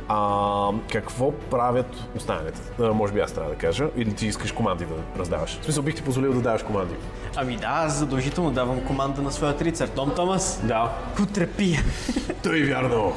А, 0.08 0.70
какво 0.92 1.32
правят 1.32 2.06
останалите? 2.16 2.60
А, 2.80 2.92
може 2.92 3.12
би 3.12 3.20
аз 3.20 3.32
трябва 3.32 3.50
да 3.50 3.56
кажа. 3.56 3.88
Или 3.96 4.14
ти 4.14 4.26
искаш 4.26 4.52
команди 4.52 4.84
да 4.84 5.18
раздаваш? 5.20 5.58
В 5.60 5.64
смисъл, 5.64 5.82
бих 5.82 5.94
ти 5.94 6.02
позволил 6.02 6.32
да 6.32 6.40
даваш 6.40 6.62
команди. 6.62 6.94
Ами 7.36 7.56
да, 7.56 7.66
аз 7.66 7.92
задължително 7.98 8.50
давам 8.50 8.80
команда 8.86 9.22
на 9.22 9.32
своят 9.32 9.62
рицар. 9.62 9.88
Том 9.88 10.12
Томас, 10.16 10.60
Да. 10.64 10.92
потрепи. 11.16 11.78
Той 12.42 12.62
вярно. 12.62 13.12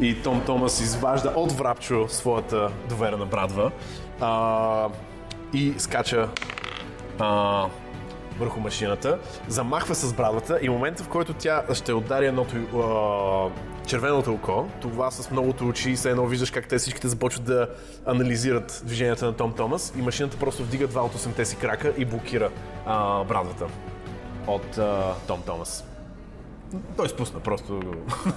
И 0.00 0.22
Том 0.22 0.40
Томас 0.46 0.80
изважда 0.80 1.32
от 1.36 1.52
врапчо 1.52 2.08
своята 2.08 2.70
доверена 2.88 3.26
брадва 3.26 3.70
а, 4.20 4.88
и 5.52 5.74
скача 5.78 6.28
а, 7.18 7.64
върху 8.38 8.60
машината, 8.60 9.18
замахва 9.48 9.94
с 9.94 10.12
брадвата 10.12 10.58
и 10.62 10.68
момента 10.68 11.02
в 11.02 11.08
който 11.08 11.32
тя 11.34 11.62
ще 11.74 11.92
удари 11.92 12.26
едното 12.26 12.56
а, 12.56 12.80
червеното 13.86 14.32
око, 14.32 14.68
това 14.80 15.10
с 15.10 15.30
многото 15.30 15.68
очи, 15.68 15.96
се 15.96 16.10
едно 16.10 16.26
виждаш 16.26 16.50
как 16.50 16.68
те 16.68 16.78
всичките 16.78 17.08
започват 17.08 17.44
да 17.44 17.68
анализират 18.06 18.82
движенията 18.84 19.26
на 19.26 19.32
Том 19.32 19.52
Томас 19.52 19.92
и 19.98 20.02
машината 20.02 20.36
просто 20.36 20.62
вдига 20.62 20.86
два 20.86 21.02
от 21.02 21.12
8-те 21.12 21.44
си 21.44 21.56
крака 21.56 21.92
и 21.98 22.04
блокира 22.04 22.50
а, 22.86 23.24
брадвата 23.24 23.66
от 24.46 24.78
а, 24.78 25.14
Том 25.26 25.42
Томас. 25.42 25.84
Той 26.96 27.08
спусна, 27.08 27.40
просто, 27.40 27.80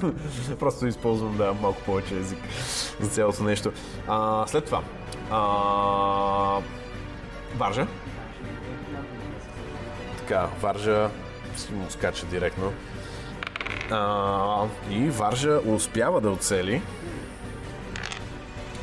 просто 0.60 0.88
използвам 0.88 1.38
да, 1.38 1.54
малко 1.54 1.82
повече 1.82 2.18
език 2.18 2.40
за 3.00 3.10
цялото 3.10 3.44
нещо. 3.44 3.72
А, 4.08 4.48
след 4.48 4.66
това, 4.66 4.82
а, 5.32 6.62
Варжа. 7.58 7.88
Така, 10.18 10.50
Варжа 10.62 11.10
си 11.56 11.74
му 11.74 11.86
скача 11.90 12.26
директно. 12.26 12.74
А, 13.92 14.66
и 14.90 15.10
Варжа 15.10 15.60
успява 15.66 16.22
да 16.22 16.30
оцели 16.30 16.82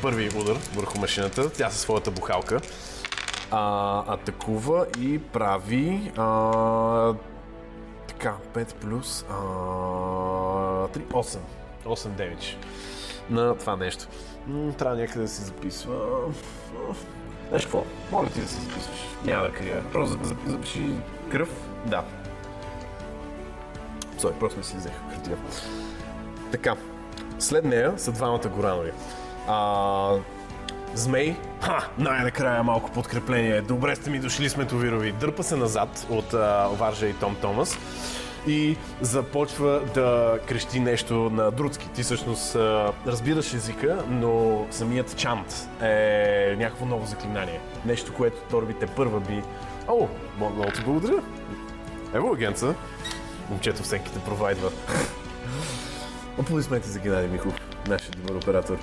първи 0.01 0.29
удар 0.39 0.57
върху 0.75 0.99
машината, 0.99 1.49
тя 1.49 1.69
със 1.69 1.81
своята 1.81 2.11
бухалка. 2.11 2.59
А, 3.51 4.03
атакува 4.13 4.85
и 4.99 5.19
прави 5.19 6.11
а, 6.17 7.13
така, 8.07 8.35
5 8.53 8.73
плюс 8.75 9.25
а, 9.29 9.33
3, 9.33 10.87
8. 11.07 11.37
8 11.85 12.07
демидж 12.07 12.57
на 13.29 13.57
това 13.57 13.75
нещо. 13.75 14.05
Трябва 14.77 14.97
някъде 14.97 15.21
да 15.21 15.27
се 15.27 15.43
записва. 15.43 15.95
Знаеш 17.47 17.63
какво? 17.63 17.83
Моля 18.11 18.27
ти 18.27 18.41
да 18.41 18.47
се 18.47 18.61
записваш. 18.61 18.97
Няма 19.25 19.43
да 19.43 19.51
крия. 19.51 19.83
Просто 19.91 20.17
зап- 20.17 20.47
запиши 20.47 20.89
кръв. 21.31 21.49
Да. 21.85 22.03
Сори, 24.23 24.33
просто 24.39 24.57
не 24.57 24.63
си 24.63 24.77
взех 24.77 24.91
хартия. 25.09 25.37
Така. 26.51 26.75
След 27.39 27.65
нея 27.65 27.93
са 27.97 28.11
двамата 28.11 28.47
горанови. 28.55 28.91
А, 29.47 30.11
Змей, 30.93 31.35
ха, 31.61 31.87
най-накрая 31.97 32.63
малко 32.63 32.91
подкрепление. 32.91 33.61
Добре 33.61 33.95
сте 33.95 34.09
ми 34.09 34.19
дошли 34.19 34.49
сметовирови. 34.49 35.11
Дърпа 35.11 35.43
се 35.43 35.55
назад 35.55 36.07
от 36.09 36.33
а, 36.33 36.67
Варжа 36.67 37.07
и 37.07 37.13
Том 37.13 37.35
Томас 37.35 37.77
и 38.47 38.77
започва 39.01 39.81
да 39.93 40.39
крещи 40.47 40.79
нещо 40.79 41.13
на 41.13 41.51
друдски. 41.51 41.89
Ти 41.89 42.03
всъщност 42.03 42.55
разбираш 43.07 43.53
езика, 43.53 44.03
но 44.09 44.65
самият 44.71 45.17
чант 45.17 45.69
е 45.81 46.55
някакво 46.59 46.85
ново 46.85 47.05
заклинание. 47.05 47.59
Нещо, 47.85 48.13
което 48.13 48.37
Торби 48.49 48.73
те 48.73 48.85
първа 48.85 49.19
би... 49.19 49.43
О, 49.87 50.07
много 50.37 50.71
ти 50.71 50.81
благодаря. 50.85 51.21
Ево 52.13 52.33
агенца. 52.33 52.75
Момчето 53.49 53.83
в 53.83 53.87
сенките 53.87 54.19
провайдва. 54.19 54.71
Аплодисменти 56.39 56.89
за 56.89 56.99
Геннадий 56.99 57.29
Михов, 57.29 57.53
нашия 57.87 58.11
добър 58.11 58.35
оператор. 58.35 58.77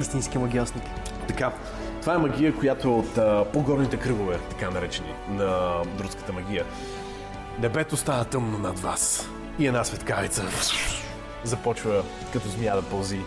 Истински 0.00 0.38
магиосник. 0.38 0.84
Така, 1.28 1.52
това 2.00 2.14
е 2.14 2.18
магия, 2.18 2.54
която 2.54 2.88
е 2.88 2.90
от 2.90 3.18
а, 3.18 3.44
по-горните 3.52 3.96
кръгове, 3.96 4.38
така 4.50 4.70
наречени, 4.70 5.14
на 5.28 5.82
друдската 5.98 6.32
магия. 6.32 6.64
Небето 7.58 7.96
става 7.96 8.24
тъмно 8.24 8.58
над 8.58 8.78
вас 8.78 9.28
и 9.58 9.66
една 9.66 9.84
светкавица 9.84 10.42
започва 11.44 12.04
като 12.32 12.48
змия 12.48 12.76
да 12.76 12.82
пълзи 12.82 13.20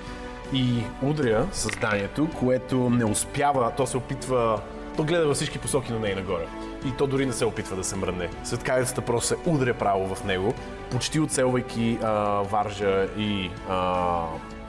и 0.53 0.83
удря 1.03 1.47
създанието, 1.51 2.29
което 2.39 2.89
не 2.89 3.05
успява, 3.05 3.71
то 3.77 3.87
се 3.87 3.97
опитва, 3.97 4.61
то 4.97 5.03
гледа 5.03 5.27
във 5.27 5.35
всички 5.35 5.59
посоки 5.59 5.93
на 5.93 5.99
нея 5.99 6.15
нагоре. 6.15 6.47
И 6.85 6.91
то 6.91 7.07
дори 7.07 7.25
не 7.25 7.33
се 7.33 7.45
опитва 7.45 7.75
да 7.75 7.83
се 7.83 7.95
мръдне. 7.95 8.29
Светкавицата 8.43 9.01
просто 9.01 9.27
се 9.27 9.35
удря 9.45 9.73
право 9.73 10.15
в 10.15 10.23
него, 10.23 10.53
почти 10.91 11.19
оцелвайки 11.19 11.97
а, 12.03 12.09
Варжа 12.41 13.07
и 13.17 13.51
а, 13.69 14.21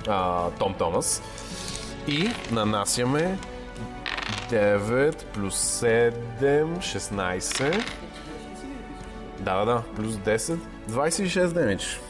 а, 0.09 0.51
Том 0.51 0.75
Томас. 0.75 1.23
И 2.09 2.31
нанасяме 2.51 3.39
9 4.51 5.25
плюс 5.25 5.81
7, 5.81 6.79
16. 6.79 7.85
Да, 9.41 9.55
да, 9.59 9.65
да, 9.65 9.83
плюс 9.97 10.15
10, 10.15 10.59
26 10.91 11.47
демидж. 11.47 12.01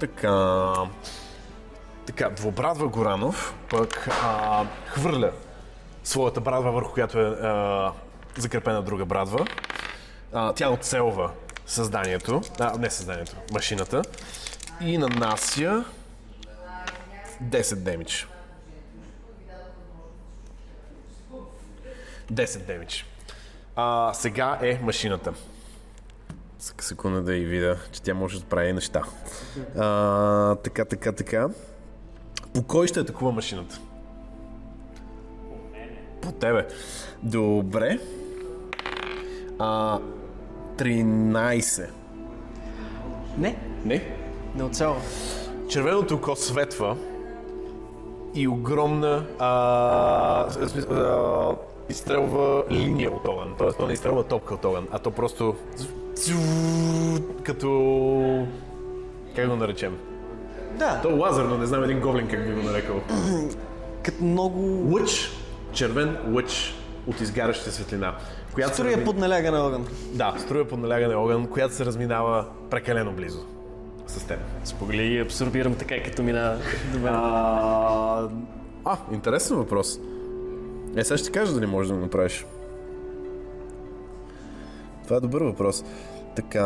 Така. 0.00 0.72
Така, 2.06 2.30
двобрадва 2.30 2.88
Горанов, 2.88 3.54
пък 3.70 4.08
а, 4.24 4.64
хвърля 4.86 5.32
своята 6.04 6.40
брадва, 6.40 6.72
върху 6.72 6.92
която 6.92 7.18
е 7.18 7.24
а, 7.24 7.92
закрепена 8.36 8.82
друга 8.82 9.04
брадва. 9.04 9.46
А, 10.32 10.52
тя 10.52 10.70
оцелва 10.70 11.30
създанието, 11.66 12.40
а, 12.60 12.78
не 12.78 12.90
създанието, 12.90 13.36
машината 13.52 14.02
и 14.80 14.98
нанася 14.98 15.84
10 17.42 17.74
демидж. 17.74 18.28
10 22.32 22.58
демидж. 22.66 23.06
А, 23.76 24.14
сега 24.14 24.58
е 24.62 24.78
машината. 24.82 25.32
Сек- 26.60 26.82
Секунда 26.82 27.22
да 27.22 27.34
и 27.36 27.44
видя, 27.44 27.76
че 27.92 28.02
тя 28.02 28.14
може 28.14 28.40
да 28.40 28.46
прави 28.46 28.72
неща. 28.72 29.02
А, 29.78 30.54
така, 30.54 30.84
така, 30.84 31.12
така. 31.12 31.48
По 32.54 32.62
кой 32.62 32.86
ще 32.88 33.00
атакува 33.00 33.32
машината? 33.32 33.80
По 36.22 36.32
тебе. 36.32 36.66
Добре. 37.22 37.98
А, 39.58 39.98
13. 40.76 41.86
Не, 43.38 43.56
Не? 43.84 44.02
не 44.54 44.62
оцелва. 44.62 45.00
Червеното 45.68 46.14
око 46.14 46.36
светва 46.36 46.96
и 48.34 48.48
огромна 48.48 49.24
а, 49.38 49.48
а, 50.90 51.54
изстрелва 51.88 52.64
линия 52.70 53.10
от 53.10 53.28
огън. 53.28 53.54
Тоест, 53.58 53.78
то 53.78 53.86
не 53.86 53.92
изстрелва 53.92 54.24
топка 54.24 54.54
от 54.54 54.64
огън, 54.64 54.88
а 54.90 54.98
то 54.98 55.10
просто 55.10 55.54
като... 57.42 58.46
Как 59.36 59.48
го 59.48 59.56
наречем? 59.56 59.98
Да, 60.72 61.00
То 61.02 61.10
е 61.10 61.12
лазерно, 61.12 61.58
не 61.58 61.66
знам 61.66 61.84
един 61.84 62.00
гоблин 62.00 62.28
как 62.28 62.46
би 62.48 62.54
го 62.54 62.62
нарекал. 62.62 62.96
като 64.02 64.24
много... 64.24 64.88
Лъч, 64.94 65.30
червен 65.72 66.16
лъч 66.34 66.74
от 67.06 67.20
изгаряща 67.20 67.72
светлина. 67.72 68.14
Която 68.54 68.74
Струя 68.74 68.96
разми- 68.96 69.04
под 69.04 69.16
налягане 69.16 69.58
огън. 69.58 69.86
Да, 70.12 70.34
струя 70.38 70.68
под 70.68 70.78
налягане 70.78 71.14
огън, 71.14 71.46
която 71.46 71.74
се 71.74 71.84
разминава 71.84 72.46
прекалено 72.70 73.12
близо 73.12 73.38
с 74.06 74.26
теб. 74.26 74.38
Спогли 74.64 75.02
и 75.02 75.20
абсорбирам 75.20 75.74
така, 75.74 76.02
като 76.02 76.22
мина 76.22 76.58
до 76.92 76.98
мен. 76.98 77.14
А, 77.14 78.28
а, 78.84 78.96
интересен 79.12 79.56
въпрос. 79.56 79.98
Е, 80.96 81.04
сега 81.04 81.16
ще 81.18 81.26
ти 81.26 81.32
кажа 81.32 81.52
дали 81.54 81.66
можеш 81.66 81.88
да 81.88 81.94
го 81.94 82.00
направиш. 82.00 82.46
Това 85.04 85.16
е 85.16 85.20
добър 85.20 85.42
въпрос. 85.42 85.84
Така, 86.36 86.64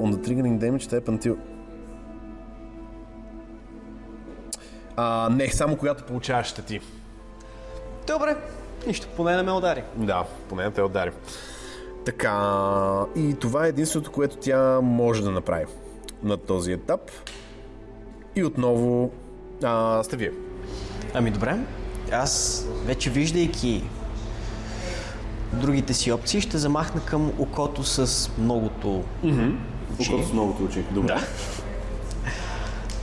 on 0.00 0.14
the 0.14 0.28
triggering 0.28 0.58
damage 0.58 0.82
type 0.82 1.04
until... 1.08 1.36
А, 4.96 5.28
не, 5.32 5.48
само 5.48 5.76
когато 5.76 6.04
получаваш 6.04 6.46
щети. 6.46 6.80
Добре, 8.06 8.36
нищо, 8.86 9.08
поне 9.16 9.36
не 9.36 9.42
ме 9.42 9.52
удари. 9.52 9.82
Да, 9.96 10.24
поне 10.48 10.64
не 10.64 10.70
те 10.70 10.82
удари. 10.82 11.10
Така, 12.04 12.40
и 13.16 13.34
това 13.34 13.66
е 13.66 13.68
единството, 13.68 14.12
което 14.12 14.36
тя 14.36 14.80
може 14.80 15.22
да 15.22 15.30
направи 15.30 15.64
на 16.22 16.36
този 16.36 16.72
етап. 16.72 17.00
И 18.36 18.44
отново 18.44 19.10
а, 19.64 20.02
сте 20.02 20.16
вие. 20.16 20.32
Ами 21.14 21.30
добре, 21.30 21.56
аз 22.12 22.64
вече 22.84 23.10
виждайки 23.10 23.84
другите 25.52 25.94
си 25.94 26.12
опции, 26.12 26.40
ще 26.40 26.58
замахна 26.58 27.00
към 27.00 27.32
окото 27.38 27.84
с 27.84 28.30
многото 28.38 29.04
очи. 30.00 30.24
с 30.30 30.32
новото 30.32 30.64
очи. 30.64 30.84
Добре. 30.90 31.14
Да. 31.14 31.20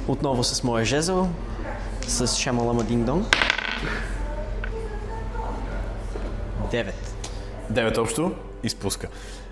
Отново 0.07 0.43
с 0.43 0.63
моя 0.63 0.85
жезъл, 0.85 1.29
с 2.07 2.27
Шамалама 2.27 2.83
Динг 2.83 3.05
Донг. 3.05 3.35
Девет. 6.71 7.15
Девет 7.69 7.97
общо, 7.97 8.31
изпуска. 8.63 9.07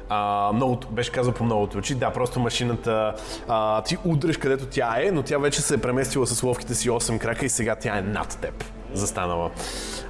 А, 0.09 0.51
многото, 0.53 0.87
беше 0.87 1.11
казал 1.11 1.33
по 1.33 1.43
многото 1.43 1.77
очи. 1.77 1.95
Да, 1.95 2.09
просто 2.13 2.39
машината 2.39 3.15
а, 3.47 3.81
ти 3.81 3.97
удреш 4.05 4.37
където 4.37 4.65
тя 4.65 4.95
е, 5.01 5.11
но 5.11 5.23
тя 5.23 5.37
вече 5.37 5.61
се 5.61 5.73
е 5.73 5.77
преместила 5.77 6.27
с 6.27 6.43
ловките 6.43 6.75
си 6.75 6.89
8 6.89 7.19
крака 7.19 7.45
и 7.45 7.49
сега 7.49 7.75
тя 7.75 7.97
е 7.97 8.01
над 8.01 8.37
теб 8.41 8.63
застанала. 8.93 9.51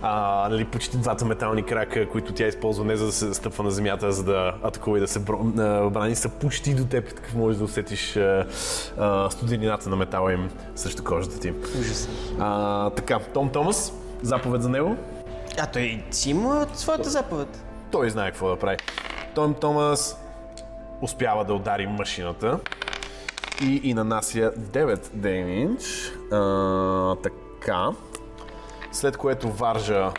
А, 0.01 0.47
нали, 0.49 0.65
почти 0.65 0.97
двата 0.97 1.25
метални 1.25 1.63
крака, 1.63 2.09
които 2.09 2.33
тя 2.33 2.47
използва 2.47 2.85
не 2.85 2.95
за 2.95 3.05
да 3.05 3.11
се 3.11 3.33
стъпва 3.33 3.63
на 3.63 3.71
земята, 3.71 4.07
а 4.07 4.11
за 4.11 4.23
да 4.23 4.53
атакува 4.63 4.97
и 4.97 5.01
да 5.01 5.07
се 5.07 5.19
брани, 5.19 6.15
са 6.15 6.29
почти 6.29 6.73
до 6.73 6.85
теб. 6.85 7.15
Такъв 7.15 7.35
можеш 7.35 7.57
да 7.57 7.63
усетиш 7.63 8.17
а, 8.17 8.45
а, 8.97 9.29
студенината 9.29 9.89
на 9.89 9.95
метала 9.95 10.33
им 10.33 10.49
срещу 10.75 11.03
кожата 11.03 11.39
ти. 11.39 11.53
Ужасно. 11.79 12.13
Така, 12.95 13.19
Том 13.33 13.49
Томас, 13.49 13.93
заповед 14.21 14.61
за 14.61 14.69
него. 14.69 14.97
А 15.61 15.65
той 15.65 16.03
си 16.11 16.29
има 16.29 16.67
своята 16.73 17.09
заповед. 17.09 17.65
Той 17.91 18.09
знае 18.09 18.31
какво 18.31 18.49
да 18.49 18.59
прави. 18.59 18.77
Том 19.35 19.53
Томас 19.53 20.17
успява 21.01 21.45
да 21.45 21.53
удари 21.53 21.87
машината 21.87 22.59
и, 23.61 23.81
и 23.83 23.93
нанася 23.93 24.53
9 24.57 24.95
damage. 24.95 26.13
А, 26.33 27.15
така. 27.15 27.89
След 28.91 29.17
което 29.17 29.51
варжа 29.51 30.11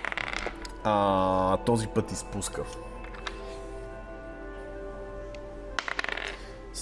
а, 0.85 1.57
този 1.57 1.87
път 1.89 2.13
изпуска. 2.13 2.63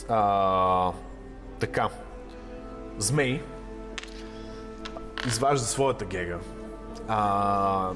А, 0.08 0.92
така. 1.58 1.88
Змей 2.98 3.42
изважда 5.26 5.66
своята 5.66 6.04
гега. 6.04 6.38
А, 7.08 7.90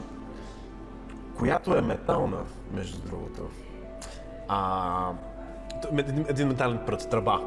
която 1.39 1.77
е 1.77 1.81
метална, 1.81 2.39
между 2.73 2.99
другото. 3.09 3.43
А, 4.49 5.13
един, 6.29 6.49
метален 6.49 6.79
прът, 6.87 7.11
тръба. 7.11 7.41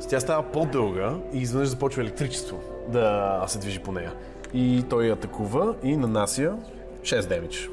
С 0.00 0.06
Тя 0.06 0.20
става 0.20 0.42
по-дълга 0.42 1.14
и 1.32 1.38
изведнъж 1.38 1.68
започва 1.68 2.02
електричество 2.02 2.60
да 2.88 3.44
се 3.46 3.58
движи 3.58 3.78
по 3.78 3.92
нея. 3.92 4.12
И 4.54 4.84
той 4.90 5.12
атакува 5.12 5.74
и 5.82 5.96
нанася 5.96 6.56
6 7.02 7.28
демидж. 7.28 7.70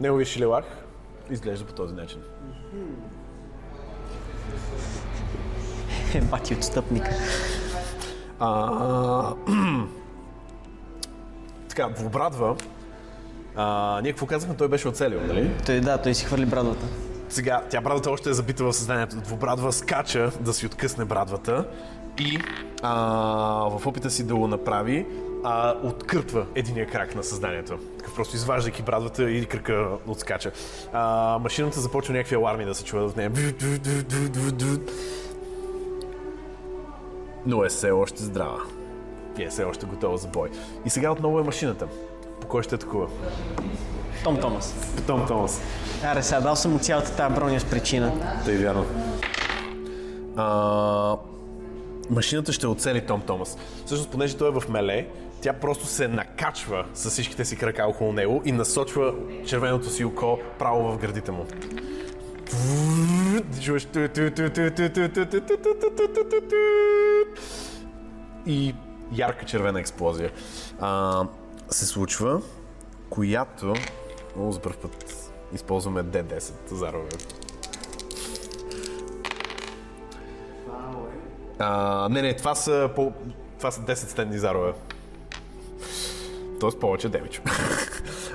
Неговия 0.00 0.26
шилелах 0.26 0.64
изглежда 1.30 1.66
по 1.66 1.72
този 1.72 1.94
начин. 1.94 2.20
Е, 6.14 6.20
бати 6.20 6.54
отстъпник. 6.54 7.04
А, 8.38 9.34
така, 11.70 11.86
Вобрадва. 11.86 12.56
А, 13.56 14.00
ние 14.02 14.12
какво 14.12 14.26
казахме? 14.26 14.56
Той 14.56 14.68
беше 14.68 14.88
оцелил, 14.88 15.20
нали? 15.26 15.50
Той 15.66 15.80
да, 15.80 15.98
той 15.98 16.14
си 16.14 16.24
хвърли 16.24 16.46
брадвата. 16.46 16.86
Сега, 17.28 17.62
тя 17.70 17.80
брадата 17.80 18.10
още 18.10 18.30
е 18.30 18.32
забита 18.32 18.64
в 18.64 18.72
съзнанието. 18.72 19.16
Двубрадва 19.16 19.72
скача 19.72 20.30
да 20.40 20.54
си 20.54 20.66
откъсне 20.66 21.04
брадвата 21.04 21.68
и 22.18 22.38
а, 22.82 22.94
в 23.78 23.86
опита 23.86 24.10
си 24.10 24.26
да 24.26 24.34
го 24.34 24.46
направи, 24.46 25.06
а, 25.44 25.74
откъртва 25.82 26.46
единия 26.54 26.86
крак 26.86 27.14
на 27.14 27.24
съзнанието. 27.24 27.78
Такъв 27.98 28.14
просто 28.14 28.36
изваждайки 28.36 28.82
брадвата 28.82 29.30
и 29.30 29.46
кръка 29.46 29.88
отскача. 30.06 30.50
А, 30.92 31.38
машината 31.38 31.80
започва 31.80 32.14
някакви 32.14 32.34
аларми 32.34 32.64
да 32.64 32.74
се 32.74 32.84
чуват 32.84 33.12
в 33.12 33.16
нея. 33.16 33.30
Но 37.46 37.64
е 37.64 37.68
все 37.68 37.90
още 37.90 38.22
здрава 38.22 38.58
е 39.38 39.48
все 39.48 39.64
още 39.64 39.86
готова 39.86 40.16
за 40.16 40.28
бой. 40.28 40.50
И 40.84 40.90
сега 40.90 41.12
отново 41.12 41.40
е 41.40 41.42
машината. 41.42 41.86
По 42.40 42.46
кой 42.46 42.62
ще 42.62 42.74
атакува? 42.74 43.06
Том 44.24 44.40
Томас. 44.40 44.74
Том 45.06 45.26
Томас. 45.26 45.60
Аре, 46.04 46.22
сега 46.22 46.40
дал 46.40 46.56
съм 46.56 46.74
от 46.74 46.84
цялата 46.84 47.16
тази 47.16 47.34
броня 47.34 47.60
с 47.60 47.64
причина. 47.64 48.12
Тъй 48.44 48.56
вярно. 48.56 48.86
А, 50.36 51.16
машината 52.10 52.52
ще 52.52 52.66
оцели 52.66 53.06
Том 53.06 53.20
Томас. 53.20 53.58
Всъщност, 53.86 54.10
понеже 54.10 54.36
той 54.36 54.48
е 54.48 54.60
в 54.60 54.68
меле, 54.68 55.06
тя 55.42 55.52
просто 55.52 55.86
се 55.86 56.08
накачва 56.08 56.84
с 56.94 57.10
всичките 57.10 57.44
си 57.44 57.56
крака 57.56 57.86
около 57.88 58.12
него 58.12 58.42
и 58.44 58.52
насочва 58.52 59.14
червеното 59.46 59.90
си 59.90 60.04
око 60.04 60.38
право 60.58 60.92
в 60.92 60.98
гърдите 60.98 61.32
му. 61.32 61.46
И 68.46 68.74
ярка 69.12 69.46
червена 69.46 69.80
експлозия 69.80 70.30
а, 70.80 71.24
се 71.70 71.86
случва, 71.86 72.42
която 73.10 73.74
много 74.36 74.52
за 74.52 74.60
първ 74.60 74.76
път 74.82 75.32
използваме 75.52 76.04
D10 76.04 76.74
за 76.74 76.92
рове. 76.92 77.08
А, 81.58 82.08
не, 82.08 82.22
не, 82.22 82.36
това 82.36 82.54
са, 82.54 82.90
по, 82.96 83.12
това 83.58 83.70
са 83.70 83.80
10 83.80 83.94
стенни 83.94 84.38
зарове. 84.38 84.72
Тоест 86.60 86.80
повече 86.80 87.08
демидж. 87.08 87.42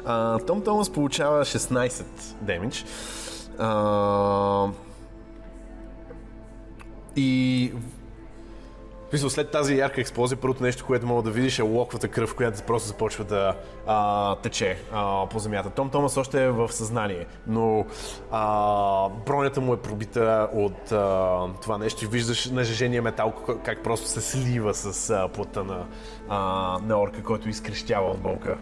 А, 0.08 0.40
Том 0.40 0.62
Томас 0.64 0.90
получава 0.90 1.46
16 1.46 2.04
демидж. 2.42 2.86
А, 3.60 4.68
и 7.16 7.72
Мисля, 9.14 9.30
след 9.30 9.52
тази 9.52 9.78
ярка 9.78 10.02
експлозия, 10.02 10.38
първото 10.38 10.64
нещо, 10.64 10.86
което 10.86 11.06
мога 11.06 11.22
да 11.22 11.32
видиш 11.32 11.60
е 11.60 11.62
локвата 11.62 12.08
кръв, 12.08 12.36
която 12.36 12.64
просто 12.64 12.88
започва 12.88 13.24
да 13.24 13.56
а, 13.88 14.36
тече 14.36 14.78
а, 14.94 15.30
по 15.30 15.40
земята. 15.40 15.70
Том 15.70 15.90
Томас 15.90 16.18
още 16.18 16.44
е 16.44 16.50
в 16.50 16.72
съзнание, 16.72 17.26
но 17.48 17.86
а, 18.32 19.10
бронята 19.10 19.62
му 19.62 19.74
е 19.74 19.78
пробита 19.82 20.50
от 20.54 20.92
а, 20.92 21.40
това 21.62 21.78
нещо 21.78 22.06
и 22.06 22.08
виждаш 22.08 22.46
нажежения 22.46 23.02
метал 23.02 23.34
как 23.66 23.84
просто 23.84 24.08
се 24.08 24.22
слива 24.22 24.74
с 24.74 25.10
а, 25.10 25.28
плътта 25.28 25.64
на, 25.64 25.86
на 26.84 27.02
орка, 27.02 27.24
който 27.24 27.50
изкрещява 27.50 28.12
от 28.12 28.20
болка. 28.20 28.58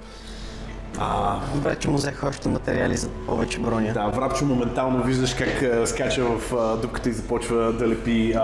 Добре, 1.55 1.75
че 1.75 1.89
му 1.89 1.97
взех 1.97 2.23
още 2.23 2.49
материали 2.49 2.97
за 2.97 3.09
повече 3.09 3.59
броня. 3.59 3.93
Да, 3.93 4.07
Врапчо 4.07 4.45
моментално 4.45 5.03
виждаш 5.03 5.33
как 5.33 5.61
а, 5.61 5.87
скача 5.87 6.25
в 6.25 6.53
а, 6.55 6.77
дупката 6.77 7.09
и 7.09 7.13
започва 7.13 7.73
да 7.73 7.87
лепи 7.87 8.33
а, 8.33 8.41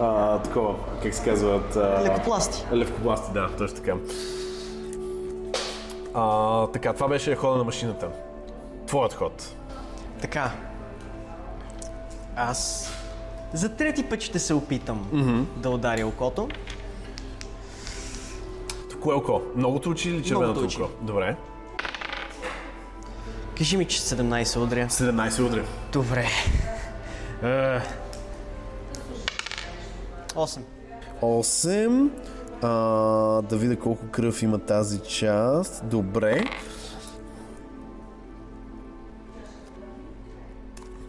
а, 0.00 0.38
такова, 0.38 0.74
как 1.02 1.14
се 1.14 1.24
казват... 1.24 1.76
А, 1.76 2.02
Лекопласти. 2.04 2.64
Левкобласти, 2.72 3.32
да, 3.32 3.48
точно 3.58 3.76
така. 3.76 3.94
А, 6.14 6.66
така, 6.66 6.92
това 6.92 7.08
беше 7.08 7.34
хода 7.34 7.58
на 7.58 7.64
машината. 7.64 8.08
Твоят 8.86 9.14
ход. 9.14 9.54
Така. 10.20 10.50
Аз 12.36 12.90
за 13.52 13.68
трети 13.68 14.02
път 14.02 14.20
ще 14.20 14.38
се 14.38 14.54
опитам 14.54 15.06
да 15.56 15.70
ударя 15.70 16.06
окото. 16.06 16.48
Кое 19.00 19.14
око? 19.14 19.40
Многото 19.56 19.90
очи 19.90 20.10
или 20.10 20.22
червеното 20.22 20.60
око? 20.60 20.88
Добре. 21.00 21.36
Кажи 23.62 23.76
ми, 23.76 23.84
че 23.84 24.00
17 24.00 24.60
удря. 24.62 24.86
17 24.86 25.46
удря. 25.46 25.64
Добре. 25.92 26.26
Е. 27.42 27.80
8. 30.34 30.60
8. 31.22 32.10
А, 32.62 32.68
да 33.42 33.56
видя 33.56 33.76
колко 33.76 34.06
кръв 34.06 34.42
има 34.42 34.58
тази 34.58 35.00
част. 35.00 35.86
Добре. 35.86 36.44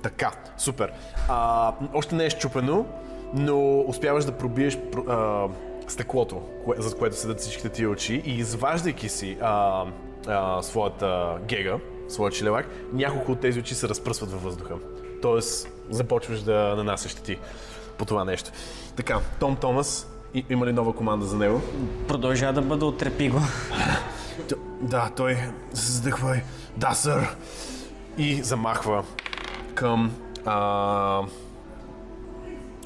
Така, 0.03 0.31
супер. 0.57 0.93
А, 1.29 1.73
още 1.93 2.15
не 2.15 2.25
е 2.25 2.29
щупено, 2.29 2.85
но 3.33 3.81
успяваш 3.81 4.25
да 4.25 4.31
пробиеш 4.31 4.77
пр- 4.77 5.09
а, 5.09 5.49
стъклото, 5.87 6.41
кое, 6.65 6.75
за 6.79 6.95
което 6.95 7.15
седат 7.15 7.39
всичките 7.39 7.69
ти 7.69 7.87
очи 7.87 8.21
и 8.25 8.37
изваждайки 8.37 9.09
си 9.09 9.37
а, 9.41 9.85
а, 10.27 10.61
своята 10.61 11.37
гега, 11.47 11.77
своят 12.13 12.35
чилевак, 12.35 12.67
няколко 12.93 13.31
от 13.31 13.39
тези 13.39 13.59
очи 13.59 13.75
се 13.75 13.89
разпръсват 13.89 14.31
във 14.31 14.43
въздуха. 14.43 14.75
Тоест, 15.21 15.67
започваш 15.89 16.41
да 16.41 16.73
нанасяш 16.77 17.11
щети 17.11 17.37
по 17.97 18.05
това 18.05 18.25
нещо. 18.25 18.51
Така, 18.95 19.19
Том 19.39 19.55
Томас, 19.55 20.07
има 20.49 20.65
ли 20.65 20.73
нова 20.73 20.93
команда 20.93 21.25
за 21.25 21.37
него? 21.37 21.61
Продължава 22.07 22.53
да 22.53 22.61
бъда 22.61 22.85
отрепи 22.85 23.29
го. 23.29 23.39
Да, 24.81 25.09
той 25.15 25.37
се 25.73 25.91
задъхва. 25.91 26.41
Да, 26.77 26.93
сър. 26.93 27.35
и 28.17 28.43
замахва 28.43 29.03
към 29.73 30.11
а, 30.45 31.21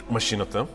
машината. 0.09 0.65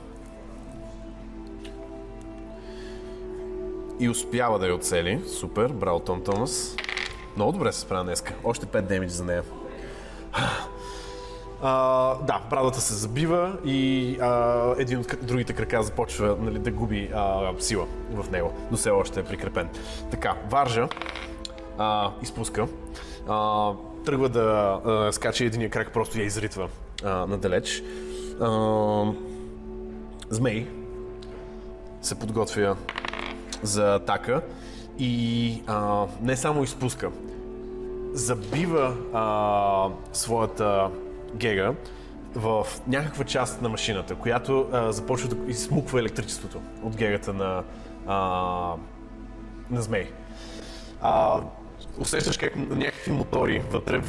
И 4.01 4.09
успява 4.09 4.59
да 4.59 4.67
я 4.67 4.75
оцели. 4.75 5.21
Супер, 5.27 5.69
браво 5.69 6.01
Том 6.01 6.25
Томас. 6.25 6.77
Много 7.37 7.53
добре 7.53 7.73
се 7.73 7.81
справя 7.81 8.05
днеска. 8.05 8.35
Още 8.45 8.67
5 8.67 8.81
демиджи 8.81 9.15
за 9.15 9.25
нея. 9.25 9.43
А, 11.65 12.15
да, 12.15 12.41
брадата 12.51 12.81
се 12.81 12.95
забива 12.95 13.59
и 13.65 14.19
а, 14.21 14.75
един 14.79 14.99
от 14.99 15.07
другите 15.23 15.53
крака 15.53 15.83
започва 15.83 16.37
нали, 16.41 16.59
да 16.59 16.71
губи 16.71 17.11
а, 17.15 17.53
сила 17.59 17.87
в 18.11 18.31
него, 18.31 18.53
но 18.71 18.77
все 18.77 18.91
още 18.91 19.21
е 19.21 19.25
прикрепен. 19.25 19.69
Така, 20.11 20.35
Варжа 20.51 20.89
а, 21.79 22.11
изпуска, 22.23 22.69
а, 23.29 23.71
тръгва 24.05 24.29
да 24.29 24.79
а, 24.85 25.13
скача 25.13 25.45
единия 25.45 25.71
крак, 25.71 25.93
просто 25.93 26.19
я 26.19 26.25
изритва 26.25 26.69
а, 27.05 27.27
надалеч. 27.27 27.83
А, 28.41 29.05
змей 30.31 30.69
се 32.03 32.19
подготвя 32.19 32.77
за 33.63 33.95
атака 33.95 34.43
и 34.99 35.63
а, 35.67 36.07
не 36.21 36.37
само 36.37 36.63
изпуска, 36.63 37.11
забива 38.13 38.97
а, 39.13 40.17
своята 40.17 40.91
гега 41.35 41.75
в 42.35 42.67
някаква 42.87 43.25
част 43.25 43.63
на 43.63 43.69
машината, 43.69 44.15
която 44.15 44.69
а, 44.73 44.93
започва 44.93 45.29
да 45.29 45.51
изсмуква 45.51 46.01
електричеството 46.01 46.61
от 46.83 46.97
гегата 46.97 47.33
на, 47.33 47.63
а, 48.07 48.17
на 49.71 49.83
змей. 49.83 50.11
А, 51.01 51.41
усещаш 51.99 52.37
как 52.37 52.57
някакви 52.57 53.13
мотори 53.13 53.63
вътре 53.71 54.03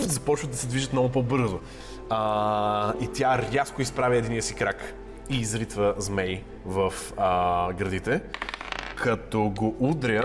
започват 0.00 0.50
да 0.50 0.56
се 0.56 0.66
движат 0.66 0.92
много 0.92 1.08
по-бързо. 1.08 1.60
А, 2.10 2.92
и 3.00 3.08
тя 3.14 3.38
рязко 3.38 3.82
изправя 3.82 4.16
единия 4.16 4.42
си 4.42 4.54
крак 4.54 4.94
и 5.30 5.40
изритва 5.40 5.94
змей 5.98 6.44
в 6.66 6.92
а, 7.16 7.72
градите, 7.72 8.20
като 9.02 9.42
го 9.42 9.76
удря 9.80 10.24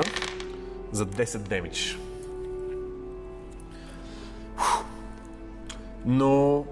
за 0.91 1.05
10 1.05 1.37
демидж. 1.37 1.99
Но 6.05 6.65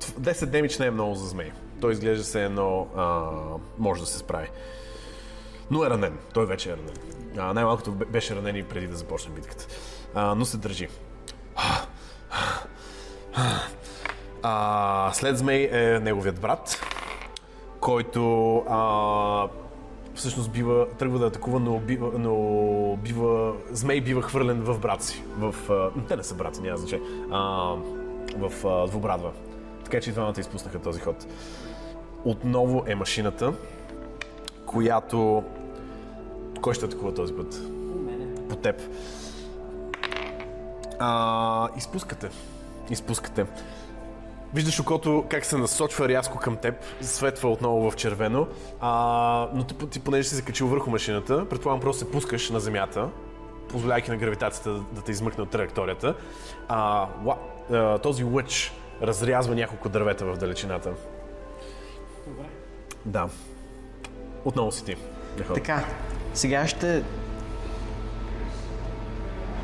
10 0.00 0.46
демидж 0.46 0.78
не 0.78 0.86
е 0.86 0.90
много 0.90 1.14
за 1.14 1.26
змей. 1.26 1.52
Той 1.80 1.92
изглежда 1.92 2.24
се 2.24 2.44
едно 2.44 2.86
а, 2.96 3.20
може 3.78 4.00
да 4.00 4.06
се 4.06 4.18
справи. 4.18 4.48
Но 5.70 5.84
е 5.84 5.90
ранен. 5.90 6.18
Той 6.34 6.46
вече 6.46 6.70
е 6.70 6.72
ранен. 6.72 6.96
А, 7.38 7.54
най-малкото 7.54 7.92
бе- 7.92 8.04
беше 8.04 8.36
ранен 8.36 8.56
и 8.56 8.62
преди 8.62 8.86
да 8.86 8.96
започне 8.96 9.34
битката. 9.34 9.66
А, 10.14 10.34
но 10.34 10.44
се 10.44 10.56
държи. 10.56 10.88
А, 14.42 15.10
след 15.12 15.38
змей 15.38 15.68
е 15.72 16.00
неговият 16.00 16.40
брат, 16.40 16.86
който 17.80 18.56
а, 18.58 19.48
всъщност 20.14 20.50
бива, 20.50 20.86
тръгва 20.98 21.18
да 21.18 21.26
атакува, 21.26 21.60
но, 21.60 21.78
бива, 21.78 22.18
но 22.18 22.96
бива, 22.96 23.52
змей 23.70 24.00
бива 24.00 24.22
хвърлен 24.22 24.60
в 24.60 24.78
брат 24.78 25.02
си. 25.02 25.24
В, 25.38 25.54
те 26.08 26.16
не 26.16 26.22
са 26.22 26.34
брати, 26.34 26.60
няма 26.60 26.76
значение. 26.76 27.06
А, 27.30 27.74
в 28.38 28.66
а, 28.66 28.86
двубрадва. 28.86 29.30
Така 29.84 30.00
че 30.00 30.12
двамата 30.12 30.34
изпуснаха 30.38 30.78
този 30.78 31.00
ход. 31.00 31.26
Отново 32.24 32.84
е 32.86 32.94
машината, 32.94 33.52
която... 34.66 35.44
Кой 36.60 36.74
ще 36.74 36.84
атакува 36.84 37.14
този 37.14 37.34
път? 37.34 37.60
По 38.48 38.56
теб. 38.56 38.82
А, 40.98 41.68
изпускате. 41.76 42.30
Изпускате. 42.90 43.46
Виждаш 44.54 44.80
окото 44.80 45.24
как 45.28 45.44
се 45.44 45.56
насочва 45.56 46.08
рязко 46.08 46.38
към 46.38 46.56
теб, 46.56 46.74
светва 47.00 47.50
отново 47.50 47.90
в 47.90 47.96
червено, 47.96 48.46
а, 48.80 49.48
но 49.54 49.64
ти, 49.64 49.74
ти 49.88 50.00
понеже 50.00 50.28
си 50.28 50.34
се 50.34 50.42
качил 50.42 50.66
върху 50.66 50.90
машината, 50.90 51.48
предполагам 51.48 51.80
просто 51.80 52.04
се 52.04 52.10
пускаш 52.10 52.50
на 52.50 52.60
земята, 52.60 53.08
позволяйки 53.68 54.10
на 54.10 54.16
гравитацията 54.16 54.70
да, 54.72 54.80
да 54.92 55.02
те 55.02 55.12
измъкне 55.12 55.42
от 55.42 55.50
траекторията. 55.50 56.14
А, 56.68 57.06
ла, 57.24 57.36
а, 57.72 57.98
този 57.98 58.24
лъч 58.24 58.72
разрязва 59.02 59.54
няколко 59.54 59.88
дървета 59.88 60.24
в 60.24 60.36
далечината. 60.36 60.90
Добре. 62.26 62.44
Да. 63.04 63.28
Отново 64.44 64.72
си 64.72 64.84
ти. 64.84 64.96
Нехо. 65.38 65.54
Така, 65.54 65.84
сега 66.34 66.66
ще 66.66 67.02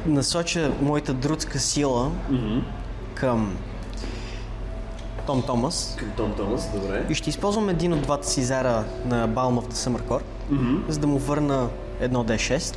насоча 0.06 0.72
моята 0.80 1.14
друдска 1.14 1.58
сила 1.58 2.12
към 3.14 3.56
Том 5.26 5.42
Томас 5.42 5.96
Към 5.98 6.10
Том 6.16 6.34
Томас, 6.36 6.70
добре. 6.74 7.06
и 7.10 7.14
ще 7.14 7.30
използвам 7.30 7.68
един 7.68 7.92
от 7.92 8.02
двата 8.02 8.28
си 8.28 8.42
зара 8.42 8.84
на 9.04 9.28
Balm 9.28 9.60
of 9.60 9.72
the 9.72 9.74
Summer 9.74 10.02
Core, 10.02 10.22
за 10.88 10.98
да 10.98 11.06
му 11.06 11.18
върна 11.18 11.68
едно 12.00 12.24
D6, 12.24 12.76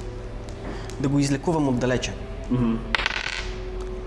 да 1.00 1.10
го 1.10 1.20
излекувам 1.20 1.68
отдалече. 1.68 2.14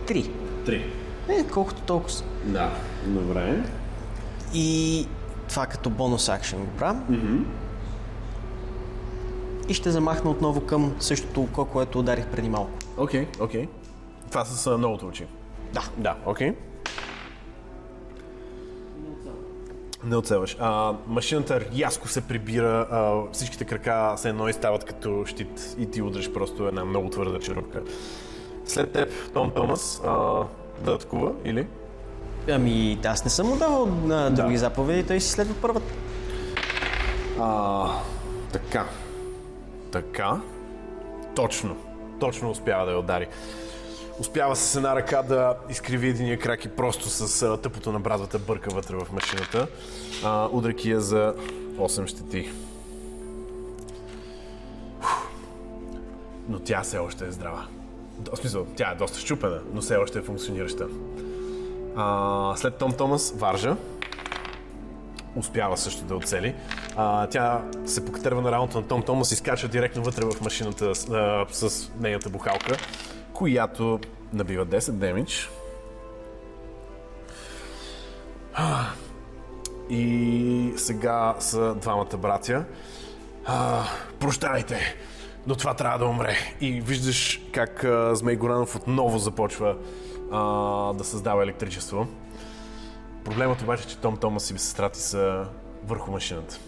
Три. 0.07 0.31
Три. 0.67 0.85
Е, 1.29 1.45
колкото 1.45 1.81
толкова. 1.83 2.15
Да. 2.45 2.71
Добре. 3.07 3.63
И 4.55 5.07
това 5.49 5.67
като 5.67 5.91
бонус 5.91 6.29
акшен 6.29 6.59
го 6.59 6.71
правя. 6.71 7.01
И 9.69 9.75
ще 9.75 9.91
замахна 9.91 10.31
отново 10.31 10.61
към 10.61 10.95
същото 11.01 11.43
око, 11.43 11.65
което 11.65 11.99
ударих 11.99 12.27
преди 12.27 12.49
малко. 12.49 12.71
Окей, 12.97 13.27
окей. 13.41 13.69
Това 14.29 14.45
с 14.45 14.79
новото 14.79 15.07
очи. 15.07 15.27
Да. 15.73 15.83
Да, 15.97 16.17
окей. 16.27 16.55
Не 20.05 20.17
оцелваш. 20.17 20.57
А, 20.61 20.95
машината 21.07 21.61
рязко 21.61 22.09
се 22.09 22.21
прибира, 22.21 22.87
а, 22.91 23.33
всичките 23.33 23.65
крака 23.65 24.15
се 24.17 24.29
едно 24.29 24.49
и 24.49 24.53
стават 24.53 24.85
като 24.85 25.25
щит 25.27 25.75
и 25.79 25.91
ти 25.91 26.03
удриш 26.03 26.33
просто 26.33 26.69
една 26.69 26.85
много 26.85 27.11
твърда 27.11 27.39
черупка. 27.39 27.83
След 28.67 28.93
теб 28.93 29.33
Том 29.35 29.51
Томас 29.51 30.01
а, 30.07 30.11
да 30.85 30.93
атакува 30.93 31.33
или? 31.45 31.67
Ами, 32.51 32.99
аз 33.05 33.25
не 33.25 33.31
съм 33.31 33.47
му 33.47 33.57
давал 33.57 33.87
на 33.87 34.31
други 34.31 34.57
заповеди, 34.57 35.07
той 35.07 35.21
си 35.21 35.31
следва 35.31 35.55
първата. 35.63 35.93
А, 37.41 37.87
така. 38.53 38.87
Така. 39.93 40.41
Точно. 41.37 41.77
Точно 42.21 42.51
успява 42.51 42.87
да 42.87 42.93
я 42.93 42.99
удари. 42.99 43.27
Успява 44.19 44.57
с 44.57 44.77
една 44.77 44.97
ръка 44.97 45.23
да 45.23 45.57
изкриви 45.71 46.09
единия 46.09 46.39
крак 46.39 46.65
и 46.65 46.69
просто 46.69 47.09
с 47.09 47.59
тъпото 47.59 47.93
на 47.93 48.01
брадвата 48.01 48.39
бърка 48.39 48.71
вътре 48.75 48.97
в 48.97 49.13
машината, 49.13 49.67
а, 50.25 50.49
удряйки 50.53 50.91
я 50.91 51.01
за 51.01 51.35
8 51.77 52.07
щети. 52.07 52.51
Но 56.49 56.59
тя 56.59 56.83
все 56.83 56.99
още 56.99 57.27
е 57.27 57.33
здрава. 57.33 57.67
В 58.33 58.37
смисъл, 58.37 58.67
тя 58.77 58.91
е 58.91 58.95
доста 58.95 59.19
щупена, 59.19 59.61
но 59.73 59.81
все 59.81 59.97
още 59.97 60.19
е 60.19 60.23
функционираща. 60.23 60.87
А, 61.97 62.57
след 62.57 62.77
Том 62.77 62.93
Томас, 62.93 63.35
Варжа 63.37 63.77
успява 65.37 65.77
също 65.77 66.05
да 66.05 66.17
оцели. 66.17 66.55
А, 66.97 67.27
тя 67.27 67.63
се 67.87 68.05
покатерва 68.05 68.43
на 68.43 68.53
работа 68.53 68.79
на 68.81 68.87
Том 68.89 69.03
Томас 69.03 69.33
и 69.33 69.37
скача 69.37 69.69
директно 69.69 70.03
вътре 70.03 70.25
в 70.25 70.41
машината 70.41 70.93
а, 71.11 71.47
с 71.51 71.91
нейната 72.01 72.31
бухалка, 72.31 72.77
която 73.43 74.01
набива 74.33 74.67
10 74.67 74.93
демидж. 74.93 75.51
И 79.91 80.73
сега 80.77 81.37
са 81.39 81.75
двамата 81.75 82.17
братя. 82.19 82.65
А, 83.45 83.85
прощавайте, 84.21 84.97
но 85.47 85.55
това 85.55 85.75
трябва 85.75 85.99
да 85.99 86.07
умре. 86.07 86.37
И 86.61 86.81
виждаш 86.81 87.41
как 87.53 87.85
а, 87.85 88.15
Змей 88.15 88.37
Горанов 88.37 88.77
отново 88.77 89.19
започва 89.19 89.77
а, 90.33 90.41
да 90.93 91.05
създава 91.05 91.43
електричество. 91.43 92.07
Проблемът 93.25 93.63
обаче 93.63 93.85
е, 93.85 93.87
че 93.87 93.99
Том 93.99 94.17
Томас 94.17 94.51
и 94.51 94.59
сестрата 94.59 94.99
ти 94.99 95.05
са 95.05 95.47
върху 95.85 96.11
машината. 96.11 96.59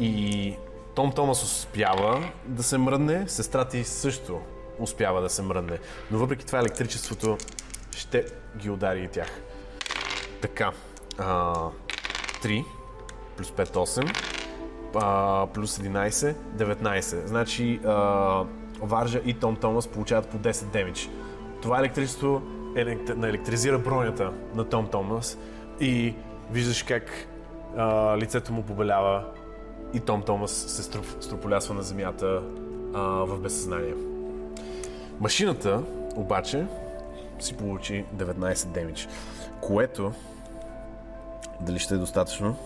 И 0.00 0.54
Том 0.98 1.12
Томас 1.12 1.42
успява 1.42 2.30
да 2.46 2.62
се 2.62 2.78
мръдне, 2.78 3.28
сестра 3.28 3.64
ти 3.64 3.84
също 3.84 4.40
успява 4.78 5.20
да 5.20 5.28
се 5.28 5.42
мръдне. 5.42 5.78
Но 6.10 6.18
въпреки 6.18 6.46
това 6.46 6.58
електричеството 6.58 7.38
ще 7.90 8.24
ги 8.56 8.70
удари 8.70 9.04
и 9.04 9.08
тях. 9.08 9.40
Така. 10.42 10.72
А, 11.18 11.54
3 12.42 12.64
плюс 13.36 13.50
5, 13.50 13.64
8 13.64 14.16
а, 14.94 15.46
плюс 15.46 15.78
11, 15.78 16.34
19. 16.56 17.26
Значи 17.26 17.80
а, 17.86 18.44
Варжа 18.80 19.20
и 19.24 19.34
Том 19.34 19.56
Томас 19.56 19.88
получават 19.88 20.28
по 20.28 20.38
10 20.38 20.64
демидж. 20.64 21.10
Това 21.62 21.78
електричество 21.78 22.42
елект... 22.76 23.16
наелектризира 23.16 23.78
бронята 23.78 24.32
на 24.54 24.64
Том 24.64 24.86
Томас 24.86 25.38
и 25.80 26.14
виждаш 26.50 26.82
как 26.82 27.26
а, 27.76 28.16
лицето 28.16 28.52
му 28.52 28.62
побелява 28.62 29.24
и 29.94 30.00
Том 30.00 30.22
Томас 30.22 30.50
се 30.50 30.82
струп, 30.82 31.06
струполясва 31.20 31.74
на 31.74 31.82
земята 31.82 32.42
а, 32.94 33.00
в 33.00 33.40
безсъзнание. 33.40 33.94
Машината 35.20 35.82
обаче 36.16 36.66
си 37.40 37.56
получи 37.56 38.04
19 38.16 38.66
демидж, 38.66 39.08
което 39.60 40.12
дали 41.60 41.78
ще 41.78 41.94
е 41.94 41.98
достатъчно? 41.98 42.56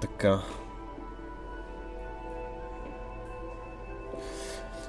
Така. 0.00 0.42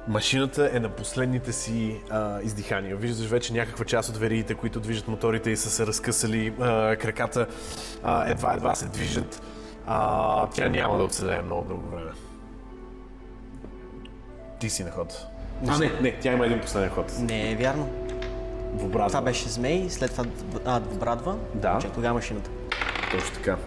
Машината 0.07 0.69
е 0.73 0.79
на 0.79 0.89
последните 0.89 1.53
си 1.53 2.01
а, 2.09 2.41
издихания. 2.41 2.95
Виждаш 2.95 3.27
вече 3.27 3.53
някаква 3.53 3.85
част 3.85 4.09
от 4.09 4.17
веригите, 4.17 4.55
които 4.55 4.79
движат 4.79 5.07
моторите 5.07 5.51
и 5.51 5.57
са 5.57 5.69
се 5.69 5.87
разкъсали. 5.87 6.53
А, 6.59 6.95
краката 6.95 7.47
а, 8.03 8.29
едва-едва 8.29 8.75
се 8.75 8.85
движат. 8.85 9.41
А, 9.87 10.47
тя 10.47 10.69
няма 10.69 10.97
да 10.97 11.03
оцелее 11.03 11.41
много 11.41 11.67
дълго 11.67 11.89
време. 11.89 12.11
Ти 14.59 14.69
си 14.69 14.83
на 14.83 14.91
ход. 14.91 15.25
А, 15.67 15.77
не, 15.77 15.91
не, 16.01 16.19
тя 16.19 16.33
има 16.33 16.45
един 16.45 16.61
последен 16.61 16.89
ход. 16.89 17.13
Не 17.19 17.51
е 17.51 17.55
вярно. 17.55 17.89
Двубрадва. 18.73 19.07
Това 19.07 19.21
беше 19.21 19.49
змей, 19.49 19.89
след 19.89 20.11
това 20.11 20.25
а, 20.65 20.79
брадва. 20.79 21.37
Да. 21.53 21.79
Че 21.81 21.89
тогава 21.89 22.13
машината. 22.13 22.49
Точно 23.11 23.33
така. 23.33 23.57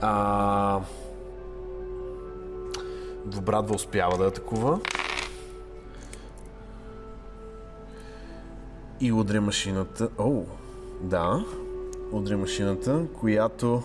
А... 0.00 0.80
Двубрадва 3.24 3.74
успява 3.74 4.18
да 4.18 4.24
атакува. 4.24 4.80
И 9.02 9.12
удря 9.12 9.40
машината. 9.40 10.08
О, 10.18 10.42
да. 11.00 11.44
Удря 12.12 12.36
машината, 12.36 13.02
която... 13.20 13.82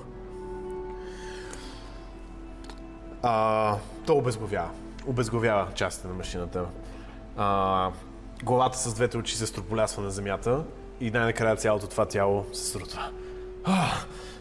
А, 3.23 3.75
то 4.05 4.13
обезглавява. 4.17 4.69
Обезглавява 5.07 5.67
частите 5.75 6.07
на 6.07 6.13
машината. 6.13 6.65
А, 7.37 7.91
главата 8.43 8.77
с 8.77 8.93
двете 8.93 9.17
очи 9.17 9.37
се 9.37 9.47
строполясва 9.47 10.03
на 10.03 10.11
земята 10.11 10.63
и 11.01 11.11
най-накрая 11.11 11.55
цялото 11.55 11.87
това 11.87 12.05
тяло 12.05 12.45
се 12.53 12.65
срутва. 12.65 13.09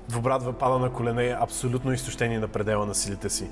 Двубрадва 0.08 0.52
пада 0.52 0.78
на 0.78 0.92
колене, 0.92 1.36
абсолютно 1.40 1.92
изтощение 1.92 2.38
на 2.38 2.48
предела 2.48 2.86
на 2.86 2.94
силите 2.94 3.30
си. 3.30 3.50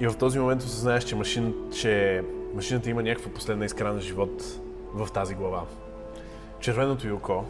И 0.00 0.06
в 0.06 0.16
този 0.16 0.38
момент 0.38 0.62
осъзнаеш, 0.62 1.04
че, 1.04 1.16
машин, 1.16 1.54
че 1.80 2.24
машината 2.54 2.90
има 2.90 3.02
някаква 3.02 3.32
последна 3.32 3.64
искра 3.64 3.92
на 3.92 4.00
живот 4.00 4.42
в 4.94 5.12
тази 5.12 5.34
глава. 5.34 5.62
Червеното 6.60 7.06
й 7.08 7.10
око 7.12 7.44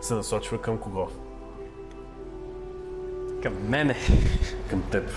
се 0.00 0.14
насочва 0.14 0.60
към 0.60 0.78
кого? 0.78 1.08
Към 3.42 3.68
мене. 3.68 3.96
Към 4.70 4.82
теб. 4.82 5.10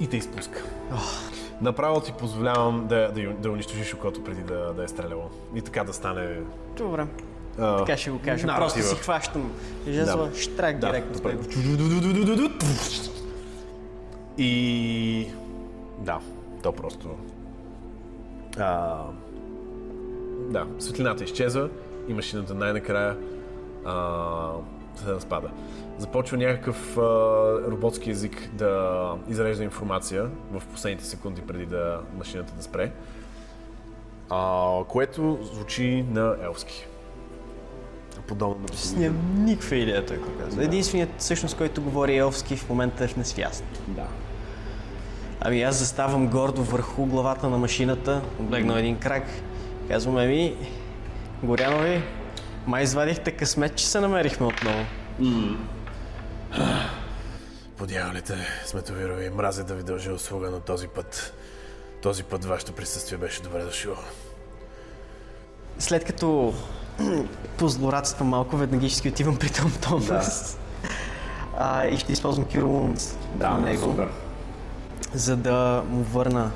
И 0.00 0.06
те 0.06 0.16
изпуска. 0.16 0.64
Направо 1.60 2.00
ти 2.00 2.12
позволявам 2.12 2.86
да, 2.86 3.12
да, 3.12 3.32
да 3.32 3.50
унищожиш 3.50 3.94
окото 3.94 4.24
преди 4.24 4.42
да, 4.42 4.72
да 4.72 4.84
е 4.84 4.88
стреляло. 4.88 5.30
И 5.54 5.62
така 5.62 5.84
да 5.84 5.92
стане... 5.92 6.40
Добре. 6.76 7.06
а, 7.58 7.76
Така 7.76 7.96
ще 7.96 8.10
го 8.10 8.18
кажа. 8.18 8.46
наратива. 8.46 8.74
Просто 8.74 8.96
си 8.96 9.02
хващам 9.02 9.52
жезла, 9.88 10.26
Да. 10.28 10.36
штрак 10.38 10.78
Да, 10.78 10.86
директно 10.86 11.14
с 11.14 11.22
него. 11.22 11.42
И... 14.38 15.28
Да, 15.98 16.18
то 16.62 16.72
просто... 16.72 17.08
А... 18.58 19.02
Да, 20.50 20.66
светлината 20.78 21.24
изчезва 21.24 21.68
и 22.08 22.14
машината 22.14 22.54
най-накрая 22.54 23.16
а... 23.84 24.52
се 24.96 25.12
разпада. 25.12 25.50
Започва 25.98 26.36
някакъв 26.36 26.98
а, 26.98 27.02
роботски 27.70 28.10
език 28.10 28.50
да 28.52 29.14
изрежда 29.28 29.64
информация 29.64 30.30
в 30.52 30.62
последните 30.72 31.04
секунди 31.04 31.40
преди 31.40 31.66
да 31.66 32.00
машината 32.18 32.52
да 32.56 32.62
спре. 32.62 32.92
А, 34.30 34.70
което 34.88 35.38
звучи 35.42 36.04
на 36.10 36.36
елски. 36.42 36.86
Подобно 38.28 38.66
на 38.96 39.00
Нямам 39.00 39.44
никаква 39.44 39.76
идея 39.76 40.06
той 40.06 40.16
какво 40.16 40.44
казва. 40.44 40.64
Единственият 40.64 41.10
всъщност, 41.18 41.56
който 41.56 41.82
говори 41.82 42.16
елфски 42.16 42.56
в 42.56 42.68
момента 42.68 43.04
е 43.04 43.08
в 43.08 43.16
несвяст. 43.16 43.64
Да. 43.88 44.06
Ами 45.40 45.62
аз 45.62 45.76
заставам 45.76 46.28
гордо 46.28 46.62
върху 46.62 47.06
главата 47.06 47.48
на 47.50 47.58
машината, 47.58 48.22
облегнал 48.40 48.76
един 48.76 48.98
крак. 48.98 49.24
Казвам, 49.90 50.16
ами, 50.16 50.56
Горянови, 51.42 52.02
май 52.66 52.82
извадихте 52.82 53.30
късмет, 53.30 53.76
че 53.76 53.86
се 53.86 54.00
намерихме 54.00 54.46
отново. 54.46 54.84
По 57.76 57.86
дяволите, 57.86 58.34
сметовирови, 58.66 59.30
мразя 59.30 59.64
да 59.64 59.74
ви 59.74 59.82
дължа 59.82 60.12
услуга 60.12 60.50
на 60.50 60.60
този 60.60 60.88
път. 60.88 61.34
Този 62.02 62.24
път 62.24 62.44
вашето 62.44 62.72
присъствие 62.72 63.18
беше 63.18 63.42
добре 63.42 63.64
дошло. 63.64 63.94
След 65.78 66.04
като 66.04 66.54
позлорадствам 67.58 68.28
малко, 68.28 68.60
си 68.88 69.08
отивам 69.08 69.36
при 69.36 69.50
Том 69.50 69.72
Томас. 69.82 70.58
А, 71.58 71.86
и 71.86 71.98
ще 71.98 72.12
използвам 72.12 72.44
Cure 72.44 72.62
Wounds 72.62 73.14
на 73.38 73.58
него, 73.58 74.06
за 75.14 75.36
да 75.36 75.82
му 75.88 76.02
върна 76.02 76.50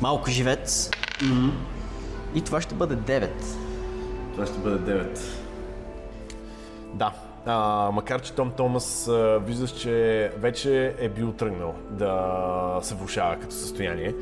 малко 0.00 0.30
живец. 0.30 0.90
И 2.34 2.42
това 2.42 2.60
ще 2.60 2.74
бъде 2.74 2.96
9. 2.96 3.30
Това 4.32 4.46
ще 4.46 4.58
бъде 4.58 4.92
9. 4.92 5.18
Да. 6.94 7.12
А, 7.46 7.90
макар, 7.92 8.22
че 8.22 8.32
Том 8.32 8.50
Томас 8.50 9.08
а, 9.08 9.40
виждаш, 9.46 9.70
че 9.70 10.32
вече 10.36 10.94
е 10.98 11.08
бил 11.08 11.32
тръгнал 11.32 11.74
да 11.90 12.78
се 12.82 12.94
влушава 12.94 13.36
като 13.36 13.54
състояние. 13.54 14.14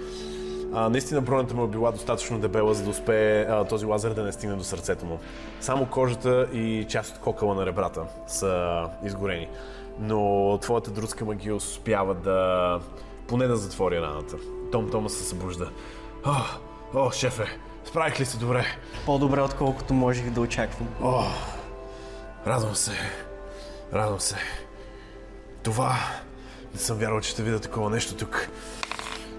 А, 0.74 0.88
наистина 0.88 1.20
бронята 1.20 1.54
му 1.54 1.64
е 1.64 1.68
била 1.68 1.92
достатъчно 1.92 2.38
дебела, 2.38 2.74
за 2.74 2.84
да 2.84 2.90
успее 2.90 3.42
а, 3.42 3.64
този 3.64 3.86
лазер 3.86 4.10
да 4.10 4.22
не 4.22 4.32
стигне 4.32 4.56
до 4.56 4.64
сърцето 4.64 5.04
му. 5.06 5.18
Само 5.60 5.86
кожата 5.86 6.48
и 6.52 6.86
част 6.88 7.16
от 7.16 7.20
кокала 7.20 7.54
на 7.54 7.66
ребрата 7.66 8.02
са 8.26 8.82
изгорени. 9.04 9.48
Но 10.00 10.58
твоята 10.62 10.90
друдска 10.90 11.24
магия 11.24 11.54
успява 11.54 12.14
да 12.14 12.80
поне 13.26 13.46
да 13.46 13.56
затвори 13.56 14.00
раната. 14.00 14.36
Том 14.72 14.90
Томас 14.90 15.12
се 15.12 15.24
събужда. 15.24 15.70
О, 16.26 16.34
о, 16.94 17.10
шефе, 17.10 17.58
справих 17.84 18.20
ли 18.20 18.24
се 18.24 18.36
добре? 18.36 18.66
По-добре, 19.06 19.40
отколкото 19.40 19.94
можех 19.94 20.30
да 20.30 20.40
очаквам. 20.40 20.88
О, 21.02 21.24
радвам 22.46 22.74
се. 22.74 22.92
Радвам 23.92 24.20
се. 24.20 24.36
Това... 25.62 25.96
Не 26.74 26.80
съм 26.80 26.98
вярвал, 26.98 27.20
че 27.20 27.30
ще 27.30 27.42
видя 27.42 27.60
такова 27.60 27.90
нещо 27.90 28.14
тук. 28.16 28.48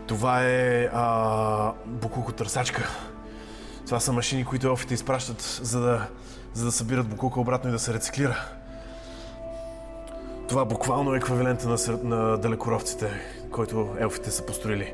Това 0.07 0.43
е 0.43 0.89
а, 0.93 1.73
букулкотърсачка. 1.85 2.89
Това 3.85 3.99
са 3.99 4.13
машини, 4.13 4.45
които 4.45 4.67
елфите 4.67 4.93
изпращат, 4.93 5.41
за 5.61 5.79
да, 5.79 6.07
за 6.53 6.65
да 6.65 6.71
събират 6.71 7.07
букулка 7.07 7.39
обратно 7.39 7.69
и 7.69 7.73
да 7.73 7.79
се 7.79 7.93
рециклира. 7.93 8.45
Това 10.49 10.65
буквално 10.65 11.13
е 11.13 11.17
еквивалента 11.17 11.67
на, 11.67 11.77
на 12.03 12.37
далекоровците, 12.37 13.11
който 13.51 13.95
елфите 13.99 14.31
са 14.31 14.45
построили. 14.45 14.93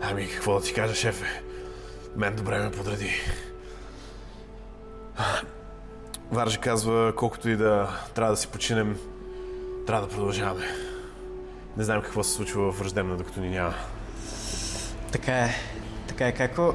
Ами, 0.00 0.28
какво 0.28 0.58
да 0.58 0.64
ти 0.64 0.74
кажа, 0.74 0.94
шефе? 0.94 1.42
Мен 2.16 2.36
добре 2.36 2.58
ме 2.58 2.70
подреди. 2.70 3.10
Варжа 6.30 6.60
казва, 6.60 7.12
колкото 7.16 7.48
и 7.48 7.56
да 7.56 7.88
трябва 8.14 8.32
да 8.32 8.36
си 8.36 8.48
починем, 8.48 8.98
трябва 9.86 10.06
да 10.06 10.12
продължаваме. 10.12 10.66
Не 11.76 11.84
знаем 11.84 12.02
какво 12.02 12.22
се 12.22 12.32
случва 12.32 12.72
в 12.72 12.78
враждебна, 12.78 13.16
докато 13.16 13.40
ни 13.40 13.50
няма. 13.50 13.74
Така 15.12 15.32
е. 15.32 15.54
Така 16.08 16.26
е, 16.26 16.32
како... 16.32 16.74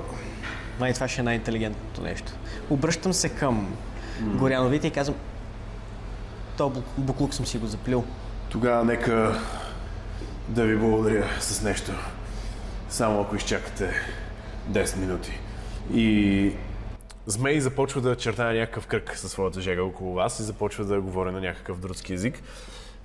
Май 0.80 0.94
това 0.94 1.08
ще 1.08 1.22
е 1.22 1.24
най-интелигентното 1.24 2.02
нещо. 2.02 2.34
Обръщам 2.70 3.14
се 3.14 3.30
към 3.30 3.76
Горяновите 4.22 4.88
и 4.88 4.92
казвам 4.92 5.18
то 6.58 6.70
бу- 6.70 6.84
буклук 6.98 7.34
съм 7.34 7.46
си 7.46 7.58
го 7.58 7.68
заплил. 7.68 8.04
Тогава 8.50 8.86
нека 8.86 9.42
да 10.48 10.64
ви 10.64 10.78
благодаря 10.78 11.30
с 11.40 11.62
нещо. 11.62 11.92
Само 12.94 13.22
ако 13.22 13.36
изчакате 13.36 13.94
10 14.70 14.98
минути. 14.98 15.40
И 15.94 16.54
Змей 17.26 17.60
започва 17.60 18.02
да 18.02 18.16
чертая 18.16 18.60
някакъв 18.60 18.88
кръг 18.88 19.18
със 19.18 19.32
своята 19.32 19.62
жега 19.62 19.84
около 19.84 20.14
вас 20.14 20.40
и 20.40 20.44
започва 20.44 20.86
да 20.86 21.02
говори 21.02 21.32
на 21.32 21.42
някакъв 21.42 21.80
друдски 21.80 22.14
език. 22.14 22.42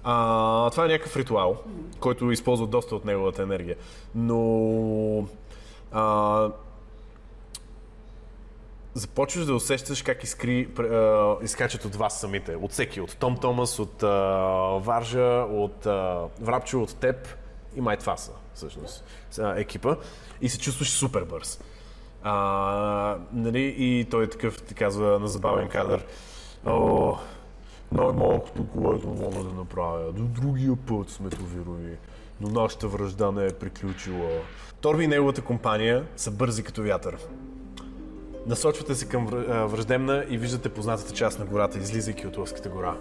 А, 0.05 0.71
това 0.71 0.85
е 0.85 0.89
някакъв 0.89 1.17
ритуал, 1.17 1.57
който 2.01 2.31
използва 2.31 2.67
доста 2.67 2.97
от 2.97 3.05
неговата 3.05 3.43
енергия. 3.43 3.77
Но 4.15 5.29
а, 5.93 6.49
започваш 8.95 9.45
да 9.45 9.55
усещаш 9.55 10.03
как 10.03 10.25
искри 10.25 10.69
а, 10.79 11.37
изкачат 11.43 11.85
от 11.85 11.97
вас 11.97 12.21
самите. 12.21 12.57
От 12.57 12.73
всеки. 12.73 13.01
От 13.01 13.17
Том 13.17 13.37
Томас, 13.37 13.79
от 13.79 14.03
а, 14.03 14.09
Варжа, 14.79 15.47
от 15.51 15.87
а, 15.87 16.21
Врапчо, 16.41 16.83
от 16.83 16.97
теб 16.97 17.29
и 17.77 17.81
май 17.81 17.97
това 17.97 18.17
са, 18.17 18.33
всъщност, 18.59 19.05
екипа. 19.57 19.97
И 20.41 20.49
се 20.49 20.59
чувстваш 20.59 20.91
супер 20.91 21.25
бърз. 21.25 21.61
А, 22.23 23.17
нали, 23.33 23.75
и 23.79 24.07
той 24.11 24.25
е 24.25 24.31
такъв, 24.31 24.63
ти 24.63 24.75
казва 24.75 25.19
на 25.19 25.29
забавен 25.29 25.69
кадър. 25.69 26.05
О, 26.67 27.17
най-малкото, 27.93 28.67
което 28.67 29.07
мога 29.07 29.45
да 29.45 29.55
направя. 29.55 30.13
До 30.13 30.23
другия 30.23 30.77
път 30.77 31.11
сме 31.11 31.29
вирови. 31.29 31.97
Но 32.41 32.49
нашата 32.49 32.89
връжда 32.89 33.33
не 33.33 33.47
е 33.47 33.53
приключила. 33.53 34.31
Торби 34.81 35.05
и 35.05 35.09
неговата 35.09 35.43
компания 35.43 36.07
са 36.17 36.31
бързи 36.31 36.63
като 36.63 36.83
вятър. 36.83 37.17
Насочвате 38.47 38.95
се 38.95 39.09
към 39.09 39.27
враждебна 39.67 40.25
и 40.29 40.39
виждате 40.39 40.69
познатата 40.69 41.15
част 41.15 41.39
на 41.39 41.45
гората, 41.45 41.79
излизайки 41.79 42.27
от 42.27 42.37
Лъвската 42.37 42.69
гора. 42.69 42.97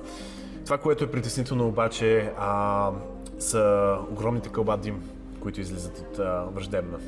Това, 0.66 0.78
което 0.78 1.04
е 1.04 1.12
притеснително 1.12 1.68
обаче, 1.68 2.34
а, 2.38 2.92
са 3.40 3.96
огромните 4.12 4.50
кълба 4.50 4.78
дим, 4.78 5.10
които 5.48 5.61
излизат 5.61 5.99
от 5.99 6.19
а, 6.19 6.45
враждебна. 6.53 6.99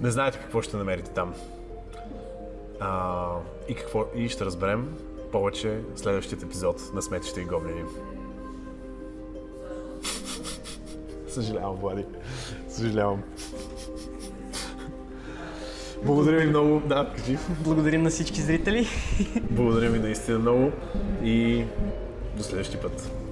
Не 0.00 0.10
знаете 0.10 0.38
какво 0.38 0.62
ще 0.62 0.76
намерите 0.76 1.10
там. 1.10 1.34
А, 2.80 3.26
и, 3.68 3.74
какво, 3.74 4.04
и 4.14 4.28
ще 4.28 4.44
разберем 4.44 4.96
повече 5.32 5.80
в 5.94 5.98
следващият 5.98 6.42
епизод 6.42 6.80
на 6.94 7.02
Сметища 7.02 7.40
и 7.40 7.44
гоблини. 7.44 7.82
Съжалявам, 11.28 11.76
Влади. 11.76 12.04
Съжалявам. 12.68 13.22
Благодаря 16.04 16.38
ви 16.38 16.46
много. 16.46 16.82
Да, 16.86 17.12
кажи. 17.16 17.38
Благодарим 17.60 18.02
на 18.02 18.10
всички 18.10 18.40
зрители. 18.40 18.86
Благодаря 19.50 19.90
ви 19.90 19.98
наистина 19.98 20.38
много 20.38 20.72
и 21.22 21.64
до 22.36 22.42
следващия 22.42 22.80
път. 22.80 23.23